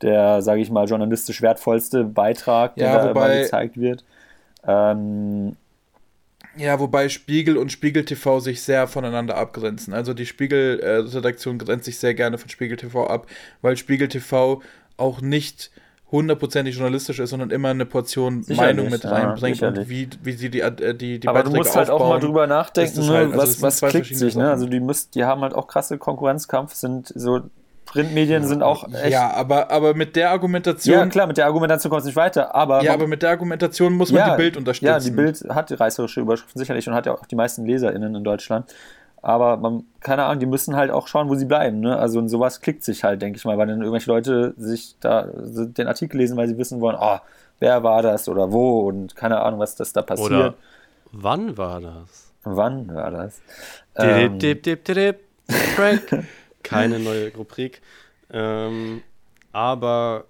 der, 0.00 0.42
sage 0.42 0.60
ich 0.60 0.70
mal, 0.70 0.86
journalistisch 0.86 1.42
wertvollste 1.42 2.04
Beitrag, 2.04 2.74
der 2.76 2.88
ja, 2.88 3.08
wobei, 3.08 3.28
da 3.28 3.42
gezeigt 3.42 3.78
wird. 3.78 4.04
Ähm, 4.66 5.56
ja, 6.56 6.78
wobei 6.80 7.08
Spiegel 7.08 7.56
und 7.56 7.72
Spiegel 7.72 8.04
TV 8.04 8.40
sich 8.40 8.62
sehr 8.62 8.86
voneinander 8.86 9.36
abgrenzen. 9.36 9.94
Also 9.94 10.12
die 10.12 10.26
Spiegel-Redaktion 10.26 11.56
äh, 11.56 11.64
grenzt 11.64 11.86
sich 11.86 11.98
sehr 11.98 12.14
gerne 12.14 12.36
von 12.36 12.50
Spiegel 12.50 12.76
TV 12.76 13.06
ab, 13.06 13.26
weil 13.62 13.76
Spiegel 13.76 14.08
TV 14.08 14.60
auch 14.96 15.20
nicht 15.20 15.70
hundertprozentig 16.10 16.74
journalistisch 16.76 17.18
ist, 17.18 17.30
sondern 17.30 17.50
immer 17.50 17.70
eine 17.70 17.86
Portion 17.86 18.42
sicherlich, 18.42 18.76
Meinung 18.76 18.90
mit 18.90 19.04
reinbringt 19.04 19.60
ja, 19.60 19.68
und 19.68 19.88
wie, 19.88 20.08
wie 20.22 20.32
sie 20.32 20.50
die, 20.50 20.60
äh, 20.60 20.94
die, 20.94 21.18
die 21.18 21.26
Aber 21.26 21.38
Beiträge 21.38 21.54
du 21.54 21.58
musst 21.58 21.74
halt 21.74 21.88
auch 21.88 22.06
mal 22.06 22.20
drüber 22.20 22.46
nachdenken, 22.46 23.00
ne, 23.00 23.12
halt, 23.12 23.32
also 23.32 23.62
was, 23.62 23.82
was 23.82 23.90
klickt 23.90 24.14
sich. 24.14 24.36
Ne? 24.36 24.50
Also 24.50 24.66
die, 24.66 24.80
müsst, 24.80 25.14
die 25.14 25.24
haben 25.24 25.40
halt 25.40 25.54
auch 25.54 25.66
krasse 25.66 25.96
Konkurrenzkampf, 25.96 26.74
sind 26.74 27.10
so 27.14 27.40
Printmedien 27.86 28.46
sind 28.46 28.62
auch 28.62 28.88
echt. 28.92 29.10
Ja, 29.10 29.32
aber, 29.32 29.70
aber 29.70 29.94
mit 29.94 30.16
der 30.16 30.30
Argumentation. 30.30 30.96
Ja, 30.96 31.06
klar, 31.06 31.26
mit 31.26 31.36
der 31.36 31.46
Argumentation 31.46 31.90
kommt 31.90 32.00
es 32.00 32.06
nicht 32.06 32.16
weiter. 32.16 32.54
Aber 32.54 32.82
ja, 32.82 32.94
aber 32.94 33.06
mit 33.06 33.22
der 33.22 33.30
Argumentation 33.30 33.92
muss 33.94 34.10
man 34.12 34.20
ja, 34.20 34.30
die 34.30 34.36
Bild 34.36 34.56
unterstützen. 34.56 34.86
Ja, 34.86 34.98
die 34.98 35.10
Bild 35.10 35.44
hat 35.50 35.68
die 35.68 35.74
reißerische 35.74 36.20
Überschriften 36.20 36.58
sicherlich 36.58 36.88
und 36.88 36.94
hat 36.94 37.06
ja 37.06 37.12
auch 37.12 37.26
die 37.26 37.36
meisten 37.36 37.66
LeserInnen 37.66 38.14
in 38.14 38.24
Deutschland. 38.24 38.72
Aber 39.22 39.56
man, 39.56 39.84
keine 40.00 40.24
Ahnung, 40.24 40.40
die 40.40 40.46
müssen 40.46 40.74
halt 40.74 40.90
auch 40.90 41.06
schauen, 41.06 41.28
wo 41.28 41.36
sie 41.36 41.44
bleiben. 41.44 41.80
Ne? 41.80 41.96
Also 41.96 42.18
und 42.18 42.28
sowas 42.28 42.60
klickt 42.60 42.82
sich 42.82 43.04
halt, 43.04 43.22
denke 43.22 43.36
ich 43.36 43.44
mal, 43.44 43.56
weil 43.56 43.68
dann 43.68 43.80
irgendwelche 43.80 44.10
Leute 44.10 44.52
sich 44.56 44.96
da 44.98 45.28
den 45.32 45.86
Artikel 45.86 46.18
lesen, 46.18 46.36
weil 46.36 46.48
sie 46.48 46.58
wissen 46.58 46.80
wollen, 46.80 46.96
oh, 47.00 47.18
wer 47.60 47.84
war 47.84 48.02
das 48.02 48.28
oder 48.28 48.50
wo 48.50 48.80
und 48.80 49.14
keine 49.14 49.40
Ahnung, 49.40 49.60
was 49.60 49.76
das 49.76 49.92
da 49.92 50.02
passiert. 50.02 50.30
Oder 50.32 50.54
wann 51.12 51.56
war 51.56 51.80
das? 51.80 52.32
Wann 52.42 52.92
war 52.92 53.12
das? 53.12 53.40
Ähm, 53.94 54.40
dip, 54.40 54.64
dip, 54.64 54.84
dip, 54.84 55.20
Frank. 55.76 56.26
Keine 56.64 56.98
neue 56.98 57.34
Rubrik. 57.34 57.82
Ähm, 58.30 59.02
aber 59.52 60.24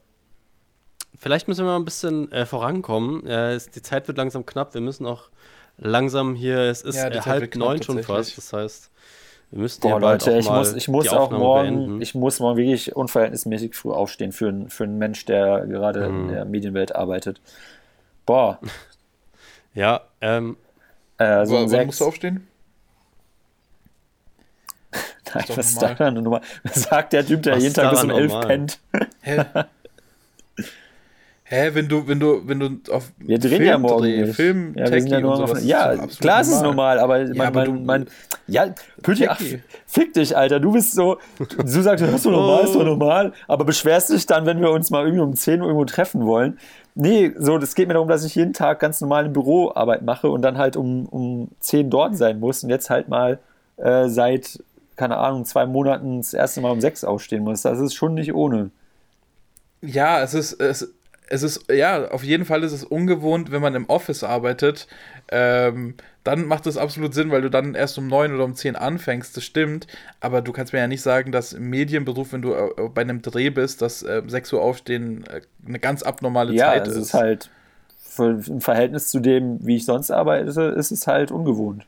vielleicht 1.18 1.49
müssen 1.49 1.64
wir 1.64 1.70
mal 1.70 1.76
ein 1.76 1.84
bisschen 1.84 2.30
äh, 2.32 2.45
vorankommen. 2.47 3.26
Äh, 3.26 3.59
die 3.74 3.82
Zeit 3.82 4.09
wird 4.09 4.18
langsam 4.18 4.45
knapp. 4.45 4.74
Wir 4.74 4.80
müssen 4.80 5.07
auch 5.07 5.30
langsam 5.79 6.35
hier, 6.35 6.59
es 6.61 6.83
ist 6.83 6.97
Ja, 6.97 7.11
halb 7.27 7.55
neun 7.55 7.83
schon 7.83 8.01
fast. 8.01 8.39
Das 8.39 8.53
heißt, 8.53 8.91
wir 9.51 9.61
müssen 9.61 9.81
Boah, 9.83 9.91
ja 9.91 9.99
bald 9.99 10.23
Leute, 10.23 10.31
auch 10.31 10.39
ich 10.39 10.47
mal 10.47 10.59
muss, 10.59 10.73
ich 10.75 10.89
muss 10.89 11.05
die 11.05 11.11
auch 11.11 11.27
Aufnahme 11.27 11.45
morgen, 11.45 11.83
beenden. 11.85 12.03
ich 12.03 12.14
muss 12.14 12.41
morgen 12.41 12.57
wirklich 12.57 12.95
unverhältnismäßig 12.95 13.75
früh 13.75 13.93
aufstehen 13.93 14.33
für, 14.33 14.49
einen- 14.49 14.70
für 14.70 14.85
einen 14.85 14.99
Mensch, 14.99 15.25
der 15.25 15.66
gerade 15.66 16.09
Mhm. 16.09 16.20
in 16.20 16.29
der 16.29 16.45
Medienwelt 16.45 16.95
arbeitet. 16.95 17.41
Boah, 18.27 18.61
ja, 19.75 20.03
ähm, 20.20 20.57
äh, 21.18 21.47
so 21.47 21.55
wann 21.55 21.68
Sechs. 21.68 21.87
musst 21.87 22.01
du 22.01 22.07
aufstehen? 22.07 22.49
Nein, 25.35 25.45
was 25.49 25.66
ist 25.68 25.83
da 25.83 25.87
eine 25.89 26.23
Nummer? 26.23 26.41
Sagt 26.64 27.12
der 27.12 27.25
Typ, 27.27 27.43
der 27.43 27.55
Was 27.55 27.62
jeden 27.62 27.75
Tag 27.75 27.91
bis 27.91 28.03
um 28.05 28.11
elf 28.11 28.33
normal? 28.33 28.47
pennt. 28.47 28.79
Hä? 29.20 29.45
Hä, 31.53 31.68
wenn 31.74 31.86
du, 31.86 32.09
wenn 32.09 32.18
du, 32.18 32.48
wenn 32.48 32.61
du 32.61 32.78
auf 32.90 33.12
Wir 33.18 33.38
drehen 33.38 33.62
ja 33.62 33.76
morgen 33.76 34.07
nicht. 34.07 34.34
Film, 34.34 34.72
ja, 34.74 34.84
ja, 34.84 34.90
Techie 34.90 35.20
nur 35.20 35.32
und 35.32 35.48
sowas, 35.48 35.62
ja 35.62 35.90
ist 35.90 36.18
klar 36.18 36.40
ist 36.40 36.48
es 36.48 36.62
normal, 36.62 36.98
aber, 36.98 37.20
Ja, 37.20 37.34
mein, 37.34 37.46
aber 37.46 37.68
mein, 37.68 38.07
ja, 38.46 38.74
Pütti, 39.03 39.28
ach, 39.28 39.38
fick 39.86 40.14
dich, 40.14 40.34
Alter, 40.34 40.61
du 40.61 40.72
bist 40.72 40.92
so, 40.92 41.18
du 41.38 41.82
sagst, 41.82 42.03
das 42.03 42.11
ist 42.11 42.24
doch 42.24 42.30
normal, 42.30 42.64
ist 42.64 42.74
doch 42.74 42.84
normal, 42.86 43.34
aber 43.48 43.66
beschwerst 43.66 44.09
dich 44.09 44.24
dann, 44.24 44.46
wenn 44.46 44.62
wir 44.62 44.70
uns 44.70 44.88
mal 44.88 45.05
irgendwie 45.05 45.20
um 45.20 45.36
10 45.36 45.61
Uhr 45.61 45.66
irgendwo 45.66 45.84
treffen 45.84 46.24
wollen. 46.24 46.59
Nee, 46.94 47.34
so, 47.36 47.59
das 47.59 47.74
geht 47.74 47.86
mir 47.86 47.94
darum, 47.94 48.09
dass 48.09 48.24
ich 48.24 48.34
jeden 48.34 48.55
Tag 48.55 48.80
ganz 48.80 49.03
normal 49.03 49.24
eine 49.24 49.34
Büroarbeit 49.34 50.00
mache 50.00 50.30
und 50.30 50.40
dann 50.40 50.57
halt 50.57 50.76
um, 50.76 51.05
um 51.05 51.48
10 51.61 51.90
dort 51.90 52.16
sein 52.16 52.40
muss 52.40 52.64
und 52.64 52.70
jetzt 52.70 52.88
halt 52.88 53.09
mal 53.09 53.38
äh, 53.76 54.09
seit, 54.09 54.59
keine 54.96 55.18
Ahnung, 55.18 55.44
zwei 55.44 55.66
Monaten 55.66 56.16
das 56.16 56.32
erste 56.32 56.62
Mal 56.62 56.70
um 56.70 56.80
6 56.80 57.05
aufstehen 57.05 57.44
muss. 57.44 57.61
Das 57.61 57.78
ist 57.78 57.92
schon 57.92 58.14
nicht 58.14 58.32
ohne. 58.32 58.70
Ja, 59.82 60.22
es 60.22 60.32
ist, 60.32 60.59
es, 60.59 60.94
es 61.33 61.43
ist, 61.43 61.72
ja, 61.72 62.11
auf 62.11 62.22
jeden 62.24 62.45
Fall 62.45 62.62
ist 62.62 62.72
es 62.72 62.85
ungewohnt, 62.85 63.51
wenn 63.51 63.62
man 63.62 63.74
im 63.74 63.89
Office 63.89 64.22
arbeitet. 64.22 64.87
Ähm, 65.30 65.95
dann 66.24 66.45
macht 66.47 66.66
es 66.66 66.76
absolut 66.76 67.14
Sinn, 67.14 67.30
weil 67.30 67.41
du 67.41 67.49
dann 67.51 67.74
erst 67.74 67.97
um 67.97 68.07
9 68.07 68.35
oder 68.35 68.45
um 68.45 68.55
10 68.55 68.76
anfängst, 68.76 69.35
das 69.37 69.45
stimmt. 69.45 69.87
Aber 70.20 70.43
du 70.43 70.53
kannst 70.53 70.74
mir 70.74 70.80
ja 70.80 70.87
nicht 70.89 71.01
sagen, 71.03 71.33
dass 71.33 71.55
im 71.55 71.70
Medienberuf, 71.70 72.33
wenn 72.33 72.43
du 72.43 72.53
äh, 72.53 72.89
bei 72.95 73.01
einem 73.01 73.22
Dreh 73.22 73.49
bist, 73.51 73.80
dass 73.80 74.03
äh, 74.03 74.22
6 74.26 74.53
Uhr 74.53 74.61
aufstehen 74.62 75.24
äh, 75.26 75.41
eine 75.66 75.78
ganz 75.78 76.03
abnormale 76.03 76.53
Ja, 76.53 76.66
Zeit 76.66 76.87
es 76.87 76.97
ist. 76.97 76.99
ist 76.99 77.14
halt 77.14 77.51
für, 77.99 78.41
im 78.47 78.61
Verhältnis 78.61 79.09
zu 79.09 79.20
dem, 79.20 79.64
wie 79.66 79.76
ich 79.76 79.87
sonst 79.87 80.11
arbeite, 80.11 80.62
ist 80.76 80.91
es 80.91 81.07
halt 81.07 81.30
ungewohnt. 81.30 81.87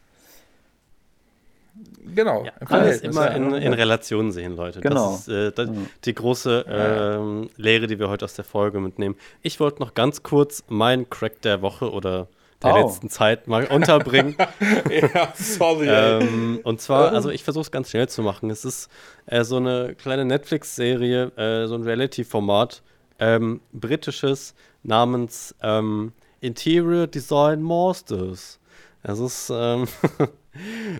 Genau. 2.14 2.44
Ja, 2.44 2.52
alles 2.68 3.00
immer 3.02 3.26
ja. 3.30 3.36
in, 3.36 3.52
in 3.54 3.72
Relation 3.72 4.32
sehen, 4.32 4.56
Leute. 4.56 4.80
Genau. 4.80 5.12
Das 5.12 5.20
ist 5.20 5.28
äh, 5.28 5.52
das, 5.52 5.70
die 6.04 6.14
große 6.14 6.64
ähm, 6.68 7.50
Lehre, 7.56 7.86
die 7.86 7.98
wir 7.98 8.08
heute 8.08 8.24
aus 8.24 8.34
der 8.34 8.44
Folge 8.44 8.80
mitnehmen. 8.80 9.16
Ich 9.42 9.60
wollte 9.60 9.80
noch 9.80 9.94
ganz 9.94 10.22
kurz 10.22 10.64
meinen 10.68 11.08
Crack 11.10 11.42
der 11.42 11.62
Woche 11.62 11.90
oder 11.90 12.28
der 12.62 12.74
Oh. 12.74 12.86
letzten 12.86 13.10
Zeit 13.10 13.46
mal 13.46 13.66
unterbringen. 13.66 14.36
ja, 14.90 15.32
sorry. 15.34 15.86
ähm, 15.88 16.60
und 16.64 16.80
zwar, 16.80 17.12
also 17.12 17.30
ich 17.30 17.44
versuche 17.44 17.62
es 17.62 17.70
ganz 17.70 17.90
schnell 17.90 18.08
zu 18.08 18.22
machen. 18.22 18.50
Es 18.50 18.64
ist 18.64 18.90
äh, 19.26 19.44
so 19.44 19.56
eine 19.56 19.94
kleine 19.94 20.24
Netflix-Serie, 20.24 21.32
äh, 21.36 21.66
so 21.66 21.74
ein 21.74 21.82
Reality-Format, 21.82 22.82
ähm, 23.18 23.60
britisches, 23.72 24.54
namens 24.82 25.54
ähm, 25.62 26.12
Interior 26.40 27.06
Design 27.06 27.62
Masters. 27.62 28.58
Es 29.02 29.18
ist, 29.18 29.50
ähm, 29.54 29.86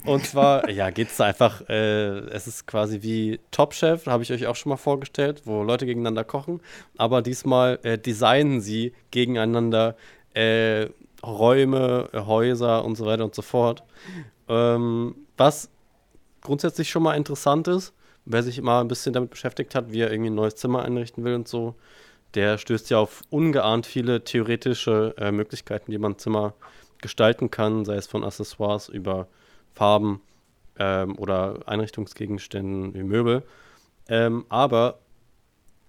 und 0.04 0.24
zwar, 0.26 0.68
ja, 0.70 0.90
geht 0.90 1.08
es 1.08 1.20
einfach, 1.20 1.68
äh, 1.68 2.18
es 2.30 2.46
ist 2.46 2.66
quasi 2.66 3.02
wie 3.02 3.40
Top 3.50 3.74
Chef, 3.74 4.06
habe 4.06 4.22
ich 4.22 4.32
euch 4.32 4.46
auch 4.46 4.56
schon 4.56 4.70
mal 4.70 4.76
vorgestellt, 4.76 5.42
wo 5.44 5.62
Leute 5.62 5.86
gegeneinander 5.86 6.24
kochen, 6.24 6.60
aber 6.96 7.22
diesmal 7.22 7.78
äh, 7.82 7.98
designen 7.98 8.60
sie 8.60 8.92
gegeneinander 9.10 9.96
äh, 10.34 10.88
Räume, 11.24 12.10
Häuser 12.12 12.84
und 12.84 12.96
so 12.96 13.06
weiter 13.06 13.24
und 13.24 13.34
so 13.34 13.42
fort. 13.42 13.82
Ähm, 14.48 15.14
was 15.36 15.70
grundsätzlich 16.42 16.90
schon 16.90 17.02
mal 17.02 17.14
interessant 17.14 17.68
ist, 17.68 17.94
wer 18.24 18.42
sich 18.42 18.60
mal 18.60 18.80
ein 18.80 18.88
bisschen 18.88 19.12
damit 19.12 19.30
beschäftigt 19.30 19.74
hat, 19.74 19.92
wie 19.92 20.00
er 20.00 20.12
irgendwie 20.12 20.30
ein 20.30 20.34
neues 20.34 20.56
Zimmer 20.56 20.82
einrichten 20.82 21.24
will 21.24 21.34
und 21.34 21.48
so, 21.48 21.74
der 22.34 22.58
stößt 22.58 22.90
ja 22.90 22.98
auf 22.98 23.22
ungeahnt 23.30 23.86
viele 23.86 24.24
theoretische 24.24 25.14
äh, 25.18 25.32
Möglichkeiten, 25.32 25.92
wie 25.92 25.98
man 25.98 26.12
ein 26.12 26.18
Zimmer 26.18 26.54
gestalten 27.00 27.50
kann, 27.50 27.84
sei 27.84 27.96
es 27.96 28.06
von 28.06 28.24
Accessoires 28.24 28.88
über 28.88 29.28
Farben 29.74 30.20
ähm, 30.78 31.18
oder 31.18 31.60
Einrichtungsgegenständen 31.66 32.94
wie 32.94 33.02
Möbel. 33.02 33.42
Ähm, 34.08 34.44
aber 34.48 34.98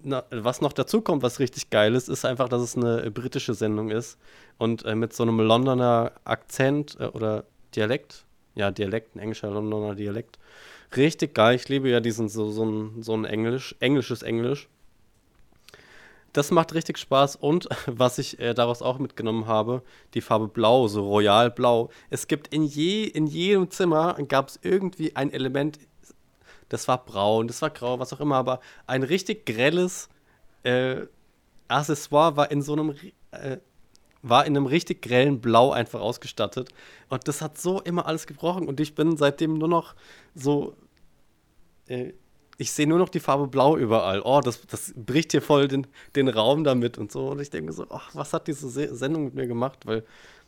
na, 0.00 0.24
was 0.30 0.60
noch 0.60 0.72
dazu 0.72 1.00
kommt, 1.00 1.22
was 1.22 1.40
richtig 1.40 1.70
geil 1.70 1.94
ist, 1.94 2.08
ist 2.08 2.24
einfach, 2.24 2.48
dass 2.48 2.62
es 2.62 2.76
eine 2.76 3.10
britische 3.10 3.54
Sendung 3.54 3.90
ist 3.90 4.18
und 4.58 4.84
äh, 4.84 4.94
mit 4.94 5.12
so 5.12 5.22
einem 5.22 5.40
Londoner 5.40 6.12
Akzent 6.24 6.96
äh, 7.00 7.06
oder 7.06 7.44
Dialekt, 7.74 8.24
ja, 8.54 8.70
Dialekt, 8.70 9.16
ein 9.16 9.20
englischer 9.20 9.50
Londoner 9.50 9.94
Dialekt. 9.94 10.38
Richtig 10.96 11.34
geil. 11.34 11.56
Ich 11.56 11.68
liebe 11.68 11.88
ja 11.88 12.00
diesen 12.00 12.28
so, 12.28 12.50
so 12.50 12.64
ein, 12.64 13.02
so 13.02 13.14
ein 13.14 13.24
Englisch, 13.24 13.74
englisches 13.80 14.22
Englisch. 14.22 14.68
Das 16.36 16.50
macht 16.50 16.74
richtig 16.74 16.98
Spaß 16.98 17.36
und 17.36 17.66
was 17.86 18.18
ich 18.18 18.38
äh, 18.38 18.52
daraus 18.52 18.82
auch 18.82 18.98
mitgenommen 18.98 19.46
habe, 19.46 19.82
die 20.12 20.20
Farbe 20.20 20.48
Blau, 20.48 20.86
so 20.86 21.08
Royal 21.08 21.50
Blau. 21.50 21.88
Es 22.10 22.26
gibt 22.26 22.48
in, 22.48 22.62
je, 22.62 23.04
in 23.04 23.26
jedem 23.26 23.70
Zimmer 23.70 24.18
gab 24.28 24.48
es 24.48 24.58
irgendwie 24.60 25.16
ein 25.16 25.32
Element, 25.32 25.78
das 26.68 26.88
war 26.88 27.02
braun, 27.06 27.46
das 27.46 27.62
war 27.62 27.70
grau, 27.70 27.98
was 28.00 28.12
auch 28.12 28.20
immer, 28.20 28.36
aber 28.36 28.60
ein 28.86 29.02
richtig 29.02 29.46
grelles 29.46 30.10
äh, 30.62 31.06
Accessoire 31.68 32.36
war 32.36 32.50
in 32.50 32.60
so 32.60 32.74
einem 32.74 32.94
äh, 33.30 33.56
war 34.20 34.44
in 34.44 34.56
einem 34.58 34.66
richtig 34.66 35.00
grellen 35.00 35.40
Blau 35.40 35.70
einfach 35.70 36.00
ausgestattet 36.00 36.68
und 37.08 37.28
das 37.28 37.40
hat 37.40 37.56
so 37.56 37.80
immer 37.80 38.04
alles 38.04 38.26
gebrochen 38.26 38.68
und 38.68 38.78
ich 38.78 38.94
bin 38.94 39.16
seitdem 39.16 39.54
nur 39.54 39.68
noch 39.68 39.94
so 40.34 40.76
äh, 41.86 42.12
ich 42.58 42.72
sehe 42.72 42.86
nur 42.86 42.98
noch 42.98 43.08
die 43.08 43.20
Farbe 43.20 43.48
Blau 43.48 43.76
überall. 43.76 44.22
Oh, 44.22 44.40
das, 44.40 44.66
das 44.66 44.92
bricht 44.96 45.32
hier 45.32 45.42
voll 45.42 45.68
den, 45.68 45.86
den 46.14 46.28
Raum 46.28 46.64
damit 46.64 46.98
und 46.98 47.12
so. 47.12 47.28
Und 47.28 47.40
ich 47.40 47.50
denke 47.50 47.72
so, 47.72 47.86
ach, 47.90 48.10
was 48.14 48.32
hat 48.32 48.46
diese 48.46 48.68
Se 48.68 48.94
Sendung 48.94 49.24
mit 49.24 49.34
mir 49.34 49.46
gemacht? 49.46 49.86
Weil 49.86 50.04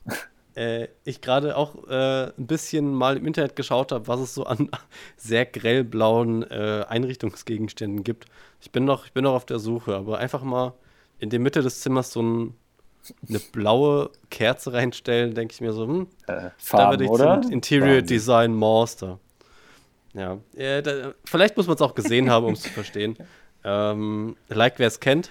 äh, 0.54 0.88
ich 1.04 1.20
gerade 1.20 1.56
auch 1.56 1.86
äh, 1.88 2.32
ein 2.36 2.46
bisschen 2.46 2.94
mal 2.94 3.16
im 3.16 3.26
Internet 3.26 3.56
geschaut 3.56 3.92
habe, 3.92 4.08
was 4.08 4.20
es 4.20 4.34
so 4.34 4.44
an 4.44 4.70
sehr 5.16 5.44
grellblauen 5.44 6.42
äh, 6.50 6.84
Einrichtungsgegenständen 6.88 8.04
gibt. 8.04 8.26
Ich 8.60 8.72
bin 8.72 8.84
noch, 8.84 9.04
ich 9.04 9.12
bin 9.12 9.24
noch 9.24 9.34
auf 9.34 9.44
der 9.46 9.58
Suche, 9.58 9.94
aber 9.94 10.18
einfach 10.18 10.42
mal 10.42 10.74
in 11.18 11.30
die 11.30 11.38
Mitte 11.38 11.62
des 11.62 11.80
Zimmers 11.80 12.12
so 12.12 12.22
ein, 12.22 12.54
eine 13.28 13.38
blaue 13.38 14.10
Kerze 14.30 14.72
reinstellen, 14.72 15.34
denke 15.34 15.52
ich 15.52 15.60
mir 15.60 15.72
so, 15.72 15.86
hm, 15.86 16.06
Äh, 16.26 16.26
da 16.26 16.52
Farben, 16.56 17.00
werde 17.00 17.04
ich 17.04 17.42
zum 17.42 17.52
Interior 17.52 17.96
Wahnsinn. 17.96 18.06
Design 18.06 18.54
Master. 18.54 19.18
Ja, 20.14 20.38
äh, 20.56 20.82
da, 20.82 21.12
vielleicht 21.24 21.56
muss 21.56 21.66
man 21.66 21.76
es 21.76 21.82
auch 21.82 21.94
gesehen 21.94 22.30
haben, 22.30 22.46
um 22.46 22.52
es 22.54 22.62
zu 22.62 22.70
verstehen. 22.70 23.16
Ähm, 23.64 24.36
like, 24.48 24.78
wer 24.78 24.86
es 24.86 25.00
kennt. 25.00 25.30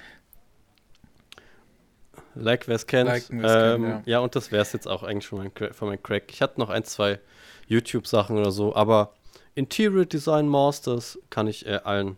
Like, 2.36 2.68
wer 2.68 2.76
es 2.76 2.86
kennt. 2.86 3.10
Liken, 3.10 3.42
wer's 3.42 3.54
kennt, 3.54 3.76
ähm, 3.86 3.90
ja. 3.90 4.02
ja. 4.06 4.20
und 4.20 4.36
das 4.36 4.52
wäre 4.52 4.62
es 4.62 4.74
jetzt 4.74 4.86
auch 4.86 5.02
eigentlich 5.04 5.28
Cra- 5.32 5.74
von 5.74 5.88
meinem 5.88 6.04
Crack. 6.04 6.26
Ich 6.30 6.42
hatte 6.42 6.60
noch 6.60 6.70
ein, 6.70 6.84
zwei 6.84 7.20
YouTube-Sachen 7.68 8.38
oder 8.38 8.52
so, 8.52 8.76
aber 8.76 9.14
Interior 9.56 10.06
Design 10.06 10.48
Masters 10.50 11.18
kann 11.30 11.48
ich 11.48 11.66
äh, 11.66 11.80
allen 11.84 12.18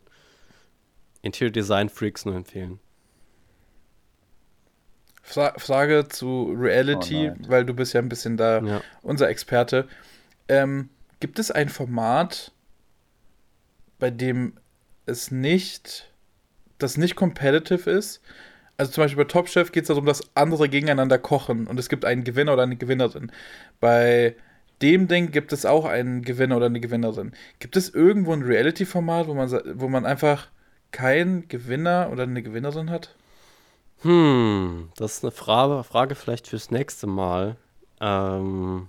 Interior 1.21 1.51
Design 1.51 1.89
Freaks 1.89 2.25
nur 2.25 2.35
empfehlen. 2.35 2.79
Fra 5.21 5.53
Frage 5.57 6.07
zu 6.09 6.53
Reality, 6.57 7.29
Oh 7.31 7.35
weil 7.49 7.65
du 7.65 7.73
bist 7.75 7.93
ja 7.93 8.01
ein 8.01 8.09
bisschen 8.09 8.35
da 8.35 8.59
Ja. 8.61 8.81
unser 9.03 9.29
Experte. 9.29 9.87
Ähm, 10.47 10.89
gibt 11.19 11.39
es 11.39 11.51
ein 11.51 11.69
Format, 11.69 12.51
bei 13.99 14.09
dem 14.09 14.53
es 15.05 15.31
nicht, 15.31 16.11
das 16.77 16.97
nicht 16.97 17.15
competitive 17.15 17.89
ist? 17.89 18.21
Also 18.77 18.93
zum 18.93 19.03
Beispiel 19.03 19.25
bei 19.25 19.29
Top 19.29 19.49
Chef 19.49 19.71
geht 19.71 19.83
es 19.83 19.87
darum, 19.89 20.05
dass 20.05 20.23
andere 20.35 20.69
gegeneinander 20.69 21.17
kochen 21.17 21.67
und 21.67 21.77
es 21.77 21.89
gibt 21.89 22.05
einen 22.05 22.23
Gewinner 22.23 22.53
oder 22.53 22.63
eine 22.63 22.77
Gewinnerin. 22.77 23.31
Bei 23.81 24.35
dem 24.81 25.09
Ding 25.09 25.31
gibt 25.31 25.51
es 25.51 25.65
auch 25.65 25.85
einen 25.85 26.21
Gewinner 26.21 26.55
oder 26.55 26.67
eine 26.67 26.79
Gewinnerin. 26.79 27.33
Gibt 27.59 27.75
es 27.75 27.89
irgendwo 27.89 28.31
ein 28.31 28.41
Reality-Format, 28.41 29.27
wo 29.27 29.33
man, 29.33 29.51
wo 29.73 29.89
man 29.89 30.05
einfach 30.05 30.47
keinen 30.91 31.49
Gewinner 31.49 32.09
oder 32.11 32.23
eine 32.23 32.41
Gewinnerin 32.41 32.89
hat? 32.89 33.15
Hm, 34.01 34.89
das 34.95 35.17
ist 35.17 35.23
eine 35.25 35.31
Frage, 35.31 35.83
Frage 35.83 36.15
vielleicht 36.15 36.47
fürs 36.47 36.71
nächste 36.71 37.07
Mal. 37.07 37.57
Ähm, 37.99 38.87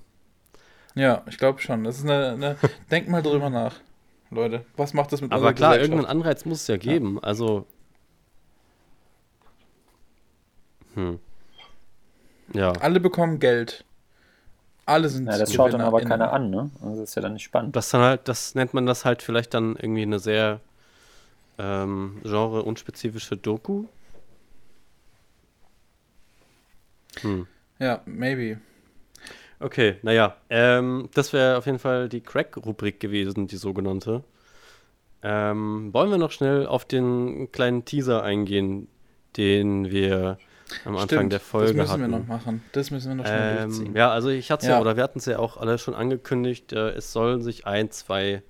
Ja, 0.94 1.22
ich 1.28 1.38
glaube 1.38 1.60
schon. 1.60 1.84
Das 1.84 1.98
ist 1.98 2.04
eine, 2.04 2.32
eine 2.32 2.56
Denkt 2.90 3.08
mal 3.08 3.22
drüber 3.22 3.50
nach, 3.50 3.76
Leute. 4.30 4.64
Was 4.76 4.92
macht 4.92 5.12
das 5.12 5.20
mit 5.20 5.30
aber 5.32 5.40
unserer 5.40 5.54
klar, 5.54 5.70
Gesellschaft? 5.70 5.92
irgendeinen 5.92 6.20
Anreiz 6.20 6.44
muss 6.44 6.62
es 6.62 6.66
ja 6.66 6.76
geben. 6.76 7.22
Also. 7.22 7.66
Hm. 10.94 11.18
Ja. 12.52 12.72
Alle 12.72 13.00
bekommen 13.00 13.38
Geld. 13.38 13.84
Alle 14.86 15.08
sind 15.08 15.26
Ja, 15.26 15.38
das 15.38 15.52
schaut 15.52 15.72
dann 15.72 15.82
aber 15.82 16.00
keiner 16.00 16.32
an, 16.32 16.50
ne? 16.50 16.70
Also 16.82 17.00
das 17.00 17.10
ist 17.10 17.14
ja 17.14 17.22
dann 17.22 17.34
nicht 17.34 17.44
spannend. 17.44 17.76
Das 17.76 17.90
dann 17.90 18.00
halt, 18.00 18.26
das 18.26 18.56
nennt 18.56 18.74
man 18.74 18.86
das 18.86 19.04
halt 19.04 19.22
vielleicht 19.22 19.54
dann 19.54 19.76
irgendwie 19.76 20.02
eine 20.02 20.18
sehr 20.18 20.60
ähm, 21.58 22.20
genre-unspezifische 22.24 23.36
Doku. 23.36 23.84
Hm. 27.20 27.46
Ja, 27.78 28.00
maybe. 28.04 28.58
Okay, 29.60 29.96
naja, 30.00 30.36
ähm, 30.48 31.10
das 31.12 31.34
wäre 31.34 31.58
auf 31.58 31.66
jeden 31.66 31.78
Fall 31.78 32.08
die 32.08 32.22
Crack-Rubrik 32.22 32.98
gewesen, 32.98 33.46
die 33.46 33.58
sogenannte. 33.58 34.24
Ähm, 35.22 35.92
wollen 35.92 36.10
wir 36.10 36.16
noch 36.16 36.30
schnell 36.30 36.66
auf 36.66 36.86
den 36.86 37.52
kleinen 37.52 37.84
Teaser 37.84 38.22
eingehen, 38.22 38.88
den 39.36 39.90
wir 39.90 40.38
am 40.86 40.94
Anfang 40.96 41.08
Stimmt, 41.08 41.32
der 41.34 41.40
Folge 41.40 41.68
hatten. 41.68 41.76
Das 41.76 41.88
müssen 41.88 42.02
hatten. 42.02 42.12
wir 42.12 42.18
noch 42.18 42.26
machen. 42.26 42.62
Das 42.72 42.90
müssen 42.90 43.08
wir 43.08 43.14
noch 43.16 43.26
schnell 43.26 43.58
ähm, 43.58 43.68
durchziehen. 43.68 43.96
Ja, 43.96 44.10
also 44.10 44.30
ich 44.30 44.50
hatte 44.50 44.62
es 44.62 44.68
ja. 44.68 44.76
ja. 44.76 44.80
oder 44.80 44.96
wir 44.96 45.02
hatten 45.02 45.18
es 45.18 45.26
ja 45.26 45.38
auch 45.38 45.58
alle 45.58 45.76
schon 45.76 45.94
angekündigt, 45.94 46.72
äh, 46.72 46.92
es 46.92 47.12
sollen 47.12 47.42
sich 47.42 47.66
ein, 47.66 47.90
zwei 47.90 48.42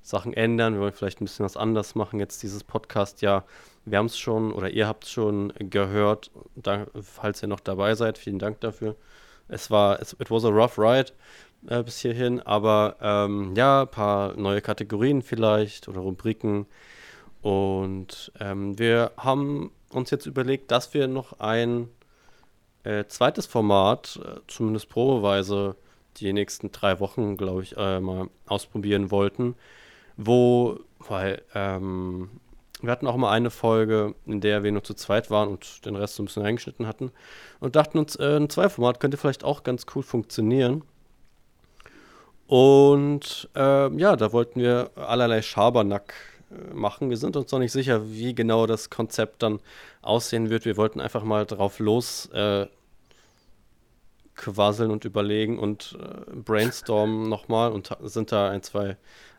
Sachen 0.00 0.32
ändern. 0.32 0.72
Wir 0.72 0.80
wollen 0.80 0.92
vielleicht 0.92 1.20
ein 1.20 1.26
bisschen 1.26 1.44
was 1.44 1.58
anders 1.58 1.94
machen 1.96 2.18
jetzt 2.18 2.42
dieses 2.42 2.64
Podcast. 2.64 3.20
Ja, 3.20 3.44
wir 3.84 3.98
haben 3.98 4.06
es 4.06 4.16
schon 4.16 4.52
oder 4.52 4.70
ihr 4.70 4.88
habt 4.88 5.04
es 5.04 5.10
schon 5.10 5.52
gehört, 5.58 6.30
da, 6.54 6.86
falls 7.02 7.42
ihr 7.42 7.48
noch 7.48 7.60
dabei 7.60 7.94
seid. 7.94 8.16
Vielen 8.16 8.38
Dank 8.38 8.60
dafür 8.60 8.96
es 9.48 9.70
war, 9.70 10.00
it 10.00 10.30
was 10.30 10.44
a 10.44 10.48
rough 10.48 10.78
ride 10.78 11.12
äh, 11.68 11.82
bis 11.82 12.00
hierhin, 12.00 12.40
aber 12.40 12.96
ähm, 13.00 13.54
ja, 13.56 13.82
ein 13.82 13.90
paar 13.90 14.36
neue 14.36 14.60
Kategorien 14.60 15.22
vielleicht 15.22 15.88
oder 15.88 16.00
Rubriken. 16.00 16.66
Und 17.42 18.32
ähm, 18.40 18.78
wir 18.78 19.12
haben 19.16 19.70
uns 19.90 20.10
jetzt 20.10 20.26
überlegt, 20.26 20.70
dass 20.70 20.94
wir 20.94 21.06
noch 21.06 21.38
ein 21.38 21.88
äh, 22.82 23.04
zweites 23.06 23.46
Format, 23.46 24.20
äh, 24.22 24.40
zumindest 24.48 24.88
probeweise, 24.88 25.76
die 26.16 26.32
nächsten 26.32 26.72
drei 26.72 26.98
Wochen, 26.98 27.36
glaube 27.36 27.62
ich, 27.62 27.76
äh, 27.76 28.00
mal 28.00 28.28
ausprobieren 28.46 29.10
wollten, 29.10 29.54
wo, 30.16 30.78
weil 30.98 31.42
ähm, 31.54 32.30
wir 32.82 32.90
hatten 32.90 33.06
auch 33.06 33.16
mal 33.16 33.30
eine 33.32 33.50
Folge, 33.50 34.14
in 34.26 34.40
der 34.40 34.62
wir 34.62 34.72
nur 34.72 34.84
zu 34.84 34.94
zweit 34.94 35.30
waren 35.30 35.48
und 35.48 35.84
den 35.86 35.96
Rest 35.96 36.16
so 36.16 36.22
ein 36.22 36.26
bisschen 36.26 36.44
eingeschnitten 36.44 36.86
hatten. 36.86 37.10
Und 37.60 37.76
dachten 37.76 37.98
uns, 37.98 38.16
äh, 38.16 38.36
ein 38.36 38.50
Zweiformat 38.50 39.00
könnte 39.00 39.16
vielleicht 39.16 39.44
auch 39.44 39.62
ganz 39.62 39.86
cool 39.94 40.02
funktionieren. 40.02 40.82
Und 42.46 43.48
äh, 43.56 43.90
ja, 43.96 44.16
da 44.16 44.32
wollten 44.32 44.60
wir 44.60 44.90
allerlei 44.94 45.42
Schabernack 45.42 46.14
äh, 46.50 46.74
machen. 46.74 47.10
Wir 47.10 47.16
sind 47.16 47.36
uns 47.36 47.50
noch 47.50 47.58
nicht 47.58 47.72
sicher, 47.72 48.10
wie 48.10 48.34
genau 48.34 48.66
das 48.66 48.90
Konzept 48.90 49.42
dann 49.42 49.60
aussehen 50.02 50.50
wird. 50.50 50.64
Wir 50.64 50.76
wollten 50.76 51.00
einfach 51.00 51.24
mal 51.24 51.46
drauf 51.46 51.78
los 51.78 52.26
äh, 52.32 52.66
quasseln 54.36 54.90
und 54.90 55.04
überlegen 55.04 55.58
und 55.58 55.98
äh, 56.00 56.34
brainstormen 56.34 57.28
nochmal 57.28 57.72
und 57.72 57.90
sind 58.02 58.32
da 58.32 58.50
ein, 58.50 58.62
zwei 58.62 58.96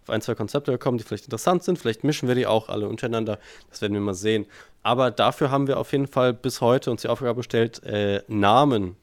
auf 0.08 0.14
ein, 0.14 0.22
zwei 0.22 0.36
Konzepte 0.36 0.72
gekommen, 0.72 0.98
die 0.98 1.04
vielleicht 1.04 1.26
interessant 1.26 1.64
sind. 1.64 1.78
Vielleicht 1.78 2.04
mischen 2.04 2.28
wir 2.28 2.36
die 2.36 2.48
auch 2.48 2.70
alle 2.70 2.88
untereinander. 2.88 3.40
Das 3.70 3.82
werden 3.82 3.94
wir 3.94 4.02
mal 4.02 4.14
sehen. 4.14 4.46
Aber 4.82 5.12
dafür 5.12 5.52
haben 5.52 5.68
wir 5.68 5.78
auf 5.78 5.92
jeden 5.92 6.08
Fall 6.08 6.34
bis 6.34 6.62
heute 6.62 6.92
uns 6.92 7.02
die 7.02 7.10
Aufgabe 7.10 7.36
gestellt, 7.36 7.84
äh, 7.84 8.22
Namen 8.28 8.96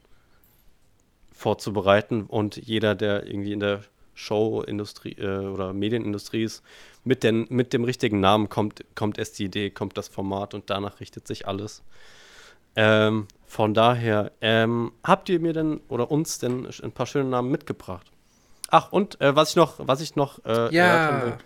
vorzubereiten. 1.33 2.25
Und 2.25 2.57
jeder, 2.57 2.95
der 2.95 3.27
irgendwie 3.27 3.53
in 3.53 3.61
der 3.61 3.83
Showindustrie 4.15 5.13
äh, 5.19 5.47
oder 5.47 5.73
Medienindustrie 5.75 6.45
ist, 6.45 6.63
mit, 7.05 7.23
den, 7.23 7.47
mit 7.51 7.73
dem 7.73 7.85
richtigen 7.85 8.21
Namen 8.21 8.49
kommt, 8.49 8.85
kommt 8.95 9.19
erst 9.19 9.39
die 9.39 9.45
Idee, 9.45 9.71
kommt 9.71 9.99
das 9.99 10.09
Format 10.09 10.55
und 10.55 10.71
danach 10.71 11.01
richtet 11.01 11.27
sich 11.27 11.47
alles. 11.47 11.83
Ähm, 12.77 13.29
von 13.47 13.75
daher, 13.75 14.33
ähm, 14.41 14.93
habt 15.03 15.29
ihr 15.29 15.41
mir 15.41 15.53
denn 15.53 15.81
oder 15.89 16.11
uns 16.11 16.39
denn 16.39 16.69
ein 16.83 16.93
paar 16.93 17.07
schöne 17.07 17.29
Namen 17.29 17.51
mitgebracht? 17.51 18.11
Ach, 18.71 18.91
und 18.91 19.21
äh, 19.21 19.37
was 19.37 19.51
ich 19.51 19.57
noch, 19.57 19.75
was 19.79 20.01
ich 20.01 20.17
noch 20.17 20.45
äh, 20.45 20.75
ja. 20.75 21.39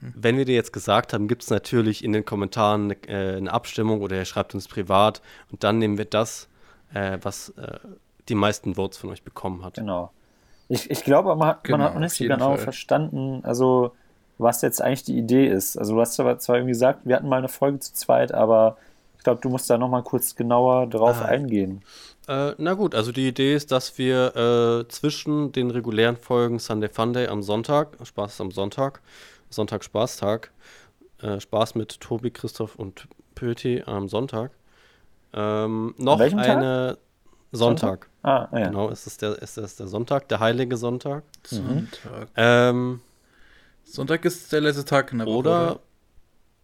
wenn 0.00 0.36
wir 0.36 0.44
dir 0.44 0.54
jetzt 0.54 0.72
gesagt 0.72 1.12
haben, 1.12 1.28
gibt 1.28 1.42
es 1.42 1.50
natürlich 1.50 2.02
in 2.02 2.12
den 2.12 2.24
Kommentaren 2.24 2.84
eine, 2.84 2.96
äh, 3.08 3.36
eine, 3.36 3.52
Abstimmung 3.52 4.00
oder 4.00 4.16
ihr 4.16 4.24
schreibt 4.24 4.54
uns 4.54 4.66
privat 4.66 5.22
und 5.52 5.62
dann 5.62 5.78
nehmen 5.78 5.98
wir 5.98 6.04
das, 6.04 6.48
äh, 6.92 7.18
was 7.22 7.50
äh, 7.50 7.78
die 8.28 8.34
meisten 8.34 8.74
Votes 8.74 8.98
von 8.98 9.10
euch 9.10 9.22
bekommen 9.22 9.64
hat. 9.64 9.74
Genau. 9.74 10.10
Ich, 10.68 10.90
ich 10.90 11.04
glaube, 11.04 11.36
man, 11.36 11.56
genau, 11.62 11.78
man 11.78 11.86
hat 11.86 11.94
noch 11.94 12.00
nicht 12.00 12.16
so 12.16 12.24
genau 12.24 12.56
Fall. 12.56 12.58
verstanden, 12.58 13.40
also 13.44 13.92
was 14.38 14.62
jetzt 14.62 14.82
eigentlich 14.82 15.04
die 15.04 15.16
Idee 15.16 15.46
ist. 15.46 15.78
Also 15.78 15.94
du 15.94 16.00
hast 16.00 16.14
zwar 16.14 16.26
irgendwie 16.28 16.72
gesagt, 16.72 17.00
wir 17.04 17.16
hatten 17.16 17.28
mal 17.28 17.38
eine 17.38 17.48
Folge 17.48 17.78
zu 17.78 17.94
zweit, 17.94 18.34
aber 18.34 18.76
glaube, 19.26 19.40
du 19.42 19.48
musst 19.48 19.68
da 19.68 19.76
noch 19.76 19.88
mal 19.88 20.02
kurz 20.02 20.34
genauer 20.36 20.86
drauf 20.86 21.20
ah, 21.20 21.24
eingehen. 21.26 21.82
Äh, 22.28 22.52
na 22.58 22.74
gut, 22.74 22.94
also 22.94 23.10
die 23.10 23.26
Idee 23.26 23.54
ist, 23.54 23.72
dass 23.72 23.98
wir 23.98 24.36
äh, 24.36 24.88
zwischen 24.88 25.50
den 25.50 25.70
regulären 25.70 26.16
Folgen 26.16 26.60
Sunday 26.60 26.88
Funday 26.88 27.26
am 27.26 27.42
Sonntag, 27.42 27.96
Spaß 28.02 28.34
ist 28.34 28.40
am 28.40 28.52
Sonntag, 28.52 29.02
Sonntag 29.50 29.82
Spaßtag, 29.82 30.52
äh, 31.22 31.40
Spaß 31.40 31.74
mit 31.74 32.00
Tobi, 32.00 32.30
Christoph 32.30 32.76
und 32.76 33.08
Pöti 33.34 33.82
am 33.84 34.08
Sonntag, 34.08 34.52
ähm, 35.32 35.94
noch 35.98 36.20
eine 36.20 36.98
Sonntag. 37.52 38.08
Sonntag. 38.10 38.10
Ah, 38.22 38.48
ja. 38.52 38.68
Genau, 38.68 38.88
ist 38.90 39.06
es 39.06 39.16
der, 39.18 39.42
ist 39.42 39.58
es 39.58 39.76
der 39.76 39.88
Sonntag, 39.88 40.28
der 40.28 40.38
heilige 40.40 40.76
Sonntag. 40.76 41.24
Mhm. 41.50 41.56
Sonntag. 41.56 42.28
Ähm, 42.36 43.00
Sonntag 43.84 44.24
ist 44.24 44.52
der 44.52 44.60
letzte 44.60 44.84
Tag 44.84 45.12
in 45.12 45.18
der 45.18 45.26
Woche. 45.26 45.36
Oder, 45.36 45.80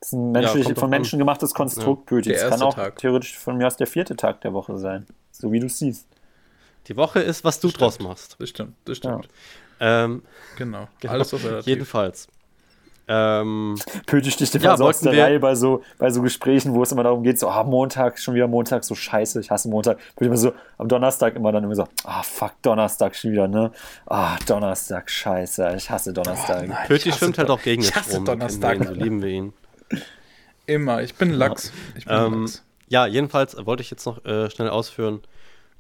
das 0.03 0.09
ist 0.09 0.15
ein 0.15 0.33
menschlich, 0.33 0.69
ja, 0.69 0.75
von 0.75 0.91
Menschen 0.91 1.21
gemachtes 1.21 1.55
Konstrukt, 1.55 2.11
ja. 2.11 2.17
Pöti. 2.17 2.33
Das 2.33 2.49
kann 2.49 2.63
auch 2.63 2.75
Tag. 2.75 2.97
theoretisch 2.97 3.39
von 3.39 3.57
mir 3.57 3.69
aus 3.69 3.77
der 3.77 3.87
vierte 3.87 4.17
Tag 4.17 4.41
der 4.41 4.53
Woche 4.53 4.77
sein. 4.77 5.07
So 5.31 5.53
wie 5.53 5.61
du 5.61 5.69
siehst. 5.69 6.09
Die 6.89 6.97
Woche 6.97 7.21
ist, 7.21 7.45
was 7.45 7.61
du 7.61 7.69
das 7.69 7.77
draus 7.77 8.01
machst. 8.01 8.35
Das 8.41 8.49
stimmt, 8.49 8.75
das 8.85 8.97
stimmt. 8.97 9.29
Ja. 9.79 10.05
Ähm, 10.05 10.23
genau. 10.59 10.89
genau. 10.99 11.13
Alles 11.13 11.33
relativ. 11.33 11.67
Jedenfalls. 11.69 12.27
Ähm, 13.07 13.79
Pöte 14.07 14.33
sticht 14.33 14.55
ja, 14.55 14.75
aus 14.75 15.01
der 15.01 15.17
Reihe 15.17 15.39
bei 15.39 15.55
so, 15.55 15.83
bei 15.99 16.11
so 16.11 16.21
Gesprächen, 16.21 16.75
wo 16.75 16.83
es 16.83 16.91
immer 16.91 17.05
darum 17.05 17.23
geht, 17.23 17.39
so, 17.39 17.49
ah, 17.49 17.63
Montag, 17.63 18.19
schon 18.19 18.35
wieder 18.35 18.49
Montag, 18.49 18.83
so 18.83 18.97
scheiße, 18.97 19.39
ich 19.39 19.53
hasse 19.53 19.69
Montag. 19.69 19.99
Würde 20.17 20.27
immer 20.27 20.37
so, 20.37 20.53
am 20.79 20.89
Donnerstag 20.89 21.37
immer 21.37 21.53
dann 21.53 21.63
immer 21.63 21.77
so, 21.77 21.87
ah, 22.05 22.23
fuck, 22.25 22.61
Donnerstag 22.63 23.15
schon 23.15 23.31
wieder, 23.31 23.47
ne? 23.47 23.71
Ah, 24.07 24.37
Donnerstag, 24.47 25.09
scheiße, 25.11 25.75
ich 25.77 25.91
hasse 25.91 26.13
Donnerstag. 26.13 26.69
Oh, 26.69 26.87
Pöti 26.89 27.13
schwimmt 27.13 27.39
halt 27.39 27.51
auch 27.51 27.63
gegen 27.63 27.83
den 27.83 27.93
Strom. 27.93 28.25
Donnerstag. 28.25 28.79
Ihn, 28.79 28.87
so 28.87 28.95
lieben 28.95 29.23
wir 29.23 29.29
ihn. 29.29 29.53
Immer, 30.67 31.03
ich 31.03 31.15
bin 31.15 31.33
Lachs. 31.33 31.73
Ich 31.97 32.05
bin 32.05 32.15
ähm, 32.15 32.41
Lachs. 32.43 32.65
Ja, 32.89 33.07
jedenfalls 33.07 33.57
wollte 33.65 33.83
ich 33.83 33.91
jetzt 33.91 34.05
noch 34.07 34.25
äh, 34.25 34.51
schnell 34.51 34.69
ausführen. 34.69 35.23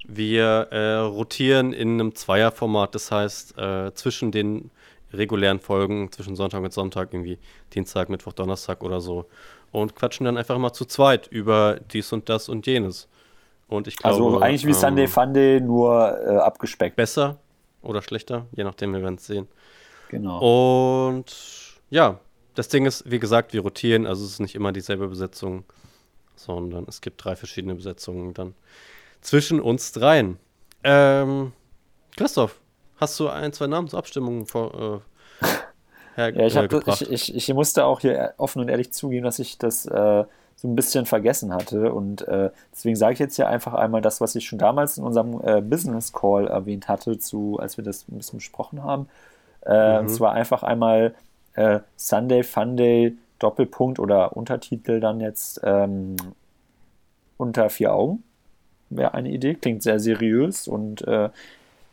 Wir 0.04 0.68
äh, 0.70 0.94
rotieren 0.96 1.72
in 1.72 2.00
einem 2.00 2.14
Zweierformat, 2.14 2.94
das 2.94 3.10
heißt 3.12 3.58
äh, 3.58 3.94
zwischen 3.94 4.32
den 4.32 4.70
regulären 5.12 5.60
Folgen, 5.60 6.10
zwischen 6.10 6.36
Sonntag 6.36 6.62
und 6.62 6.72
Sonntag, 6.72 7.12
irgendwie 7.12 7.38
Dienstag, 7.74 8.08
Mittwoch, 8.08 8.32
Donnerstag 8.32 8.82
oder 8.82 9.00
so, 9.00 9.26
und 9.70 9.94
quatschen 9.94 10.24
dann 10.24 10.36
einfach 10.36 10.58
mal 10.58 10.72
zu 10.72 10.84
zweit 10.84 11.28
über 11.28 11.78
dies 11.92 12.12
und 12.12 12.28
das 12.28 12.48
und 12.48 12.66
jenes. 12.66 13.08
Und 13.68 13.86
ich 13.86 13.96
also 14.02 14.18
glaube, 14.18 14.36
also 14.36 14.44
eigentlich 14.44 14.64
wie 14.64 14.70
ähm, 14.70 14.74
Sunday 14.74 15.06
Funday, 15.06 15.60
nur 15.60 16.18
äh, 16.26 16.36
abgespeckt. 16.36 16.96
Besser 16.96 17.38
oder 17.82 18.02
schlechter, 18.02 18.46
je 18.52 18.64
nachdem, 18.64 18.92
wir 18.92 19.02
werden 19.02 19.16
es 19.16 19.26
sehen. 19.26 19.48
Genau. 20.08 21.16
Und 21.18 21.34
ja, 21.90 22.18
das 22.54 22.68
Ding 22.68 22.86
ist, 22.86 23.10
wie 23.10 23.18
gesagt, 23.18 23.52
wir 23.52 23.62
rotieren, 23.62 24.06
also 24.06 24.24
es 24.24 24.32
ist 24.32 24.40
nicht 24.40 24.54
immer 24.54 24.72
dieselbe 24.72 25.08
Besetzung 25.08 25.64
sondern 26.42 26.84
es 26.88 27.00
gibt 27.00 27.24
drei 27.24 27.36
verschiedene 27.36 27.74
Besetzungen 27.74 28.34
dann 28.34 28.54
zwischen 29.20 29.60
uns 29.60 29.92
dreien. 29.92 30.38
Ähm, 30.84 31.52
Christoph, 32.16 32.60
hast 32.96 33.18
du 33.20 33.28
ein, 33.28 33.52
zwei 33.52 33.68
Namen 33.68 33.88
zur 33.88 33.98
Abstimmung 33.98 34.46
vor, 34.46 35.02
äh, 35.40 35.46
her, 36.16 36.34
ja, 36.34 36.46
ich, 36.46 36.56
hab, 36.56 36.72
äh, 36.72 36.80
ich, 36.86 37.10
ich, 37.10 37.34
ich, 37.34 37.54
musste 37.54 37.84
auch 37.84 38.00
hier 38.00 38.34
offen 38.36 38.60
und 38.60 38.68
ehrlich 38.68 38.92
zugeben, 38.92 39.24
dass 39.24 39.38
ich 39.38 39.58
das 39.58 39.86
äh, 39.86 40.24
so 40.56 40.68
ein 40.68 40.74
bisschen 40.74 41.06
vergessen 41.06 41.54
hatte. 41.54 41.92
Und 41.92 42.26
äh, 42.26 42.50
deswegen 42.72 42.96
sage 42.96 43.14
ich 43.14 43.18
jetzt 43.20 43.36
hier 43.36 43.48
einfach 43.48 43.74
einmal 43.74 44.02
das, 44.02 44.20
was 44.20 44.34
ich 44.34 44.46
schon 44.46 44.58
damals 44.58 44.98
in 44.98 45.04
unserem 45.04 45.40
äh, 45.44 45.60
Business 45.60 46.12
Call 46.12 46.48
erwähnt 46.48 46.88
hatte, 46.88 47.18
zu, 47.18 47.58
als 47.60 47.76
wir 47.76 47.84
das 47.84 48.06
ein 48.08 48.18
bisschen 48.18 48.38
besprochen 48.38 48.82
haben. 48.82 49.08
Äh, 49.64 49.92
mhm. 49.92 49.98
Und 50.00 50.08
zwar 50.08 50.32
einfach 50.32 50.64
einmal 50.64 51.14
Sunday 51.96 52.42
Funday 52.42 53.16
Doppelpunkt 53.42 53.98
oder 53.98 54.36
Untertitel 54.36 55.00
dann 55.00 55.20
jetzt 55.20 55.60
ähm, 55.64 56.16
unter 57.36 57.70
vier 57.70 57.92
Augen. 57.92 58.22
Wäre 58.90 59.14
eine 59.14 59.30
Idee, 59.30 59.54
klingt 59.54 59.82
sehr 59.82 59.98
seriös 59.98 60.68
und 60.68 61.06
äh, 61.08 61.30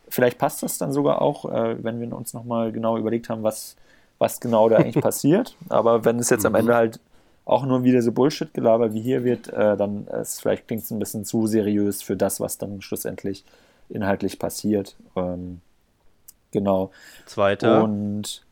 vielleicht 0.09 0.37
passt 0.37 0.63
das 0.63 0.77
dann 0.77 0.91
sogar 0.91 1.21
auch, 1.21 1.45
äh, 1.45 1.83
wenn 1.83 1.99
wir 1.99 2.15
uns 2.15 2.33
nochmal 2.33 2.71
genau 2.71 2.97
überlegt 2.97 3.29
haben, 3.29 3.41
was, 3.41 3.75
was 4.17 4.39
genau 4.39 4.69
da 4.69 4.77
eigentlich 4.77 5.03
passiert. 5.03 5.55
Aber 5.69 6.05
wenn 6.05 6.19
es 6.19 6.29
jetzt 6.29 6.45
am 6.45 6.55
Ende 6.55 6.73
mhm. 6.73 6.77
halt 6.77 6.99
auch 7.45 7.65
nur 7.65 7.83
wieder 7.83 8.01
so 8.01 8.11
Bullshit-Gelaber 8.11 8.93
wie 8.93 9.01
hier 9.01 9.23
wird, 9.23 9.47
äh, 9.47 9.75
dann 9.75 10.05
ist 10.07 10.41
vielleicht 10.41 10.67
klingt 10.67 10.83
es 10.83 10.91
ein 10.91 10.99
bisschen 10.99 11.25
zu 11.25 11.47
seriös 11.47 12.03
für 12.03 12.15
das, 12.15 12.39
was 12.39 12.57
dann 12.59 12.81
schlussendlich 12.81 13.43
inhaltlich 13.89 14.37
passiert. 14.37 14.95
Ähm, 15.15 15.61
genau. 16.51 16.91
Zweiter. 17.25 17.83
Und 17.83 18.43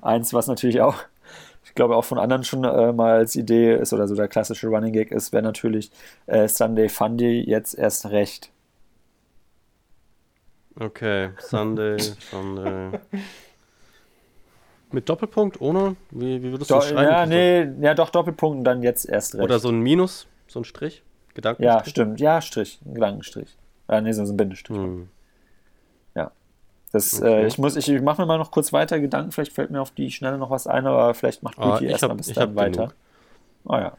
eins, 0.00 0.32
was 0.34 0.46
natürlich 0.46 0.80
auch 0.80 0.96
ich 1.64 1.74
glaube 1.74 1.96
auch 1.96 2.04
von 2.04 2.18
anderen 2.18 2.44
schon 2.44 2.64
äh, 2.64 2.92
mal 2.92 3.12
als 3.12 3.36
Idee 3.36 3.76
ist 3.76 3.92
oder 3.92 4.08
so 4.08 4.14
der 4.14 4.28
klassische 4.28 4.68
Running 4.68 4.92
Gag 4.92 5.10
ist, 5.10 5.32
wäre 5.32 5.42
natürlich 5.42 5.90
äh, 6.26 6.48
Sunday 6.48 6.88
Funday 6.88 7.40
jetzt 7.40 7.74
erst 7.74 8.06
recht. 8.06 8.50
Okay, 10.78 11.30
Sunday, 11.38 11.98
Sunday. 12.30 12.98
Mit 14.90 15.08
Doppelpunkt, 15.08 15.60
ohne? 15.60 15.96
Wie, 16.10 16.42
wie 16.42 16.50
würdest 16.50 16.70
du 16.70 16.74
Do 16.74 16.80
das 16.80 16.90
schreiben? 16.90 17.10
Ja, 17.10 17.26
nee, 17.26 17.66
ja 17.80 17.94
doch, 17.94 18.10
Doppelpunkt 18.10 18.58
und 18.58 18.64
dann 18.64 18.82
jetzt 18.82 19.08
erst 19.08 19.34
recht. 19.34 19.42
Oder 19.42 19.58
so 19.58 19.68
ein 19.68 19.80
Minus, 19.80 20.26
so 20.48 20.60
ein 20.60 20.64
Strich? 20.64 21.02
Gedanken. 21.34 21.62
Ja, 21.62 21.82
stimmt. 21.84 22.20
Ja, 22.20 22.42
Strich. 22.42 22.78
Ein 22.84 22.94
Gedankenstrich. 22.94 23.56
Ah, 23.86 24.00
nee, 24.00 24.12
so 24.12 24.22
ein 24.22 24.36
Bindestrich. 24.36 24.76
Hm. 24.76 25.08
Das, 26.92 27.20
Okay. 27.22 27.42
äh, 27.44 27.46
ich 27.46 27.56
muss, 27.58 27.74
ich 27.76 27.88
mache 28.02 28.20
mir 28.20 28.26
mal 28.26 28.38
noch 28.38 28.50
kurz 28.50 28.72
weiter 28.72 29.00
Gedanken. 29.00 29.32
Vielleicht 29.32 29.52
fällt 29.52 29.70
mir 29.70 29.80
auf 29.80 29.90
die 29.92 30.10
Schnelle 30.10 30.36
noch 30.38 30.50
was 30.50 30.66
ein, 30.66 30.86
aber 30.86 31.14
vielleicht 31.14 31.42
macht 31.42 31.58
Ah, 31.58 31.70
Beauty 31.70 31.86
ich 31.86 31.90
erstmal 31.92 32.10
hab- 32.10 32.16
bis 32.18 32.28
ich 32.28 32.34
dann 32.34 32.50
hab 32.50 32.54
weiter. 32.56 32.82
genug. 32.88 32.94
Oh 33.64 33.74
ja. 33.76 33.96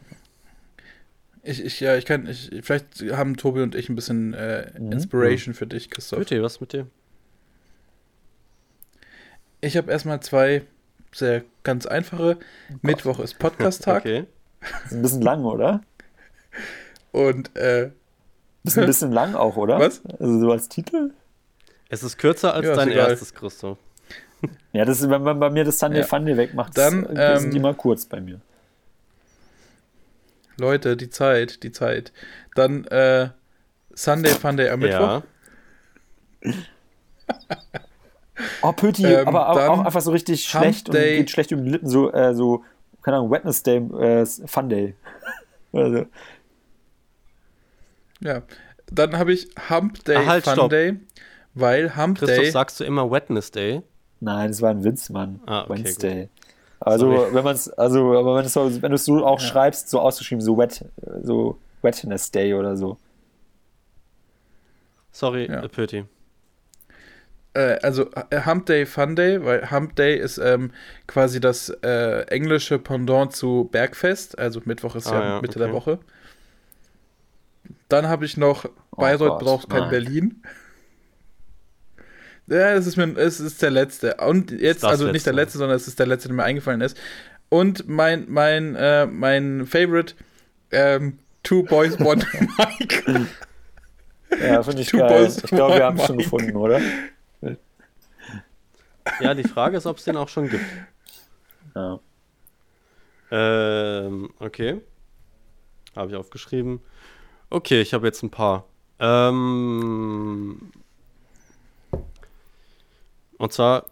Ich, 1.45 1.63
ich, 1.65 1.79
ja, 1.79 1.95
ich 1.97 2.05
kann, 2.05 2.27
ich, 2.27 2.51
vielleicht 2.61 3.01
haben 3.11 3.35
Tobi 3.35 3.61
und 3.63 3.75
ich 3.75 3.89
ein 3.89 3.95
bisschen 3.95 4.33
äh, 4.33 4.71
Mhm. 4.79 4.91
Inspiration 4.93 5.53
für 5.53 5.67
dich, 5.67 5.89
Christoph. 5.89 6.19
Bitte, 6.19 6.41
was 6.43 6.61
mit 6.61 6.71
dir? 6.73 6.87
Ich 9.61 9.77
habe 9.77 9.91
erstmal 9.91 10.19
zwei 10.21 10.63
sehr 11.11 11.43
ganz 11.63 11.85
einfache. 11.85 12.37
Mittwoch 12.81 13.19
ist 13.19 13.39
Podcast-Tag 13.39 14.01
Okay. 14.01 14.25
Ist 14.85 14.93
ein 14.93 15.01
bisschen 15.01 15.21
lang, 15.21 15.43
oder? 15.45 15.81
und 17.11 17.55
äh, 17.57 17.91
Ist 18.63 18.77
ein 18.77 18.85
bisschen 18.85 19.11
lang 19.13 19.35
auch, 19.35 19.55
oder? 19.57 19.79
Was? 19.79 20.01
Also 20.19 20.39
so 20.39 20.51
als 20.51 20.69
Titel? 20.69 21.11
Es 21.93 22.01
ist 22.01 22.17
kürzer 22.17 22.55
als 22.55 22.65
Ja, 22.65 22.75
dein 22.75 22.89
egal. 22.89 23.11
erstes, 23.11 23.35
Christoph. 23.35 23.77
Ja, 24.71 24.83
das 24.83 24.99
ist, 24.99 25.11
wenn 25.11 25.21
man 25.21 25.39
bei 25.39 25.51
mir 25.51 25.63
das 25.63 25.77
Sunday 25.77 25.99
Ja. 26.01 26.07
Funday 26.07 26.35
wegmacht, 26.35 26.75
Dann, 26.75 27.03
das, 27.13 27.41
sind 27.41 27.49
ähm, 27.49 27.51
die 27.51 27.59
mal 27.59 27.75
kurz 27.75 28.05
bei 28.07 28.19
mir. 28.19 28.41
Leute, 30.57 30.97
die 30.97 31.11
Zeit, 31.11 31.61
die 31.61 31.71
Zeit. 31.71 32.11
Dann 32.55 32.85
äh, 32.85 33.29
Sunday 33.93 34.31
Funday 34.33 34.69
am 34.69 34.79
Mittwoch. 34.79 35.21
Ja. 36.43 36.53
Oh, 38.63 38.71
Pöti, 38.71 39.05
ähm, 39.13 39.27
aber 39.27 39.69
auch, 39.69 39.85
einfach 39.85 40.01
so 40.01 40.09
richtig 40.11 40.51
Hump 40.51 40.63
schlecht 40.63 40.89
und 40.89 40.95
Day. 40.95 41.17
geht 41.17 41.29
schlecht 41.29 41.51
über 41.51 41.61
die 41.61 41.69
Lippen, 41.69 41.87
so, 41.89 42.11
äh, 42.11 42.33
so 42.33 42.63
keine 43.03 43.17
Ahnung, 43.17 43.29
Wednesday, 43.29 43.77
äh, 43.77 44.25
Funday. 44.47 44.95
also, 45.73 46.07
Ja. 48.19 48.41
Dann 48.91 49.17
habe 49.17 49.31
ich 49.31 49.47
Hump 49.69 50.03
Day 50.05 50.17
Ah, 50.17 50.25
halt, 50.25 50.47
stopp. 50.47 50.71
Weil 51.55 51.95
Hump 51.95 52.19
Christoph, 52.19 52.27
Day. 52.27 52.51
sagst 52.51 52.79
du 52.79 52.83
immer 52.83 53.09
Wednesday? 53.11 53.81
nein, 54.19 54.49
das 54.49 54.61
war 54.61 54.71
ein 54.71 54.83
Witz, 54.83 55.09
Mann. 55.09 55.39
Ah, 55.45 55.67
okay, 55.69 55.69
Wednesday. 55.69 56.29
Also, 56.79 57.07
Sorry. 57.11 57.33
wenn 57.33 57.43
man 57.43 57.55
es, 57.55 57.69
also, 57.69 58.17
aber 58.17 58.35
wenn, 58.37 58.45
es 58.45 58.53
so, 58.53 58.81
wenn 58.81 58.91
du 58.91 58.95
es 58.95 59.05
so 59.05 59.25
auch 59.25 59.39
schreibst, 59.39 59.89
so 59.89 59.99
ausgeschrieben, 60.01 60.41
so 60.43 60.57
Wet, 60.57 60.85
so 61.23 61.57
Wetness 61.81 62.31
oder 62.35 62.75
so. 62.77 62.97
Sorry, 65.11 65.45
Ja. 65.47 65.61
äh, 65.63 65.69
Pöti. 65.69 66.05
äh, 67.53 67.79
also 67.81 68.09
äh, 68.29 68.45
Hump 68.45 68.65
Day 68.65 68.85
Fun 68.85 69.15
Day, 69.15 69.43
weil 69.43 69.69
Hump 69.71 69.95
Day 69.95 70.17
ist 70.17 70.37
ähm, 70.37 70.71
quasi 71.07 71.39
das 71.39 71.69
äh, 71.83 72.21
englische 72.27 72.79
Pendant 72.79 73.35
zu 73.35 73.69
Bergfest, 73.71 74.37
also 74.39 74.61
Mittwoch 74.65 74.95
ist 74.95 75.07
Ah, 75.07 75.13
ja, 75.13 75.23
ja, 75.35 75.41
Mitte 75.41 75.59
okay. 75.59 75.67
der 75.67 75.71
Woche. 75.73 75.99
Dann 77.89 78.07
habe 78.07 78.25
ich 78.25 78.37
noch 78.37 78.65
Bayreuth 78.97 79.39
Gott, 79.39 79.39
braucht 79.39 79.69
kein 79.69 79.81
nein. 79.83 79.89
Berlin. 79.89 80.43
Ja, 82.47 82.73
es 82.73 82.87
ist, 82.87 82.97
mir, 82.97 83.15
es 83.17 83.39
ist 83.39 83.61
der 83.61 83.71
letzte. 83.71 84.15
Und 84.15 84.51
jetzt, 84.51 84.83
das 84.83 84.91
also 84.91 85.11
nicht 85.11 85.25
der 85.25 85.33
Letzte. 85.33 85.57
sondern 85.57 85.77
es 85.77 85.87
ist 85.87 85.97
der 85.99 86.07
letzte, 86.07 86.27
der 86.27 86.35
mir 86.35 86.43
eingefallen 86.43 86.81
ist. 86.81 86.97
Und 87.49 87.87
mein, 87.87 88.25
mein, 88.29 88.75
äh, 88.75 89.05
mein 89.05 89.65
Favorite, 89.65 90.15
ähm, 90.71 91.19
Two 91.43 91.63
Boys, 91.63 91.99
One 91.99 92.25
Mike. 92.57 93.27
Ja, 94.41 94.63
finde 94.63 94.81
ich 94.81 94.89
Two 94.89 94.97
geil. 94.97 95.09
Boys, 95.09 95.37
Ich 95.37 95.49
glaube, 95.51 95.75
wir 95.75 95.85
haben 95.85 95.97
es 95.97 96.05
schon 96.05 96.17
gefunden, 96.17 96.55
oder? 96.55 96.81
Ja, 99.19 99.33
die 99.33 99.43
Frage 99.43 99.77
ist, 99.77 99.85
ob 99.85 99.97
es 99.97 100.05
den 100.05 100.17
auch 100.17 100.29
schon 100.29 100.49
gibt. 100.49 100.63
Ja. 101.75 101.99
Ähm, 103.31 104.29
okay. 104.39 104.81
Habe 105.95 106.11
ich 106.11 106.15
aufgeschrieben. 106.17 106.79
Okay, 107.49 107.81
ich 107.81 107.93
habe 107.93 108.07
jetzt 108.07 108.23
ein 108.23 108.31
paar. 108.31 108.65
Ähm, 108.99 110.71
und 113.37 113.53
zwar 113.53 113.85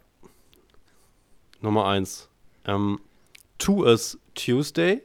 Nummer 1.62 1.88
eins. 1.88 2.30
Ähm, 2.66 3.00
to 3.58 3.86
is 3.86 4.18
Tuesday. 4.36 5.02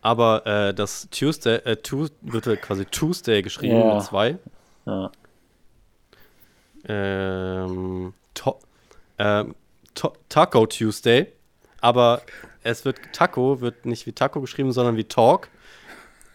Aber 0.00 0.46
äh, 0.46 0.72
das 0.74 1.08
Tuesday, 1.10 1.56
äh, 1.64 1.76
tu, 1.76 2.08
wird 2.20 2.46
halt 2.46 2.62
quasi 2.62 2.84
Tuesday 2.86 3.42
geschrieben 3.42 3.76
Ja. 3.80 3.94
mit 3.94 4.04
zwei. 4.04 4.38
Ja. 4.86 5.10
Ähm, 6.84 8.14
to, 8.34 8.58
ähm, 9.18 9.54
to, 9.94 10.12
Taco 10.28 10.66
Tuesday, 10.66 11.32
aber 11.80 12.22
es 12.62 12.84
wird 12.84 13.00
Taco 13.12 13.60
wird 13.60 13.84
nicht 13.84 14.06
wie 14.06 14.12
Taco 14.12 14.40
geschrieben, 14.40 14.72
sondern 14.72 14.96
wie 14.96 15.04
Talk. 15.04 15.48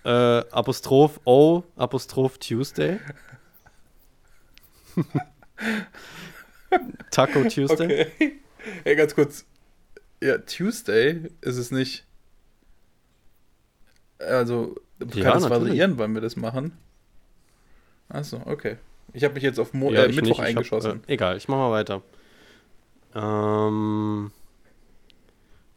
Äh, 0.03 0.09
Apostroph 0.09 1.21
O, 1.23 1.63
Apostroph 1.77 2.37
Tuesday. 2.39 2.99
Taco 7.11 7.43
Tuesday. 7.43 8.07
Okay. 8.07 8.39
Ey, 8.83 8.95
ganz 8.95 9.13
kurz. 9.15 9.45
Ja, 10.21 10.37
Tuesday 10.39 11.29
ist 11.41 11.57
es 11.57 11.69
nicht. 11.71 12.05
Also, 14.19 14.75
du 14.99 15.19
Ja, 15.19 15.33
natürlich. 15.35 15.49
variieren, 15.49 15.97
wann 15.97 16.13
wir 16.13 16.21
das 16.21 16.35
machen. 16.35 16.77
Achso, 18.09 18.41
okay. 18.45 18.77
Ich 19.11 19.23
habe 19.23 19.33
mich 19.33 19.43
jetzt 19.43 19.59
auf 19.59 19.73
Mo 19.73 19.91
Ja, 19.91 20.03
äh, 20.05 20.07
Mittwoch 20.07 20.21
nicht, 20.21 20.31
ich 20.31 20.39
hab, 20.39 20.45
eingeschossen. 20.45 21.03
äh, 21.07 21.13
egal, 21.13 21.37
ich 21.37 21.47
mach 21.47 21.57
mal 21.57 21.71
weiter. 21.71 22.01
Ähm, 23.13 24.31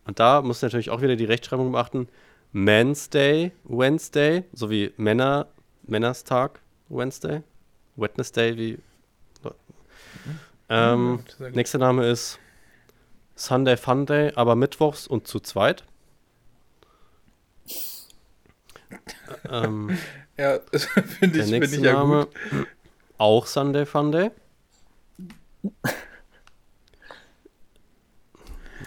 und 0.07 0.19
da 0.21 0.43
muss 0.43 0.63
natürlich 0.63 0.91
auch 0.91 1.03
wieder 1.03 1.17
die 1.17 1.25
Rechtschreibung 1.25 1.73
beachten. 1.73 2.09
Men's 2.53 3.11
Day, 3.11 3.53
Wednesday, 3.65 4.45
sowie 4.53 4.93
Männer, 4.97 5.49
Männerstag, 5.83 6.61
Wednesday. 6.89 7.43
Wednesday, 7.97 8.57
wie. 8.57 8.79
Ähm, 10.69 11.21
Ja, 11.39 11.51
nächster 11.51 11.79
Name 11.79 12.07
ist 12.11 12.39
Sunday 13.37 13.77
Fun 13.77 14.07
Day, 14.07 14.33
aber 14.35 14.57
mittwochs 14.57 15.07
und 15.07 15.27
zu 15.29 15.41
zweit. 15.41 15.85
ähm, 19.51 19.97
ja, 20.37 20.59
das 20.59 20.85
finde 20.87 21.39
der 21.39 21.45
ich, 21.45 21.51
find 21.51 21.51
nächste 21.51 21.77
ich 21.77 21.83
ja 21.83 21.93
Name 21.93 22.27
gut. 22.51 22.67
auch 23.19 23.47
Sunday 23.47 23.87
Fun 23.87 24.13
Day. 24.13 24.31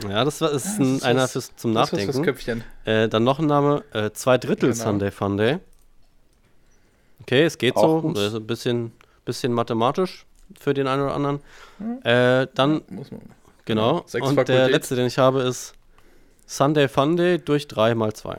Ja, 0.07 0.23
das 0.23 0.39
war, 0.39 0.51
ist 0.51 0.65
das 0.65 0.79
ein, 0.79 0.95
ist 0.97 1.03
einer 1.03 1.23
was- 1.23 1.31
fürs, 1.33 1.55
zum 1.57 1.73
Das 1.73 1.87
ist 1.87 1.91
Nachdenken. 1.91 2.13
fürs 2.13 2.25
Köpfchen. 2.25 2.63
Äh, 2.85 3.09
dann 3.09 3.23
noch 3.25 3.39
ein 3.39 3.47
Name, 3.47 3.83
äh, 3.91 4.11
zwei 4.11 4.37
Drittel 4.37 4.71
Genau. 4.71 4.81
Sunday 4.83 5.11
Fun 5.11 5.35
Day. 5.35 5.59
Okay, 7.21 7.43
es 7.43 7.57
geht 7.57 7.75
Auch 7.75 7.81
so. 7.81 8.01
gut. 8.03 8.15
Das 8.15 8.27
ist 8.27 8.35
ein 8.35 8.47
bisschen, 8.47 8.93
bisschen 9.25 9.51
mathematisch 9.51 10.25
für 10.59 10.73
den 10.73 10.87
einen 10.87 11.03
oder 11.03 11.13
anderen. 11.15 11.39
Äh, 12.03 12.47
dann, 12.55 12.81
Muss 12.89 13.11
man. 13.11 13.21
genau. 13.65 14.03
Sechs 14.05 14.27
Und 14.27 14.35
der 14.37 14.45
Fakultät. 14.45 14.71
letzte, 14.71 14.95
den 14.95 15.07
ich 15.07 15.17
habe, 15.17 15.41
ist 15.41 15.73
Sunday 16.45 16.87
Fun 16.87 17.15
Day 17.17 17.37
durch 17.39 17.67
3 17.67 17.95
mal 17.95 18.13
2. 18.13 18.37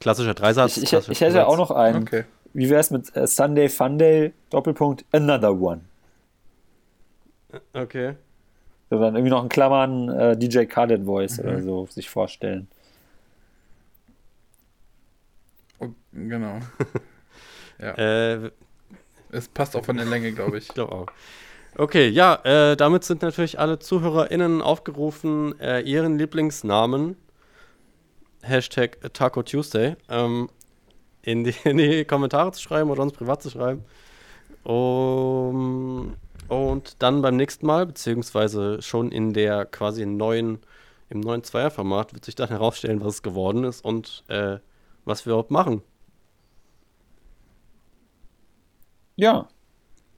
Klassischer 0.00 0.34
Dreisatz. 0.34 0.76
Ich, 0.76 0.82
ich, 0.84 0.88
klassischer 0.90 1.12
ich 1.12 1.20
hätte 1.20 1.32
Dreisatz. 1.34 1.48
auch 1.52 1.56
noch 1.56 1.70
einen. 1.70 2.02
Okay. 2.02 2.24
Wie 2.54 2.68
wäre 2.68 2.80
es 2.80 2.90
mit 2.90 3.14
äh, 3.16 3.26
Sunday 3.26 3.68
Funday, 3.68 4.32
Doppelpunkt, 4.50 5.04
another 5.12 5.52
one? 5.58 5.82
Okay. 7.72 8.14
So, 8.90 8.98
dann 8.98 9.14
irgendwie 9.14 9.30
noch 9.30 9.42
in 9.42 9.48
Klammern 9.48 10.08
äh, 10.10 10.36
DJ 10.36 10.64
Khaled 10.64 11.04
Voice 11.04 11.38
Mhm. 11.38 11.44
oder 11.48 11.62
so 11.62 11.86
sich 11.86 12.10
vorstellen. 12.10 12.68
Genau. 16.12 16.58
Äh, 17.78 18.50
Es 19.32 19.48
passt 19.48 19.74
auch 19.74 19.84
von 19.84 19.96
der 19.96 20.06
Länge, 20.06 20.32
glaube 20.32 20.58
ich. 20.58 20.62
Ich 20.68 20.74
glaube 20.74 20.92
auch. 20.92 21.06
Okay, 21.76 22.08
ja, 22.08 22.34
äh, 22.44 22.76
damit 22.76 23.02
sind 23.02 23.22
natürlich 23.22 23.58
alle 23.58 23.78
ZuhörerInnen 23.78 24.60
aufgerufen, 24.60 25.58
äh, 25.58 25.80
ihren 25.80 26.18
Lieblingsnamen, 26.18 27.16
Hashtag 28.42 28.98
Taco 29.14 29.42
Tuesday, 29.42 29.96
ähm, 30.10 30.50
in, 31.22 31.44
die, 31.44 31.54
in 31.64 31.78
die 31.78 32.04
Kommentare 32.04 32.52
zu 32.52 32.60
schreiben 32.60 32.90
oder 32.90 33.02
uns 33.02 33.14
privat 33.14 33.42
zu 33.42 33.50
schreiben. 33.50 33.84
Um, 34.64 36.14
und 36.48 37.02
dann 37.02 37.22
beim 37.22 37.36
nächsten 37.36 37.66
Mal, 37.66 37.86
beziehungsweise 37.86 38.82
schon 38.82 39.10
in 39.10 39.32
der 39.32 39.64
quasi 39.64 40.04
neuen, 40.04 40.58
im 41.08 41.20
neuen 41.20 41.42
Zweierformat, 41.42 42.12
wird 42.12 42.24
sich 42.24 42.34
dann 42.34 42.50
herausstellen, 42.50 43.00
was 43.00 43.14
es 43.14 43.22
geworden 43.22 43.64
ist 43.64 43.82
und 43.82 44.24
äh, 44.28 44.58
was 45.04 45.24
wir 45.24 45.32
überhaupt 45.32 45.50
machen. 45.50 45.82
Ja, 49.16 49.48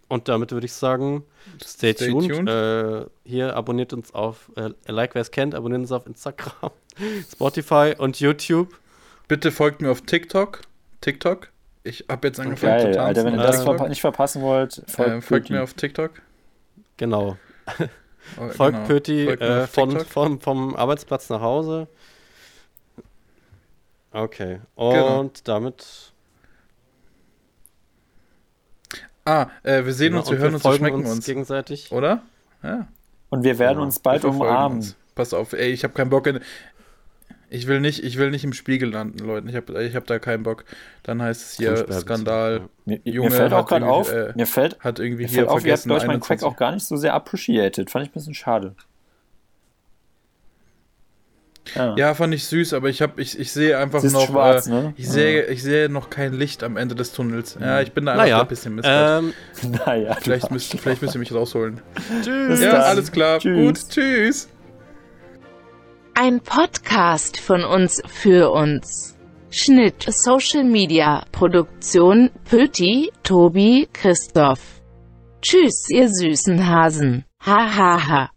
Und 0.09 0.29
damit 0.29 0.53
würde 0.53 0.67
ich 0.67 0.73
sagen, 0.73 1.25
stay, 1.63 1.93
Stay 1.95 2.11
tuned. 2.11 2.31
tuned. 2.31 2.49
Äh, 2.49 3.07
hier 3.25 3.57
abonniert 3.57 3.93
uns 3.93 4.15
auf, 4.15 4.51
äh, 4.57 4.71
like 4.87 5.15
wer 5.15 5.23
es 5.23 5.31
kennt, 5.31 5.55
abonniert 5.55 5.81
uns 5.81 5.93
auf 5.93 6.07
Instagram, 6.07 6.71
Spotify 7.33 7.95
und 7.99 8.21
YouTube. 8.21 8.79
Bitte 9.29 9.51
folgt 9.51 9.81
mir 9.81 9.91
auf 9.91 10.03
TikTok. 10.03 10.61
TikTok. 11.01 11.49
Ich 11.83 12.05
habe 12.09 12.29
jetzt 12.29 12.41
angefangen 12.41 12.73
geil. 12.73 12.81
zu 12.81 12.87
tanzen. 12.87 13.01
Alter, 13.01 13.25
wenn 13.25 13.35
ihr 13.35 13.43
das 13.43 13.57
TikTok. 13.57 13.77
verpa 13.77 13.89
nicht 13.89 14.01
verpassen 14.01 14.43
wollt, 14.43 14.83
folgt, 14.87 15.11
äh, 15.11 15.21
folgt 15.21 15.51
mir 15.51 15.63
auf 15.63 15.75
TikTok. 15.75 16.13
Genau. 16.97 17.37
Oh, 18.39 18.49
Folgt 18.49 18.77
genau. 18.77 18.87
Pöti 18.87 19.27
äh, 19.29 19.67
von, 19.67 19.91
TikTok. 19.91 20.07
vom, 20.09 20.41
vom 20.41 20.75
Arbeitsplatz 20.77 21.29
nach 21.29 21.43
Hause. 21.43 21.89
Okay. 24.13 24.61
Und 24.77 24.95
genau. 24.95 25.31
damit. 25.45 26.14
Ah, 29.25 29.49
äh, 29.63 29.85
wir 29.85 29.93
sehen 29.95 30.13
genau, 30.13 30.21
uns, 30.21 30.31
wir 30.31 30.39
hören 30.39 30.53
wir 30.53 30.55
uns, 30.57 30.65
wir 30.65 30.75
schmecken 30.75 30.97
uns, 30.97 31.11
uns. 31.11 31.27
Gegenseitig. 31.27 31.91
Oder? 31.93 32.23
Ja. 32.63 32.89
Und 33.31 33.43
wir 33.43 33.59
werden 33.59 33.77
genau. 33.77 33.87
uns 33.87 33.99
bald 33.99 34.25
umarmen. 34.25 34.79
Uns. 34.79 34.97
Pass 35.15 35.33
auf, 35.33 35.53
ey, 35.53 35.71
ich 35.71 35.85
habe 35.85 35.95
keinen 35.95 36.11
Bock. 36.11 36.27
In, 36.27 36.41
ich 37.51 37.67
will 37.67 37.81
nicht, 37.81 38.03
ich 38.03 38.19
will 38.19 38.31
nicht 38.31 38.45
im 38.45 38.53
Spiegel 38.53 38.91
landen, 38.91 39.19
Leute. 39.21 39.49
Ich 39.49 39.55
habe 39.55 39.85
ich 39.85 39.95
hab 39.95 40.07
da 40.07 40.19
keinen 40.19 40.43
Bock. 40.43 40.65
Dann 41.05 41.23
heißt 41.23 41.43
es 41.43 41.57
hier 41.57 41.87
Skandal. 41.93 42.69
Mir, 42.85 43.01
Junge 43.05 43.31
mir 43.31 43.37
fällt 43.37 43.53
auch 43.53 43.67
gerade 43.67 43.87
auf, 43.87 44.13
äh, 44.13 44.33
mir 44.35 44.47
fällt, 44.47 44.81
hat 44.81 44.99
irgendwie 44.99 45.23
mir 45.23 45.29
hier 45.29 45.39
fällt 45.39 45.49
auf, 45.49 45.65
ihr 45.65 45.73
habt, 45.73 45.87
meinen 45.87 46.21
Crack 46.21 46.43
auch 46.43 46.57
gar 46.57 46.73
nicht 46.73 46.85
so 46.85 46.97
sehr 46.97 47.15
appreciated. 47.15 47.91
Fand 47.91 48.05
ich 48.05 48.11
ein 48.11 48.15
bisschen 48.15 48.35
schade. 48.35 48.75
Ja. 51.75 51.95
ja, 51.97 52.15
fand 52.15 52.35
ich 52.35 52.45
süß, 52.47 52.75
aber 52.75 52.89
ich 52.89 53.01
habe 53.01 53.21
ich, 53.21 53.39
ich 53.39 53.51
sehe 53.53 53.79
einfach 53.79 54.03
noch 54.03 54.27
schwarz, 54.27 54.67
äh, 54.67 54.71
ne? 54.71 54.95
ich 54.97 55.09
sehe 55.09 55.47
ich 55.47 55.63
sehe 55.63 55.89
noch 55.89 56.11
kein 56.11 56.35
Licht 56.35 56.63
am 56.63 56.77
Ende 56.77 56.95
des 56.95 57.13
Tunnels. 57.13 57.57
Ja, 57.61 57.81
ich 57.81 57.93
bin 57.93 58.05
da 58.05 58.17
naja. 58.17 58.41
ein 58.41 58.49
bisschen 58.49 58.75
Mist. 58.75 58.89
Ähm, 58.91 59.33
naja, 59.87 60.17
vielleicht 60.21 60.51
müsst 60.51 60.79
vielleicht 60.79 61.03
müsst 61.03 61.15
ihr 61.15 61.19
mich 61.19 61.33
rausholen. 61.33 61.81
tschüss. 62.23 62.61
Ja, 62.61 62.81
alles 62.81 63.11
klar. 63.11 63.39
Tschüss. 63.39 63.87
Gut, 63.87 63.91
tschüss. 63.91 64.49
Ein 66.15 66.41
Podcast 66.41 67.39
von 67.39 67.65
uns 67.65 68.03
für 68.07 68.53
uns. 68.53 69.17
Schnitt 69.51 70.05
Social 70.09 70.65
Media 70.65 71.25
Produktion 71.33 72.31
Pöti, 72.49 73.11
Tobi, 73.23 73.89
Christoph. 73.93 74.61
Tschüss, 75.41 75.87
ihr 75.91 76.09
süßen 76.09 76.69
Hasen. 76.69 77.25
Ha 77.45 77.77
ha 77.77 78.09
ha. 78.09 78.34